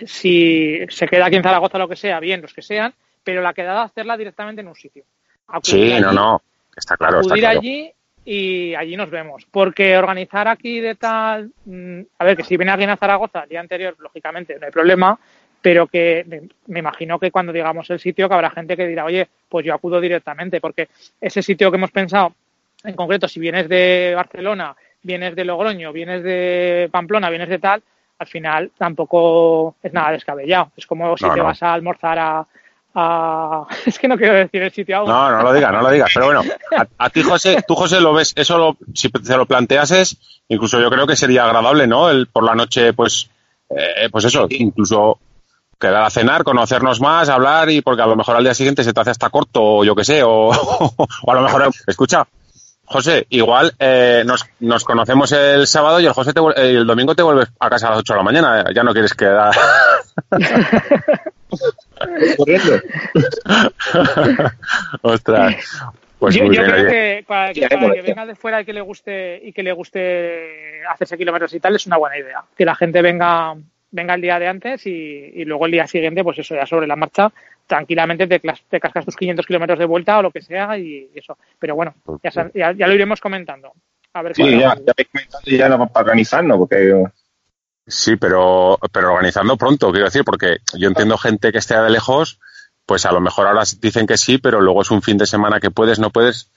si 0.07 0.81
se 0.89 1.07
queda 1.09 1.27
aquí 1.27 1.37
en 1.37 1.43
Zaragoza 1.43 1.79
lo 1.79 1.89
que 1.89 1.97
sea, 1.97 2.21
bien, 2.21 2.41
los 2.41 2.55
que 2.55 2.63
sean, 2.63 2.95
pero 3.25 3.43
la 3.43 3.53
quedada 3.53 3.83
hacerla 3.83 4.17
directamente 4.17 4.61
en 4.61 4.69
un 4.69 4.77
sitio. 4.77 5.05
sí, 5.63 5.99
no, 6.01 6.13
no, 6.13 6.43
está 6.77 6.97
claro. 6.97 7.19
Acudir 7.19 7.45
está 7.45 7.51
claro. 7.51 7.61
allí 7.61 7.93
y 8.25 8.75
allí 8.75 8.95
nos 8.95 9.11
vemos. 9.11 9.47
Porque 9.51 9.97
organizar 9.97 10.49
aquí 10.49 10.81
de 10.81 10.95
tal. 10.97 11.51
Mm, 11.65 12.03
a 12.19 12.25
ver, 12.25 12.37
que 12.37 12.45
si 12.45 12.59
viene 12.59 12.73
alguien 12.73 12.91
a 12.91 12.97
Zaragoza 12.99 13.45
el 13.45 13.49
día 13.49 13.61
anterior, 13.61 13.97
lógicamente 13.99 14.59
no 14.59 14.67
hay 14.67 14.73
problema, 14.73 15.19
pero 15.61 15.87
que 15.87 16.49
me 16.67 16.79
imagino 16.79 17.19
que 17.19 17.31
cuando 17.31 17.53
digamos 17.53 17.89
el 17.91 17.99
sitio 17.99 18.29
que 18.29 18.35
habrá 18.35 18.51
gente 18.51 18.77
que 18.77 18.87
dirá, 18.87 19.05
oye, 19.05 19.29
pues 19.49 19.67
yo 19.67 19.75
acudo 19.75 20.01
directamente, 20.01 20.61
porque 20.61 20.89
ese 21.21 21.43
sitio 21.43 21.71
que 21.71 21.77
hemos 21.77 21.91
pensado, 21.91 22.33
en 22.85 22.95
concreto, 22.95 23.27
si 23.27 23.41
vienes 23.41 23.69
de 23.69 24.13
Barcelona, 24.15 24.77
vienes 25.03 25.35
de 25.35 25.45
Logroño, 25.45 25.93
vienes 25.93 26.23
de 26.23 26.89
Pamplona, 26.93 27.31
vienes 27.31 27.49
de 27.49 27.59
tal, 27.59 27.83
al 28.19 28.27
final 28.27 28.71
tampoco 28.77 29.77
es 29.83 29.93
nada 29.93 30.13
descabellado. 30.13 30.73
Es 30.77 30.87
como 30.87 31.17
si 31.17 31.29
te 31.31 31.41
vas 31.41 31.63
a 31.63 31.73
almorzar 31.73 32.19
a, 32.19 32.47
Es 33.87 33.99
que 33.99 34.09
no 34.09 34.17
quiero 34.17 34.35
decir 34.35 34.63
el 34.63 34.73
sitio 34.73 34.97
aún. 34.97 35.09
No, 35.09 35.31
no 35.31 35.43
lo 35.43 35.53
digas, 35.53 35.73
no 35.73 35.83
lo 35.83 35.91
digas. 35.91 36.11
Pero 36.13 36.27
bueno, 36.27 36.43
a, 36.99 37.11
ti, 37.11 37.23
José, 37.23 37.63
tú, 37.67 37.75
José, 37.75 38.01
lo 38.01 38.13
ves, 38.13 38.33
eso 38.37 38.59
lo, 38.59 38.77
si 38.95 39.09
te 39.09 39.37
lo 39.37 39.47
planteases, 39.47 40.17
incluso 40.49 40.81
yo 40.81 40.91
creo 40.91 41.07
que 41.07 41.17
sería 41.17 41.45
agradable, 41.45 41.87
¿no? 41.87 42.11
El 42.11 42.27
por 42.27 42.45
la 42.45 42.55
noche, 42.55 42.93
pues, 42.93 43.31
eh, 43.71 44.09
pues 44.11 44.25
eso, 44.25 44.47
incluso 44.51 45.19
quedar 45.79 46.05
a 46.05 46.11
cenar, 46.11 46.45
conocernos 46.45 47.01
más, 47.01 47.29
hablar 47.29 47.70
y 47.70 47.81
porque 47.81 48.03
a 48.03 48.07
lo 48.07 48.16
mejor 48.16 48.37
al 48.37 48.45
día 48.45 48.55
siguiente 48.55 48.85
se 48.85 48.93
te 48.93 49.01
hace 49.01 49.11
hasta 49.11 49.31
corto 49.31 49.62
o 49.62 49.85
yo 49.85 49.95
qué 49.95 50.05
sé, 50.05 50.22
o, 50.24 50.51
a 51.26 51.35
lo 51.35 51.43
mejor, 51.43 51.70
escucha, 51.87 52.26
José, 52.85 53.26
igual 53.31 53.72
eh, 53.79 54.22
nos, 54.26 54.47
nos, 54.61 54.85
conocemos 54.85 55.31
el 55.33 55.66
sábado 55.66 56.01
y 56.01 56.07
el, 56.07 56.12
José 56.12 56.33
el 56.57 56.87
domingo 56.87 57.14
te 57.14 57.22
vuelves 57.22 57.49
a 57.61 57.68
casa 57.68 57.89
a 57.89 57.91
las 57.91 57.99
8 58.01 58.12
de 58.14 58.16
la 58.16 58.24
mañana, 58.24 58.64
ya 58.74 58.83
no 58.83 58.93
quieres 58.93 59.14
quedar. 59.14 59.55
Corriendo. 62.37 62.81
Ostras. 65.03 65.57
Pues 66.18 66.35
yo, 66.35 66.49
creo 66.49 66.89
que 66.89 67.24
para, 67.29 67.53
que, 67.53 67.61
que 67.61 68.03
venga 68.03 68.26
de 68.26 68.35
fuera 68.35 68.61
y 68.61 68.64
que 68.64 68.72
le 68.72 68.81
guste 68.81 69.41
y 69.45 69.53
que 69.53 69.62
le 69.62 69.72
guste 69.72 70.83
hacerse 70.89 71.16
kilómetros 71.16 71.55
y 71.55 71.61
tal 71.61 71.76
es 71.76 71.87
una 71.87 71.97
buena 71.97 72.18
idea. 72.18 72.43
Que 72.57 72.64
la 72.64 72.74
gente 72.74 73.01
venga 73.03 73.55
venga 73.91 74.14
el 74.14 74.20
día 74.20 74.39
de 74.39 74.49
antes 74.49 74.86
y, 74.86 75.45
luego 75.45 75.66
el 75.66 75.72
día 75.72 75.86
siguiente, 75.86 76.22
pues 76.22 76.39
eso, 76.39 76.55
ya 76.55 76.66
sobre 76.66 76.86
la 76.86 76.97
marcha, 76.97 77.32
tranquilamente 77.66 78.26
te, 78.26 78.41
te 78.41 78.80
cascas 78.80 79.05
tus 79.05 79.16
500 79.16 79.47
kilómetros 79.47 79.78
de 79.78 79.84
vuelta 79.84 80.18
o 80.18 80.22
lo 80.22 80.30
que 80.30 80.43
sea 80.43 80.78
y 80.78 81.11
eso. 81.14 81.39
Pero 81.59 81.74
bueno, 81.74 81.95
ya, 82.22 82.51
ya, 82.55 82.86
lo 82.86 82.95
iremos 82.95 83.20
comentando. 83.20 83.72
A 84.12 84.22
ver 84.22 84.34
sí, 84.34 84.51
ya, 84.59 84.74
ya 84.74 84.95
comentando 85.12 85.51
ya 85.51 85.68
para 85.68 86.05
organizarnos, 86.05 86.59
porque... 86.59 87.05
Sí, 87.86 88.16
pero, 88.16 88.78
pero 88.93 89.14
organizando 89.14 89.57
pronto, 89.57 89.91
quiero 89.91 90.05
decir, 90.05 90.22
porque 90.22 90.59
yo 90.74 90.89
entiendo 90.89 91.16
gente 91.16 91.51
que 91.53 91.59
esté 91.59 91.74
de 91.80 91.89
lejos, 91.89 92.39
pues 92.84 93.07
a 93.07 93.12
lo 93.12 93.20
mejor 93.20 93.47
ahora 93.47 93.62
dicen 93.80 94.07
que 94.07 94.18
sí, 94.18 94.36
pero 94.36 94.61
luego 94.61 94.82
es 94.82 94.91
un 94.91 95.01
fin 95.01 95.16
de 95.16 95.24
semana 95.24 95.59
que 95.59 95.70
puedes, 95.70 95.99
no 95.99 96.11
puedes. 96.11 96.51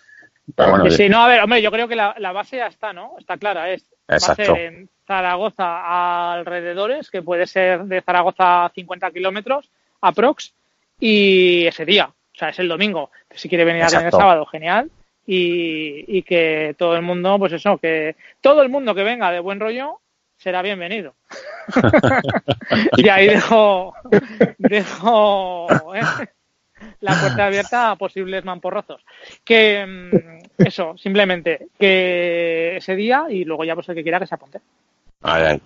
sí, 0.89 1.07
no, 1.07 1.23
a 1.23 1.27
ver, 1.29 1.41
hombre, 1.41 1.61
yo 1.61 1.71
creo 1.71 1.87
que 1.87 1.95
la, 1.95 2.15
la 2.19 2.33
base 2.33 2.57
ya 2.57 2.67
está, 2.67 2.91
¿no? 2.91 3.15
Está 3.17 3.37
clara, 3.37 3.69
es 3.69 3.85
Exacto. 4.09 4.55
en 4.57 4.89
Zaragoza 5.11 5.65
a 5.65 6.33
alrededores, 6.35 7.09
que 7.09 7.21
puede 7.21 7.45
ser 7.45 7.83
de 7.83 8.01
Zaragoza 8.01 8.65
a 8.65 8.69
50 8.69 9.11
kilómetros, 9.11 9.69
aprox, 9.99 10.53
y 10.99 11.65
ese 11.67 11.83
día, 11.83 12.05
o 12.07 12.37
sea, 12.37 12.49
es 12.49 12.59
el 12.59 12.69
domingo. 12.69 13.11
Si 13.31 13.49
quiere 13.49 13.65
venir 13.65 13.83
a 13.83 13.87
el 13.87 14.11
sábado, 14.11 14.45
genial. 14.45 14.89
Y, 15.27 16.05
y, 16.07 16.23
que 16.23 16.75
todo 16.77 16.95
el 16.95 17.01
mundo, 17.01 17.37
pues 17.37 17.53
eso, 17.53 17.77
que 17.77 18.15
todo 18.39 18.61
el 18.61 18.69
mundo 18.69 18.95
que 18.95 19.03
venga 19.03 19.31
de 19.31 19.39
buen 19.39 19.59
rollo 19.59 19.99
será 20.37 20.61
bienvenido. 20.61 21.13
y 22.97 23.07
ahí 23.09 23.27
dejo, 23.27 23.93
dejo 24.57 25.67
¿eh? 25.93 26.27
la 27.01 27.19
puerta 27.19 27.45
abierta 27.45 27.91
a 27.91 27.95
posibles 27.95 28.43
mamporrozos. 28.43 29.03
Que 29.43 29.85
mm, 29.85 30.63
eso, 30.65 30.97
simplemente, 30.97 31.67
que 31.79 32.77
ese 32.77 32.95
día 32.95 33.25
y 33.29 33.43
luego 33.43 33.63
ya 33.63 33.75
pues 33.75 33.89
el 33.89 33.95
que 33.95 34.03
quiera 34.03 34.19
que 34.19 34.27
se 34.27 34.35
apunte. 34.35 34.59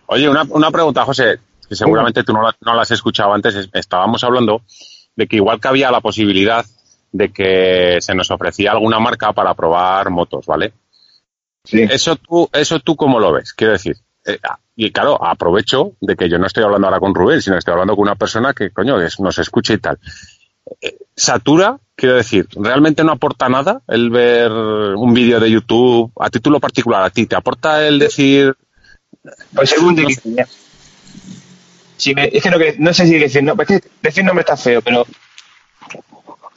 Oye, 0.07 0.29
una, 0.29 0.43
una 0.49 0.71
pregunta, 0.71 1.05
José, 1.05 1.39
que 1.67 1.75
seguramente 1.75 2.23
tú 2.23 2.33
no 2.33 2.43
la, 2.43 2.55
no 2.61 2.79
has 2.79 2.91
escuchado 2.91 3.33
antes. 3.33 3.69
Estábamos 3.73 4.23
hablando 4.23 4.61
de 5.15 5.27
que 5.27 5.37
igual 5.37 5.59
que 5.59 5.67
había 5.67 5.91
la 5.91 6.01
posibilidad 6.01 6.65
de 7.11 7.31
que 7.31 7.97
se 8.01 8.13
nos 8.13 8.29
ofrecía 8.31 8.71
alguna 8.71 8.99
marca 8.99 9.31
para 9.31 9.53
probar 9.53 10.09
motos, 10.09 10.45
¿vale? 10.45 10.73
Sí. 11.63 11.81
Eso 11.81 12.17
tú, 12.17 12.49
eso 12.51 12.79
tú 12.79 12.95
cómo 12.95 13.19
lo 13.19 13.31
ves, 13.31 13.53
quiero 13.53 13.73
decir. 13.73 13.95
Eh, 14.25 14.37
y 14.75 14.91
claro, 14.91 15.23
aprovecho 15.23 15.93
de 16.01 16.15
que 16.15 16.27
yo 16.27 16.37
no 16.37 16.47
estoy 16.47 16.63
hablando 16.63 16.87
ahora 16.87 16.99
con 16.99 17.15
Rubén, 17.15 17.41
sino 17.41 17.57
estoy 17.57 17.71
hablando 17.71 17.95
con 17.95 18.03
una 18.03 18.15
persona 18.15 18.53
que, 18.53 18.71
coño, 18.71 18.97
que 18.97 19.07
nos 19.19 19.39
escucha 19.39 19.73
y 19.73 19.77
tal. 19.77 19.97
Eh, 20.81 20.97
¿Satura? 21.15 21.79
Quiero 21.95 22.15
decir, 22.15 22.47
¿realmente 22.55 23.05
no 23.05 23.13
aporta 23.13 23.47
nada 23.47 23.81
el 23.87 24.09
ver 24.09 24.51
un 24.51 25.13
vídeo 25.13 25.39
de 25.39 25.49
YouTube 25.49 26.11
a 26.19 26.29
título 26.29 26.59
particular 26.59 27.03
a 27.03 27.09
ti? 27.09 27.25
¿Te 27.25 27.37
aporta 27.37 27.87
el 27.87 27.99
decir, 27.99 28.53
pues 29.53 29.69
según 29.69 29.95
de 29.95 30.05
si 31.97 32.13
me, 32.13 32.29
es 32.31 32.43
que 32.43 32.49
no, 32.49 32.57
no 32.77 32.93
sé 32.93 33.07
si 33.07 33.17
decir, 33.17 33.43
no, 33.43 33.53
es 33.57 33.67
que 33.67 33.81
decir 34.01 34.23
nombre 34.23 34.41
está 34.41 34.57
feo, 34.57 34.81
pero 34.81 35.05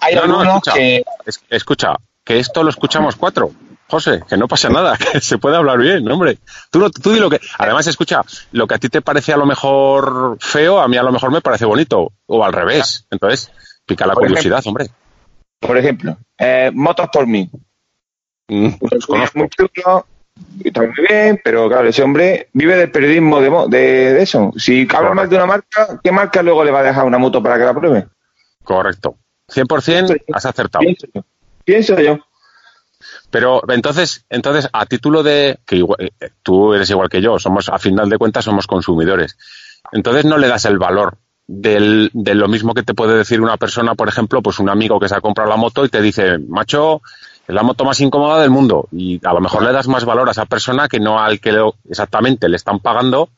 hay 0.00 0.14
no, 0.14 0.22
algunos 0.22 0.46
escucha, 0.46 0.72
que... 0.74 1.04
Escucha, 1.48 1.96
que 2.24 2.38
esto 2.38 2.62
lo 2.62 2.70
escuchamos 2.70 3.16
cuatro. 3.16 3.52
José, 3.90 4.22
que 4.28 4.36
no 4.36 4.48
pasa 4.48 4.68
nada, 4.68 4.98
que 5.12 5.20
se 5.20 5.38
puede 5.38 5.56
hablar 5.56 5.78
bien, 5.78 6.08
hombre. 6.10 6.38
Tú, 6.70 6.90
tú 6.90 7.12
di 7.12 7.20
lo 7.20 7.30
que. 7.30 7.40
Además, 7.58 7.86
escucha, 7.86 8.22
lo 8.52 8.66
que 8.66 8.74
a 8.74 8.78
ti 8.78 8.90
te 8.90 9.00
parece 9.00 9.32
a 9.32 9.38
lo 9.38 9.46
mejor 9.46 10.36
feo, 10.40 10.80
a 10.80 10.88
mí 10.88 10.98
a 10.98 11.02
lo 11.02 11.10
mejor 11.10 11.32
me 11.32 11.40
parece 11.40 11.64
bonito, 11.64 12.12
o 12.26 12.44
al 12.44 12.52
revés. 12.52 13.06
Entonces, 13.10 13.50
pica 13.86 14.06
la 14.06 14.12
por 14.12 14.24
curiosidad, 14.24 14.58
ejemplo, 14.58 14.70
hombre. 14.70 14.90
Por 15.58 15.78
ejemplo, 15.78 16.18
eh, 16.36 16.70
Motos 16.74 17.08
por 17.10 17.26
mí. 17.26 17.50
Mm, 18.48 18.72
pues 18.72 19.06
conozco. 19.06 19.38
Muy 19.38 19.48
chulo, 19.48 20.06
está 20.64 20.82
muy 20.82 21.06
bien, 21.08 21.40
pero 21.42 21.68
claro, 21.68 21.88
ese 21.88 22.02
hombre 22.02 22.48
vive 22.52 22.76
del 22.76 22.90
periodismo 22.90 23.40
de, 23.40 23.50
de, 23.68 24.12
de 24.14 24.22
eso. 24.22 24.52
Si 24.56 24.86
habla 24.94 25.14
mal 25.14 25.28
de 25.28 25.36
una 25.36 25.46
marca, 25.46 26.00
¿qué 26.02 26.12
marca 26.12 26.42
luego 26.42 26.64
le 26.64 26.70
va 26.70 26.80
a 26.80 26.84
dejar 26.84 27.04
una 27.04 27.18
moto 27.18 27.42
para 27.42 27.58
que 27.58 27.64
la 27.64 27.74
pruebe? 27.74 28.06
Correcto. 28.62 29.16
100% 29.48 30.24
has 30.32 30.46
acertado. 30.46 30.82
Pienso 30.82 31.06
yo. 31.14 31.24
Pienso 31.64 31.98
yo. 31.98 32.18
Pero 33.30 33.62
entonces, 33.68 34.24
entonces 34.28 34.68
a 34.72 34.86
título 34.86 35.22
de 35.22 35.58
que 35.66 35.76
igual, 35.76 36.12
eh, 36.20 36.30
tú 36.42 36.74
eres 36.74 36.90
igual 36.90 37.08
que 37.08 37.20
yo, 37.20 37.38
somos 37.38 37.68
a 37.68 37.78
final 37.78 38.08
de 38.08 38.18
cuentas 38.18 38.44
somos 38.44 38.66
consumidores. 38.66 39.36
Entonces 39.92 40.24
no 40.24 40.38
le 40.38 40.48
das 40.48 40.64
el 40.64 40.78
valor 40.78 41.18
del, 41.46 42.10
de 42.12 42.34
lo 42.34 42.48
mismo 42.48 42.74
que 42.74 42.82
te 42.82 42.94
puede 42.94 43.16
decir 43.16 43.40
una 43.40 43.56
persona, 43.56 43.94
por 43.94 44.08
ejemplo, 44.08 44.42
pues 44.42 44.58
un 44.58 44.68
amigo 44.68 44.98
que 45.00 45.08
se 45.08 45.14
ha 45.14 45.20
comprado 45.20 45.50
la 45.50 45.56
moto 45.56 45.84
y 45.84 45.88
te 45.88 46.02
dice, 46.02 46.38
macho, 46.38 47.02
es 47.48 47.54
la 47.54 47.62
moto 47.62 47.84
más 47.86 47.98
incómoda 48.00 48.40
del 48.42 48.50
mundo 48.50 48.88
y 48.92 49.18
a 49.26 49.32
lo 49.32 49.40
mejor 49.40 49.62
le 49.62 49.72
das 49.72 49.88
más 49.88 50.04
valor 50.04 50.28
a 50.28 50.32
esa 50.32 50.44
persona 50.44 50.86
que 50.86 51.00
no 51.00 51.18
al 51.18 51.40
que 51.40 51.52
lo, 51.52 51.76
exactamente 51.88 52.46
le 52.46 52.56
están 52.56 52.78
pagando 52.78 53.30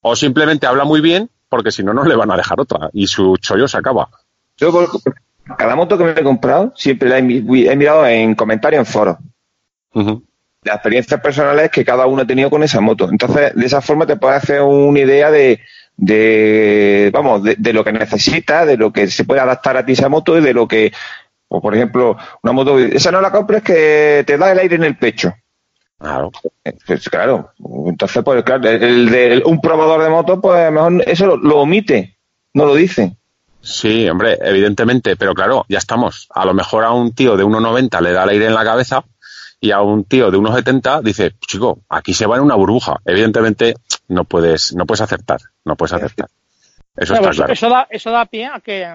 o 0.00 0.14
simplemente 0.14 0.68
habla 0.68 0.84
muy 0.84 1.00
bien, 1.00 1.28
porque 1.48 1.72
si 1.72 1.82
no, 1.82 1.92
no 1.92 2.04
le 2.04 2.14
van 2.14 2.30
a 2.30 2.36
dejar 2.36 2.60
otra 2.60 2.90
y 2.92 3.08
su 3.08 3.36
chollo 3.38 3.66
se 3.66 3.76
acaba. 3.76 4.08
Yo, 4.56 4.72
cada 5.58 5.74
moto 5.74 5.98
que 5.98 6.04
me 6.04 6.12
he 6.12 6.22
comprado, 6.22 6.72
siempre 6.76 7.08
la 7.08 7.18
he, 7.18 7.22
he 7.22 7.76
mirado 7.76 8.06
en 8.06 8.36
comentarios 8.36 8.86
en 8.86 8.86
foros. 8.86 9.16
Las 10.62 10.76
experiencias 10.76 11.20
personales 11.20 11.70
que 11.70 11.84
cada 11.84 12.06
uno 12.06 12.22
ha 12.22 12.26
tenido 12.26 12.50
con 12.50 12.62
esa 12.62 12.80
moto. 12.80 13.08
Entonces, 13.10 13.52
de 13.54 13.66
esa 13.66 13.80
forma 13.80 14.06
te 14.06 14.16
puedes 14.16 14.42
hacer 14.42 14.62
una 14.62 15.00
idea 15.00 15.30
de, 15.32 15.60
de 15.96 17.10
vamos, 17.12 17.42
de, 17.42 17.72
lo 17.72 17.82
que 17.82 17.92
necesitas, 17.92 18.66
de 18.66 18.76
lo 18.76 18.92
que 18.92 19.08
se 19.08 19.24
puede 19.24 19.40
adaptar 19.40 19.76
a 19.76 19.84
ti 19.84 19.92
esa 19.92 20.08
moto 20.08 20.38
y 20.38 20.40
de 20.40 20.54
lo 20.54 20.68
que, 20.68 20.92
o 21.52 21.60
por 21.60 21.74
ejemplo, 21.74 22.16
una 22.42 22.52
moto, 22.52 22.78
esa 22.78 23.10
no 23.10 23.20
la 23.20 23.32
compres 23.32 23.62
que 23.62 24.22
te 24.24 24.38
da 24.38 24.52
el 24.52 24.58
aire 24.60 24.76
en 24.76 24.84
el 24.84 24.96
pecho. 24.96 25.34
Claro. 25.98 26.30
Pues 26.86 27.08
claro. 27.08 27.50
Entonces, 27.86 28.22
pues 28.22 28.44
claro, 28.44 28.68
el, 28.68 29.10
de 29.10 29.42
un 29.44 29.60
probador 29.60 30.02
de 30.02 30.10
moto, 30.10 30.40
pues 30.40 30.70
mejor 30.70 31.02
eso 31.06 31.36
lo, 31.36 31.58
omite, 31.58 32.16
no 32.54 32.66
lo 32.66 32.74
dice. 32.76 33.16
Sí, 33.60 34.08
hombre, 34.08 34.38
evidentemente, 34.40 35.16
pero 35.16 35.34
claro, 35.34 35.66
ya 35.68 35.78
estamos. 35.78 36.28
A 36.34 36.44
lo 36.46 36.54
mejor 36.54 36.84
a 36.84 36.92
un 36.92 37.12
tío 37.12 37.36
de 37.36 37.44
1,90 37.44 38.00
le 38.00 38.12
da 38.12 38.22
el 38.22 38.30
aire 38.30 38.46
en 38.46 38.54
la 38.54 38.64
cabeza 38.64 39.04
y 39.60 39.72
a 39.72 39.80
un 39.80 40.04
tío 40.04 40.30
de 40.30 40.38
1,70 40.38 41.02
dice, 41.02 41.32
chico, 41.46 41.80
aquí 41.88 42.14
se 42.14 42.26
va 42.26 42.36
en 42.36 42.44
una 42.44 42.54
burbuja. 42.54 43.00
Evidentemente 43.04 43.74
no 44.06 44.22
puedes, 44.22 44.72
no 44.72 44.86
puedes 44.86 45.00
acertar, 45.00 45.40
no 45.64 45.74
puedes 45.74 45.94
acertar. 45.94 46.28
Eso 46.96 47.14
está 47.14 47.30
claro. 47.30 47.52
Eso 47.52 47.68
da, 47.68 47.86
eso 47.90 48.10
da 48.12 48.24
pie 48.26 48.46
a 48.46 48.60
que 48.60 48.86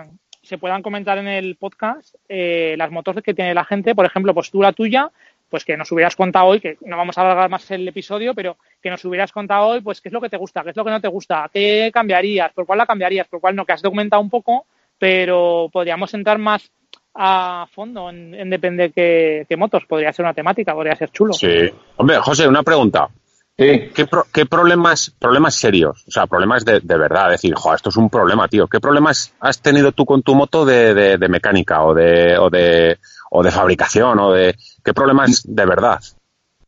se 0.46 0.58
puedan 0.58 0.82
comentar 0.82 1.18
en 1.18 1.28
el 1.28 1.56
podcast 1.56 2.16
eh, 2.30 2.76
las 2.78 2.92
motos 2.92 3.16
que 3.24 3.34
tiene 3.34 3.54
la 3.54 3.66
gente. 3.66 3.96
Por 3.96 4.06
ejemplo, 4.06 4.34
pues 4.34 4.52
tú 4.52 4.62
la 4.62 4.74
tuya, 4.74 5.12
pues 5.50 5.66
que 5.66 5.78
nos 5.78 5.92
hubieras 5.92 6.16
contado 6.16 6.48
hoy, 6.48 6.60
que 6.60 6.78
no 6.82 6.98
vamos 6.98 7.18
a 7.18 7.22
alargar 7.22 7.50
más 7.50 7.70
el 7.72 7.88
episodio, 7.88 8.34
pero 8.34 8.58
que 8.82 8.90
nos 8.90 9.04
hubieras 9.06 9.32
contado 9.32 9.68
hoy, 9.68 9.82
pues 9.82 10.02
qué 10.02 10.10
es 10.10 10.14
lo 10.14 10.22
que 10.22 10.30
te 10.30 10.38
gusta, 10.38 10.64
qué 10.64 10.70
es 10.72 10.76
lo 10.76 10.86
que 10.86 10.92
no 10.92 11.02
te 11.02 11.08
gusta, 11.08 11.50
qué 11.52 11.92
cambiarías, 11.94 12.54
por 12.54 12.66
cuál 12.66 12.80
la 12.80 12.86
cambiarías, 12.86 13.28
por 13.28 13.42
cuál 13.42 13.56
no, 13.56 13.66
que 13.66 13.74
has 13.74 13.82
documentado 13.82 14.22
un 14.22 14.30
poco, 14.30 14.66
pero 14.98 15.70
podríamos 15.72 16.14
entrar 16.14 16.38
más 16.38 16.72
a 17.14 17.68
fondo 17.72 18.10
en, 18.10 18.50
depende 18.50 18.92
qué, 18.92 19.46
qué, 19.48 19.56
motos. 19.56 19.86
Podría 19.86 20.12
ser 20.12 20.26
una 20.26 20.34
temática, 20.34 20.74
podría 20.74 20.96
ser 20.96 21.12
chulo. 21.12 21.34
Sí. 21.34 21.70
Hombre, 21.98 22.18
José, 22.18 22.48
una 22.48 22.64
pregunta. 22.64 23.10
¿Qué, 23.58 23.90
¿Qué, 24.34 24.46
problemas, 24.46 25.14
problemas 25.18 25.56
serios, 25.56 26.04
o 26.06 26.12
sea, 26.12 26.28
problemas 26.28 26.66
de, 26.66 26.82
de 26.82 26.98
verdad, 26.98 27.30
decir, 27.30 27.54
jo, 27.56 27.74
esto 27.74 27.88
es 27.88 27.96
un 27.96 28.10
problema, 28.10 28.50
tío. 28.50 28.68
¿Qué 28.68 28.82
problemas 28.82 29.34
has 29.40 29.62
tenido 29.62 29.94
tú 29.94 30.06
con 30.06 30.24
tu 30.24 30.36
moto 30.36 30.66
de, 30.66 30.94
de, 30.94 31.30
mecánica 31.30 31.82
o 31.84 31.94
de, 31.94 32.38
o 32.38 32.50
de, 32.50 33.00
o 33.32 33.42
de 33.42 33.52
fabricación 33.52 34.20
o 34.20 34.34
de, 34.34 34.58
qué 34.84 34.94
problemas 34.94 35.44
de 35.46 35.66
verdad? 35.66 36.02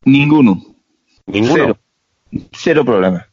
Ninguno. 0.06 0.62
Ninguno. 1.26 1.78
Cero, 2.32 2.50
Cero 2.54 2.86
problemas. 2.86 3.26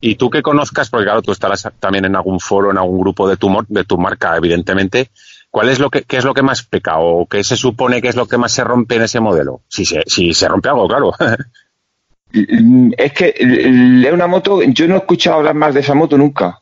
Y 0.00 0.14
tú 0.14 0.30
que 0.30 0.40
conozcas, 0.40 0.88
porque 0.88 1.04
claro, 1.04 1.20
tú 1.20 1.32
estarás 1.32 1.68
también 1.78 2.06
en 2.06 2.16
algún 2.16 2.40
foro, 2.40 2.70
en 2.70 2.78
algún 2.78 3.00
grupo 3.00 3.28
de 3.28 3.36
tu, 3.36 3.54
de 3.68 3.84
tu 3.84 3.98
marca, 3.98 4.34
evidentemente, 4.36 5.10
¿Cuál 5.54 5.68
es 5.68 5.78
lo 5.78 5.88
que, 5.88 6.02
qué 6.02 6.16
es 6.16 6.24
lo 6.24 6.34
que 6.34 6.42
más 6.42 6.64
peca 6.64 6.98
o 6.98 7.26
qué 7.26 7.44
se 7.44 7.56
supone 7.56 8.02
que 8.02 8.08
es 8.08 8.16
lo 8.16 8.26
que 8.26 8.36
más 8.36 8.50
se 8.50 8.64
rompe 8.64 8.96
en 8.96 9.02
ese 9.02 9.20
modelo? 9.20 9.60
Si 9.68 9.84
se, 9.84 10.02
si 10.04 10.34
se 10.34 10.48
rompe 10.48 10.68
algo, 10.68 10.88
claro. 10.88 11.12
es 12.96 13.12
que 13.12 13.34
es 13.36 14.12
una 14.12 14.26
moto, 14.26 14.62
yo 14.62 14.88
no 14.88 14.94
he 14.94 14.98
escuchado 14.98 15.38
hablar 15.38 15.54
más 15.54 15.74
de 15.74 15.80
esa 15.80 15.94
moto 15.94 16.18
nunca. 16.18 16.60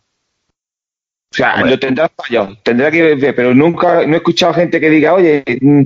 O 1.31 1.35
sea, 1.35 1.65
lo 1.65 1.79
tendrás 1.79 2.11
fallado, 2.15 2.59
tendrá 2.63 2.91
que 2.91 3.15
ver, 3.15 3.35
pero 3.35 3.55
nunca, 3.55 4.07
no 4.07 4.15
he 4.15 4.19
escuchado 4.19 4.53
gente 4.53 4.79
que 4.79 4.91
diga, 4.91 5.15
oye, 5.15 5.43
mm, 5.61 5.83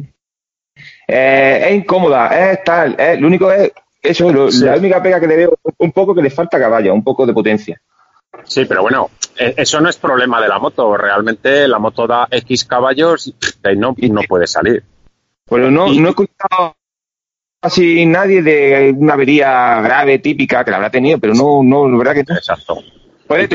eh, 1.07 1.67
es 1.69 1.75
incómoda, 1.77 2.53
es 2.53 2.65
tal, 2.65 2.97
es, 2.99 3.21
lo 3.21 3.29
único 3.29 3.53
es, 3.53 3.73
eso, 4.03 4.33
la 4.33 4.77
única 4.77 5.03
pega 5.03 5.21
que 5.21 5.27
le 5.27 5.37
veo 5.37 5.59
un 5.79 5.93
poco 5.93 6.15
que 6.15 6.23
le 6.23 6.31
falta 6.31 6.59
caballo, 6.59 6.93
un 6.93 7.05
poco 7.05 7.25
de 7.27 7.33
potencia. 7.33 7.81
Sí, 8.45 8.65
pero 8.65 8.83
bueno, 8.83 9.11
eh, 9.37 9.55
eso 9.57 9.81
no 9.81 9.89
es 9.89 9.97
problema 9.97 10.41
de 10.41 10.49
la 10.49 10.59
moto. 10.59 10.97
Realmente 10.97 11.67
la 11.67 11.79
moto 11.79 12.07
da 12.07 12.29
X 12.31 12.65
caballos 12.65 13.27
y 13.29 13.35
no, 13.77 13.95
no 13.97 14.21
puede 14.23 14.47
salir. 14.47 14.85
Pero 15.49 15.71
no, 15.71 15.93
no 15.93 16.07
he 16.07 16.11
escuchado 16.11 16.77
casi 17.67 18.07
nadie 18.07 18.43
de 18.43 18.95
una 18.97 19.15
avería 19.15 19.81
grave, 19.81 20.21
típica, 20.21 20.65
que 20.65 20.71
la 20.71 20.77
habrá 20.77 20.91
tenido, 20.91 21.19
pero 21.19 21.35
no, 21.35 21.65
no, 21.65 21.89
la 21.89 21.99
verdad 21.99 22.15
que 22.15 22.25
no. 22.29 22.37
Exacto. 22.37 22.79
Puede 23.27 23.45
y, 23.45 23.49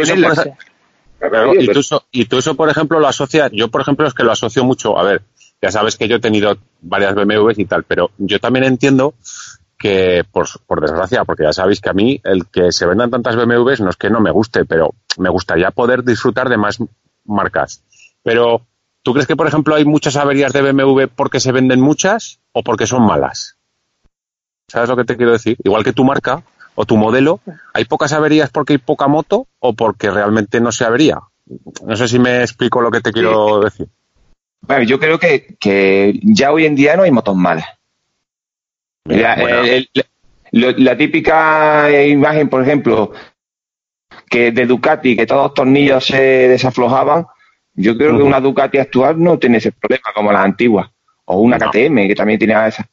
tú 1.67 1.79
eso, 1.79 2.03
y, 2.11 2.25
tú 2.25 2.37
eso, 2.39 2.55
por 2.55 2.67
ejemplo, 2.69 2.99
lo 2.99 3.07
asocias, 3.07 3.51
yo 3.53 3.69
por 3.69 3.79
ejemplo 3.79 4.05
es 4.05 4.13
que 4.13 4.23
lo 4.23 4.33
asocio 4.33 4.65
mucho, 4.65 4.97
a 4.97 5.03
ver, 5.03 5.21
ya 5.61 5.71
sabes 5.71 5.95
que 5.95 6.09
yo 6.09 6.17
he 6.17 6.19
tenido 6.19 6.57
varias 6.81 7.15
BMWs 7.15 7.59
y 7.59 7.65
tal, 7.65 7.83
pero 7.83 8.11
yo 8.17 8.39
también 8.39 8.65
entiendo 8.65 9.13
que, 9.77 10.25
por, 10.29 10.47
por, 10.67 10.81
desgracia, 10.81 11.23
porque 11.23 11.43
ya 11.43 11.53
sabéis 11.53 11.79
que 11.79 11.89
a 11.89 11.93
mí 11.93 12.19
el 12.25 12.47
que 12.47 12.73
se 12.73 12.85
vendan 12.85 13.11
tantas 13.11 13.37
BMWs 13.37 13.79
no 13.79 13.91
es 13.91 13.95
que 13.95 14.09
no 14.09 14.19
me 14.19 14.31
guste, 14.31 14.65
pero 14.65 14.93
me 15.17 15.29
gustaría 15.29 15.71
poder 15.71 16.03
disfrutar 16.03 16.49
de 16.49 16.57
más 16.57 16.79
marcas. 17.23 17.85
Pero, 18.23 18.67
¿tú 19.03 19.13
crees 19.13 19.27
que, 19.27 19.37
por 19.37 19.47
ejemplo, 19.47 19.75
hay 19.75 19.85
muchas 19.85 20.17
averías 20.17 20.51
de 20.51 20.63
BMW 20.63 21.03
porque 21.15 21.39
se 21.39 21.53
venden 21.53 21.79
muchas 21.79 22.41
o 22.51 22.61
porque 22.61 22.87
son 22.87 23.03
malas? 23.03 23.60
¿Sabes 24.71 24.89
lo 24.89 24.95
que 24.95 25.03
te 25.03 25.17
quiero 25.17 25.33
decir? 25.33 25.57
Igual 25.63 25.83
que 25.83 25.93
tu 25.93 26.03
marca 26.03 26.43
o 26.75 26.85
tu 26.85 26.97
modelo, 26.97 27.41
¿hay 27.73 27.85
pocas 27.85 28.13
averías 28.13 28.49
porque 28.49 28.73
hay 28.73 28.79
poca 28.79 29.07
moto 29.07 29.47
o 29.59 29.73
porque 29.73 30.09
realmente 30.09 30.61
no 30.61 30.71
se 30.71 30.85
avería? 30.85 31.19
No 31.85 31.95
sé 31.95 32.07
si 32.07 32.19
me 32.19 32.41
explico 32.41 32.81
lo 32.81 32.89
que 32.89 33.01
te 33.01 33.11
quiero 33.11 33.59
decir. 33.59 33.87
Bueno, 34.61 34.83
yo 34.83 34.99
creo 34.99 35.19
que, 35.19 35.57
que 35.59 36.19
ya 36.23 36.51
hoy 36.51 36.65
en 36.65 36.75
día 36.75 36.95
no 36.95 37.03
hay 37.03 37.11
motos 37.11 37.35
malas 37.35 37.65
la 40.51 40.97
típica 40.97 41.89
imagen, 42.05 42.49
por 42.49 42.61
ejemplo, 42.61 43.11
que 44.29 44.51
de 44.51 44.65
Ducati, 44.65 45.15
que 45.15 45.25
todos 45.25 45.47
los 45.47 45.53
tornillos 45.53 46.05
se 46.05 46.21
desaflojaban, 46.49 47.25
yo 47.73 47.97
creo 47.97 48.17
que 48.17 48.23
una 48.23 48.41
Ducati 48.41 48.77
actual 48.77 49.21
no 49.21 49.39
tiene 49.39 49.57
ese 49.57 49.71
problema 49.71 50.11
como 50.13 50.31
las 50.31 50.45
antiguas. 50.45 50.89
O 51.25 51.39
una 51.39 51.57
KTM, 51.57 52.07
que 52.07 52.15
también 52.15 52.39
tiene 52.39 52.67
esa. 52.67 52.85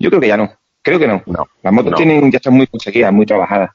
Yo 0.00 0.08
creo 0.10 0.20
que 0.20 0.28
ya 0.28 0.36
no. 0.36 0.50
Creo 0.86 1.00
que 1.00 1.08
no. 1.08 1.20
Las 1.64 1.72
motos 1.72 1.94
tienen, 1.96 2.30
ya 2.30 2.36
están 2.36 2.54
muy 2.54 2.68
conseguidas, 2.68 3.12
muy 3.12 3.26
trabajadas. 3.26 3.70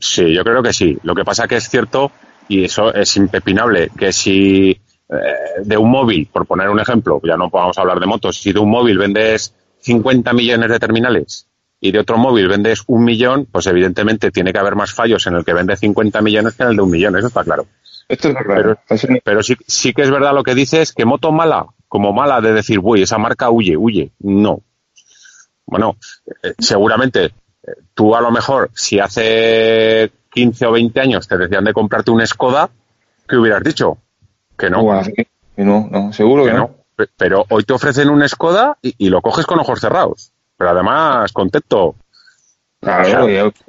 Sí, 0.00 0.34
yo 0.34 0.42
creo 0.42 0.62
que 0.62 0.72
sí. 0.72 0.96
Lo 1.02 1.14
que 1.14 1.22
pasa 1.22 1.46
que 1.46 1.56
es 1.56 1.68
cierto, 1.68 2.10
y 2.48 2.64
eso 2.64 2.94
es 2.94 3.14
impepinable, 3.18 3.90
que 3.90 4.10
si 4.10 4.70
eh, 4.70 4.80
de 5.62 5.76
un 5.76 5.90
móvil, 5.90 6.26
por 6.32 6.46
poner 6.46 6.70
un 6.70 6.80
ejemplo, 6.80 7.20
ya 7.22 7.36
no 7.36 7.50
podemos 7.50 7.76
hablar 7.76 8.00
de 8.00 8.06
motos, 8.06 8.40
si 8.40 8.54
de 8.54 8.58
un 8.58 8.70
móvil 8.70 8.96
vendes 8.96 9.54
50 9.80 10.32
millones 10.32 10.70
de 10.70 10.78
terminales 10.78 11.46
y 11.78 11.92
de 11.92 11.98
otro 11.98 12.16
móvil 12.16 12.48
vendes 12.48 12.84
un 12.86 13.04
millón, 13.04 13.46
pues 13.52 13.66
evidentemente 13.66 14.30
tiene 14.30 14.50
que 14.50 14.60
haber 14.60 14.76
más 14.76 14.94
fallos 14.94 15.26
en 15.26 15.34
el 15.34 15.44
que 15.44 15.52
vende 15.52 15.76
50 15.76 16.22
millones 16.22 16.54
que 16.54 16.62
en 16.62 16.70
el 16.70 16.76
de 16.76 16.82
un 16.84 16.90
millón, 16.90 17.16
eso 17.18 17.26
está 17.26 17.44
claro. 17.44 17.66
Esto 18.08 18.32
claro. 18.32 18.78
Pero, 19.22 19.42
sí, 19.42 19.56
sí 19.66 19.92
que 19.92 20.00
es 20.00 20.10
verdad 20.10 20.32
lo 20.32 20.42
que 20.42 20.54
dices, 20.54 20.94
que 20.94 21.04
moto 21.04 21.32
mala, 21.32 21.66
como 21.86 22.14
mala 22.14 22.40
de 22.40 22.54
decir, 22.54 22.80
uy, 22.82 23.02
esa 23.02 23.18
marca 23.18 23.50
huye, 23.50 23.76
huye. 23.76 24.12
No. 24.20 24.62
Bueno, 25.68 25.96
eh, 26.42 26.54
seguramente 26.58 27.24
eh, 27.26 27.32
tú 27.92 28.16
a 28.16 28.22
lo 28.22 28.30
mejor, 28.30 28.70
si 28.74 28.98
hace 28.98 30.10
15 30.30 30.66
o 30.66 30.72
20 30.72 31.00
años 31.00 31.28
te 31.28 31.36
decían 31.36 31.64
de 31.64 31.74
comprarte 31.74 32.10
un 32.10 32.26
Skoda, 32.26 32.70
¿qué 33.28 33.36
hubieras 33.36 33.62
dicho? 33.62 33.98
Que 34.56 34.70
no. 34.70 34.82
no, 35.56 35.88
no, 35.90 36.12
seguro 36.12 36.46
que, 36.46 36.54
no. 36.54 36.70
Pero 37.16 37.44
hoy 37.50 37.64
te 37.64 37.74
ofrecen 37.74 38.08
un 38.08 38.26
Skoda 38.26 38.78
y, 38.80 39.10
lo 39.10 39.20
coges 39.20 39.44
con 39.44 39.60
ojos 39.60 39.78
cerrados. 39.78 40.32
Pero 40.56 40.70
además, 40.70 41.32
contento. 41.32 41.94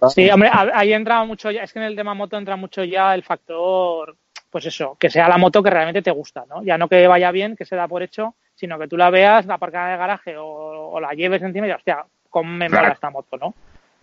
sí, 0.10 0.30
hombre, 0.30 0.50
ahí 0.54 0.94
entra 0.94 1.26
mucho 1.26 1.52
ya, 1.52 1.64
es 1.64 1.74
que 1.74 1.80
en 1.80 1.86
el 1.86 1.98
tema 1.98 2.14
moto 2.14 2.38
entra 2.38 2.56
mucho 2.56 2.82
ya 2.86 3.14
el 3.14 3.24
factor, 3.24 4.16
pues 4.50 4.66
eso, 4.66 4.96
que 4.98 5.10
sea 5.10 5.28
la 5.28 5.38
moto 5.38 5.62
que 5.62 5.70
realmente 5.70 6.02
te 6.02 6.12
gusta, 6.12 6.46
¿no? 6.48 6.64
Ya 6.64 6.78
no 6.78 6.88
que 6.88 7.08
vaya 7.08 7.30
bien, 7.32 7.58
que 7.58 7.66
se 7.66 7.76
da 7.76 7.90
por 7.90 8.04
hecho, 8.04 8.36
sino 8.60 8.78
que 8.78 8.90
tú 8.90 8.98
la 8.98 9.10
veas, 9.10 9.46
la 9.46 9.54
aparcada 9.54 9.88
en 9.88 9.94
el 9.94 10.00
garaje 10.00 10.36
o, 10.38 11.00
la 11.00 11.14
lleves 11.14 11.42
encima 11.42 11.68
y, 11.68 11.72
hostia, 11.72 12.04
cómo 12.30 12.52
me 12.52 12.68
mola 12.68 12.90
esta 12.90 13.10
moto, 13.10 13.38
¿no? 13.38 13.56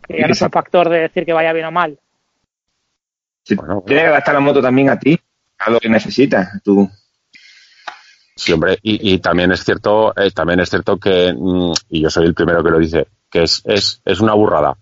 Que 0.08 0.18
ya 0.18 0.26
no 0.26 0.32
es 0.32 0.40
un 0.40 0.50
factor 0.50 0.88
de 0.88 1.00
decir 1.00 1.26
que 1.26 1.34
vaya 1.34 1.52
bien 1.52 1.66
o 1.66 1.72
mal. 1.72 1.98
Tiene 3.44 3.84
que 3.84 4.10
gastar 4.10 4.34
la 4.34 4.40
moto 4.40 4.62
también 4.62 4.88
a 4.88 4.98
ti, 4.98 5.18
a 5.58 5.70
lo 5.70 5.78
que 5.78 5.90
necesitas, 5.90 6.62
tú. 6.64 6.88
Sí, 8.34 8.52
hombre, 8.52 8.78
y, 8.82 9.18
también 9.18 9.52
es 9.52 9.62
cierto, 9.62 10.14
eh, 10.16 10.30
también 10.30 10.60
es 10.60 10.70
cierto 10.70 10.98
que, 10.98 11.34
mm, 11.36 11.72
y 11.90 12.02
yo 12.02 12.08
soy 12.08 12.26
el 12.26 12.34
primero 12.34 12.64
que 12.64 12.70
lo 12.70 12.78
dice, 12.78 13.08
que 13.30 13.42
es, 13.42 13.62
es, 13.66 14.00
es 14.04 14.20
una 14.20 14.32
burrada. 14.32 14.76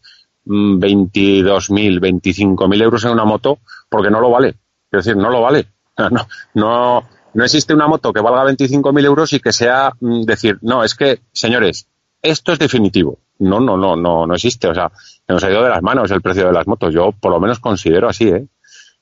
22.000, 0.46 2.00
mm, 2.00 2.04
25.000 2.04 2.82
euros 2.82 3.04
en 3.04 3.10
una 3.10 3.24
moto 3.24 3.58
porque 3.88 4.10
no 4.10 4.20
lo 4.20 4.30
vale. 4.30 4.48
Es 4.90 5.04
decir, 5.04 5.16
no 5.16 5.30
lo 5.30 5.42
vale. 5.42 5.66
No, 6.10 6.26
no, 6.54 7.08
no 7.34 7.44
existe 7.44 7.74
una 7.74 7.88
moto 7.88 8.12
que 8.12 8.20
valga 8.20 8.44
25.000 8.44 9.04
euros 9.04 9.32
y 9.32 9.40
que 9.40 9.52
sea 9.52 9.92
mm, 10.00 10.22
decir, 10.22 10.58
no, 10.62 10.82
es 10.84 10.94
que, 10.94 11.20
señores, 11.32 11.86
esto 12.22 12.52
es 12.52 12.58
definitivo. 12.58 13.18
No, 13.38 13.60
no, 13.60 13.76
no, 13.76 13.96
no, 13.96 14.26
no 14.26 14.34
existe. 14.34 14.68
O 14.68 14.74
sea, 14.74 14.90
nos 15.28 15.42
ha 15.42 15.50
ido 15.50 15.62
de 15.62 15.70
las 15.70 15.82
manos 15.82 16.10
el 16.10 16.22
precio 16.22 16.46
de 16.46 16.52
las 16.52 16.66
motos. 16.66 16.94
Yo 16.94 17.12
por 17.12 17.32
lo 17.32 17.40
menos 17.40 17.58
considero 17.58 18.08
así, 18.08 18.28
¿eh? 18.28 18.46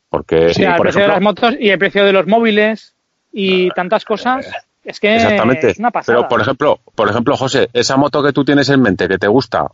Porque, 0.08 0.52
sí, 0.52 0.62
el 0.62 0.76
precio 0.76 1.02
de 1.02 1.08
las 1.08 1.20
motos 1.20 1.54
y 1.58 1.70
el 1.70 1.78
precio 1.78 2.04
de 2.04 2.12
los 2.12 2.26
móviles 2.26 2.94
y 3.32 3.70
tantas 3.70 4.04
cosas. 4.04 4.46
Es 4.84 4.98
que 4.98 5.14
Exactamente. 5.14 5.70
es 5.70 5.78
una 5.78 5.90
pasada. 5.90 6.18
Pero, 6.18 6.28
por 6.28 6.40
ejemplo, 6.40 6.80
por 6.94 7.08
ejemplo, 7.08 7.36
José, 7.36 7.68
esa 7.72 7.96
moto 7.96 8.22
que 8.22 8.32
tú 8.32 8.44
tienes 8.44 8.68
en 8.68 8.82
mente, 8.82 9.08
que 9.08 9.18
te 9.18 9.28
gusta, 9.28 9.66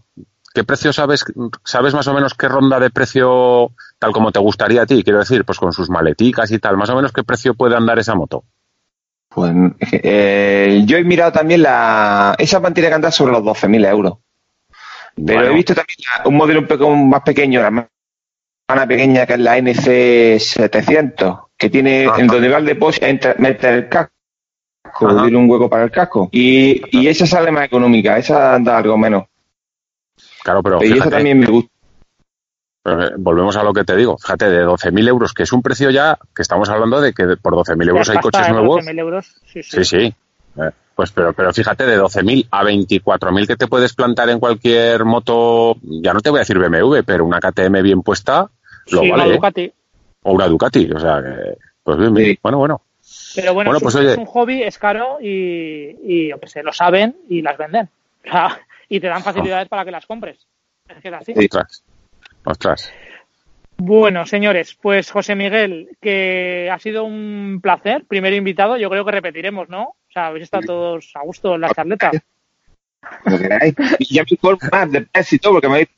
¿qué 0.53 0.65
precio 0.65 0.93
sabes? 0.93 1.25
¿Sabes 1.65 1.95
más 1.95 2.07
o 2.09 2.15
menos 2.15 2.35
qué 2.35 2.47
ronda 2.47 2.79
de 2.79 2.91
precio 2.91 3.73
tal 3.99 4.13
como 4.13 4.31
te 4.33 4.39
gustaría 4.39 4.83
a 4.83 4.87
ti, 4.87 5.03
quiero 5.03 5.19
decir, 5.19 5.45
pues 5.45 5.59
con 5.59 5.73
sus 5.73 5.91
maleticas 5.91 6.51
y 6.53 6.59
tal, 6.59 6.77
más 6.77 6.91
o 6.91 6.97
menos 6.97 7.13
qué 7.13 7.25
precio 7.25 7.55
puede 7.55 7.77
andar 7.77 7.99
esa 7.99 8.15
moto. 8.15 8.45
Pues 9.29 9.53
eh, 9.93 10.83
yo 10.87 10.97
he 10.97 11.05
mirado 11.05 11.33
también 11.33 11.63
la 11.63 12.35
esa 12.39 12.61
mantilla 12.61 12.89
que 12.89 12.95
anda 12.95 13.11
sobre 13.11 13.33
los 13.33 13.43
12.000 13.43 13.85
euros. 13.87 14.15
Pero 15.15 15.39
Bueno. 15.41 15.51
he 15.51 15.55
visto 15.55 15.75
también 15.75 15.97
la- 16.23 16.29
un 16.29 16.37
modelo 16.37 16.61
un 16.61 16.67
poco 16.67 16.91
más 16.95 17.23
pequeño, 17.23 17.61
la 17.61 17.71
más 17.71 17.87
pequeña 18.87 19.27
que 19.27 19.33
es 19.35 19.39
la 19.41 19.59
NC700, 19.59 21.49
que 21.57 21.71
tiene 21.71 22.07
Ajá. 22.07 22.21
en 22.21 22.27
donde 22.29 22.49
va 22.49 22.59
el 22.59 22.67
depósito, 22.67 23.07
entra, 23.07 23.35
mete 23.39 23.69
el 23.69 23.89
casco, 23.89 24.13
tiene 25.23 25.37
un 25.37 25.51
hueco 25.51 25.69
para 25.69 25.85
el 25.85 25.91
casco. 25.91 26.29
Y, 26.33 26.81
y 26.97 27.09
esa 27.09 27.27
sale 27.27 27.51
más 27.51 27.65
económica, 27.67 28.17
esa 28.19 28.55
anda 28.55 28.79
algo 28.79 28.97
menos. 28.97 29.25
Claro, 30.43 30.63
pero 30.63 30.83
y 30.85 30.93
esa 30.93 31.11
también 31.11 31.39
me 31.41 31.47
gusta. 31.47 31.71
Eh, 32.91 33.13
volvemos 33.17 33.57
a 33.57 33.63
lo 33.63 33.73
que 33.73 33.85
te 33.85 33.97
digo, 33.97 34.17
fíjate, 34.19 34.49
de 34.51 34.65
12.000 34.67 35.09
euros, 35.09 35.33
que 35.33 35.43
es 35.45 35.53
un 35.53 35.63
precio 35.63 35.91
ya 35.91 36.19
que 36.35 36.43
estamos 36.43 36.69
hablando 36.69 37.01
de 37.01 37.13
que 37.13 37.37
por 37.41 37.55
12.000 37.55 37.89
euros 37.89 38.09
hay 38.11 38.19
coches 38.19 38.49
nuevos. 38.51 38.85
12.000 38.85 38.99
euros. 39.01 39.35
Sí, 39.47 39.63
sí. 39.63 39.85
Sí, 39.85 39.85
sí. 39.85 40.15
Eh, 40.61 40.71
Pues 40.95 41.13
pero, 41.13 41.33
pero 41.33 41.53
fíjate, 41.53 41.87
de 41.87 41.99
12.000 42.01 42.49
a 42.51 42.65
24.000 42.65 43.47
que 43.47 43.57
te 43.57 43.69
puedes 43.69 43.95
plantar 43.95 44.29
en 44.31 44.41
cualquier 44.41 45.05
moto, 45.05 45.77
ya 45.83 46.13
no 46.13 46.21
te 46.21 46.31
voy 46.31 46.39
a 46.39 46.41
decir 46.41 46.59
BMW, 46.59 46.99
pero 47.07 47.25
una 47.25 47.39
KTM 47.41 47.83
bien 47.83 48.03
puesta, 48.03 48.51
lo 48.91 49.01
Sí, 49.01 49.07
una 49.11 49.19
vale. 49.19 49.31
¿eh? 49.31 49.37
Ducati. 49.37 49.73
O 50.23 50.33
una 50.33 50.47
Ducati, 50.49 50.91
o 50.91 50.99
sea, 50.99 51.23
que, 51.23 51.57
pues 51.85 51.99
bien, 51.99 52.13
bien. 52.15 52.31
Sí. 52.33 52.39
Bueno, 52.43 52.59
bueno. 52.59 52.83
Pero 53.37 53.55
bueno, 53.55 53.71
Bueno, 53.71 53.77
es, 53.79 53.83
un, 53.83 53.85
pues, 53.85 53.95
oye. 53.97 54.13
es 54.13 54.19
un 54.19 54.27
hobby, 54.27 54.63
es 54.63 54.79
caro 54.79 55.19
y, 55.21 55.97
y 56.03 56.29
yo 56.31 56.41
qué 56.41 56.49
sé, 56.49 56.63
lo 56.63 56.73
saben 56.73 57.17
y 57.29 57.43
las 57.43 57.57
venden. 57.57 57.89
Y 58.91 59.01
te 59.01 59.07
dan 59.07 59.23
facilidades 59.23 59.69
para 59.69 59.85
que 59.85 59.91
las 59.91 60.07
compres. 60.07 60.39
Es 60.89 60.97
que 61.03 61.09
es 61.09 61.15
así. 61.15 61.35
Sí. 61.35 61.45
Ostras. 61.45 61.85
Ostras. 62.49 62.91
Bueno, 63.77 64.27
señores, 64.27 64.75
pues 64.81 65.11
José 65.11 65.35
Miguel, 65.35 65.91
que 66.01 66.71
ha 66.73 66.79
sido 66.79 67.05
un 67.05 67.61
placer, 67.63 68.07
primer 68.07 68.33
invitado, 68.33 68.79
yo 68.79 68.89
creo 68.89 69.05
que 69.05 69.13
repetiremos, 69.13 69.69
¿no? 69.69 69.83
O 69.83 70.13
sea, 70.13 70.29
habéis 70.29 70.45
estado 70.45 70.67
todos 70.67 71.11
a 71.15 71.21
gusto 71.21 71.55
en 71.55 71.61
la 71.61 71.75
charleta. 71.75 72.11
Lo 73.25 73.37
que 73.37 73.43
queráis. 73.43 73.75
Y 73.99 74.15
ya 74.15 74.23
me 74.23 74.29
informo 74.31 74.59
más 74.73 74.91
de 74.91 75.03
precio 75.03 75.37
y 75.37 75.39
todo, 75.39 75.53
porque 75.53 75.69
me 75.69 75.75
habéis 75.75 75.89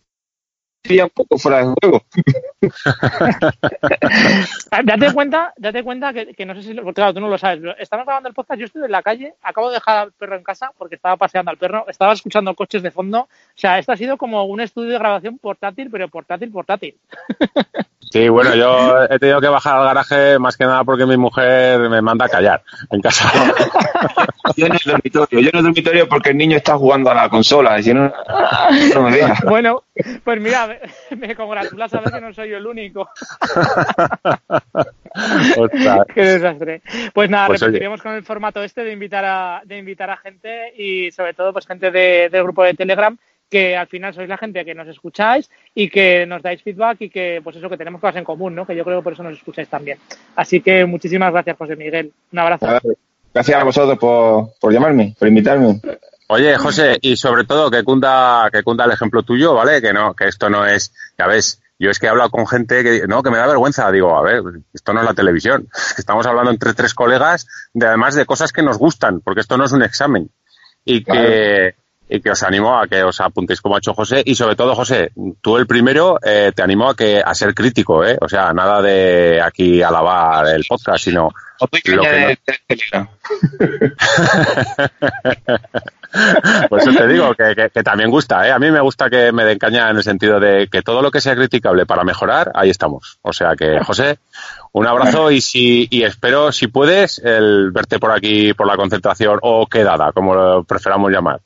un 0.89 1.11
poco 1.15 1.39
fuera 1.39 1.59
de 1.59 1.75
juego. 1.81 2.03
Ah, 4.71 4.83
Date 4.85 5.13
cuenta, 5.13 5.53
date 5.57 5.83
cuenta 5.83 6.13
que, 6.13 6.47
no 6.47 6.55
sé 6.55 6.63
si, 6.63 6.75
lo- 6.75 6.83
porque 6.83 6.97
claro, 6.97 7.15
tú 7.15 7.21
no 7.21 7.29
lo 7.29 7.39
sabes. 7.39 7.61
pero 7.61 7.77
Estamos 7.79 8.07
grabando 8.07 8.29
el 8.29 8.35
podcast, 8.35 8.59
yo 8.61 8.67
estoy 8.67 8.85
en 8.85 8.91
la 8.93 9.03
calle, 9.03 9.35
acabo 9.43 9.69
de 9.69 9.75
dejar 9.75 9.99
al 9.99 10.13
perro 10.13 10.37
en 10.37 10.43
casa 10.45 10.73
porque 10.79 10.95
estaba 10.95 11.17
paseando 11.17 11.51
al 11.51 11.59
perro, 11.59 11.87
estaba 11.89 12.13
escuchando 12.13 12.55
coches 12.55 12.83
de 12.83 12.91
fondo. 12.91 13.21
O 13.23 13.29
sea, 13.55 13.79
esto 13.79 13.93
ha 13.93 13.97
sido 13.97 14.17
como 14.17 14.45
un 14.45 14.61
estudio 14.61 14.91
de 14.91 14.99
grabación 14.99 15.39
portátil, 15.39 15.89
pero 15.91 16.09
portátil, 16.09 16.51
portátil. 16.51 16.97
Sí, 18.11 18.29
bueno, 18.29 18.55
yo 18.57 19.05
he 19.05 19.19
tenido 19.21 19.41
que 19.41 19.47
bajar 19.47 19.79
al 19.79 19.85
garaje 19.85 20.39
más 20.41 20.57
que 20.57 20.65
nada 20.65 20.83
porque 20.83 21.07
mi 21.07 21.17
mujer 21.17 21.79
me 21.89 22.03
manda 22.03 22.27
a 22.27 22.29
callar 22.29 22.63
en 22.91 23.01
casa. 23.01 23.31
Yo 24.57 24.67
en 24.67 24.73
el 24.73 24.81
dormitorio, 24.85 25.41
yo 25.41 25.49
en 25.51 25.57
el 25.59 25.63
dormitorio 25.63 26.09
porque 26.09 26.31
el 26.31 26.37
niño 26.37 26.57
está 26.57 26.77
jugando 26.77 27.09
a 27.11 27.15
la 27.15 27.29
consola, 27.29 27.79
y 27.79 27.85
si 27.85 27.95
no, 27.95 28.13
no 28.95 29.03
me 29.03 29.13
deja. 29.13 29.35
Bueno, 29.45 29.85
pues 30.25 30.41
mira, 30.41 30.77
me, 31.17 31.37
congratula 31.37 31.89
saber 31.89 32.11
que 32.13 32.21
no 32.21 32.35
soy 32.35 32.51
yo 32.51 32.57
el 32.57 32.67
único. 32.67 33.09
Qué 36.15 36.21
desastre. 36.25 36.83
Pues 37.15 37.31
nada, 37.31 37.47
Pues, 37.49 37.63
oye. 37.63 37.81
con 38.03 38.13
el 38.15 38.25
formato 38.25 38.63
este 38.63 38.83
de 38.83 38.93
invitar 38.93 39.25
a, 39.25 39.63
de 39.65 39.79
invitar 39.79 40.11
a 40.11 40.17
gente 40.17 40.73
y 40.77 41.13
sobre 41.13 41.35
todo 41.35 41.53
pues 41.53 41.67
gente 41.67 41.91
de- 41.91 42.29
del 42.31 42.43
grupo 42.43 42.65
de 42.65 42.75
Telegram 42.75 43.17
que 43.51 43.77
al 43.77 43.89
final 43.89 44.15
sois 44.15 44.29
la 44.29 44.39
gente 44.39 44.65
que 44.65 44.75
nos 44.75 44.89
escucháis 44.89 45.51
y 45.75 45.91
que 45.91 46.25
nos 46.25 46.43
dais 46.43 46.63
feedback 46.63 47.03
y 47.03 47.11
que 47.11 47.41
pues 47.43 47.57
eso 47.57 47.69
que 47.69 47.77
tenemos 47.77 48.01
cosas 48.01 48.17
en 48.17 48.25
común, 48.25 48.55
¿no? 48.55 48.67
Que 48.67 48.77
yo 48.77 48.85
creo 48.85 48.99
que 49.01 49.05
por 49.05 49.13
eso 49.13 49.23
nos 49.23 49.37
escucháis 49.37 49.69
también. 49.69 49.99
Así 50.37 50.61
que 50.61 50.85
muchísimas 50.87 51.33
gracias, 51.33 51.57
José 51.57 51.77
Miguel. 51.77 52.13
Un 52.33 52.39
abrazo. 52.39 52.67
Gracias 53.35 53.61
a 53.61 53.65
vosotros 53.65 53.99
por, 53.99 54.51
por 54.61 54.73
llamarme, 54.73 55.15
por 55.19 55.29
invitarme. 55.29 55.81
Oye, 56.29 56.57
José, 56.57 56.97
y 57.01 57.17
sobre 57.17 57.45
todo 57.45 57.71
que 57.71 57.83
cunda, 57.83 58.49
que 58.53 58.63
cunda 58.63 58.85
el 58.85 58.93
ejemplo 58.93 59.25
tuyo, 59.25 59.55
¿vale? 59.55 59.83
Que 59.83 59.93
no, 59.93 60.15
que 60.15 60.29
esto 60.29 60.49
no 60.49 60.65
es, 60.65 60.95
ya 61.19 61.27
ves, 61.27 61.61
yo 61.77 61.91
es 61.91 61.99
que 61.99 62.07
he 62.07 62.09
hablado 62.11 62.31
con 62.31 62.47
gente 62.47 62.85
que, 62.85 63.07
no, 63.09 63.23
que 63.23 63.31
me 63.31 63.39
da 63.39 63.47
vergüenza. 63.47 63.91
Digo, 63.91 64.17
a 64.17 64.23
ver, 64.23 64.43
esto 64.73 64.93
no 64.93 65.01
es 65.01 65.07
la 65.07 65.15
televisión. 65.15 65.69
Estamos 65.99 66.27
hablando 66.27 66.51
entre 66.51 66.75
tres 66.75 66.95
colegas, 66.95 67.49
de 67.73 67.87
además 67.87 68.15
de 68.15 68.27
cosas 68.27 68.53
que 68.53 68.63
nos 68.63 68.79
gustan, 68.79 69.21
porque 69.23 69.41
esto 69.41 69.57
no 69.57 69.65
es 69.65 69.73
un 69.73 69.83
examen. 69.83 70.31
Y 70.85 71.03
que, 71.03 71.75
y 72.11 72.21
que 72.21 72.31
os 72.31 72.43
animo 72.43 72.79
a 72.79 72.89
que 72.89 73.03
os 73.05 73.21
apuntéis 73.21 73.61
como 73.61 73.77
ha 73.77 73.79
hecho 73.79 73.95
José. 73.95 74.23
Y 74.25 74.35
sobre 74.35 74.57
todo, 74.57 74.75
José, 74.75 75.13
tú 75.41 75.57
el 75.57 75.67
primero, 75.67 76.19
eh, 76.23 76.53
te 76.55 76.63
animo 76.63 76.91
a 76.91 76.97
que, 76.97 77.23
a 77.25 77.35
ser 77.35 77.55
crítico, 77.55 78.05
¿eh? 78.05 78.19
O 78.21 78.29
sea, 78.29 78.53
nada 78.53 78.83
de 78.83 79.41
aquí 79.41 79.83
alabar 79.83 80.49
el 80.49 80.65
podcast, 80.69 81.05
sino, 81.05 81.31
Lo 81.61 81.69
que 81.69 82.39
no-. 82.93 83.09
Por 86.69 86.81
eso 86.81 86.91
te 86.93 87.07
digo 87.07 87.35
que, 87.35 87.55
que- 87.55 87.71
que 87.71 87.83
también 87.83 88.11
gusta, 88.11 88.47
¿eh? 88.47 88.51
A 88.53 88.59
mí 88.59 88.71
me 88.71 88.81
gusta 88.81 89.09
que 89.09 89.31
me 89.33 89.45
den 89.45 89.59
caña 89.59 89.91
en 89.91 89.97
el 89.97 90.03
sentido 90.03 90.41
de 90.41 90.69
que 90.69 90.83
todo 90.83 91.03
lo 91.03 91.11
que 91.11 91.21
sea 91.21 91.35
criticable 91.37 91.87
para 91.87 92.03
mejorar, 92.05 92.51
ahí 92.55 92.71
estamos. 92.71 93.19
O 93.23 93.33
sea 93.33 93.55
que, 93.57 93.79
José, 93.81 94.19
un 94.73 94.87
abrazo 94.87 95.31
y 95.31 95.41
si 95.41 95.87
y 95.91 96.03
espero, 96.03 96.51
si 96.53 96.67
puedes, 96.69 97.19
el 97.21 97.71
verte 97.71 97.99
por 97.99 98.11
aquí 98.13 98.53
por 98.55 98.67
la 98.67 98.77
concentración 98.77 99.39
o 99.43 99.67
quedada, 99.67 100.13
como 100.13 100.35
lo 100.35 100.65
preferamos 100.65 101.11
llamar. 101.13 101.41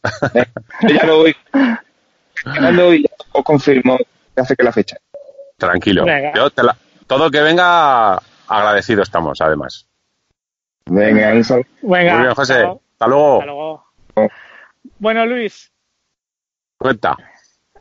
Yo 0.83 0.89
ya 0.95 1.05
lo 1.07 1.17
voy 1.19 3.03
ya 3.03 3.11
os 3.33 3.45
confirmo 3.45 3.97
que 4.35 4.41
hace 4.41 4.57
que 4.57 4.63
la 4.65 4.73
fecha. 4.73 4.97
Tranquilo. 5.57 6.05
Yo 6.35 6.51
te 6.51 6.63
la- 6.63 6.77
todo 7.07 7.31
que 7.31 7.41
venga, 7.43 8.15
agradecido 8.49 9.03
estamos, 9.03 9.41
además. 9.41 9.87
Venga, 10.87 11.33
un 11.33 11.45
saludo. 11.45 11.65
Venga. 11.83 12.15
Muy 12.15 12.23
bien, 12.23 12.35
José. 12.35 12.55
Hasta 12.93 13.07
luego. 13.07 13.39
Hasta 13.41 13.47
luego. 13.47 13.85
Bueno, 14.99 15.27
Luis, 15.27 15.73
Cuenta. 16.79 17.17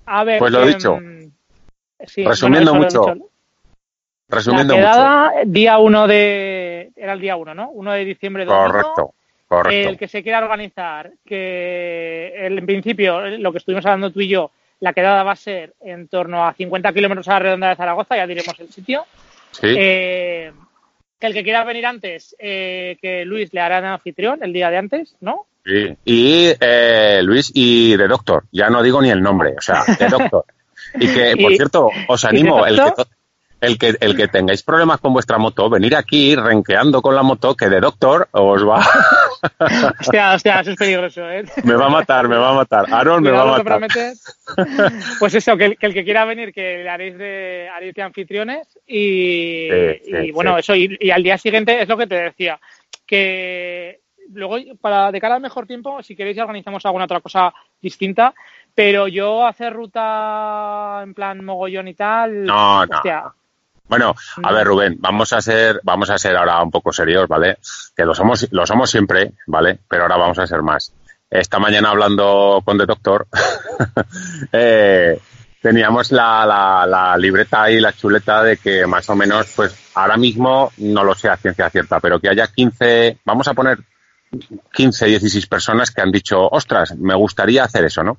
a 0.06 0.24
ver. 0.24 0.40
Pues 0.40 0.52
lo 0.52 0.62
em, 0.64 0.68
dicho. 0.68 1.00
sí, 2.06 2.26
Resumiendo 2.26 2.72
bueno, 2.72 2.86
mucho, 2.86 3.14
dicho. 3.14 3.30
Resumiendo 4.30 4.76
la 4.76 4.80
mucho. 4.82 4.92
quedada, 4.94 5.32
día 5.46 5.78
1 5.78 6.08
de. 6.08 6.92
Era 6.96 7.14
el 7.14 7.20
día 7.22 7.36
1, 7.36 7.54
¿no? 7.54 7.70
1 7.72 7.92
de 7.92 8.06
diciembre. 8.06 8.46
domingo. 8.46 8.66
Correcto. 8.68 9.14
Correcto. 9.48 9.90
El 9.90 9.98
que 9.98 10.08
se 10.08 10.24
quiera 10.24 10.40
organizar, 10.40 11.12
que 11.26 12.34
el- 12.36 12.58
en 12.58 12.66
principio, 12.66 13.22
lo 13.38 13.52
que 13.52 13.60
estuvimos 13.60 13.86
hablando 13.86 14.10
tú 14.12 14.22
y 14.22 14.28
yo, 14.28 14.50
la 14.80 14.94
quedada 14.94 15.22
va 15.24 15.34
a 15.34 15.36
ser 15.36 15.76
en 15.82 16.08
torno 16.08 16.44
a 16.46 16.54
50 16.54 16.92
kilómetros 16.92 17.28
a 17.28 17.34
la 17.34 17.40
redonda 17.40 17.70
de 17.70 17.76
Zaragoza, 17.76 18.16
ya 18.16 18.26
diremos 18.26 18.60
el 18.60 18.70
sitio. 18.70 19.06
Sí. 19.52 19.68
Eh, 19.78 20.52
que 21.20 21.28
el 21.28 21.34
que 21.34 21.44
quiera 21.44 21.64
venir 21.64 21.86
antes, 21.86 22.36
eh, 22.40 22.98
que 23.00 23.24
Luis 23.26 23.54
le 23.54 23.62
hará 23.62 23.80
de 23.80 23.88
anfitrión 23.88 24.40
el 24.44 24.52
día 24.54 24.72
de 24.72 24.78
antes, 24.78 25.16
¿no? 25.22 25.46
Sí. 25.66 25.96
Y 26.06 26.52
eh, 26.60 27.22
Luis 27.24 27.52
y 27.54 27.96
de 27.96 28.08
Doctor, 28.08 28.44
ya 28.52 28.70
no 28.70 28.84
digo 28.84 29.02
ni 29.02 29.10
el 29.10 29.22
nombre, 29.22 29.54
o 29.58 29.62
sea, 29.62 29.84
de 29.98 30.08
Doctor. 30.08 30.46
Y 30.96 31.08
que, 31.08 31.36
por 31.42 31.52
Y- 31.52 31.56
cierto, 31.58 31.90
os 32.08 32.24
¿y 32.24 32.28
animo, 32.28 32.66
el 32.66 32.76
que, 32.78 32.94
el, 33.62 33.78
que, 33.78 33.96
el 34.02 34.18
que 34.18 34.28
tengáis 34.28 34.62
problemas 34.62 35.00
con 35.00 35.14
vuestra 35.14 35.38
moto, 35.38 35.70
venir 35.70 35.96
aquí 35.96 36.36
renqueando 36.36 37.02
con 37.02 37.16
la 37.16 37.24
moto, 37.24 37.56
que 37.56 37.70
de 37.70 37.80
Doctor 37.80 38.28
os 38.32 38.68
va, 38.68 38.86
Hostia, 40.00 40.34
hostia, 40.34 40.60
eso 40.60 40.72
es 40.72 40.78
peligroso, 40.78 41.30
¿eh? 41.30 41.44
me 41.64 41.76
va 41.76 41.86
a 41.86 41.90
matar, 41.90 42.28
me 42.28 42.36
va 42.38 42.50
a 42.52 42.54
matar. 42.54 42.86
Aaron 42.92 43.24
me 43.24 43.32
va 43.32 43.44
a 43.44 43.58
matar. 43.58 43.82
Pues 45.20 45.34
eso, 45.36 45.56
que 45.58 45.66
el, 45.66 45.78
que 45.78 45.86
el 45.86 45.94
que 45.94 46.04
quiera 46.04 46.26
venir, 46.26 46.54
que 46.54 46.84
le 46.84 46.90
haréis 46.90 47.18
de, 47.18 47.70
haréis 47.74 47.94
de 47.94 48.02
anfitriones 48.02 48.68
y, 48.88 49.68
Sí, 49.70 50.02
sí, 50.06 50.12
y 50.28 50.32
bueno, 50.32 50.54
sí. 50.56 50.60
eso, 50.60 50.76
y, 50.76 50.98
y 51.00 51.10
al 51.12 51.24
día 51.24 51.38
siguiente 51.38 51.82
es 51.82 51.88
lo 51.88 51.98
que 51.98 52.08
te 52.08 52.16
decía, 52.16 52.60
que 53.06 54.00
luego, 54.32 54.58
para 54.80 55.12
de 55.12 55.22
cara 55.22 55.36
al 55.36 55.42
mejor 55.42 55.66
tiempo, 55.66 56.02
si 56.04 56.16
queréis 56.16 56.38
ya 56.38 56.44
organizamos 56.44 56.86
alguna 56.86 57.06
otra 57.06 57.22
cosa 57.22 57.54
distinta, 57.82 58.34
pero 58.76 59.08
yo 59.08 59.46
hacer 59.46 59.74
ruta 59.74 61.02
en 61.04 61.14
plan 61.14 61.44
mogollón 61.44 61.88
y 61.88 61.94
tal, 61.94 62.46
No, 62.46 62.86
no. 62.86 63.02
Bueno, 63.88 64.16
a 64.42 64.52
ver, 64.52 64.66
Rubén, 64.66 64.96
vamos 65.00 65.34
a 65.34 65.42
ser, 65.42 65.80
vamos 65.84 66.10
a 66.10 66.18
ser 66.18 66.36
ahora 66.36 66.64
un 66.64 66.72
poco 66.72 66.92
serios, 66.92 67.28
¿vale? 67.28 67.58
Que 67.96 68.06
lo 68.06 68.16
somos, 68.16 68.48
lo 68.52 68.66
somos 68.66 68.90
siempre, 68.90 69.34
¿vale? 69.46 69.80
Pero 69.88 70.04
ahora 70.04 70.18
vamos 70.18 70.40
a 70.40 70.48
ser 70.48 70.64
más. 70.64 70.94
Esta 71.30 71.60
mañana 71.60 71.90
hablando 71.90 72.62
con 72.64 72.78
The 72.78 72.86
Doctor, 72.86 73.28
eh, 74.52 75.20
teníamos 75.62 76.12
la, 76.12 76.46
la, 76.46 76.88
la 76.88 77.18
libreta 77.18 77.70
y 77.70 77.80
la 77.80 77.94
chuleta 77.94 78.42
de 78.42 78.58
que 78.58 78.88
más 78.88 79.10
o 79.10 79.16
menos, 79.16 79.52
pues 79.56 79.76
ahora 79.96 80.18
mismo 80.18 80.72
no 80.78 81.04
lo 81.04 81.14
sé 81.14 81.30
a 81.30 81.38
ciencia 81.38 81.70
cierta, 81.70 82.00
pero 82.00 82.20
que 82.20 82.30
haya 82.30 82.48
15, 82.48 83.20
vamos 83.26 83.48
a 83.48 83.54
poner 83.54 83.80
15, 84.74 85.06
16 85.06 85.48
personas 85.48 85.92
que 85.92 86.02
han 86.02 86.12
dicho, 86.12 86.48
ostras, 86.50 86.96
me 86.98 87.16
gustaría 87.16 87.64
hacer 87.64 87.86
eso, 87.86 88.04
¿no? 88.04 88.18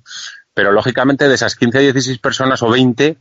Pero 0.53 0.73
lógicamente 0.73 1.29
de 1.29 1.35
esas 1.35 1.57
15, 1.57 1.79
16 1.81 2.19
personas 2.19 2.63
o 2.63 2.71
20, 2.71 3.17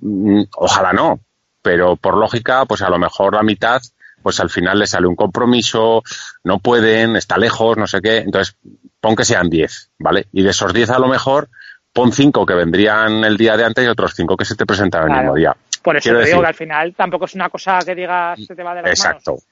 mm, 0.00 0.42
ojalá 0.56 0.92
no, 0.92 1.20
pero 1.62 1.96
por 1.96 2.16
lógica, 2.16 2.64
pues 2.66 2.82
a 2.82 2.90
lo 2.90 2.98
mejor 2.98 3.34
la 3.34 3.42
mitad, 3.42 3.80
pues 4.22 4.40
al 4.40 4.50
final 4.50 4.78
le 4.78 4.86
sale 4.86 5.06
un 5.06 5.16
compromiso, 5.16 6.02
no 6.44 6.58
pueden, 6.58 7.16
está 7.16 7.38
lejos, 7.38 7.76
no 7.76 7.86
sé 7.86 8.00
qué, 8.02 8.18
entonces 8.18 8.56
pon 9.00 9.16
que 9.16 9.24
sean 9.24 9.48
10, 9.48 9.90
¿vale? 9.98 10.26
Y 10.32 10.42
de 10.42 10.50
esos 10.50 10.72
10 10.72 10.90
a 10.90 10.98
lo 10.98 11.08
mejor 11.08 11.48
pon 11.92 12.12
5 12.12 12.44
que 12.44 12.54
vendrían 12.54 13.24
el 13.24 13.36
día 13.36 13.56
de 13.56 13.64
antes 13.64 13.84
y 13.84 13.88
otros 13.88 14.14
5 14.14 14.36
que 14.36 14.44
se 14.44 14.56
te 14.56 14.66
presentan 14.66 15.02
el 15.02 15.08
Claro. 15.08 15.22
mismo 15.22 15.34
día. 15.36 15.56
Por 15.82 15.96
eso 15.96 16.04
Quiero 16.04 16.20
te 16.20 16.26
digo 16.26 16.38
decir- 16.38 16.42
que 16.42 16.48
al 16.48 16.54
final 16.54 16.94
tampoco 16.96 17.24
es 17.26 17.34
una 17.34 17.48
cosa 17.50 17.78
que 17.84 17.94
digas 17.94 18.40
se 18.46 18.54
te 18.56 18.62
va 18.62 18.74
de 18.74 18.82
las 18.82 18.90
Exacto. 18.90 19.32
manos. 19.32 19.44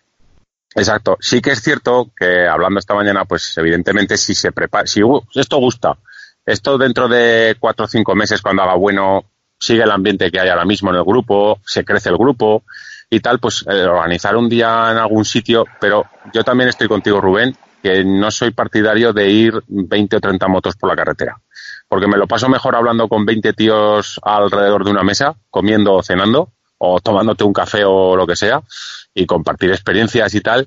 Exacto. 0.74 1.16
Sí 1.20 1.40
que 1.40 1.50
es 1.50 1.62
cierto 1.62 2.10
que 2.16 2.46
hablando 2.46 2.78
esta 2.78 2.94
mañana, 2.94 3.24
pues 3.24 3.56
evidentemente 3.58 4.16
si 4.16 4.34
se 4.34 4.52
prepara, 4.52 4.86
si 4.86 5.02
esto 5.34 5.58
gusta, 5.58 5.98
esto 6.44 6.78
dentro 6.78 7.08
de 7.08 7.56
cuatro 7.58 7.84
o 7.84 7.88
cinco 7.88 8.14
meses 8.14 8.40
cuando 8.40 8.62
haga 8.62 8.74
bueno, 8.74 9.24
sigue 9.58 9.82
el 9.82 9.90
ambiente 9.90 10.30
que 10.30 10.40
hay 10.40 10.48
ahora 10.48 10.64
mismo 10.64 10.90
en 10.90 10.96
el 10.96 11.04
grupo, 11.04 11.60
se 11.64 11.84
crece 11.84 12.08
el 12.08 12.16
grupo 12.16 12.64
y 13.10 13.20
tal, 13.20 13.38
pues 13.38 13.64
eh, 13.68 13.84
organizar 13.84 14.36
un 14.36 14.48
día 14.48 14.90
en 14.90 14.98
algún 14.98 15.24
sitio, 15.24 15.66
pero 15.80 16.06
yo 16.32 16.42
también 16.42 16.70
estoy 16.70 16.88
contigo, 16.88 17.20
Rubén, 17.20 17.54
que 17.82 18.04
no 18.04 18.30
soy 18.30 18.52
partidario 18.52 19.12
de 19.12 19.28
ir 19.28 19.62
20 19.68 20.16
o 20.16 20.20
30 20.20 20.48
motos 20.48 20.76
por 20.76 20.88
la 20.88 20.96
carretera. 20.96 21.40
Porque 21.88 22.06
me 22.06 22.16
lo 22.16 22.26
paso 22.26 22.48
mejor 22.48 22.74
hablando 22.74 23.08
con 23.08 23.26
20 23.26 23.52
tíos 23.52 24.18
alrededor 24.22 24.84
de 24.84 24.92
una 24.92 25.02
mesa, 25.02 25.34
comiendo 25.50 25.94
o 25.94 26.02
cenando, 26.02 26.52
o 26.84 26.98
tomándote 27.00 27.44
un 27.44 27.52
café 27.52 27.84
o 27.84 28.16
lo 28.16 28.26
que 28.26 28.34
sea, 28.34 28.60
y 29.14 29.24
compartir 29.24 29.70
experiencias 29.70 30.34
y 30.34 30.40
tal, 30.40 30.66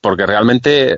porque 0.00 0.26
realmente, 0.26 0.96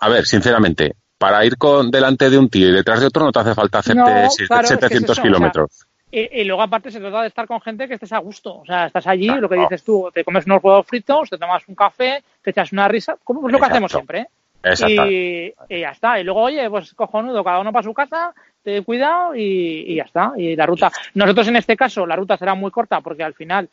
a 0.00 0.08
ver, 0.08 0.24
sinceramente, 0.26 0.94
para 1.18 1.44
ir 1.44 1.58
con 1.58 1.90
delante 1.90 2.30
de 2.30 2.38
un 2.38 2.48
tío 2.48 2.68
y 2.68 2.72
detrás 2.72 3.00
de 3.00 3.06
otro 3.06 3.24
no 3.24 3.32
te 3.32 3.40
hace 3.40 3.54
falta 3.54 3.80
hacerte 3.80 4.00
No, 4.00 4.30
se- 4.30 4.46
claro, 4.46 4.62
es 4.64 4.68
que 4.70 4.74
es 4.74 4.80
700 4.80 5.02
eso, 5.02 5.12
o 5.12 5.14
sea, 5.14 5.22
kilómetros. 5.24 5.86
Y, 6.10 6.40
y 6.40 6.44
luego 6.44 6.62
aparte 6.62 6.90
se 6.90 7.00
trata 7.00 7.22
de 7.22 7.28
estar 7.28 7.46
con 7.46 7.60
gente 7.60 7.86
que 7.88 7.94
estés 7.94 8.12
a 8.12 8.18
gusto. 8.18 8.58
O 8.60 8.64
sea, 8.64 8.86
estás 8.86 9.06
allí, 9.06 9.26
Claro. 9.26 9.40
lo 9.42 9.48
que 9.48 9.56
dices 9.56 9.82
tú, 9.82 10.10
te 10.14 10.24
comes 10.24 10.46
unos 10.46 10.62
huevos 10.62 10.86
fritos, 10.86 11.28
te 11.28 11.36
tomas 11.38 11.62
un 11.68 11.74
café, 11.74 12.22
te 12.40 12.50
echas 12.50 12.72
una 12.72 12.86
risa, 12.88 13.16
como 13.22 13.46
es 13.48 13.52
lo 13.52 13.58
que 13.58 13.64
hacemos 13.66 13.90
siempre. 13.90 14.20
¿eh? 14.62 15.54
Y, 15.68 15.74
y 15.74 15.80
ya 15.80 15.90
está. 15.90 16.18
Y 16.20 16.24
luego, 16.24 16.40
oye, 16.42 16.70
pues 16.70 16.94
cojonudo, 16.94 17.42
cada 17.44 17.58
uno 17.58 17.72
para 17.72 17.82
su 17.82 17.92
casa, 17.92 18.32
te 18.64 18.82
cuidado 18.82 19.34
y, 19.36 19.84
y 19.86 19.96
ya 19.96 20.04
está. 20.04 20.32
Y 20.36 20.56
la 20.56 20.66
ruta. 20.66 20.90
Nosotros 21.14 21.46
en 21.48 21.56
este 21.56 21.76
caso, 21.76 22.06
la 22.06 22.16
ruta 22.16 22.36
será 22.36 22.54
muy 22.54 22.70
corta 22.70 23.00
porque 23.02 23.22
al 23.22 23.34
final, 23.34 23.68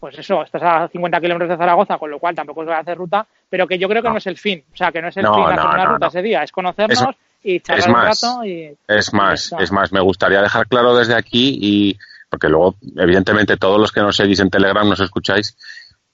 pues 0.00 0.18
eso, 0.18 0.42
estás 0.42 0.62
a 0.62 0.88
50 0.88 1.20
kilómetros 1.20 1.48
de 1.50 1.56
Zaragoza, 1.56 1.96
con 1.96 2.10
lo 2.10 2.18
cual 2.18 2.34
tampoco 2.34 2.64
se 2.64 2.70
va 2.70 2.78
a 2.78 2.80
hacer 2.80 2.98
ruta, 2.98 3.26
pero 3.48 3.66
que 3.66 3.78
yo 3.78 3.88
creo 3.88 4.02
que 4.02 4.08
no, 4.08 4.14
No. 4.14 4.18
es 4.18 4.26
el 4.26 4.36
fin. 4.36 4.62
O 4.72 4.76
sea, 4.76 4.90
que 4.92 5.00
no 5.00 5.08
es 5.08 5.16
el 5.16 5.22
No, 5.22 5.34
fin 5.34 5.44
no, 5.44 5.48
hacer 5.50 5.64
una 5.66 5.86
ruta 5.86 6.06
ese 6.08 6.22
día, 6.22 6.42
es 6.42 6.50
conocernos 6.52 6.98
Eso- 7.00 7.14
y 7.44 7.60
charlar 7.60 7.78
es 7.80 7.86
un 7.86 7.92
más. 7.92 8.22
rato 8.22 8.44
y. 8.44 8.76
Es 8.88 9.12
más, 9.14 9.54
es 9.58 9.72
más, 9.72 9.92
me 9.92 10.00
gustaría 10.00 10.42
dejar 10.42 10.66
claro 10.68 10.96
desde 10.96 11.14
aquí 11.14 11.58
y 11.60 11.98
porque 12.28 12.48
luego, 12.48 12.76
evidentemente, 12.96 13.56
todos 13.56 13.78
los 13.78 13.92
que 13.92 14.00
nos 14.00 14.16
seguís 14.16 14.40
en 14.40 14.48
Telegram 14.50 14.88
nos 14.88 15.00
escucháis, 15.00 15.56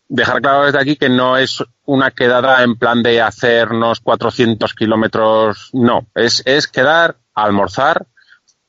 dejar 0.09 0.41
claro 0.41 0.65
desde 0.65 0.81
aquí 0.81 0.97
que 0.97 1.09
no 1.09 1.37
es 1.37 1.63
una 1.85 2.11
quedada 2.11 2.63
en 2.65 2.77
plan 2.77 3.03
de 3.03 3.21
hacernos 3.23 4.01
400 4.01 4.75
kilómetros, 4.75 5.71
no, 5.75 6.07
es, 6.15 6.43
es 6.47 6.67
quedar 6.67 7.17
almorzar 7.35 8.07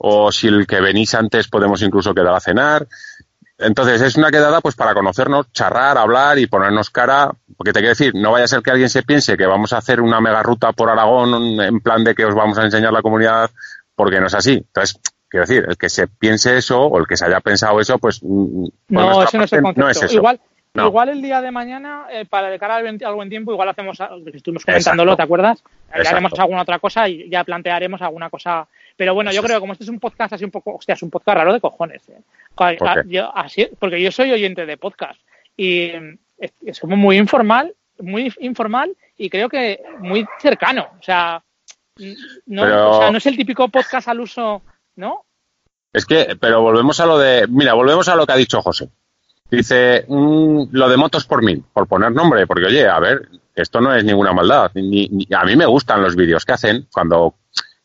o 0.01 0.31
si 0.31 0.47
el 0.47 0.65
que 0.65 0.81
venís 0.81 1.13
antes 1.13 1.47
podemos 1.47 1.81
incluso 1.81 2.13
quedar 2.13 2.33
a 2.33 2.39
cenar. 2.39 2.87
Entonces 3.57 4.01
es 4.01 4.15
una 4.15 4.31
quedada 4.31 4.61
pues 4.61 4.75
para 4.75 4.93
conocernos, 4.93 5.51
charrar, 5.51 5.97
hablar 5.97 6.39
y 6.39 6.47
ponernos 6.47 6.89
cara, 6.89 7.29
porque 7.57 7.73
te 7.73 7.79
quiero 7.79 7.89
decir, 7.89 8.13
no 8.15 8.31
vaya 8.31 8.45
a 8.45 8.47
ser 8.47 8.61
que 8.61 8.71
alguien 8.71 8.89
se 8.89 9.03
piense 9.03 9.35
que 9.35 9.45
vamos 9.45 9.73
a 9.73 9.77
hacer 9.79 9.99
una 9.99 10.21
mega 10.21 10.41
ruta 10.41 10.71
por 10.71 10.89
Aragón 10.89 11.59
en 11.59 11.79
plan 11.81 12.03
de 12.05 12.15
que 12.15 12.23
os 12.25 12.33
vamos 12.33 12.57
a 12.57 12.63
enseñar 12.63 12.93
la 12.93 13.01
comunidad, 13.01 13.49
porque 13.95 14.21
no 14.21 14.27
es 14.27 14.33
así. 14.33 14.53
Entonces, 14.53 14.97
quiero 15.27 15.45
decir, 15.45 15.65
el 15.67 15.77
que 15.77 15.89
se 15.89 16.07
piense 16.07 16.57
eso 16.57 16.79
o 16.81 16.97
el 16.99 17.05
que 17.05 17.17
se 17.17 17.25
haya 17.25 17.41
pensado 17.41 17.81
eso, 17.81 17.97
pues 17.99 18.21
mm, 18.23 18.65
No, 18.87 19.23
ese 19.23 19.37
no 19.37 19.43
es 19.43 19.51
el 19.51 19.63
no 19.75 19.89
es 19.89 20.01
eso. 20.03 20.15
Igual, 20.15 20.39
No. 20.73 20.87
igual 20.87 21.09
el 21.09 21.21
día 21.21 21.41
de 21.41 21.51
mañana, 21.51 22.05
eh, 22.13 22.23
para 22.25 22.47
de 22.49 22.57
cara 22.59 22.77
al, 22.77 22.83
buen- 22.83 23.03
al 23.03 23.15
buen 23.15 23.27
tiempo, 23.27 23.51
igual 23.51 23.67
hacemos, 23.67 23.97
estuvimos 24.33 24.63
comentándolo, 24.63 25.11
Exacto. 25.11 25.17
¿te 25.17 25.23
acuerdas? 25.23 25.63
Ya 26.01 26.09
haremos 26.11 26.31
alguna 26.39 26.61
otra 26.61 26.79
cosa 26.79 27.09
y 27.09 27.29
ya 27.29 27.43
plantearemos 27.43 28.01
alguna 28.01 28.29
cosa. 28.29 28.65
Pero 28.99 29.13
bueno, 29.13 29.31
yo 29.31 29.41
creo 29.41 29.55
que 29.55 29.61
como 29.61 29.71
este 29.71 29.85
es 29.85 29.89
un 29.89 29.97
podcast 30.01 30.33
así 30.33 30.43
un 30.43 30.51
poco, 30.51 30.75
hostia, 30.75 30.91
es 30.91 31.01
un 31.03 31.09
podcast 31.09 31.37
raro 31.37 31.53
de 31.53 31.61
cojones. 31.61 32.01
¿eh? 32.09 32.19
Ca- 32.53 32.75
¿Por 32.77 32.87
a- 32.89 32.95
qué? 33.01 33.09
yo- 33.09 33.31
así, 33.33 33.65
porque 33.79 34.01
yo 34.01 34.11
soy 34.11 34.29
oyente 34.29 34.65
de 34.65 34.75
podcast 34.75 35.21
y 35.55 35.89
mm, 35.97 36.17
es, 36.37 36.51
es 36.65 36.79
como 36.81 36.97
muy 36.97 37.15
informal, 37.17 37.73
muy 37.99 38.33
informal 38.41 38.91
y 39.17 39.29
creo 39.29 39.47
que 39.47 39.81
muy 39.99 40.27
cercano. 40.41 40.89
O 40.99 41.01
sea, 41.01 41.41
no, 42.45 42.61
Pero- 42.63 42.91
o 42.91 42.99
sea, 42.99 43.09
no 43.09 43.19
es 43.19 43.25
el 43.25 43.37
típico 43.37 43.69
podcast 43.69 44.09
al 44.09 44.19
uso, 44.19 44.63
¿no? 44.97 45.23
Es 45.93 46.05
que, 46.05 46.35
pero 46.37 46.61
volvemos 46.61 46.99
a 46.99 47.05
lo 47.05 47.17
de, 47.17 47.47
mira, 47.47 47.73
volvemos 47.75 48.09
a 48.09 48.15
lo 48.17 48.25
que 48.27 48.33
ha 48.33 48.35
dicho 48.35 48.61
José. 48.61 48.89
Dice, 49.49 50.03
mm, 50.09 50.63
lo 50.71 50.89
de 50.89 50.97
motos 50.97 51.23
por 51.25 51.41
mil, 51.41 51.63
por 51.71 51.87
poner 51.87 52.11
nombre, 52.11 52.45
porque 52.45 52.65
oye, 52.65 52.85
a 52.85 52.99
ver, 52.99 53.29
esto 53.55 53.79
no 53.79 53.95
es 53.95 54.03
ninguna 54.03 54.33
maldad. 54.33 54.71
Ni, 54.75 55.07
ni- 55.07 55.27
a 55.33 55.45
mí 55.45 55.55
me 55.55 55.65
gustan 55.65 56.01
los 56.03 56.17
vídeos 56.17 56.43
que 56.43 56.51
hacen 56.51 56.87
cuando 56.91 57.35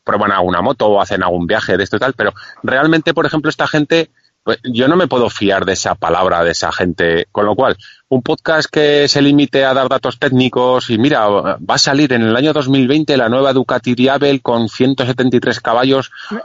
prueban 0.05 0.31
alguna 0.32 0.60
moto 0.60 0.86
o 0.86 1.01
hacen 1.01 1.22
algún 1.22 1.47
viaje 1.47 1.76
de 1.76 1.85
esto 1.85 1.97
y 1.97 2.01
tal, 2.01 2.12
pero 2.14 2.32
realmente, 2.62 3.14
por 3.14 3.24
ejemplo, 3.26 3.48
esta 3.48 3.66
gente, 3.66 4.10
pues, 4.43 4.59
yo 4.62 4.86
no 4.89 4.97
me 4.97 5.09
puedo 5.09 5.31
fiar 5.31 5.64
de 5.64 5.72
esa 5.72 5.94
palabra, 5.94 6.44
de 6.44 6.51
esa 6.51 6.70
gente. 6.70 7.26
Con 7.32 7.47
lo 7.47 7.55
cual, 7.56 7.76
un 8.10 8.20
podcast 8.22 8.68
que 8.70 9.09
se 9.09 9.22
limite 9.22 9.64
a 9.64 9.72
dar 9.72 9.89
datos 9.89 10.18
técnicos 10.18 10.90
y 10.90 10.98
mira, 10.98 11.26
va 11.26 11.56
a 11.66 11.78
salir 11.78 12.12
en 12.12 12.20
el 12.20 12.36
año 12.36 12.52
2020 12.52 13.16
la 13.16 13.31
nueva 13.31 13.55
Ducati 13.55 13.94
Diabel 13.94 14.43
con 14.43 14.68
173 14.68 15.60
caballos, 15.60 16.10
eh, 16.31 16.36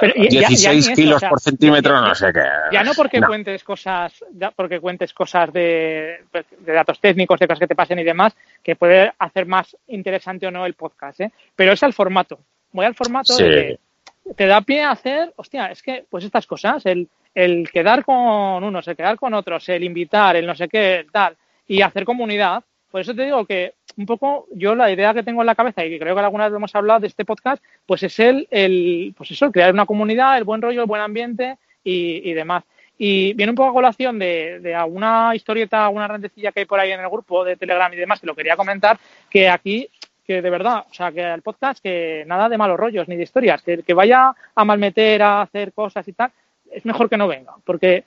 pero 0.00 0.14
ya- 0.14 0.22
ya- 0.30 0.40
ya 0.40 0.48
16 0.48 0.86
ni 0.86 0.92
eso, 0.92 1.02
kilos 1.02 1.16
o 1.16 1.18
sea, 1.18 1.28
por 1.30 1.40
centímetro, 1.40 1.94
ya- 1.94 2.00
no 2.08 2.14
sé 2.14 2.32
qué. 2.32 2.44
Ya 2.72 2.84
no 2.84 2.92
porque 2.94 3.18
No. 3.18 3.26
cuentes 3.26 3.64
cosas, 3.64 4.12
porque 4.54 4.78
cuentes 4.78 5.12
cosas 5.12 5.52
de, 5.52 6.24
de 6.60 6.72
datos 6.72 7.00
técnicos, 7.00 7.40
de 7.40 7.48
cosas 7.48 7.58
que 7.58 7.66
te 7.66 7.74
pasen 7.74 7.98
y 7.98 8.04
demás, 8.04 8.34
que 8.62 8.76
puede 8.76 9.12
hacer 9.18 9.46
más 9.46 9.76
interesante 9.88 10.46
o 10.46 10.52
no 10.52 10.64
el 10.64 10.74
podcast, 10.74 11.20
¿eh? 11.20 11.32
Pero 11.56 11.72
es 11.72 11.82
al 11.82 11.92
formato. 11.92 12.38
Voy 12.72 12.86
al 12.86 12.94
formato 12.94 13.32
Sí. 13.32 13.44
de 13.44 13.78
que 14.24 14.34
te 14.34 14.46
da 14.46 14.60
pie 14.60 14.82
a 14.82 14.90
hacer, 14.90 15.32
hostia, 15.36 15.66
es 15.66 15.82
que, 15.82 16.04
pues 16.10 16.24
estas 16.24 16.46
cosas, 16.46 16.84
el, 16.86 17.08
el 17.34 17.70
quedar 17.70 18.04
con 18.04 18.62
unos, 18.62 18.86
el 18.88 18.96
quedar 18.96 19.16
con 19.16 19.32
otros, 19.34 19.68
el 19.70 19.84
invitar, 19.84 20.36
el 20.36 20.46
no 20.46 20.54
sé 20.54 20.68
qué, 20.68 20.96
el 21.00 21.10
tal, 21.10 21.34
y 21.66 21.80
hacer 21.82 22.04
comunidad. 22.04 22.62
Por 22.90 23.00
eso 23.00 23.14
te 23.14 23.24
digo 23.24 23.44
que 23.46 23.74
un 23.96 24.06
poco 24.06 24.46
yo 24.54 24.74
la 24.74 24.90
idea 24.90 25.12
que 25.14 25.22
tengo 25.22 25.40
en 25.42 25.46
la 25.46 25.54
cabeza 25.54 25.84
y 25.84 25.90
que 25.90 25.98
creo 25.98 26.14
que 26.14 26.20
alguna 26.20 26.48
vez 26.48 26.56
hemos 26.56 26.74
hablado 26.74 27.00
de 27.00 27.06
este 27.08 27.24
podcast, 27.24 27.62
pues 27.86 28.02
es 28.02 28.18
el, 28.18 28.46
el 28.50 29.14
pues 29.16 29.30
eso, 29.30 29.46
el 29.46 29.52
crear 29.52 29.72
una 29.72 29.86
comunidad, 29.86 30.36
el 30.38 30.44
buen 30.44 30.62
rollo, 30.62 30.82
el 30.82 30.86
buen 30.86 31.02
ambiente 31.02 31.56
y, 31.82 32.28
y 32.30 32.32
demás. 32.34 32.64
Y 33.00 33.32
viene 33.34 33.50
un 33.50 33.56
poco 33.56 33.70
a 33.70 33.74
colación 33.74 34.18
de, 34.18 34.58
de 34.60 34.74
alguna 34.74 35.30
historieta, 35.34 35.84
alguna 35.86 36.08
rentecilla 36.08 36.50
que 36.50 36.60
hay 36.60 36.66
por 36.66 36.80
ahí 36.80 36.90
en 36.90 37.00
el 37.00 37.08
grupo 37.08 37.44
de 37.44 37.56
Telegram 37.56 37.92
y 37.92 37.96
demás, 37.96 38.20
que 38.20 38.26
lo 38.26 38.34
quería 38.34 38.56
comentar, 38.56 38.98
que 39.30 39.48
aquí, 39.48 39.88
que 40.28 40.42
de 40.42 40.50
verdad, 40.50 40.84
o 40.90 40.92
sea, 40.92 41.10
que 41.10 41.22
el 41.22 41.40
podcast, 41.40 41.82
que 41.82 42.22
nada 42.26 42.50
de 42.50 42.58
malos 42.58 42.78
rollos 42.78 43.08
ni 43.08 43.16
de 43.16 43.22
historias, 43.22 43.62
que 43.62 43.72
el 43.72 43.82
que 43.82 43.94
vaya 43.94 44.34
a 44.54 44.64
malmeter, 44.66 45.22
a 45.22 45.40
hacer 45.40 45.72
cosas 45.72 46.06
y 46.06 46.12
tal, 46.12 46.30
es 46.70 46.84
mejor 46.84 47.08
que 47.08 47.16
no 47.16 47.26
venga, 47.26 47.54
porque 47.64 48.04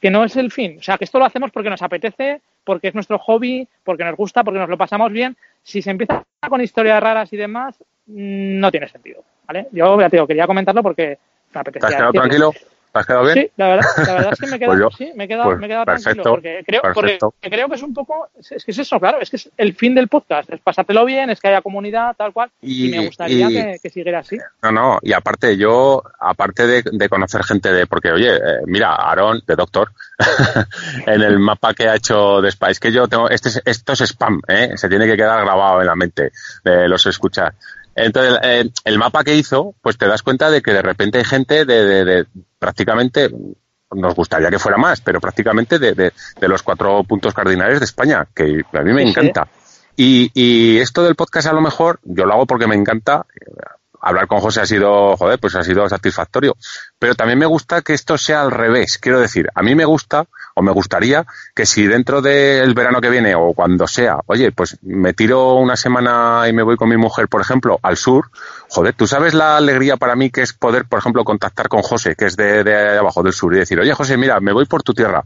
que 0.00 0.08
no 0.08 0.22
es 0.22 0.36
el 0.36 0.52
fin. 0.52 0.76
O 0.78 0.82
sea, 0.82 0.96
que 0.96 1.04
esto 1.04 1.18
lo 1.18 1.24
hacemos 1.24 1.50
porque 1.50 1.70
nos 1.70 1.82
apetece, 1.82 2.42
porque 2.62 2.88
es 2.88 2.94
nuestro 2.94 3.18
hobby, 3.18 3.66
porque 3.82 4.04
nos 4.04 4.14
gusta, 4.14 4.44
porque 4.44 4.60
nos 4.60 4.68
lo 4.68 4.78
pasamos 4.78 5.10
bien. 5.10 5.36
Si 5.64 5.82
se 5.82 5.90
empieza 5.90 6.22
con 6.48 6.60
historias 6.60 7.02
raras 7.02 7.32
y 7.32 7.36
demás, 7.36 7.74
mm, 8.06 8.60
no 8.60 8.70
tiene 8.70 8.86
sentido, 8.86 9.24
¿vale? 9.44 9.66
Yo 9.72 10.00
ya 10.00 10.08
te 10.08 10.24
quería 10.28 10.46
comentarlo 10.46 10.82
porque 10.82 11.18
me 11.52 11.60
apetecía. 11.60 11.88
¿Te 11.88 11.94
has 11.94 11.98
quedado 11.98 12.12
decirlo. 12.12 12.52
tranquilo? 12.52 12.73
¿Te 12.94 13.00
has 13.00 13.06
quedado 13.06 13.24
bien? 13.24 13.34
Sí, 13.34 13.50
la 13.56 13.66
verdad, 13.68 13.86
la 14.06 14.12
verdad 14.14 14.32
es 14.34 14.38
que 14.38 14.46
me 14.46 14.56
he 14.56 14.58
quedado, 14.60 14.78
Pues 14.88 14.94
sí, 14.96 15.12
me 15.16 15.24
he 15.24 15.28
quedado, 15.28 15.44
pues 15.50 15.58
me 15.58 15.66
he 15.66 15.68
quedado 15.68 15.84
perfecto, 15.84 16.22
tranquilo 16.22 16.34
porque 16.36 16.62
creo, 16.64 16.82
porque 16.94 17.18
creo 17.50 17.68
que 17.68 17.74
es 17.74 17.82
un 17.82 17.92
poco, 17.92 18.28
es, 18.38 18.64
que 18.64 18.70
es 18.70 18.78
eso, 18.78 19.00
claro, 19.00 19.18
es 19.20 19.30
que 19.30 19.36
es 19.36 19.50
el 19.56 19.74
fin 19.74 19.96
del 19.96 20.06
podcast, 20.06 20.48
es 20.52 20.60
pasártelo 20.60 21.04
bien, 21.04 21.28
es 21.28 21.40
que 21.40 21.48
haya 21.48 21.60
comunidad, 21.60 22.14
tal 22.16 22.32
cual, 22.32 22.50
y, 22.62 22.86
Y- 22.86 22.90
me 22.96 23.04
gustaría 23.06 23.50
y- 23.50 23.52
que, 23.52 23.78
que 23.82 23.90
siguiera 23.90 24.20
así. 24.20 24.38
No, 24.62 24.70
no, 24.70 24.98
y 25.02 25.12
aparte 25.12 25.56
yo, 25.56 26.04
aparte 26.20 26.68
de, 26.68 26.84
de 26.88 27.08
conocer 27.08 27.42
gente 27.42 27.72
de, 27.72 27.88
porque 27.88 28.12
oye, 28.12 28.36
eh, 28.36 28.40
mira, 28.66 28.94
Aaron, 28.94 29.42
de 29.44 29.56
Doctor, 29.56 29.90
en 31.06 31.20
el 31.22 31.38
mapa 31.40 31.74
que 31.74 31.88
ha 31.88 31.96
hecho 31.96 32.40
de 32.40 32.50
Spice, 32.52 32.80
que 32.80 32.92
yo 32.92 33.08
tengo, 33.08 33.28
este 33.28 33.48
es- 33.48 33.62
esto 33.64 33.92
es 33.94 34.02
spam, 34.02 34.40
¿eh? 34.46 34.72
se 34.76 34.88
tiene 34.88 35.06
que 35.06 35.16
quedar 35.16 35.44
grabado 35.44 35.80
en 35.80 35.86
la 35.88 35.96
mente 35.96 36.30
de 36.62 36.88
los 36.88 37.04
escuchar. 37.06 37.54
Entonces, 37.96 38.38
eh, 38.42 38.70
el 38.84 38.98
mapa 38.98 39.24
que 39.24 39.34
hizo, 39.36 39.74
pues 39.80 39.96
te 39.98 40.06
das 40.06 40.22
cuenta 40.22 40.50
de 40.50 40.62
que 40.62 40.72
de 40.72 40.82
repente 40.82 41.18
hay 41.18 41.24
gente 41.24 41.64
de, 41.64 41.84
de, 41.84 42.04
de 42.04 42.26
prácticamente, 42.58 43.30
nos 43.92 44.14
gustaría 44.14 44.50
que 44.50 44.58
fuera 44.58 44.76
más, 44.78 45.00
pero 45.00 45.20
prácticamente 45.20 45.78
de, 45.78 45.92
de, 45.94 46.12
de 46.40 46.48
los 46.48 46.62
cuatro 46.62 47.04
puntos 47.04 47.32
cardinales 47.34 47.78
de 47.78 47.84
España, 47.84 48.26
que 48.34 48.62
a 48.72 48.80
mí 48.80 48.92
me 48.92 49.02
Sí, 49.02 49.12
sí. 49.12 49.20
encanta. 49.20 49.48
Y, 49.96 50.30
y 50.34 50.78
esto 50.78 51.04
del 51.04 51.14
podcast 51.14 51.46
a 51.46 51.52
lo 51.52 51.60
mejor, 51.60 52.00
yo 52.02 52.24
lo 52.26 52.32
hago 52.34 52.46
porque 52.46 52.66
me 52.66 52.74
encanta. 52.74 53.24
Hablar 54.06 54.26
con 54.26 54.40
José 54.40 54.60
ha 54.60 54.66
sido, 54.66 55.16
joder, 55.16 55.38
pues 55.38 55.54
ha 55.54 55.62
sido 55.62 55.88
satisfactorio. 55.88 56.56
Pero 56.98 57.14
también 57.14 57.38
me 57.38 57.46
gusta 57.46 57.80
que 57.80 57.94
esto 57.94 58.18
sea 58.18 58.42
al 58.42 58.50
revés. 58.50 58.98
Quiero 58.98 59.18
decir, 59.18 59.48
a 59.54 59.62
mí 59.62 59.74
me 59.74 59.86
gusta 59.86 60.26
o 60.54 60.62
me 60.62 60.72
gustaría 60.72 61.26
que 61.54 61.66
si 61.66 61.86
dentro 61.86 62.22
del 62.22 62.74
verano 62.74 63.00
que 63.00 63.10
viene 63.10 63.34
o 63.34 63.52
cuando 63.52 63.86
sea, 63.86 64.18
oye, 64.26 64.52
pues 64.52 64.78
me 64.82 65.12
tiro 65.12 65.54
una 65.54 65.76
semana 65.76 66.44
y 66.48 66.52
me 66.52 66.62
voy 66.62 66.76
con 66.76 66.88
mi 66.88 66.96
mujer, 66.96 67.28
por 67.28 67.40
ejemplo, 67.40 67.78
al 67.82 67.96
sur, 67.96 68.30
joder, 68.68 68.94
tú 68.94 69.06
sabes 69.06 69.34
la 69.34 69.56
alegría 69.56 69.96
para 69.96 70.16
mí 70.16 70.30
que 70.30 70.42
es 70.42 70.52
poder, 70.52 70.86
por 70.86 71.00
ejemplo, 71.00 71.24
contactar 71.24 71.68
con 71.68 71.82
José, 71.82 72.14
que 72.16 72.26
es 72.26 72.36
de, 72.36 72.64
de 72.64 72.98
abajo 72.98 73.22
del 73.22 73.32
sur, 73.32 73.54
y 73.54 73.58
decir, 73.58 73.78
oye, 73.78 73.92
José, 73.92 74.16
mira, 74.16 74.40
me 74.40 74.52
voy 74.52 74.66
por 74.66 74.82
tu 74.82 74.94
tierra 74.94 75.24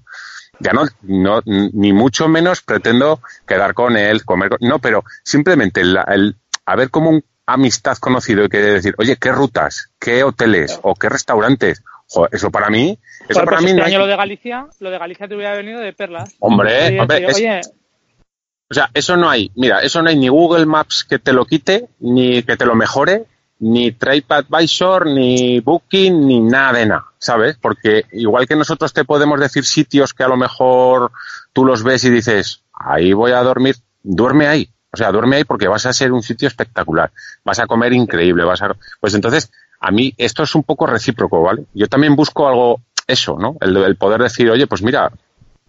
ya 0.60 0.72
no, 0.72 0.84
no, 1.02 1.40
ni 1.44 1.92
mucho 1.92 2.28
menos 2.28 2.62
pretendo 2.62 3.20
quedar 3.46 3.74
con 3.74 3.96
él, 3.96 4.24
comer 4.24 4.50
con, 4.50 4.58
no, 4.62 4.78
pero 4.80 5.04
simplemente 5.22 5.82
el, 5.82 5.98
el 6.08 6.36
haber 6.66 6.90
como 6.90 7.10
un 7.10 7.24
amistad 7.46 7.96
conocido 7.98 8.44
y 8.44 8.48
que 8.48 8.58
decir, 8.58 8.94
oye, 8.98 9.16
¿qué 9.16 9.32
rutas, 9.32 9.90
qué 9.98 10.22
hoteles 10.24 10.78
o 10.82 10.94
qué 10.94 11.08
restaurantes 11.08 11.82
Joder, 12.10 12.30
eso 12.32 12.50
para 12.50 12.70
mí, 12.70 12.98
eso 13.28 13.34
Joder, 13.40 13.44
para 13.44 13.56
pues 13.58 13.62
mí 13.64 13.66
este 13.70 13.80
no 13.80 13.86
hay- 13.86 13.92
año 13.92 13.98
lo 14.00 14.06
de 14.06 14.16
Galicia, 14.16 14.66
lo 14.80 14.90
de 14.90 14.98
Galicia 14.98 15.28
te 15.28 15.34
hubiera 15.34 15.54
venido 15.54 15.80
de 15.80 15.92
perlas. 15.92 16.34
Hombre, 16.40 16.86
Oye, 16.88 17.00
hombre, 17.00 17.26
es- 17.26 17.36
oye, 17.36 17.60
O 18.70 18.74
sea, 18.74 18.90
eso 18.92 19.16
no 19.16 19.30
hay, 19.30 19.50
mira, 19.54 19.80
eso 19.80 20.02
no 20.02 20.10
hay 20.10 20.16
ni 20.16 20.28
Google 20.28 20.66
Maps 20.66 21.04
que 21.08 21.18
te 21.18 21.32
lo 21.32 21.44
quite, 21.46 21.88
ni 22.00 22.42
que 22.42 22.56
te 22.56 22.66
lo 22.66 22.74
mejore, 22.74 23.24
ni 23.60 23.92
TripAdvisor, 23.92 25.06
ni 25.06 25.60
Booking, 25.60 26.26
ni 26.26 26.40
nada 26.40 26.74
de 26.78 26.86
nada, 26.86 27.04
¿sabes? 27.18 27.56
Porque 27.60 28.04
igual 28.12 28.46
que 28.46 28.56
nosotros 28.56 28.92
te 28.92 29.04
podemos 29.04 29.40
decir 29.40 29.64
sitios 29.64 30.12
que 30.14 30.22
a 30.22 30.28
lo 30.28 30.36
mejor 30.36 31.12
tú 31.52 31.64
los 31.64 31.82
ves 31.82 32.04
y 32.04 32.10
dices, 32.10 32.62
ahí 32.72 33.12
voy 33.14 33.32
a 33.32 33.42
dormir, 33.42 33.76
duerme 34.02 34.46
ahí. 34.46 34.68
O 34.92 34.96
sea, 34.96 35.12
duerme 35.12 35.36
ahí 35.36 35.44
porque 35.44 35.68
vas 35.68 35.84
a 35.86 35.92
ser 35.92 36.12
un 36.12 36.22
sitio 36.22 36.46
espectacular, 36.48 37.10
vas 37.44 37.58
a 37.58 37.66
comer 37.66 37.92
increíble, 37.92 38.44
vas 38.44 38.62
a... 38.62 38.74
Pues 39.00 39.14
entonces, 39.14 39.50
a 39.80 39.90
mí 39.90 40.12
esto 40.16 40.42
es 40.42 40.54
un 40.54 40.62
poco 40.62 40.86
recíproco, 40.86 41.42
¿vale? 41.42 41.64
Yo 41.74 41.86
también 41.88 42.16
busco 42.16 42.48
algo, 42.48 42.80
eso, 43.06 43.36
¿no? 43.38 43.56
El, 43.60 43.76
el 43.76 43.96
poder 43.96 44.20
decir, 44.22 44.50
oye, 44.50 44.66
pues 44.66 44.82
mira, 44.82 45.10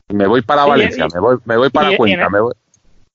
me 0.09 0.27
voy 0.27 0.41
para 0.41 0.65
Valencia, 0.65 1.05
y- 1.09 1.13
me 1.13 1.19
voy, 1.19 1.37
me 1.45 1.57
voy 1.57 1.69
para 1.69 1.93
y- 1.93 1.97
Cuenca, 1.97 2.25
en- 2.25 2.31
me 2.31 2.41
voy... 2.41 2.53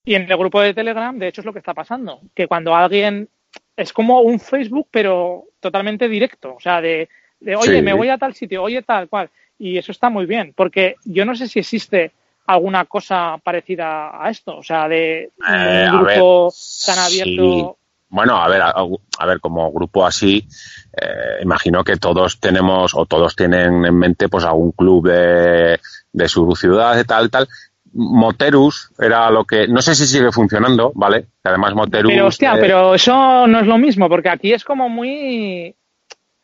Y 0.07 0.15
en 0.15 0.31
el 0.31 0.37
grupo 0.37 0.61
de 0.61 0.75
Telegram, 0.75 1.19
de 1.19 1.29
hecho, 1.29 1.41
es 1.41 1.45
lo 1.47 1.53
que 1.53 1.59
está 1.61 1.73
pasando. 1.73 2.21
Que 2.35 2.47
cuando 2.47 2.75
alguien. 2.75 3.29
Es 3.77 3.93
como 3.93 4.21
un 4.21 4.39
Facebook, 4.39 4.87
pero 4.91 5.45
totalmente 5.61 6.09
directo. 6.09 6.55
O 6.57 6.61
sea, 6.61 6.81
de, 6.83 7.09
de 7.41 7.57
oye, 7.57 7.77
Sí. 7.77 7.83
me 7.83 7.95
voy 7.95 8.09
a 8.11 8.19
tal 8.19 8.35
sitio, 8.35 8.63
oye, 8.63 8.83
tal 8.83 9.09
cual. 9.09 9.31
Y 9.59 9.79
eso 9.79 9.93
está 9.93 10.11
muy 10.11 10.27
bien, 10.27 10.53
porque 10.55 10.97
yo 11.05 11.25
no 11.25 11.35
sé 11.35 11.49
si 11.49 11.61
existe 11.61 12.13
alguna 12.47 12.85
cosa 12.85 13.39
parecida 13.43 14.23
a 14.23 14.29
esto. 14.29 14.59
O 14.59 14.63
sea, 14.63 14.89
de 14.89 15.31
Eh, 15.49 15.87
un 15.91 15.99
grupo 16.05 16.45
ver, 16.51 16.53
tan 16.87 16.99
abierto. 16.99 17.77
Bueno, 18.15 18.37
a 18.37 18.49
ver, 18.49 18.63
a, 18.63 18.73
a 19.19 19.27
ver, 19.27 19.41
como 19.41 19.73
grupo 19.73 20.07
así, 20.07 20.47
eh, 20.93 21.43
imagino 21.43 21.83
que 21.83 21.97
todos 21.97 22.39
tenemos 22.39 22.95
o 22.95 23.07
todos 23.07 23.35
tienen 23.35 23.85
en 23.85 23.99
mente 23.99 24.29
pues 24.29 24.45
algún 24.45 24.71
club 24.71 25.09
de, 25.09 25.81
de 26.13 26.29
su 26.29 26.55
ciudad, 26.55 26.95
de 26.95 27.05
tal, 27.05 27.29
tal. 27.29 27.49
Moterus 27.93 28.93
era 29.01 29.29
lo 29.33 29.45
que, 29.45 29.67
no 29.67 29.83
sé 29.83 29.97
si 29.97 30.07
sigue 30.07 30.31
funcionando, 30.31 30.93
¿vale? 30.95 31.27
Además 31.43 31.75
Moterus... 31.75 32.13
Pero, 32.13 32.27
hostia, 32.29 32.55
eh, 32.55 32.59
pero 32.61 32.95
eso 32.95 33.49
no 33.49 33.59
es 33.59 33.67
lo 33.67 33.79
mismo, 33.79 34.09
porque 34.09 34.29
aquí 34.29 34.53
es 34.53 34.63
como 34.63 34.89
muy. 34.89 35.75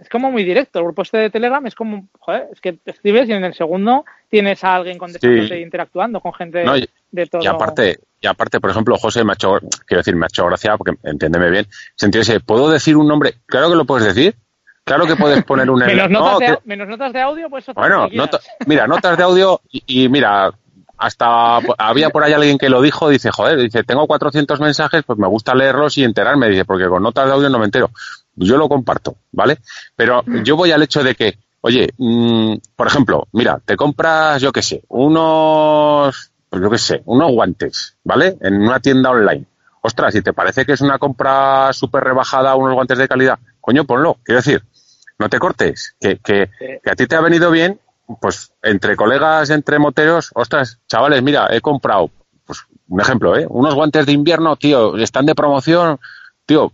Es 0.00 0.08
como 0.08 0.30
muy 0.30 0.44
directo. 0.44 0.78
El 0.78 0.86
grupo 0.86 1.02
este 1.02 1.18
de 1.18 1.30
Telegram 1.30 1.64
es 1.66 1.74
como. 1.74 2.08
Joder, 2.18 2.48
es 2.52 2.60
que 2.60 2.78
escribes 2.86 3.28
y 3.28 3.32
en 3.32 3.44
el 3.44 3.52
segundo 3.54 4.04
tienes 4.30 4.64
a 4.64 4.76
alguien 4.76 4.96
contestándote 4.98 5.48
Sí. 5.48 5.54
e 5.54 5.60
interactuando 5.60 6.20
con 6.20 6.32
gente 6.32 6.64
No, 6.64 6.76
y- 6.76 6.88
de 7.10 7.26
todo. 7.26 7.42
Y 7.42 7.46
aparte, 7.46 7.98
y 8.20 8.26
aparte, 8.26 8.60
por 8.60 8.70
ejemplo, 8.70 8.96
José 8.96 9.24
me 9.24 9.32
ha 9.32 9.34
hecho, 9.34 9.58
quiero 9.86 10.00
decir, 10.00 10.16
me 10.16 10.24
ha 10.24 10.28
hecho 10.28 10.46
gracia, 10.46 10.76
porque 10.78 10.96
entiéndeme 11.02 11.50
bien, 11.50 11.66
sentido 11.96 12.22
ese, 12.22 12.40
¿puedo 12.40 12.70
decir 12.70 12.96
un 12.96 13.06
nombre? 13.08 13.34
Claro 13.46 13.68
que 13.68 13.76
lo 13.76 13.84
puedes 13.84 14.06
decir. 14.14 14.34
Claro 14.84 15.06
que 15.06 15.16
puedes 15.16 15.44
poner 15.44 15.68
un 15.70 15.78
menos, 15.86 16.08
notas 16.10 16.32
No, 16.32 16.38
de, 16.38 16.46
que- 16.46 16.58
menos 16.64 16.88
notas 16.88 17.12
de 17.12 17.20
audio, 17.20 17.50
pues 17.50 17.66
Bueno, 17.74 18.08
nota- 18.12 18.40
mira, 18.66 18.86
notas 18.86 19.16
de 19.18 19.22
audio 19.22 19.60
y, 19.70 19.82
y 20.04 20.08
mira, 20.08 20.50
hasta 20.96 21.58
había 21.78 22.10
por 22.10 22.22
ahí 22.24 22.32
alguien 22.32 22.58
que 22.58 22.68
lo 22.68 22.80
dijo, 22.82 23.08
dice, 23.08 23.30
joder, 23.30 23.58
dice, 23.58 23.84
tengo 23.84 24.06
400 24.06 24.60
mensajes, 24.60 25.02
pues 25.04 25.18
me 25.18 25.26
gusta 25.28 25.54
leerlos 25.54 25.96
y 25.98 26.04
enterarme, 26.04 26.48
dice, 26.48 26.64
porque 26.64 26.88
con 26.88 27.02
notas 27.02 27.26
de 27.26 27.32
audio 27.32 27.48
no 27.50 27.58
me 27.58 27.64
entero. 27.66 27.90
Yo 28.40 28.56
lo 28.56 28.68
comparto, 28.68 29.16
¿vale? 29.32 29.58
Pero 29.94 30.24
yo 30.42 30.56
voy 30.56 30.72
al 30.72 30.82
hecho 30.82 31.02
de 31.02 31.14
que, 31.14 31.38
oye, 31.60 31.90
mm, 31.98 32.54
por 32.74 32.86
ejemplo, 32.86 33.28
mira, 33.32 33.60
te 33.64 33.76
compras, 33.76 34.40
yo 34.40 34.50
qué 34.50 34.62
sé, 34.62 34.82
unos, 34.88 36.32
pues 36.48 36.62
yo 36.62 36.70
qué 36.70 36.78
sé, 36.78 37.02
unos 37.04 37.30
guantes, 37.32 37.96
¿vale? 38.02 38.38
En 38.40 38.62
una 38.62 38.80
tienda 38.80 39.10
online. 39.10 39.44
Ostras, 39.82 40.14
si 40.14 40.22
te 40.22 40.32
parece 40.32 40.64
que 40.64 40.72
es 40.72 40.80
una 40.80 40.98
compra 40.98 41.72
súper 41.72 42.02
rebajada, 42.02 42.54
unos 42.54 42.74
guantes 42.74 42.98
de 42.98 43.08
calidad, 43.08 43.38
coño, 43.60 43.84
ponlo. 43.84 44.18
Quiero 44.24 44.40
decir, 44.40 44.62
no 45.18 45.28
te 45.28 45.38
cortes, 45.38 45.96
que, 46.00 46.18
que, 46.18 46.50
que 46.82 46.90
a 46.90 46.96
ti 46.96 47.06
te 47.06 47.16
ha 47.16 47.20
venido 47.20 47.50
bien, 47.50 47.78
pues 48.20 48.52
entre 48.62 48.96
colegas, 48.96 49.50
entre 49.50 49.78
moteros, 49.78 50.30
ostras, 50.34 50.80
chavales, 50.88 51.22
mira, 51.22 51.48
he 51.50 51.60
comprado, 51.60 52.10
pues 52.46 52.60
un 52.88 53.00
ejemplo, 53.00 53.36
¿eh? 53.36 53.46
Unos 53.48 53.74
guantes 53.74 54.06
de 54.06 54.12
invierno, 54.12 54.56
tío, 54.56 54.96
están 54.96 55.26
de 55.26 55.34
promoción, 55.34 55.98
tío, 56.46 56.72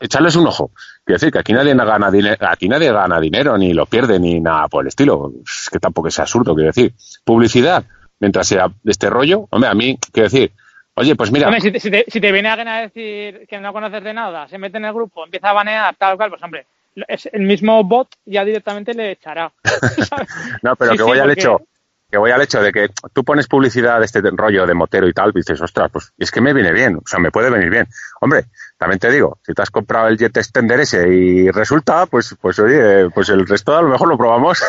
echarles 0.00 0.36
un 0.36 0.46
ojo. 0.46 0.70
Quiero 1.04 1.16
decir 1.18 1.32
que 1.32 1.38
aquí 1.38 1.52
nadie 1.52 1.74
gana 1.74 2.10
dinero, 2.10 2.36
aquí 2.48 2.68
nadie 2.68 2.92
gana 2.92 3.20
dinero, 3.20 3.56
ni 3.58 3.72
lo 3.72 3.86
pierde, 3.86 4.18
ni 4.18 4.40
nada 4.40 4.68
por 4.68 4.84
el 4.84 4.88
estilo. 4.88 5.32
Es 5.44 5.68
que 5.70 5.78
tampoco 5.78 6.08
es 6.08 6.18
absurdo, 6.18 6.54
quiero 6.54 6.68
decir. 6.68 6.92
Publicidad, 7.24 7.84
mientras 8.20 8.46
sea 8.48 8.68
de 8.68 8.90
este 8.92 9.08
rollo, 9.10 9.46
hombre, 9.50 9.68
a 9.70 9.74
mí, 9.74 9.98
quiero 10.12 10.28
decir, 10.28 10.52
oye, 10.94 11.14
pues 11.16 11.30
mira, 11.30 11.46
Hombre, 11.48 11.60
si 11.60 11.70
te, 11.72 11.80
si, 11.80 11.90
te, 11.90 12.04
si 12.08 12.20
te 12.20 12.32
viene 12.32 12.48
alguien 12.48 12.68
a 12.68 12.80
decir 12.80 13.46
que 13.48 13.58
no 13.60 13.72
conoces 13.72 14.02
de 14.02 14.12
nada, 14.14 14.48
se 14.48 14.58
mete 14.58 14.78
en 14.78 14.84
el 14.86 14.92
grupo, 14.94 15.24
empieza 15.24 15.50
a 15.50 15.52
banear, 15.54 15.94
tal 15.96 16.16
cual, 16.16 16.30
pues 16.30 16.42
hombre, 16.42 16.66
es 17.08 17.28
el 17.32 17.42
mismo 17.42 17.84
bot 17.84 18.08
ya 18.24 18.44
directamente 18.44 18.94
le 18.94 19.12
echará. 19.12 19.52
No, 20.62 20.74
pero 20.76 20.92
Sí, 20.92 20.96
que 20.98 21.02
sí, 21.04 21.08
voy 21.08 21.18
al 21.18 21.26
porque- 21.28 21.40
hecho, 21.40 21.60
que 22.16 22.20
voy 22.20 22.30
al 22.30 22.40
hecho 22.40 22.62
de 22.62 22.72
que 22.72 22.88
tú 23.12 23.24
pones 23.24 23.46
publicidad 23.46 23.98
de 23.98 24.06
este 24.06 24.22
rollo 24.22 24.66
de 24.66 24.72
motero 24.72 25.06
y 25.06 25.12
tal, 25.12 25.32
y 25.34 25.40
dices, 25.40 25.60
ostras, 25.60 25.90
pues 25.92 26.14
es 26.16 26.30
que 26.30 26.40
me 26.40 26.54
viene 26.54 26.72
bien, 26.72 26.96
o 26.96 27.02
sea, 27.04 27.20
me 27.20 27.30
puede 27.30 27.50
venir 27.50 27.68
bien. 27.68 27.86
Hombre, 28.22 28.46
también 28.78 28.98
te 28.98 29.10
digo, 29.10 29.38
si 29.44 29.52
te 29.52 29.60
has 29.60 29.70
comprado 29.70 30.08
el 30.08 30.16
Jet 30.16 30.34
Extender 30.34 30.80
ese 30.80 31.06
y 31.12 31.50
resulta, 31.50 32.06
pues, 32.06 32.34
pues 32.40 32.58
oye, 32.58 33.10
pues 33.10 33.28
el 33.28 33.46
resto 33.46 33.76
a 33.76 33.82
lo 33.82 33.90
mejor 33.90 34.08
lo 34.08 34.16
probamos. 34.16 34.64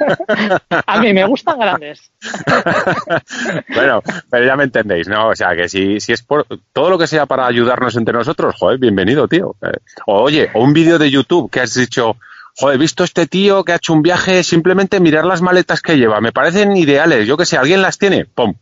A 0.86 1.00
mí 1.00 1.12
me 1.12 1.24
gustan 1.24 1.60
grandes. 1.60 2.10
bueno, 3.76 4.02
pero 4.28 4.44
ya 4.44 4.56
me 4.56 4.64
entendéis, 4.64 5.06
¿no? 5.06 5.28
O 5.28 5.36
sea, 5.36 5.54
que 5.54 5.68
si, 5.68 6.00
si 6.00 6.12
es 6.12 6.22
por 6.22 6.46
todo 6.72 6.90
lo 6.90 6.98
que 6.98 7.06
sea 7.06 7.26
para 7.26 7.46
ayudarnos 7.46 7.94
entre 7.94 8.14
nosotros, 8.14 8.56
joder, 8.58 8.80
bienvenido, 8.80 9.28
tío. 9.28 9.54
Eh, 9.62 9.78
o 10.06 10.22
oye, 10.22 10.50
o 10.54 10.64
un 10.64 10.72
vídeo 10.72 10.98
de 10.98 11.12
YouTube 11.12 11.48
que 11.48 11.60
has 11.60 11.74
dicho, 11.74 12.16
joder, 12.56 12.76
he 12.76 12.78
visto 12.78 13.04
este 13.04 13.26
tío 13.26 13.64
que 13.64 13.72
ha 13.72 13.76
hecho 13.76 13.92
un 13.92 14.02
viaje, 14.02 14.42
simplemente 14.42 15.00
mirar 15.00 15.24
las 15.24 15.42
maletas 15.42 15.80
que 15.80 15.96
lleva, 15.96 16.20
me 16.20 16.32
parecen 16.32 16.76
ideales, 16.76 17.26
yo 17.26 17.36
que 17.36 17.46
sé, 17.46 17.56
¿alguien 17.56 17.82
las 17.82 17.98
tiene? 17.98 18.24
¡Pum! 18.24 18.54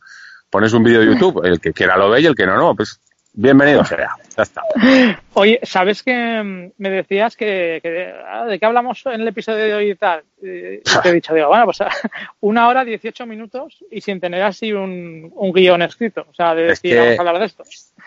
Pones 0.51 0.73
un 0.73 0.83
vídeo 0.83 1.01
de 1.01 1.07
YouTube, 1.07 1.45
el 1.45 1.61
que 1.61 1.73
quiera 1.73 1.97
lo 1.97 2.11
ve 2.11 2.21
y 2.21 2.27
el 2.27 2.35
que 2.35 2.47
no, 2.47 2.57
no, 2.57 2.75
pues 2.75 3.01
bienvenido 3.33 3.85
sea, 3.85 4.15
ya 4.37 4.43
está. 4.43 4.63
Oye, 5.35 5.59
¿sabes 5.63 6.03
que 6.03 6.43
mm, 6.43 6.73
me 6.79 6.91
decías 6.91 7.37
que, 7.37 7.81
que- 7.83 8.13
ah, 8.29 8.45
de 8.47 8.59
qué 8.59 8.67
hablamos 8.67 9.05
en 9.07 9.21
el 9.21 9.29
episodio 9.29 9.65
de 9.65 9.75
hoy 9.75 9.91
y 9.91 9.95
tal? 9.97 10.23
Y 10.43 10.79
te 11.03 11.09
he 11.09 11.13
dicho, 11.13 11.35
digo, 11.35 11.49
bueno, 11.49 11.65
pues 11.67 11.79
una 12.41 12.69
hora, 12.69 12.85
18 12.85 13.27
minutos 13.27 13.85
y 13.91 14.01
sin 14.01 14.21
tener 14.21 14.43
así 14.43 14.73
un, 14.73 15.31
un 15.35 15.53
guion 15.53 15.83
escrito. 15.83 16.27
O 16.31 16.35
sea, 16.35 16.55
de 16.55 16.63
decir, 16.65 16.97
vamos 16.99 17.19
a 17.19 17.21
hablar 17.23 17.39
de 17.41 17.47
esto. 17.47 17.65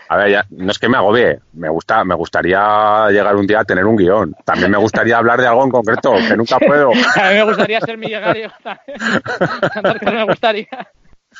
A 0.09 0.17
ver, 0.17 0.31
ya, 0.31 0.45
no 0.49 0.69
es 0.71 0.79
que 0.79 0.89
me 0.89 0.97
agobie, 0.97 1.39
me 1.53 1.69
gusta, 1.69 2.03
me 2.03 2.15
gustaría 2.15 3.07
llegar 3.09 3.35
un 3.35 3.47
día 3.47 3.61
a 3.61 3.65
tener 3.65 3.85
un 3.85 3.95
guion. 3.95 4.35
También 4.43 4.69
me 4.71 4.77
gustaría 4.77 5.17
hablar 5.17 5.39
de 5.39 5.47
algo 5.47 5.63
en 5.63 5.71
concreto, 5.71 6.13
que 6.27 6.35
nunca 6.35 6.59
puedo. 6.65 6.91
A 6.91 7.29
mí 7.29 7.35
me 7.35 7.43
gustaría 7.43 7.79
ser 7.81 7.97
millonario 7.97 8.51
también. 8.61 8.97
Me 10.13 10.23
gustaría. 10.25 10.67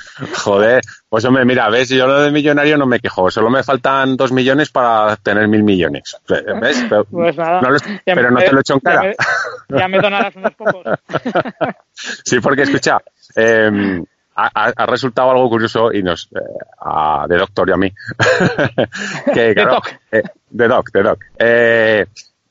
Joder, 0.44 0.82
pues 1.10 1.26
hombre, 1.26 1.46
mira, 1.46 1.70
ves, 1.70 1.90
yo 1.90 2.08
lo 2.08 2.22
de 2.22 2.32
millonario 2.32 2.78
no 2.78 2.86
me 2.86 3.00
quejo, 3.00 3.30
solo 3.32 3.50
me 3.50 3.64
faltan 3.64 4.16
dos 4.18 4.32
millones 4.32 4.70
para 4.70 5.16
tener 5.18 5.48
mil 5.48 5.64
millones. 5.64 6.18
¿Ves? 6.28 6.86
Pero, 6.90 7.06
Pues 7.12 7.38
nada. 7.38 7.62
no 7.62 7.70
lo- 7.72 7.80
pero 8.06 8.24
me- 8.24 8.32
no 8.32 8.38
te 8.40 8.52
lo 8.52 8.58
he 8.58 8.62
hecho 8.62 8.74
en 8.74 8.80
ya 8.84 8.92
cara. 8.92 9.02
me- 9.70 9.80
Ya 9.80 9.88
me 9.88 10.00
donarás 10.00 10.36
unos 10.36 10.54
pocos. 10.56 10.84
Sí, 11.96 12.40
porque 12.40 12.64
escucha, 12.64 12.98
eh, 13.36 14.02
ha, 14.36 14.86
resultado 14.88 15.30
algo 15.32 15.48
curioso 15.50 15.92
y 15.94 16.02
nos, 16.02 16.28
eh, 16.36 16.40
a- 16.82 17.26
de 17.30 17.38
Doctor 17.38 17.70
y 17.70 17.72
a 17.72 17.78
mí. 17.78 17.92
que, 19.34 19.54
claro, 19.54 19.74
Doc. 19.76 19.90
eh, 20.12 20.24
de 20.50 20.68
Doc, 20.68 20.92
de 20.92 21.04
Doc. 21.04 21.24
Eh, 21.38 22.06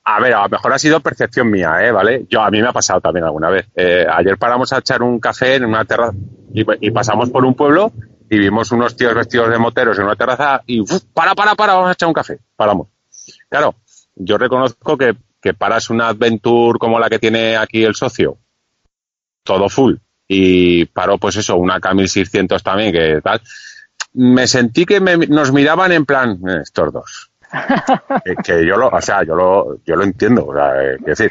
a 0.04 0.20
ver, 0.20 0.34
a 0.34 0.42
lo 0.42 0.48
mejor 0.48 0.72
ha 0.72 0.78
sido 0.78 1.00
percepción 1.00 1.50
mía, 1.50 1.76
¿eh? 1.82 1.92
¿Vale? 1.92 2.26
Yo, 2.28 2.42
a 2.42 2.50
mí 2.50 2.60
me 2.60 2.68
ha 2.68 2.72
pasado 2.72 3.00
también 3.00 3.24
alguna 3.24 3.50
vez. 3.50 3.66
Eh, 3.76 4.04
ayer 4.10 4.36
paramos 4.36 4.72
a 4.72 4.78
echar 4.78 5.02
un 5.02 5.20
café 5.20 5.56
en 5.56 5.64
una 5.64 5.84
terraza 5.84 6.12
y, 6.52 6.90
pasamos 6.90 7.30
por 7.30 7.44
un 7.44 7.54
pueblo 7.54 7.92
y 8.28 8.38
vimos 8.38 8.72
unos 8.72 8.96
tíos 8.96 9.14
vestidos 9.14 9.50
de 9.50 9.58
moteros 9.58 9.98
en 9.98 10.04
una 10.04 10.16
terraza 10.16 10.62
y 10.66 10.80
¡uf! 10.80 11.02
para, 11.14 11.34
para, 11.34 11.54
para, 11.54 11.74
vamos 11.74 11.90
a 11.90 11.92
echar 11.92 12.08
un 12.08 12.14
café. 12.14 12.38
Paramos. 12.56 12.88
Claro, 13.48 13.76
yo 14.16 14.38
reconozco 14.38 14.96
que, 14.98 15.14
que 15.40 15.54
paras 15.54 15.88
una 15.90 16.08
adventure 16.08 16.78
como 16.78 16.98
la 16.98 17.08
que 17.08 17.18
tiene 17.18 17.56
aquí 17.56 17.84
el 17.84 17.94
socio, 17.94 18.38
todo 19.44 19.68
full, 19.68 19.94
y 20.28 20.84
paró 20.86 21.18
pues 21.18 21.36
eso, 21.36 21.56
una 21.56 21.78
K1600 21.80 22.62
también, 22.62 22.92
que 22.92 23.20
tal, 23.22 23.40
me 24.14 24.46
sentí 24.46 24.84
que 24.86 25.00
me- 25.00 25.16
nos 25.26 25.52
miraban 25.52 25.92
en 25.92 26.04
plan, 26.06 26.38
"Eh, 26.48 26.60
estos 26.62 26.92
dos. 26.92 27.31
que, 28.24 28.34
que 28.36 28.66
yo 28.66 28.76
lo, 28.76 28.88
o 28.88 29.00
sea, 29.00 29.22
yo 29.24 29.34
lo, 29.34 29.76
yo 29.84 29.96
lo 29.96 30.04
entiendo, 30.04 30.46
o 30.46 30.54
sea, 30.54 30.72
quiero 30.98 31.04
decir, 31.04 31.30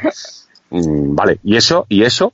mm, 0.70 1.14
vale, 1.14 1.38
y 1.42 1.56
eso, 1.56 1.86
y 1.88 2.04
eso, 2.04 2.32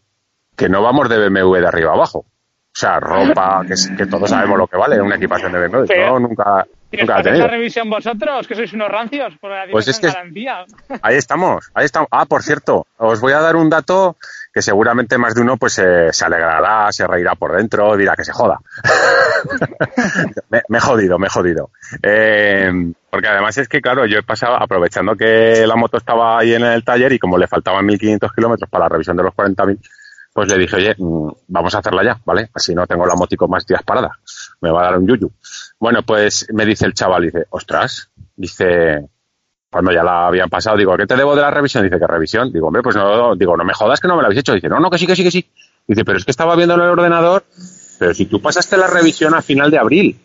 que 0.56 0.69
no 0.69 0.82
vamos 0.82 1.09
de 1.09 1.19
BMW 1.28 1.55
de 1.60 1.66
arriba 1.69 1.93
abajo. 1.93 2.19
O 2.20 2.81
sea, 2.81 3.01
ropa, 3.01 3.62
que, 3.66 3.73
es- 3.74 3.90
que 3.97 4.06
todos 4.06 4.31
sabemos 4.31 4.56
lo 4.59 4.66
que 4.69 4.77
vale 4.77 5.01
una 5.01 5.16
equipación 5.16 5.51
de 5.52 5.66
BMW. 5.66 5.85
Pero- 5.89 6.06
Yo 6.15 6.19
nunca, 6.20 6.65
¿Y 6.93 6.97
nunca 6.98 7.15
la 7.15 7.20
he 7.20 7.23
tenido. 7.24 7.44
la 7.47 7.51
revisión 7.51 7.90
vosotros? 7.90 8.47
Que 8.47 8.55
sois 8.55 8.73
unos 8.73 8.89
rancios. 8.89 9.35
Por 9.40 9.51
la 9.51 9.65
Pues 9.70 9.89
es 9.89 9.98
que- 9.98 10.06
garantía. 10.06 10.65
Ahí 11.02 11.16
estamos, 11.16 11.70
ahí 11.74 11.86
estamos. 11.86 12.09
Ah, 12.12 12.27
por 12.27 12.43
cierto, 12.44 12.86
os 12.98 13.20
voy 13.20 13.32
a 13.32 13.40
dar 13.40 13.56
un 13.56 13.69
dato 13.69 14.16
que 14.55 14.62
seguramente 14.62 15.19
más 15.19 15.35
de 15.35 15.43
uno 15.43 15.56
pues 15.56 15.78
eh, 15.81 16.09
se 16.12 16.24
alegrará, 16.24 16.93
se 16.93 17.06
reirá 17.06 17.35
por 17.35 17.56
dentro, 17.56 17.97
dirá 17.97 18.15
que 18.15 18.24
se 18.24 18.32
joda. 18.32 18.60
me, 20.51 20.78
he 20.78 20.81
jodido, 20.81 21.19
me 21.19 21.27
he 21.27 21.31
jodido. 21.31 21.70
Eh, 22.02 22.93
porque 23.10 23.28
además 23.28 23.56
es 23.59 23.69
que, 23.69 23.81
claro, 23.81 24.06
yo 24.06 24.19
he 24.19 24.23
pasado, 24.23 24.56
aprovechando 24.56 25.16
que 25.16 25.66
la 25.66 25.77
moto 25.77 25.97
estaba 25.97 26.39
ahí 26.39 26.55
en 26.55 26.65
el 26.65 26.85
taller 26.85 27.12
y 27.12 27.19
como 27.19 27.39
le 27.39 27.47
faltaban 27.47 27.86
1.500 27.86 28.35
kilómetros 28.35 28.70
para 28.70 28.85
la 28.85 28.89
revisión 28.90 29.16
de 29.16 29.23
los 29.23 29.35
40.000, 29.35 29.78
pues 30.32 30.48
le 30.48 30.59
dije, 30.59 30.77
oye, 30.77 30.94
mm, 30.97 31.31
vamos 31.48 31.74
a 31.74 31.78
hacerla 31.78 32.05
ya, 32.05 32.20
¿vale? 32.24 32.48
Así 32.55 32.74
no 32.74 32.86
tengo 32.86 33.06
la 33.06 33.15
motico 33.15 33.48
más 33.48 33.66
días 33.66 33.82
parada. 33.82 34.12
Me 34.60 34.70
va 34.70 34.82
a 34.82 34.85
dar 34.85 34.98
un 34.98 35.06
yuyu. 35.06 35.31
Bueno, 35.81 36.02
pues 36.02 36.47
me 36.52 36.65
dice 36.65 36.86
el 36.86 36.94
chaval, 36.94 37.24
dice, 37.24 37.47
ostras, 37.51 38.10
dice, 38.36 39.09
cuando 39.70 39.93
ya 39.93 40.02
la 40.02 40.27
habían 40.27 40.48
pasado, 40.48 40.77
digo, 40.77 40.97
¿qué 40.97 41.06
te 41.06 41.16
debo 41.16 41.35
de 41.35 41.43
la 41.43 41.51
revisión? 41.51 41.85
Dice, 41.85 41.98
¿qué 41.98 42.06
revisión? 42.06 42.52
Digo, 42.52 42.69
hombre, 42.69 42.82
pues 42.82 42.97
no, 42.97 43.35
digo, 43.36 43.56
no 43.56 43.65
me 43.65 43.74
jodas 43.74 44.01
que 44.01 44.09
no 44.09 44.16
me 44.16 44.23
la 44.23 44.27
habéis 44.28 44.40
hecho. 44.40 44.55
Dice, 44.55 44.69
no, 44.69 44.81
no, 44.81 44.90
que 44.90 44.98
sí, 44.98 45.06
que 45.06 45.16
sí, 45.16 45.24
que 45.24 45.31
sí. 45.31 45.51
Dice, 45.86 46.05
pero 46.05 46.19
es 46.19 46.24
que 46.24 46.31
estaba 46.31 46.55
viendo 46.55 46.74
en 46.74 46.82
el 46.82 46.89
ordenador, 46.89 47.44
pero 47.99 48.15
si 48.15 48.27
tú 48.27 48.41
pasaste 48.41 48.77
la 48.77 48.87
revisión 48.87 49.35
a 49.35 49.43
final 49.43 49.70
de 49.70 49.79
abril. 49.79 50.20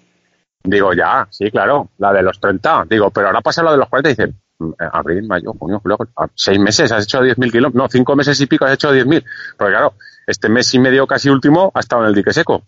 Digo, 0.64 0.94
ya, 0.94 1.28
sí, 1.30 1.52
claro, 1.52 1.90
la 1.98 2.14
de 2.14 2.22
los 2.22 2.40
30. 2.40 2.86
Digo, 2.90 3.10
pero 3.12 3.28
ahora 3.28 3.42
pasa 3.42 3.64
la 3.64 3.72
de 3.72 3.78
los 3.78 3.90
40. 3.90 4.10
Dice, 4.10 4.34
mm, 4.60 4.72
abril, 4.94 5.24
mayo, 5.28 5.54
junio, 5.60 5.80
julio, 5.82 5.98
ah, 6.16 6.28
seis 6.34 6.60
meses 6.60 6.92
has 6.92 7.04
hecho 7.04 7.20
10.000 7.20 7.52
kilómetros. 7.52 7.74
No, 7.84 7.90
cinco 7.90 8.16
meses 8.16 8.40
y 8.40 8.48
pico 8.48 8.66
has 8.66 8.74
hecho 8.74 8.94
10.000. 8.94 9.24
Porque 9.58 9.72
claro, 9.74 9.96
este 10.26 10.48
mes 10.50 10.74
y 10.74 10.80
medio 10.80 11.06
casi 11.06 11.30
último 11.30 11.72
ha 11.74 11.80
estado 11.80 12.04
en 12.04 12.10
el 12.10 12.16
dique 12.16 12.32
seco. 12.32 12.64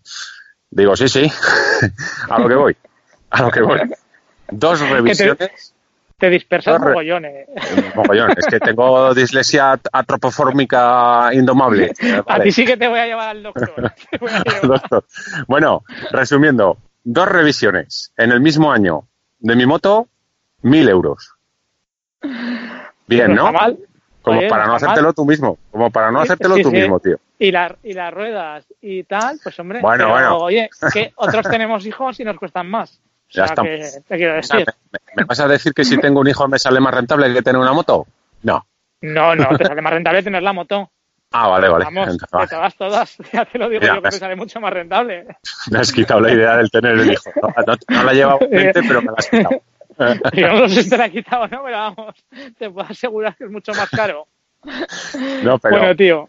Digo, 0.70 0.96
sí, 0.96 1.08
sí, 1.08 1.30
a 2.28 2.38
lo 2.38 2.48
que 2.48 2.54
voy, 2.54 2.76
a 3.30 3.42
lo 3.42 3.50
que 3.50 3.62
voy. 3.62 3.80
Dos 4.50 4.80
revisiones. 4.80 5.75
Te 6.18 6.30
dispersas 6.30 6.80
mogollón, 6.80 7.26
eh. 7.26 7.46
Mogollón, 7.94 8.32
es 8.36 8.46
que 8.46 8.58
tengo 8.58 9.12
dislexia 9.12 9.78
atropofórmica 9.92 11.28
indomable. 11.34 11.92
A 12.26 12.40
ti 12.40 12.52
sí 12.52 12.64
que 12.64 12.78
te 12.78 12.88
voy 12.88 12.98
a 12.98 13.06
llevar 13.06 13.28
al 13.28 13.42
doctor. 13.42 13.92
Llevar. 14.62 15.04
Bueno, 15.46 15.84
resumiendo, 16.12 16.78
dos 17.04 17.28
revisiones 17.28 18.12
en 18.16 18.32
el 18.32 18.40
mismo 18.40 18.72
año 18.72 19.06
de 19.40 19.56
mi 19.56 19.66
moto, 19.66 20.08
mil 20.62 20.88
euros. 20.88 21.34
Bien, 23.06 23.34
No. 23.34 23.52
Como 24.22 24.40
Oye, 24.40 24.48
para 24.48 24.64
no 24.64 24.72
mal. 24.72 24.76
hacértelo 24.78 25.12
tú 25.12 25.24
mismo. 25.24 25.56
Como 25.70 25.88
para 25.92 26.10
no 26.10 26.20
hacértelo 26.20 26.56
sí, 26.56 26.62
tú 26.62 26.70
sí. 26.70 26.76
mismo, 26.76 26.98
tío. 26.98 27.16
Y, 27.38 27.52
la, 27.52 27.76
y 27.84 27.92
las 27.92 28.12
ruedas 28.12 28.64
y 28.80 29.04
tal, 29.04 29.38
pues 29.40 29.56
hombre. 29.60 29.80
Bueno, 29.80 30.06
pero, 30.06 30.10
bueno. 30.10 30.38
Oye, 30.38 30.68
que 30.92 31.12
otros 31.16 31.48
tenemos 31.48 31.86
hijos 31.86 32.18
y 32.18 32.24
nos 32.24 32.36
cuestan 32.36 32.68
más. 32.68 33.00
O 33.28 33.32
Ya 33.32 33.44
sea, 33.46 33.54
está. 33.54 33.62
que 33.62 33.90
te 34.08 34.16
quiero 34.16 34.34
O. 34.34 34.64
¿me, 34.92 34.98
me 35.16 35.24
vas 35.24 35.40
a 35.40 35.48
decir 35.48 35.72
que 35.74 35.84
si 35.84 35.98
tengo 35.98 36.20
un 36.20 36.28
hijo 36.28 36.46
me 36.48 36.58
sale 36.58 36.80
más 36.80 36.94
rentable 36.94 37.32
que 37.34 37.42
tener 37.42 37.60
una 37.60 37.72
moto? 37.72 38.06
No. 38.42 38.64
No, 39.00 39.34
no, 39.34 39.56
te 39.56 39.64
sale 39.64 39.82
más 39.82 39.92
rentable 39.92 40.22
tener 40.22 40.42
la 40.42 40.52
moto. 40.52 40.90
Ah, 41.32 41.48
vale, 41.48 41.68
vale. 41.68 41.84
Vamos, 41.84 42.08
Entonces, 42.08 42.58
va. 42.58 42.70
todas. 42.70 43.16
Ya 43.32 43.44
te 43.44 43.58
lo 43.58 43.68
digo 43.68 43.82
yo 43.84 44.00
que 44.00 44.10
te 44.10 44.18
sale 44.18 44.36
mucho 44.36 44.60
más 44.60 44.72
rentable. 44.72 45.26
Me 45.70 45.80
has 45.80 45.92
quitado 45.92 46.20
la 46.20 46.32
idea 46.32 46.56
del 46.56 46.70
tener 46.70 46.92
el 46.92 47.12
hijo. 47.12 47.30
No, 47.42 47.48
no- 47.66 47.76
no 47.88 48.02
la 48.04 48.12
llevaba 48.12 48.38
en 48.42 48.50
mente, 48.50 48.82
pero 48.86 49.02
me 49.02 49.08
la 49.08 49.14
has 49.18 49.28
quitado. 49.28 49.60
Yo 50.32 50.52
no 50.52 50.68
sé 50.68 50.82
si 50.84 50.90
te 50.90 50.96
la 50.98 51.06
he 51.06 51.10
quitado, 51.10 51.48
¿no? 51.48 51.64
Pero 51.64 51.76
vamos, 51.76 52.14
te 52.58 52.70
puedo 52.70 52.86
asegurar 52.88 53.34
que 53.36 53.44
es 53.44 53.50
mucho 53.50 53.72
más 53.74 53.90
caro. 53.90 54.28
No, 55.42 55.58
pero, 55.58 55.78
bueno, 55.78 55.96
tío. 55.96 56.28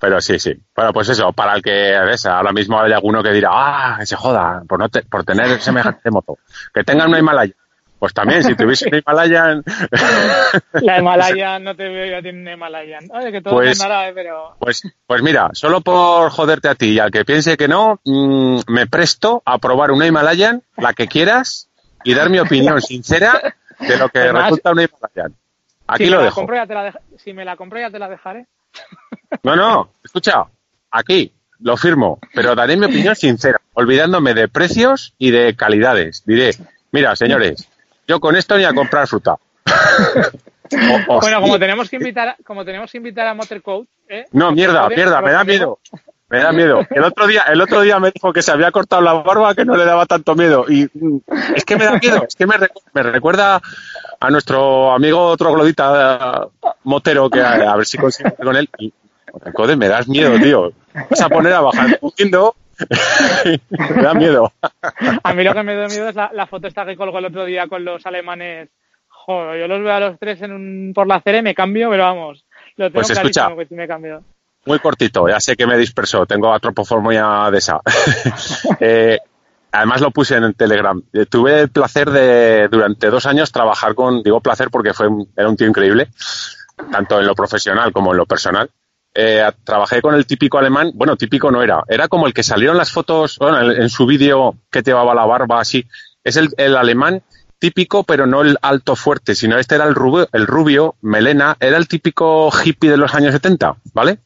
Pero 0.00 0.20
sí, 0.20 0.38
sí. 0.38 0.54
Bueno, 0.74 0.92
pues 0.92 1.08
eso, 1.08 1.32
para 1.32 1.54
el 1.54 1.62
que 1.62 1.70
ves, 2.06 2.26
ahora 2.26 2.52
mismo 2.52 2.80
hay 2.80 2.92
alguno 2.92 3.22
que 3.22 3.30
dirá, 3.32 3.50
ah, 3.52 3.96
que 3.98 4.06
se 4.06 4.16
joda, 4.16 4.62
por, 4.68 4.78
no 4.78 4.88
te- 4.88 5.02
por 5.02 5.24
tener 5.24 5.60
semejante 5.60 6.10
moto. 6.10 6.38
Que 6.72 6.84
tengan 6.84 7.08
una 7.08 7.18
Himalaya. 7.18 7.54
Pues 7.98 8.14
también, 8.14 8.44
si 8.44 8.54
tuviese 8.54 8.86
una 8.88 8.98
Himalaya, 8.98 9.60
La 10.82 10.98
Himalaya, 11.00 11.58
no 11.58 11.74
te 11.74 11.88
veo 11.88 12.06
yo 12.06 12.18
a 12.18 12.22
ti 12.22 12.28
en 12.28 12.42
una 12.42 12.52
Himalaya. 12.52 12.98
Oye, 13.10 13.32
que 13.32 13.40
todo 13.42 13.54
Pues- 13.54 13.70
es 13.72 13.80
árabe, 13.80 14.12
pero... 14.14 14.54
pues, 14.60 14.82
pues 15.06 15.22
mira, 15.22 15.50
solo 15.52 15.80
por 15.80 16.30
joderte 16.30 16.68
a 16.68 16.74
ti 16.76 16.90
y 16.92 16.98
al 17.00 17.10
que 17.10 17.24
piense 17.24 17.56
que 17.56 17.66
no, 17.68 18.00
mm, 18.04 18.60
me 18.68 18.86
presto 18.86 19.42
a 19.44 19.58
probar 19.58 19.90
una 19.90 20.06
Himalayan, 20.06 20.62
la 20.76 20.92
que 20.94 21.08
quieras, 21.08 21.68
y 22.04 22.14
dar 22.14 22.30
mi 22.30 22.38
opinión 22.38 22.80
sincera 22.80 23.54
de 23.80 23.96
lo 23.96 24.08
que 24.10 24.20
Además, 24.20 24.44
resulta 24.44 24.70
una 24.70 24.82
Himalayan. 24.84 25.34
Aquí 25.88 26.04
si 26.04 26.10
lo 26.10 26.18
la 26.18 26.24
dejo. 26.24 26.36
compro, 26.36 26.54
ya 26.56 26.66
te 26.66 26.74
la 26.74 26.92
dej- 26.92 27.00
Si 27.16 27.32
me 27.32 27.44
la 27.44 27.56
compro 27.56 27.80
ya 27.80 27.90
te 27.90 27.98
la 27.98 28.08
dejaré. 28.08 28.46
No, 29.42 29.56
no, 29.56 29.90
escucha, 30.04 30.44
aquí 30.90 31.32
lo 31.60 31.76
firmo, 31.76 32.18
pero 32.34 32.54
daré 32.54 32.76
mi 32.76 32.86
opinión 32.86 33.14
sincera, 33.16 33.60
olvidándome 33.74 34.34
de 34.34 34.48
precios 34.48 35.14
y 35.18 35.30
de 35.30 35.54
calidades. 35.56 36.22
Diré, 36.24 36.50
mira, 36.92 37.14
señores, 37.16 37.68
yo 38.06 38.20
con 38.20 38.36
esto 38.36 38.56
ni 38.56 38.64
a 38.64 38.72
comprar 38.72 39.06
fruta. 39.06 39.36
Bueno, 40.70 41.40
como 41.40 41.58
tenemos 41.58 41.88
que 41.88 41.96
invitar, 41.96 42.28
a- 42.28 42.36
como 42.44 42.62
tenemos 42.62 42.92
que 42.92 42.98
invitar 42.98 43.26
a 43.26 43.32
Motor 43.32 43.62
Coach, 43.62 43.88
¿eh? 44.06 44.26
No, 44.32 44.52
mierda, 44.52 44.86
mierda, 44.90 45.22
me 45.22 45.32
da 45.32 45.42
miedo. 45.42 45.78
Me 46.30 46.38
da 46.40 46.52
miedo. 46.52 46.86
El 46.90 47.04
otro 47.04 47.26
día, 47.26 47.42
el 47.44 47.60
otro 47.60 47.80
día 47.80 47.98
me 47.98 48.10
dijo 48.10 48.32
que 48.32 48.42
se 48.42 48.52
había 48.52 48.70
cortado 48.70 49.00
la 49.00 49.14
barba 49.14 49.54
que 49.54 49.64
no 49.64 49.76
le 49.76 49.84
daba 49.86 50.04
tanto 50.06 50.34
miedo. 50.34 50.66
Y 50.68 50.84
mm, 50.92 51.18
es 51.56 51.64
que 51.64 51.76
me 51.76 51.84
da 51.84 51.98
miedo, 51.98 52.24
es 52.28 52.34
que 52.34 52.46
me, 52.46 52.54
recu- 52.56 52.82
me 52.92 53.02
recuerda 53.02 53.60
a 54.20 54.30
nuestro 54.30 54.92
amigo 54.92 55.34
troglodita 55.38 56.48
eh, 56.62 56.68
motero 56.84 57.30
que 57.30 57.40
a, 57.40 57.72
a 57.72 57.76
ver 57.76 57.86
si 57.86 57.96
consigo 57.96 58.30
con 58.42 58.56
él. 58.56 58.68
Y, 58.78 58.92
joder, 59.54 59.76
me 59.78 59.88
das 59.88 60.06
miedo, 60.08 60.38
tío. 60.38 60.72
Vas 61.10 61.20
a 61.22 61.28
poner 61.30 61.52
a 61.54 61.60
bajar 61.62 61.98
cogiendo. 61.98 62.54
me 63.70 64.02
da 64.02 64.14
miedo. 64.14 64.52
A 65.22 65.32
mí 65.32 65.42
lo 65.44 65.54
que 65.54 65.62
me 65.62 65.74
da 65.74 65.86
miedo 65.88 66.08
es 66.10 66.14
la, 66.14 66.30
la 66.32 66.46
foto 66.46 66.66
esta 66.68 66.84
que 66.84 66.96
colgó 66.96 67.18
el 67.18 67.24
otro 67.26 67.44
día 67.44 67.66
con 67.68 67.84
los 67.84 68.04
alemanes. 68.06 68.68
Joder, 69.08 69.60
yo 69.60 69.66
los 69.68 69.82
veo 69.82 69.92
a 69.94 70.00
los 70.00 70.18
tres 70.18 70.40
en 70.42 70.52
un, 70.52 70.92
por 70.94 71.06
la 71.06 71.16
acera 71.16 71.38
y 71.38 71.42
me 71.42 71.54
cambio, 71.54 71.90
pero 71.90 72.04
vamos. 72.04 72.44
Lo 72.76 72.86
tengo 72.86 72.94
Pues 73.00 73.10
escucha. 73.10 73.48
que 73.56 73.66
sí 73.66 73.74
me 73.74 73.88
cambio. 73.88 74.22
Muy 74.68 74.80
cortito, 74.80 75.26
ya 75.26 75.40
sé 75.40 75.56
que 75.56 75.66
me 75.66 75.78
dispersó, 75.78 76.26
tengo 76.26 76.52
atropoformia 76.52 77.50
de 77.50 77.56
esa. 77.56 77.80
Eh, 78.80 79.18
además 79.72 80.02
lo 80.02 80.10
puse 80.10 80.36
en 80.36 80.52
Telegram. 80.52 81.02
Eh, 81.10 81.24
Tuve 81.24 81.60
el 81.62 81.70
placer 81.70 82.10
de, 82.10 82.68
durante 82.70 83.08
dos 83.08 83.24
años, 83.24 83.50
trabajar 83.50 83.94
con, 83.94 84.22
digo 84.22 84.42
placer 84.42 84.68
porque 84.70 84.92
fue 84.92 85.08
era 85.34 85.48
un 85.48 85.56
tío 85.56 85.66
increíble, 85.66 86.08
tanto 86.92 87.18
en 87.18 87.26
lo 87.26 87.34
profesional 87.34 87.92
como 87.92 88.12
en 88.12 88.18
lo 88.18 88.26
personal. 88.26 88.70
Eh, 89.14 89.42
trabajé 89.64 90.02
con 90.02 90.14
el 90.14 90.26
típico 90.26 90.58
alemán, 90.58 90.90
bueno, 90.94 91.16
típico 91.16 91.50
no 91.50 91.62
era, 91.62 91.82
era 91.88 92.06
como 92.08 92.26
el 92.26 92.34
que 92.34 92.42
salieron 92.42 92.76
las 92.76 92.92
fotos, 92.92 93.38
bueno, 93.38 93.72
en, 93.72 93.88
su 93.88 94.04
vídeo 94.04 94.54
que 94.70 94.82
llevaba 94.82 95.14
la 95.14 95.24
barba 95.24 95.60
así. 95.60 95.86
Es 96.22 96.36
el, 96.36 96.50
el 96.58 96.76
alemán 96.76 97.22
típico, 97.58 98.04
pero 98.04 98.26
no 98.26 98.42
el 98.42 98.58
alto 98.60 98.96
fuerte, 98.96 99.34
sino 99.34 99.56
este 99.56 99.76
era 99.76 99.86
el 99.86 99.94
rubio, 99.94 100.28
el 100.30 100.46
rubio, 100.46 100.96
melena, 101.00 101.56
era 101.58 101.78
el 101.78 101.88
típico 101.88 102.50
hippie 102.52 102.90
de 102.90 102.98
los 102.98 103.14
años 103.14 103.32
70, 103.32 103.76
¿vale? 103.94 104.18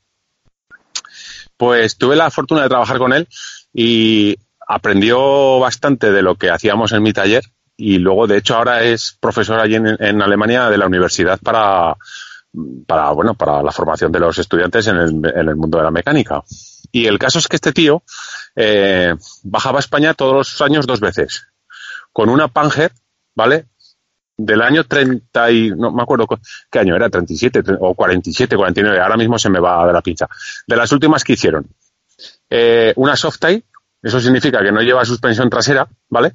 Pues 1.62 1.96
tuve 1.96 2.16
la 2.16 2.28
fortuna 2.28 2.64
de 2.64 2.68
trabajar 2.68 2.98
con 2.98 3.12
él 3.12 3.28
y 3.72 4.36
aprendió 4.66 5.60
bastante 5.60 6.10
de 6.10 6.20
lo 6.20 6.34
que 6.34 6.50
hacíamos 6.50 6.90
en 6.90 7.04
mi 7.04 7.12
taller 7.12 7.44
y 7.76 7.98
luego, 7.98 8.26
de 8.26 8.38
hecho, 8.38 8.56
ahora 8.56 8.82
es 8.82 9.16
profesor 9.20 9.60
allí 9.60 9.76
en, 9.76 10.22
Alemania 10.22 10.68
de 10.68 10.76
la 10.76 10.86
universidad 10.86 11.38
para, 11.38 11.96
para, 12.84 13.12
bueno, 13.12 13.34
para 13.34 13.62
la 13.62 13.70
formación 13.70 14.10
de 14.10 14.18
los 14.18 14.36
estudiantes 14.40 14.88
en 14.88 14.96
el, 14.96 15.08
en 15.24 15.48
el 15.50 15.54
mundo 15.54 15.78
de 15.78 15.84
la 15.84 15.92
mecánica. 15.92 16.42
Y 16.90 17.06
el 17.06 17.16
caso 17.16 17.38
es 17.38 17.46
que 17.46 17.54
este 17.54 17.70
tío 17.70 18.02
eh, 18.56 19.14
bajaba 19.44 19.78
a 19.78 19.86
España 19.86 20.14
todos 20.14 20.34
los 20.34 20.62
años 20.62 20.84
dos 20.84 20.98
veces, 20.98 21.46
con 22.12 22.28
una 22.28 22.48
Panger, 22.48 22.90
¿vale? 23.36 23.66
Del 24.36 24.62
año 24.62 24.84
30 24.84 25.50
y, 25.50 25.70
no 25.70 25.92
me 25.92 26.02
acuerdo 26.02 26.26
cu- 26.26 26.38
qué 26.70 26.78
año 26.78 26.96
era, 26.96 27.08
37 27.10 27.62
tre- 27.62 27.78
o 27.80 27.94
47, 27.94 28.56
49, 28.56 29.00
ahora 29.00 29.16
mismo 29.16 29.38
se 29.38 29.50
me 29.50 29.60
va 29.60 29.86
de 29.86 29.92
la 29.92 30.00
pincha. 30.02 30.26
De 30.66 30.76
las 30.76 30.90
últimas 30.92 31.22
que 31.22 31.34
hicieron. 31.34 31.66
Eh, 32.50 32.92
una 32.96 33.16
Softail, 33.16 33.64
eso 34.02 34.20
significa 34.20 34.62
que 34.62 34.72
no 34.72 34.80
lleva 34.82 35.04
suspensión 35.04 35.48
trasera, 35.50 35.86
¿vale? 36.08 36.32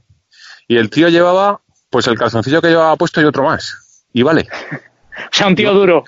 Y 0.67 0.77
el 0.77 0.89
tío 0.89 1.09
llevaba, 1.09 1.61
pues 1.89 2.07
el 2.07 2.17
calzoncillo 2.17 2.61
que 2.61 2.69
llevaba 2.69 2.95
puesto 2.95 3.21
y 3.21 3.25
otro 3.25 3.43
más. 3.43 4.05
Y 4.13 4.23
vale. 4.23 4.47
O 5.17 5.29
sea, 5.31 5.47
un 5.47 5.55
tío 5.55 5.73
duro. 5.73 6.03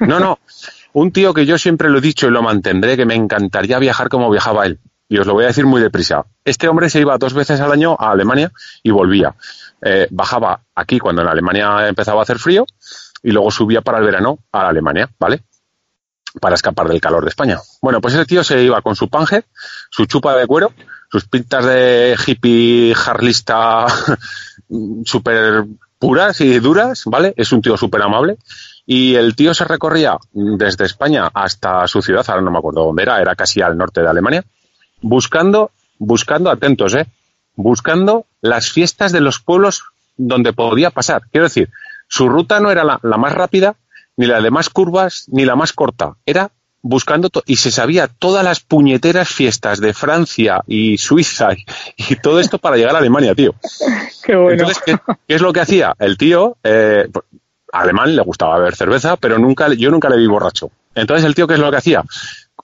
No, 0.00 0.18
no. 0.18 0.38
Un 0.94 1.12
tío 1.12 1.34
que 1.34 1.44
yo 1.44 1.58
siempre 1.58 1.90
lo 1.90 1.98
he 1.98 2.00
dicho 2.00 2.26
y 2.26 2.30
lo 2.30 2.40
mantendré, 2.42 2.96
que 2.96 3.04
me 3.04 3.14
encantaría 3.14 3.78
viajar 3.78 4.08
como 4.08 4.30
viajaba 4.30 4.64
él. 4.64 4.80
Y 5.10 5.18
os 5.18 5.26
lo 5.26 5.34
voy 5.34 5.44
a 5.44 5.48
decir 5.48 5.66
muy 5.66 5.82
deprisa. 5.82 6.24
Este 6.42 6.66
hombre 6.66 6.88
se 6.88 7.00
iba 7.00 7.18
dos 7.18 7.34
veces 7.34 7.60
al 7.60 7.70
año 7.70 7.96
a 7.98 8.12
Alemania 8.12 8.50
y 8.82 8.92
volvía. 8.92 9.34
Eh, 9.82 10.08
bajaba 10.10 10.60
aquí 10.74 10.98
cuando 10.98 11.22
en 11.22 11.28
Alemania 11.28 11.86
empezaba 11.88 12.20
a 12.20 12.22
hacer 12.22 12.38
frío 12.38 12.66
y 13.22 13.30
luego 13.30 13.50
subía 13.50 13.82
para 13.82 13.98
el 13.98 14.04
verano 14.04 14.38
a 14.52 14.68
Alemania, 14.68 15.08
¿vale? 15.18 15.42
Para 16.40 16.54
escapar 16.54 16.88
del 16.88 17.00
calor 17.00 17.24
de 17.24 17.30
España. 17.30 17.58
Bueno, 17.82 18.00
pues 18.00 18.14
ese 18.14 18.24
tío 18.24 18.42
se 18.42 18.62
iba 18.62 18.80
con 18.82 18.96
su 18.96 19.08
Panger, 19.08 19.44
su 19.90 20.06
chupa 20.06 20.36
de 20.36 20.46
cuero, 20.46 20.72
sus 21.10 21.26
pintas 21.26 21.64
de 21.64 22.16
hippie 22.26 22.94
harlista 22.94 23.86
súper 25.04 25.64
puras 25.98 26.40
y 26.40 26.58
duras, 26.58 27.02
¿vale? 27.06 27.34
Es 27.36 27.52
un 27.52 27.62
tío 27.62 27.76
súper 27.76 28.02
amable. 28.02 28.36
Y 28.86 29.14
el 29.16 29.34
tío 29.34 29.52
se 29.52 29.64
recorría 29.64 30.16
desde 30.32 30.84
España 30.84 31.28
hasta 31.34 31.88
su 31.88 32.00
ciudad, 32.02 32.24
ahora 32.28 32.42
no 32.42 32.52
me 32.52 32.58
acuerdo 32.58 32.84
dónde 32.84 33.02
era, 33.02 33.20
era 33.20 33.34
casi 33.34 33.60
al 33.60 33.76
norte 33.76 34.00
de 34.00 34.08
Alemania, 34.08 34.44
buscando, 35.00 35.72
buscando, 35.98 36.50
atentos, 36.50 36.94
¿eh? 36.94 37.06
Buscando 37.56 38.26
las 38.40 38.70
fiestas 38.70 39.12
de 39.12 39.20
los 39.20 39.40
pueblos 39.40 39.84
donde 40.16 40.52
podía 40.52 40.90
pasar. 40.90 41.22
Quiero 41.30 41.46
decir, 41.46 41.70
su 42.08 42.28
ruta 42.28 42.60
no 42.60 42.70
era 42.70 42.84
la, 42.84 43.00
la 43.02 43.16
más 43.16 43.32
rápida, 43.32 43.74
ni 44.16 44.26
la 44.26 44.40
de 44.40 44.50
más 44.50 44.70
curvas, 44.70 45.24
ni 45.28 45.44
la 45.44 45.56
más 45.56 45.72
corta. 45.72 46.14
Era 46.24 46.50
buscando 46.82 47.28
y 47.46 47.56
se 47.56 47.70
sabía 47.70 48.06
todas 48.06 48.44
las 48.44 48.60
puñeteras 48.60 49.28
fiestas 49.28 49.80
de 49.80 49.92
Francia 49.92 50.62
y 50.66 50.98
Suiza 50.98 51.52
y, 51.52 51.64
y 51.96 52.16
todo 52.16 52.38
esto 52.38 52.58
para 52.58 52.76
llegar 52.76 52.94
a 52.94 52.98
Alemania, 52.98 53.34
tío. 53.34 53.54
Qué 54.24 54.36
bueno. 54.36 54.52
Entonces, 54.52 54.82
¿qué, 54.84 54.96
qué 55.26 55.34
es 55.34 55.40
lo 55.42 55.52
que 55.52 55.60
hacía? 55.60 55.94
El 55.98 56.16
tío, 56.16 56.56
eh, 56.62 57.08
pues, 57.12 57.24
alemán, 57.72 58.14
le 58.14 58.22
gustaba 58.22 58.58
beber 58.58 58.76
cerveza, 58.76 59.16
pero 59.16 59.38
nunca, 59.38 59.72
yo 59.74 59.90
nunca 59.90 60.08
le 60.08 60.16
vi 60.16 60.26
borracho. 60.26 60.70
Entonces, 60.94 61.26
el 61.26 61.34
tío, 61.34 61.46
¿qué 61.46 61.54
es 61.54 61.60
lo 61.60 61.70
que 61.70 61.76
hacía? 61.76 62.02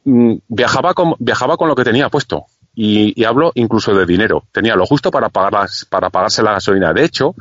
Mm, 0.05 0.35
Viajaba 0.48 0.94
con, 0.94 1.14
viajaba 1.19 1.56
con 1.56 1.69
lo 1.69 1.74
que 1.74 1.85
tenía 1.85 2.09
puesto. 2.09 2.47
Y, 2.74 3.20
y 3.20 3.24
hablo 3.24 3.52
incluso 3.54 3.94
de 3.94 4.06
dinero. 4.06 4.44
Tenía 4.50 4.76
lo 4.76 4.86
justo 4.86 5.10
para, 5.10 5.28
pagar 5.28 5.52
las, 5.52 5.84
para 5.84 6.10
pagarse 6.10 6.42
la 6.42 6.52
gasolina. 6.52 6.92
De 6.92 7.04
hecho, 7.04 7.34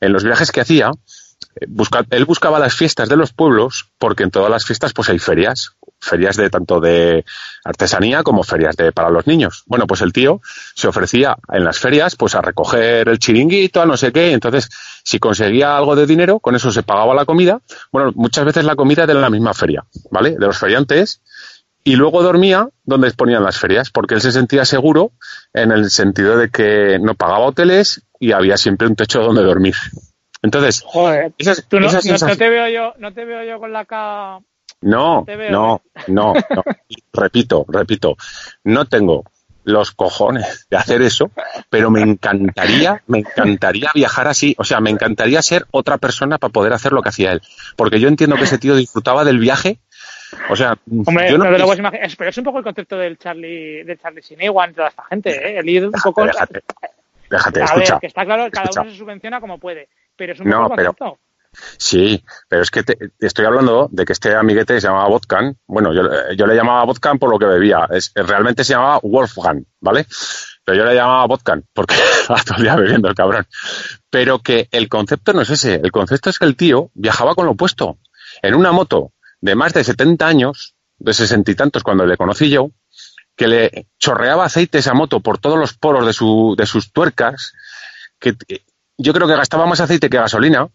en 0.00 0.12
los 0.12 0.24
viajes 0.24 0.50
que 0.50 0.60
hacía, 0.60 0.90
eh, 1.60 1.66
él 2.10 2.24
buscaba 2.24 2.58
las 2.58 2.74
fiestas 2.74 3.08
de 3.08 3.16
los 3.16 3.32
pueblos, 3.32 3.88
porque 3.98 4.22
en 4.24 4.30
todas 4.30 4.50
las 4.50 4.64
fiestas 4.64 4.92
pues 4.92 5.08
hay 5.08 5.18
ferias, 5.18 5.72
ferias 6.00 6.36
de 6.36 6.50
tanto 6.50 6.80
de 6.80 7.24
artesanía 7.64 8.22
como 8.22 8.42
ferias 8.42 8.76
de 8.76 8.92
para 8.92 9.10
los 9.10 9.26
niños. 9.26 9.62
Bueno, 9.66 9.86
pues 9.86 10.00
el 10.00 10.12
tío 10.12 10.40
se 10.74 10.88
ofrecía 10.88 11.36
en 11.52 11.64
las 11.64 11.78
ferias 11.78 12.16
pues 12.16 12.34
a 12.34 12.40
recoger 12.40 13.08
el 13.08 13.18
chiringuito, 13.18 13.82
a 13.82 13.86
no 13.86 13.96
sé 13.96 14.12
qué, 14.12 14.32
entonces 14.32 14.68
si 15.04 15.18
conseguía 15.18 15.76
algo 15.76 15.96
de 15.96 16.06
dinero, 16.06 16.40
con 16.40 16.54
eso 16.54 16.70
se 16.70 16.82
pagaba 16.82 17.14
la 17.14 17.24
comida. 17.24 17.60
Bueno, 17.90 18.12
muchas 18.14 18.44
veces 18.44 18.64
la 18.64 18.76
comida 18.76 19.06
de 19.06 19.14
la 19.14 19.30
misma 19.30 19.54
feria, 19.54 19.84
¿vale? 20.10 20.32
De 20.32 20.46
los 20.46 20.58
feriantes 20.58 21.20
y 21.84 21.96
luego 21.96 22.22
dormía 22.22 22.68
donde 22.84 23.10
ponían 23.12 23.42
las 23.42 23.58
ferias, 23.58 23.90
porque 23.90 24.14
él 24.14 24.20
se 24.20 24.32
sentía 24.32 24.64
seguro 24.64 25.12
en 25.52 25.72
el 25.72 25.90
sentido 25.90 26.36
de 26.36 26.48
que 26.50 26.98
no 27.00 27.14
pagaba 27.14 27.46
hoteles 27.46 28.02
y 28.20 28.32
había 28.32 28.56
siempre 28.56 28.86
un 28.86 28.94
techo 28.96 29.20
donde 29.22 29.42
dormir. 29.42 29.74
Entonces, 30.42 30.82
Joder. 30.86 31.32
esas, 31.38 31.64
Tú 31.68 31.78
no, 31.80 31.86
esas 31.88 32.04
no- 32.04 32.12
no 32.12 32.18
sensaciones- 32.18 32.38
te 32.38 32.48
veo 32.48 32.68
yo, 32.68 32.94
no 32.98 33.12
te 33.12 33.24
veo 33.24 33.44
yo 33.44 33.58
con 33.60 33.72
la 33.72 33.84
K. 33.84 34.40
no, 34.82 35.24
no, 35.50 35.82
no, 36.08 36.34
no. 36.34 36.34
repito, 37.12 37.64
repito, 37.68 38.16
no 38.64 38.84
tengo 38.86 39.24
los 39.64 39.92
cojones 39.92 40.66
de 40.70 40.76
hacer 40.76 41.02
eso, 41.02 41.30
pero 41.70 41.88
me 41.92 42.00
encantaría, 42.02 43.00
me 43.06 43.18
encantaría 43.20 43.92
viajar 43.94 44.26
así, 44.26 44.56
o 44.58 44.64
sea, 44.64 44.80
me 44.80 44.90
encantaría 44.90 45.40
ser 45.40 45.66
otra 45.70 45.98
persona 45.98 46.38
para 46.38 46.52
poder 46.52 46.72
hacer 46.72 46.92
lo 46.92 47.00
que 47.02 47.10
hacía 47.10 47.30
él, 47.30 47.42
porque 47.76 48.00
yo 48.00 48.08
entiendo 48.08 48.34
que 48.34 48.42
ese 48.44 48.58
tío 48.58 48.74
disfrutaba 48.74 49.24
del 49.24 49.38
viaje, 49.38 49.78
o 50.50 50.56
sea, 50.56 50.76
Hombre, 51.06 51.30
yo 51.30 51.38
no, 51.38 51.44
puedes 51.44 51.78
imaginar. 51.78 52.04
Es- 52.06 52.16
Pero 52.16 52.30
es 52.30 52.38
un 52.38 52.44
poco 52.44 52.58
el 52.58 52.64
concepto 52.64 52.96
del 52.96 53.18
Charlie, 53.18 53.84
del 53.84 53.98
Charlie 53.98 54.22
Sinewan 54.22 54.70
y 54.70 54.74
toda 54.74 54.88
esta 54.88 55.04
gente, 55.04 55.30
¿eh? 55.30 55.58
El 55.58 55.68
ir 55.68 55.86
un 55.86 55.92
poco. 55.92 56.24
déjate, 56.24 56.62
déjate, 57.30 57.60
a 57.60 57.64
escucha. 57.64 57.94
ver, 57.94 58.00
que 58.00 58.06
está 58.06 58.24
claro 58.24 58.44
que 58.44 58.50
cada 58.50 58.64
escucha. 58.64 58.80
uno 58.82 58.90
se 58.90 58.96
subvenciona 58.96 59.40
como 59.40 59.58
puede. 59.58 59.88
Pero 60.16 60.32
es 60.34 60.40
un 60.40 60.48
No, 60.48 60.62
poco 60.62 60.72
el 60.72 60.76
pero- 60.76 60.94
concepto. 60.94 61.18
Sí, 61.76 62.24
pero 62.48 62.62
es 62.62 62.70
que 62.70 62.82
te, 62.82 62.96
te 62.96 63.26
estoy 63.26 63.44
hablando 63.44 63.86
de 63.92 64.06
que 64.06 64.14
este 64.14 64.34
amiguete 64.34 64.80
se 64.80 64.86
llamaba 64.86 65.08
Vodkan. 65.08 65.54
Bueno, 65.66 65.92
yo, 65.92 66.02
yo 66.34 66.46
le 66.46 66.54
llamaba 66.54 66.82
Vodkan 66.84 67.18
por 67.18 67.28
lo 67.28 67.38
que 67.38 67.44
bebía. 67.44 67.86
Es, 67.90 68.10
realmente 68.14 68.64
se 68.64 68.72
llamaba 68.72 69.00
Wolfgang, 69.02 69.62
¿vale? 69.80 70.06
Pero 70.64 70.78
yo 70.78 70.84
le 70.86 70.94
llamaba 70.94 71.26
Vodkan 71.26 71.62
porque 71.74 71.94
estaba 72.22 72.42
todo 72.42 72.56
el 72.56 72.62
día 72.62 72.74
bebiendo 72.76 73.06
el 73.08 73.14
cabrón. 73.14 73.46
Pero 74.08 74.38
que 74.38 74.68
el 74.70 74.88
concepto 74.88 75.34
no 75.34 75.42
es 75.42 75.50
ese. 75.50 75.74
El 75.74 75.92
concepto 75.92 76.30
es 76.30 76.38
que 76.38 76.46
el 76.46 76.56
tío 76.56 76.90
viajaba 76.94 77.34
con 77.34 77.44
lo 77.44 77.52
opuesto. 77.52 77.98
En 78.40 78.54
una 78.54 78.72
moto 78.72 79.12
de 79.42 79.54
más 79.54 79.74
de 79.74 79.84
70 79.84 80.26
años, 80.26 80.74
de 80.98 81.12
sesenta 81.12 81.50
y 81.50 81.54
tantos 81.54 81.82
cuando 81.82 82.06
le 82.06 82.16
conocí 82.16 82.48
yo, 82.48 82.70
que 83.36 83.48
le 83.48 83.86
chorreaba 83.98 84.46
aceite 84.46 84.78
esa 84.78 84.94
moto 84.94 85.20
por 85.20 85.38
todos 85.38 85.58
los 85.58 85.74
poros 85.74 86.06
de, 86.06 86.12
su, 86.12 86.54
de 86.56 86.64
sus 86.64 86.92
tuercas, 86.92 87.52
que 88.18 88.34
eh, 88.48 88.62
yo 88.96 89.12
creo 89.12 89.26
que 89.26 89.36
gastaba 89.36 89.66
más 89.66 89.80
aceite 89.80 90.08
que 90.08 90.16
gasolina, 90.16 90.68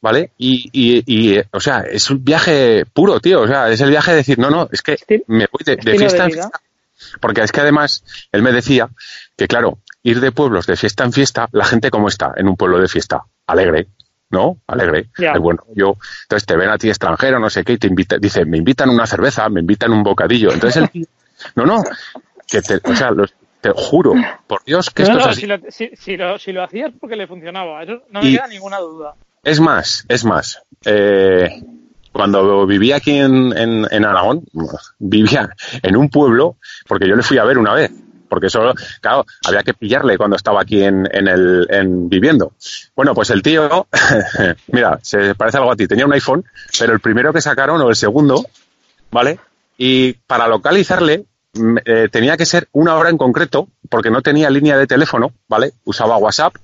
¿vale? 0.00 0.32
Y, 0.38 0.70
y, 0.72 1.02
y, 1.06 1.42
o 1.50 1.60
sea, 1.60 1.80
es 1.80 2.10
un 2.10 2.24
viaje 2.24 2.84
puro, 2.92 3.20
tío. 3.20 3.42
O 3.42 3.46
sea, 3.46 3.68
es 3.68 3.80
el 3.80 3.90
viaje 3.90 4.12
de 4.12 4.16
decir, 4.18 4.38
no, 4.38 4.48
no, 4.48 4.68
es 4.72 4.80
que 4.80 4.96
me 5.26 5.46
voy 5.52 5.62
de, 5.64 5.76
fiesta 5.76 6.24
en 6.24 6.32
fiesta. 6.32 6.60
Porque 7.20 7.42
es 7.42 7.52
que 7.52 7.60
además, 7.60 8.04
él 8.32 8.42
me 8.42 8.52
decía 8.52 8.88
que, 9.36 9.46
claro, 9.46 9.78
ir 10.02 10.20
de 10.20 10.32
pueblos 10.32 10.66
de 10.66 10.76
fiesta 10.76 11.04
en 11.04 11.12
fiesta, 11.12 11.48
la 11.52 11.66
gente 11.66 11.90
como 11.90 12.08
está 12.08 12.32
en 12.36 12.48
un 12.48 12.56
pueblo 12.56 12.78
de 12.78 12.88
fiesta, 12.88 13.24
alegre, 13.46 13.88
¿no? 14.34 14.58
Alegre. 14.66 15.06
Ya. 15.18 15.32
Es 15.32 15.40
bueno, 15.40 15.62
yo, 15.74 15.96
entonces 16.24 16.44
te 16.46 16.56
ven 16.56 16.68
a 16.68 16.76
ti 16.76 16.88
extranjero, 16.90 17.38
no 17.38 17.48
sé 17.48 17.64
qué, 17.64 17.72
y 17.72 17.78
te 17.78 17.86
invita, 17.86 18.18
dice, 18.18 18.44
me 18.44 18.58
invitan 18.58 18.90
una 18.90 19.06
cerveza, 19.06 19.48
me 19.48 19.60
invitan 19.60 19.92
un 19.92 20.02
bocadillo. 20.02 20.52
Entonces 20.52 20.82
el 20.82 20.90
tío, 20.90 21.06
no, 21.56 21.64
no, 21.64 21.82
que 22.46 22.60
te, 22.60 22.80
o 22.84 22.94
sea, 22.94 23.10
los- 23.12 23.32
te 23.62 23.70
juro, 23.74 24.12
por 24.46 24.62
Dios, 24.64 24.90
que 24.90 25.04
No, 25.04 25.08
esto 25.08 25.18
no, 25.18 25.24
es 25.24 25.30
así. 25.30 25.40
si, 25.40 25.46
lo, 25.46 25.58
si, 25.70 25.90
si 25.96 26.16
lo, 26.18 26.38
si 26.38 26.52
lo 26.52 26.62
hacías 26.64 26.92
porque 27.00 27.16
le 27.16 27.26
funcionaba. 27.26 27.82
Eso 27.82 28.02
no 28.10 28.20
me 28.20 28.28
Y- 28.28 28.34
queda 28.34 28.46
ninguna 28.46 28.78
duda. 28.78 29.14
Es 29.42 29.58
más, 29.58 30.04
es 30.08 30.22
más. 30.26 30.60
eh, 30.84 31.62
cuando 32.12 32.66
vivía 32.66 32.96
aquí 32.96 33.12
en, 33.18 33.56
en, 33.56 33.86
en 33.90 34.04
Aragón, 34.04 34.44
vivía 34.98 35.48
en 35.82 35.96
un 35.96 36.08
pueblo, 36.10 36.56
porque 36.86 37.08
yo 37.08 37.16
le 37.16 37.22
fui 37.22 37.38
a 37.38 37.44
ver 37.44 37.56
una 37.58 37.72
vez, 37.74 37.90
porque 38.34 38.50
solo, 38.50 38.74
claro, 39.00 39.24
había 39.46 39.62
que 39.62 39.74
pillarle 39.74 40.18
cuando 40.18 40.34
estaba 40.34 40.60
aquí 40.60 40.82
en, 40.82 41.08
en 41.12 41.28
el, 41.28 41.68
en 41.70 42.08
viviendo. 42.08 42.54
Bueno, 42.96 43.14
pues 43.14 43.30
el 43.30 43.42
tío, 43.42 43.86
mira, 44.72 44.98
se 45.02 45.36
parece 45.36 45.58
algo 45.58 45.70
a 45.70 45.76
ti, 45.76 45.86
tenía 45.86 46.04
un 46.04 46.12
iPhone, 46.12 46.44
pero 46.76 46.92
el 46.92 46.98
primero 46.98 47.32
que 47.32 47.40
sacaron, 47.40 47.80
o 47.80 47.88
el 47.88 47.94
segundo, 47.94 48.44
¿vale? 49.12 49.38
Y 49.78 50.14
para 50.14 50.48
localizarle, 50.48 51.26
eh, 51.84 52.08
tenía 52.10 52.36
que 52.36 52.44
ser 52.44 52.66
una 52.72 52.96
hora 52.96 53.08
en 53.08 53.18
concreto, 53.18 53.68
porque 53.88 54.10
no 54.10 54.20
tenía 54.20 54.50
línea 54.50 54.76
de 54.76 54.88
teléfono, 54.88 55.30
¿vale? 55.46 55.74
Usaba 55.84 56.16
WhatsApp 56.16 56.56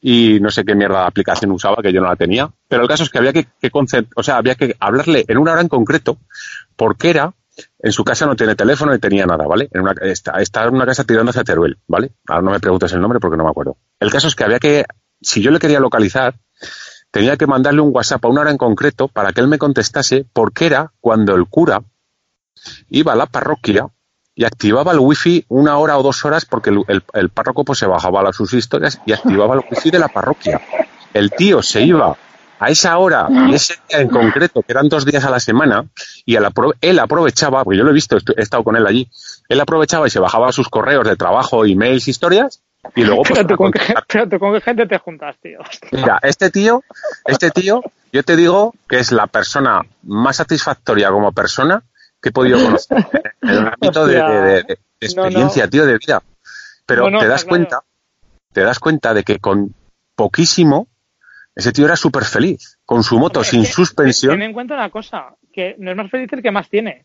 y 0.00 0.40
no 0.40 0.50
sé 0.50 0.64
qué 0.64 0.74
mierda 0.74 1.02
de 1.02 1.06
aplicación 1.06 1.52
usaba, 1.52 1.82
que 1.82 1.92
yo 1.92 2.00
no 2.00 2.08
la 2.08 2.16
tenía. 2.16 2.50
Pero 2.66 2.82
el 2.82 2.88
caso 2.88 3.04
es 3.04 3.10
que 3.10 3.18
había 3.18 3.32
que, 3.32 3.46
que 3.60 3.70
o 3.72 4.22
sea, 4.24 4.38
había 4.38 4.56
que 4.56 4.74
hablarle 4.80 5.24
en 5.28 5.38
una 5.38 5.52
hora 5.52 5.60
en 5.60 5.68
concreto, 5.68 6.18
porque 6.74 7.10
era, 7.10 7.32
en 7.82 7.92
su 7.92 8.04
casa 8.04 8.26
no 8.26 8.36
tiene 8.36 8.54
teléfono 8.54 8.92
ni 8.92 8.98
tenía 8.98 9.26
nada, 9.26 9.44
¿vale? 9.46 9.68
En 9.72 9.82
una, 9.82 9.92
está, 10.02 10.40
está 10.40 10.64
en 10.64 10.74
una 10.74 10.86
casa 10.86 11.02
tirando 11.02 11.30
hacia 11.30 11.42
Teruel, 11.42 11.78
¿vale? 11.88 12.12
Ahora 12.28 12.42
no 12.42 12.50
me 12.52 12.60
preguntes 12.60 12.92
el 12.92 13.00
nombre 13.00 13.18
porque 13.18 13.36
no 13.36 13.42
me 13.42 13.50
acuerdo. 13.50 13.76
El 13.98 14.10
caso 14.10 14.28
es 14.28 14.36
que 14.36 14.44
había 14.44 14.60
que, 14.60 14.84
si 15.20 15.42
yo 15.42 15.50
le 15.50 15.58
quería 15.58 15.80
localizar, 15.80 16.36
tenía 17.10 17.36
que 17.36 17.48
mandarle 17.48 17.80
un 17.80 17.90
WhatsApp 17.92 18.24
a 18.24 18.28
una 18.28 18.42
hora 18.42 18.50
en 18.52 18.56
concreto 18.56 19.08
para 19.08 19.32
que 19.32 19.40
él 19.40 19.48
me 19.48 19.58
contestase, 19.58 20.24
porque 20.32 20.66
era 20.66 20.92
cuando 21.00 21.34
el 21.34 21.46
cura 21.46 21.82
iba 22.88 23.12
a 23.12 23.16
la 23.16 23.26
parroquia 23.26 23.88
y 24.34 24.44
activaba 24.44 24.92
el 24.92 25.00
wifi 25.00 25.44
una 25.48 25.76
hora 25.76 25.98
o 25.98 26.02
dos 26.02 26.24
horas 26.24 26.44
porque 26.44 26.70
el, 26.70 27.30
párroco 27.30 27.64
pues 27.64 27.80
se 27.80 27.86
bajaba 27.86 28.28
a 28.28 28.32
sus 28.32 28.54
historias 28.54 29.00
y 29.04 29.12
activaba 29.12 29.54
el 29.54 29.62
wifi 29.68 29.90
de 29.90 29.98
la 29.98 30.08
parroquia. 30.08 30.60
El 31.12 31.30
tío 31.30 31.62
se 31.62 31.82
iba 31.82 32.16
a 32.64 32.68
esa 32.70 32.96
hora 32.98 33.28
y 33.48 33.54
ese 33.54 33.74
día 33.88 34.00
en 34.00 34.08
concreto, 34.08 34.62
que 34.62 34.72
eran 34.72 34.88
dos 34.88 35.04
días 35.04 35.24
a 35.24 35.30
la 35.30 35.40
semana, 35.40 35.86
y 36.24 36.36
él 36.36 36.98
aprovechaba, 36.98 37.64
porque 37.64 37.78
yo 37.78 37.84
lo 37.84 37.90
he 37.90 37.94
visto, 37.94 38.16
he 38.36 38.42
estado 38.42 38.64
con 38.64 38.76
él 38.76 38.86
allí, 38.86 39.08
él 39.48 39.60
aprovechaba 39.60 40.06
y 40.06 40.10
se 40.10 40.18
bajaba 40.20 40.52
sus 40.52 40.68
correos 40.68 41.06
de 41.06 41.16
trabajo, 41.16 41.64
emails, 41.64 42.08
historias, 42.08 42.62
y 42.96 43.04
luego 43.04 43.22
pues 43.22 43.34
Pero 43.38 43.48
tú, 43.48 43.56
con 43.56 43.70
qué, 43.72 43.78
contestar. 43.78 44.04
pero 44.08 44.28
tú 44.28 44.38
con 44.38 44.52
qué 44.54 44.60
gente 44.60 44.86
te 44.86 44.98
juntas, 44.98 45.36
tío. 45.40 45.58
Mira, 45.92 46.18
este 46.22 46.50
tío, 46.50 46.82
este 47.24 47.50
tío, 47.50 47.80
yo 48.12 48.22
te 48.24 48.34
digo 48.36 48.74
que 48.88 48.98
es 48.98 49.12
la 49.12 49.26
persona 49.28 49.82
más 50.02 50.36
satisfactoria 50.36 51.10
como 51.10 51.30
persona 51.32 51.82
que 52.20 52.28
he 52.28 52.32
podido 52.32 52.62
conocer 52.62 52.96
en 53.42 53.48
el 53.50 53.66
ámbito 53.68 54.06
de, 54.06 54.14
de- 54.14 54.22
de- 54.42 54.62
de 54.64 54.78
experiencia, 55.00 55.68
tío, 55.68 55.84
de 55.86 55.98
vida. 55.98 56.22
Pero 56.86 57.04
No, 57.04 57.10
no, 57.12 57.18
te 57.20 57.28
das 57.28 57.42
claro. 57.44 57.48
cuenta, 57.50 57.82
te 58.52 58.60
das 58.62 58.78
cuenta 58.78 59.14
de 59.14 59.22
que 59.24 59.38
con 59.38 59.74
poquísimo 60.14 60.86
ese 61.54 61.72
tío 61.72 61.84
era 61.84 61.96
súper 61.96 62.24
feliz, 62.24 62.78
con 62.84 63.02
su 63.02 63.18
moto 63.18 63.40
Hombre, 63.40 63.50
sin 63.50 63.62
es 63.62 63.68
que 63.68 63.74
suspensión. 63.74 64.34
Ten 64.34 64.42
en 64.42 64.52
cuenta 64.52 64.74
una 64.74 64.90
cosa, 64.90 65.34
que 65.52 65.76
no 65.78 65.90
es 65.90 65.96
más 65.96 66.10
feliz 66.10 66.32
el 66.32 66.42
que 66.42 66.50
más 66.50 66.68
tiene, 66.68 67.04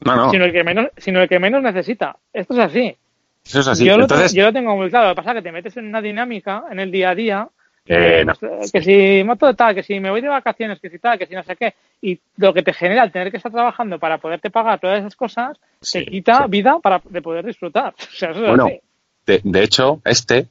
No, 0.00 0.16
no, 0.16 0.30
sino, 0.30 0.44
el 0.44 0.52
que 0.52 0.64
menos, 0.64 0.88
sino 0.96 1.20
el 1.22 1.28
que 1.28 1.38
menos 1.38 1.62
necesita. 1.62 2.16
Esto 2.32 2.54
es 2.54 2.60
así. 2.60 2.96
eso 3.44 3.60
es 3.60 3.66
así. 3.68 3.84
yo, 3.84 3.96
lo, 3.96 4.04
Entonces, 4.04 4.32
tengo- 4.32 4.38
yo 4.40 4.46
lo 4.46 4.52
tengo 4.52 4.76
muy 4.76 4.90
claro. 4.90 5.08
Lo 5.08 5.14
que 5.14 5.16
pasa 5.16 5.30
es 5.30 5.36
que 5.36 5.42
te 5.42 5.52
metes 5.52 5.76
en 5.76 5.86
una 5.86 6.00
dinámica 6.02 6.64
en 6.70 6.80
el 6.80 6.90
día 6.90 7.10
a 7.10 7.14
día. 7.14 7.48
Eh, 7.84 8.18
que, 8.18 8.24
no. 8.24 8.32
pues, 8.38 8.70
que 8.70 8.80
si 8.82 9.24
moto 9.24 9.46
de 9.48 9.54
tal, 9.54 9.74
que 9.74 9.82
si 9.82 9.98
me 9.98 10.08
voy 10.10 10.20
de 10.20 10.28
vacaciones, 10.28 10.78
que 10.78 10.88
si 10.88 11.00
tal, 11.00 11.18
que 11.18 11.26
si 11.26 11.34
no 11.34 11.42
sé 11.42 11.56
qué. 11.56 11.74
Y 12.00 12.20
lo 12.36 12.54
que 12.54 12.62
te 12.62 12.72
genera 12.72 13.02
el 13.02 13.10
tener 13.10 13.30
que 13.32 13.38
estar 13.38 13.50
trabajando 13.50 13.98
para 13.98 14.18
poderte 14.18 14.50
pagar 14.50 14.78
todas 14.78 15.00
esas 15.00 15.16
cosas, 15.16 15.58
Sí, 15.80 16.04
te 16.04 16.10
quita 16.10 16.44
sí. 16.44 16.50
vida 16.50 16.78
para 16.80 17.02
de 17.08 17.22
poder 17.22 17.44
disfrutar. 17.44 17.92
O 17.98 18.14
sea, 18.16 18.30
eso 18.30 18.40
es 18.42 18.48
Bueno, 18.48 18.66
así. 18.66 18.80
de, 19.26 19.40
de 19.42 19.62
hecho, 19.64 20.00
este 20.04 20.46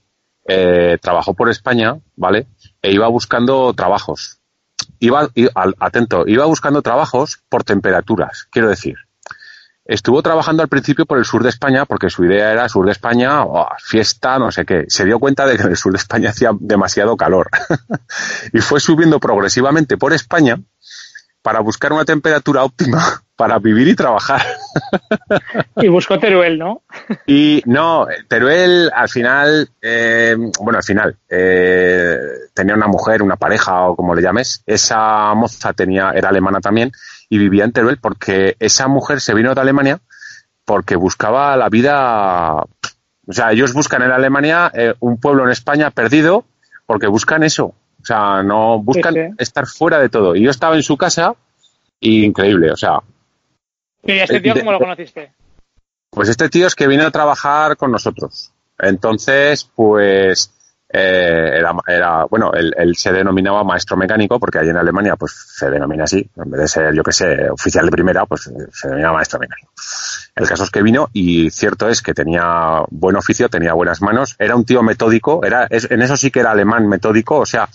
eh, 0.53 0.97
trabajó 1.01 1.33
por 1.33 1.49
España, 1.49 1.97
¿vale? 2.15 2.47
E 2.81 2.91
iba 2.91 3.07
buscando 3.07 3.73
trabajos. 3.73 4.39
Iba, 4.99 5.29
atento, 5.79 6.25
iba 6.27 6.45
buscando 6.45 6.81
trabajos 6.81 7.39
por 7.49 7.63
temperaturas, 7.63 8.47
quiero 8.51 8.69
decir. 8.69 8.95
Estuvo 9.85 10.21
trabajando 10.21 10.61
al 10.61 10.69
principio 10.69 11.05
por 11.05 11.17
el 11.17 11.25
sur 11.25 11.41
de 11.43 11.49
España, 11.49 11.85
porque 11.85 12.09
su 12.09 12.23
idea 12.25 12.51
era 12.51 12.69
sur 12.69 12.85
de 12.85 12.91
España, 12.91 13.43
oh, 13.43 13.67
fiesta, 13.79 14.37
no 14.39 14.51
sé 14.51 14.65
qué. 14.65 14.85
Se 14.87 15.05
dio 15.05 15.19
cuenta 15.19 15.45
de 15.45 15.55
que 15.55 15.63
en 15.63 15.69
el 15.69 15.77
sur 15.77 15.91
de 15.91 15.97
España 15.97 16.29
hacía 16.31 16.51
demasiado 16.59 17.15
calor. 17.17 17.49
y 18.53 18.59
fue 18.59 18.79
subiendo 18.79 19.19
progresivamente 19.19 19.97
por 19.97 20.13
España 20.13 20.61
para 21.41 21.61
buscar 21.61 21.93
una 21.93 22.05
temperatura 22.05 22.63
óptima 22.63 23.23
para 23.41 23.57
vivir 23.57 23.87
y 23.87 23.95
trabajar. 23.95 24.39
Y 25.77 25.87
buscó 25.87 26.19
Teruel, 26.19 26.59
¿no? 26.59 26.83
Y 27.25 27.63
no, 27.65 28.05
Teruel 28.27 28.91
al 28.93 29.09
final, 29.09 29.67
eh, 29.81 30.35
bueno, 30.59 30.77
al 30.77 30.83
final, 30.83 31.17
eh, 31.27 32.17
tenía 32.53 32.75
una 32.75 32.85
mujer, 32.85 33.23
una 33.23 33.37
pareja 33.37 33.81
o 33.87 33.95
como 33.95 34.13
le 34.13 34.21
llames. 34.21 34.61
Esa 34.67 35.33
moza 35.33 35.73
tenía, 35.73 36.11
era 36.11 36.29
alemana 36.29 36.59
también 36.61 36.91
y 37.29 37.39
vivía 37.39 37.63
en 37.63 37.71
Teruel 37.71 37.97
porque 37.97 38.55
esa 38.59 38.87
mujer 38.87 39.19
se 39.21 39.33
vino 39.33 39.55
de 39.55 39.61
Alemania 39.61 39.99
porque 40.63 40.95
buscaba 40.95 41.57
la 41.57 41.69
vida. 41.69 42.57
O 42.61 43.33
sea, 43.33 43.53
ellos 43.53 43.73
buscan 43.73 44.03
en 44.03 44.11
Alemania 44.11 44.69
eh, 44.75 44.93
un 44.99 45.19
pueblo 45.19 45.45
en 45.45 45.49
España 45.49 45.89
perdido 45.89 46.45
porque 46.85 47.07
buscan 47.07 47.41
eso. 47.41 47.65
O 47.65 48.05
sea, 48.05 48.43
no 48.43 48.77
buscan 48.83 49.15
Sí, 49.15 49.19
sí. 49.19 49.35
estar 49.39 49.65
fuera 49.65 49.97
de 49.97 50.09
todo. 50.09 50.35
Y 50.35 50.43
yo 50.43 50.51
estaba 50.51 50.75
en 50.75 50.83
su 50.83 50.95
casa 50.95 51.33
y 51.99 52.23
increíble. 52.23 52.71
O 52.71 52.77
sea, 52.77 52.99
¿Y 54.03 54.11
este 54.19 54.41
tío 54.41 54.53
cómo 54.55 54.71
lo 54.71 54.79
conociste? 54.79 55.31
pues 56.11 56.27
este 56.27 56.49
tío 56.49 56.67
es 56.67 56.75
que 56.75 56.87
viene 56.87 57.05
a 57.05 57.11
trabajar 57.11 57.77
con 57.77 57.89
nosotros. 57.89 58.51
Entonces, 58.77 59.69
pues 59.73 60.51
eh, 60.89 61.61
era, 61.87 62.25
bueno, 62.25 62.51
él, 62.53 62.95
se 62.97 63.13
denominaba 63.13 63.63
maestro 63.63 63.95
mecánico 63.95 64.37
porque 64.37 64.59
allí 64.59 64.69
en 64.69 64.77
Alemania 64.77 65.15
pues 65.15 65.31
se 65.55 65.69
denomina 65.69 66.03
así. 66.03 66.29
En 66.35 66.51
vez 66.51 66.61
de 66.61 66.67
ser, 66.67 66.93
yo 66.93 67.01
que 67.01 67.13
sé, 67.13 67.49
oficial 67.49 67.85
de 67.85 67.91
primera, 67.91 68.25
pues 68.25 68.51
se 68.73 68.87
denomina 68.87 69.13
maestro 69.13 69.39
mecánico. 69.39 69.71
El 70.35 70.47
caso 70.47 70.65
es 70.65 70.69
que 70.69 70.81
vino 70.81 71.09
y 71.13 71.49
cierto 71.49 71.87
es 71.87 72.01
que 72.01 72.13
tenía 72.13 72.83
buen 72.89 73.15
oficio, 73.15 73.47
tenía 73.47 73.73
buenas 73.73 74.01
manos, 74.01 74.35
era 74.37 74.55
un 74.55 74.65
tío 74.65 74.83
metódico, 74.83 75.45
era, 75.45 75.67
en 75.69 76.01
eso 76.01 76.17
sí 76.17 76.29
que 76.29 76.41
era 76.41 76.51
alemán 76.51 76.89
metódico, 76.89 77.37
o 77.37 77.45
sea, 77.45 77.69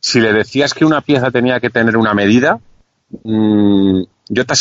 si 0.00 0.20
le 0.20 0.32
decías 0.32 0.74
que 0.74 0.84
una 0.84 1.02
pieza 1.02 1.30
tenía 1.30 1.60
que 1.60 1.70
tener 1.70 1.96
una 1.96 2.14
medida, 2.14 2.58
mm, 3.22 4.02
yo 4.32 4.46
te 4.46 4.54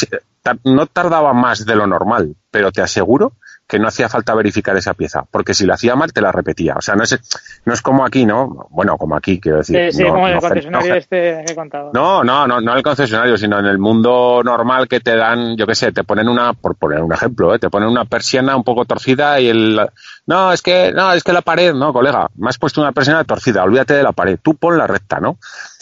no 0.64 0.88
tardaba 0.88 1.32
más 1.34 1.66
de 1.66 1.76
lo 1.76 1.86
normal, 1.86 2.36
pero 2.50 2.72
te 2.72 2.82
aseguro 2.82 3.34
que 3.68 3.78
no 3.78 3.88
hacía 3.88 4.10
falta 4.10 4.34
verificar 4.34 4.76
esa 4.76 4.96
pieza, 4.96 5.26
porque 5.30 5.54
si 5.54 5.68
la 5.68 5.76
hacía 5.76 5.96
mal 5.96 6.12
te 6.12 6.22
la 6.22 6.32
repetía. 6.32 6.74
O 6.76 6.82
sea, 6.82 6.96
no 6.96 7.04
es, 7.04 7.20
no 7.66 7.74
es 7.74 7.84
como 7.84 8.04
aquí, 8.04 8.26
¿no? 8.26 8.68
Bueno, 8.72 8.98
como 8.98 9.16
aquí, 9.16 9.40
quiero 9.40 9.60
decir. 9.60 9.92
Sí, 9.92 9.98
sí, 10.00 10.04
no- 10.06 10.14
como 10.14 10.28
en 10.28 10.30
el 10.30 10.36
no 10.38 10.42
concesionario 10.42 10.90
no 10.90 10.96
este 10.96 11.44
que 11.46 11.52
he 11.52 11.56
contado. 11.56 11.92
no, 11.94 12.24
no, 12.24 12.48
no, 12.48 12.60
no 12.62 12.72
en 12.72 12.78
el 12.78 12.84
concesionario, 12.84 13.38
sino 13.38 13.60
en 13.60 13.68
el 13.68 13.78
mundo 13.78 14.42
normal 14.44 14.88
que 14.88 15.02
te 15.02 15.16
dan, 15.16 15.56
yo 15.56 15.68
qué 15.68 15.76
sé, 15.76 15.92
te 15.92 16.04
ponen 16.04 16.28
una, 16.28 16.54
por 16.54 16.78
poner 16.78 17.04
un 17.04 17.14
ejemplo, 17.14 17.54
¿eh? 17.54 17.60
te 17.60 17.70
ponen 17.70 17.90
una 17.90 18.06
persiana 18.06 18.56
un 18.56 18.64
poco 18.64 18.86
torcida 18.86 19.40
y 19.40 19.50
el, 19.50 19.80
no, 20.26 20.52
es 20.52 20.64
que, 20.64 20.92
no, 20.92 21.14
es 21.14 21.24
que 21.24 21.34
la 21.34 21.44
pared, 21.44 21.72
no, 21.76 21.94
colega, 21.94 22.28
me 22.38 22.50
has 22.50 22.58
puesto 22.58 22.82
una 22.82 22.92
persiana 22.92 23.24
torcida, 23.24 23.62
olvídate 23.64 23.94
de 23.94 24.02
la 24.04 24.14
pared, 24.14 24.40
tú 24.42 24.56
pon 24.56 24.80
la 24.80 24.88
recta, 24.88 25.20
¿no? 25.20 25.38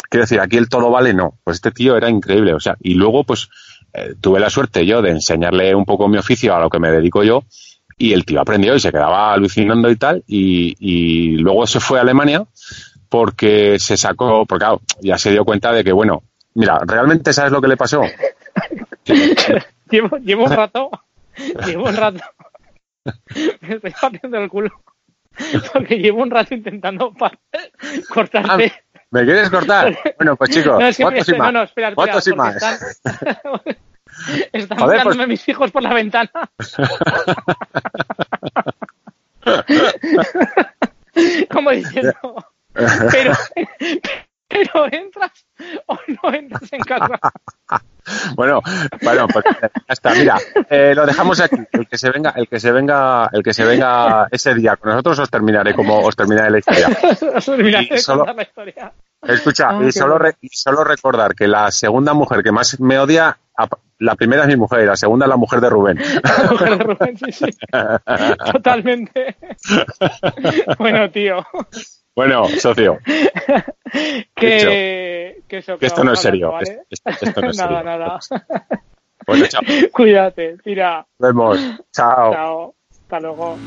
Quiero 0.10 0.24
decir, 0.24 0.42
aquí 0.42 0.58
el 0.58 0.68
todo 0.70 0.90
vale, 0.90 1.14
no. 1.14 1.36
Pues 1.44 1.56
este 1.56 1.72
tío 1.72 1.96
era 1.96 2.10
increíble, 2.10 2.54
o 2.54 2.60
sea, 2.60 2.76
y 2.82 2.94
luego, 2.96 3.24
pues, 3.26 3.50
eh, 3.94 4.16
tuve 4.20 4.40
la 4.40 4.50
suerte 4.50 4.86
yo 4.86 5.02
de 5.02 5.12
enseñarle 5.12 5.74
un 5.76 5.86
poco 5.86 6.08
mi 6.08 6.18
oficio 6.18 6.56
a 6.56 6.60
lo 6.60 6.70
que 6.70 6.80
me 6.80 6.92
dedico 6.92 7.24
yo 7.24 7.44
y 7.98 8.14
el 8.14 8.26
tío 8.26 8.42
aprendió 8.42 8.76
y 8.76 8.80
se 8.80 8.92
quedaba 8.92 9.34
alucinando 9.34 9.90
y 9.90 9.96
tal 9.96 10.24
y, 10.28 10.76
y 10.80 11.38
luego 11.38 11.66
se 11.66 11.80
fue 11.80 12.00
a 12.00 12.04
Alemania 12.04 12.46
porque 13.10 13.80
se 13.80 13.98
sacó, 13.98 14.46
porque 14.46 14.64
claro, 14.64 14.82
ya 15.02 15.18
se 15.18 15.32
dio 15.32 15.46
cuenta 15.46 15.72
de 15.72 15.84
que, 15.84 15.92
bueno, 15.92 16.24
mira, 16.54 16.80
realmente 16.86 17.34
sabes 17.34 17.52
lo 17.52 17.62
que 17.62 17.68
le 17.68 17.78
pasó. 17.78 18.02
Llevo, 19.90 20.18
llevo 20.18 20.44
un 20.44 20.52
rato, 20.52 20.92
llevo 21.66 21.86
un 21.86 21.96
rato, 21.96 22.20
me 23.62 23.76
estoy 23.76 23.94
partiendo 24.02 24.38
el 24.38 24.50
culo, 24.50 24.70
porque 25.72 25.96
llevo 25.96 26.24
un 26.24 26.30
rato 26.30 26.54
intentando 26.54 27.14
cortarte. 28.10 28.74
¿Me 29.12 29.24
quieres 29.26 29.50
cortar? 29.50 29.98
Bueno, 30.18 30.36
pues 30.36 30.50
chicos, 30.52 30.80
no, 30.80 30.88
es 30.88 30.98
que 30.98 31.04
me- 31.06 31.12
¿cuántos 31.12 31.30
y 31.30 31.32
no, 31.32 31.38
más? 31.38 31.54
no, 31.54 31.64
espera, 31.64 31.88
espera, 31.90 31.96
¿Cuántos 31.96 32.28
y 32.28 32.34
más? 32.34 32.56
Están, 32.56 32.78
están 34.54 34.78
Joder, 34.80 34.92
mirándome 34.98 35.16
pues- 35.18 35.28
mis 35.28 35.48
hijos 35.50 35.72
por 35.72 35.84
la 35.84 35.94
ventana. 35.94 36.32
Como 41.52 41.72
diciendo, 41.72 42.14
pero, 43.12 43.34
pero 44.74 44.86
entras 44.92 45.32
o 45.88 45.98
no 46.24 46.34
entras 46.34 46.74
en 46.74 46.80
casa. 46.82 47.20
Bueno, 48.38 48.62
bueno, 49.02 49.28
pues 49.28 49.44
ya 49.60 49.70
está. 49.90 50.14
Mira, 50.14 50.38
eh, 50.70 50.94
lo 50.96 51.06
dejamos 51.06 51.42
aquí. 51.42 51.58
El 51.74 51.86
que 51.90 51.98
se 51.98 52.10
venga, 52.10 52.32
el 52.38 52.48
que 52.48 52.58
se 52.58 52.72
venga, 52.72 53.30
el 53.34 53.44
que 53.44 53.54
se 53.54 53.66
venga 53.66 54.30
ese 54.32 54.56
día 54.56 54.78
con 54.78 54.92
nosotros 54.92 55.20
os 55.20 55.30
terminaré 55.30 55.74
como 55.76 56.00
os 56.00 56.16
terminaré 56.16 56.50
la 56.52 56.60
historia. 56.60 56.88
Os 57.36 57.46
de 57.46 57.98
solo- 58.00 58.24
la 58.34 58.42
historia. 58.44 58.94
Escucha, 59.24 59.72
Ah, 59.72 59.80
y 59.86 59.92
solo, 59.92 60.18
re- 60.18 60.38
y 60.40 60.48
solo 60.54 60.86
recordar 60.86 61.36
que 61.36 61.50
la 61.50 61.70
segunda 61.70 62.14
mujer 62.14 62.44
que 62.44 62.54
más 62.54 62.80
me 62.80 62.98
odia, 62.98 63.38
la 64.00 64.16
primera 64.16 64.44
es 64.44 64.48
mi 64.48 64.56
mujer 64.56 64.84
y 64.84 64.86
la 64.86 64.96
segunda 64.96 65.26
es 65.26 65.30
la 65.30 65.36
mujer 65.38 65.60
de 65.60 65.70
Rubén. 65.70 65.98
La 66.24 66.50
mujer 66.52 66.78
de 66.78 66.84
Rubén, 66.86 67.18
sí, 67.18 67.32
sí. 67.34 67.46
Totalmente. 68.54 69.36
Bueno, 70.78 71.10
tío. 71.12 71.46
Bueno, 72.18 72.48
socio, 72.48 72.98
Que, 74.36 75.44
que, 75.48 75.58
eso, 75.60 75.78
que 75.78 75.86
esto 75.86 76.04
no 76.04 76.14
es 76.14 76.20
serio. 76.24 76.52
Esto, 76.90 77.12
esto 77.12 77.42
no 77.42 77.52
es 77.52 77.58
nada, 77.58 77.78
serio. 77.78 77.84
nada. 77.84 78.20
Bueno, 79.28 79.46
chao. 79.46 79.62
Cuídate. 79.92 80.58
Tira. 80.64 81.06
Nos 81.20 81.30
vemos. 81.30 81.60
Chao. 81.92 82.34
Chao. 82.34 82.76
Hasta 82.90 83.20
luego. 83.20 83.60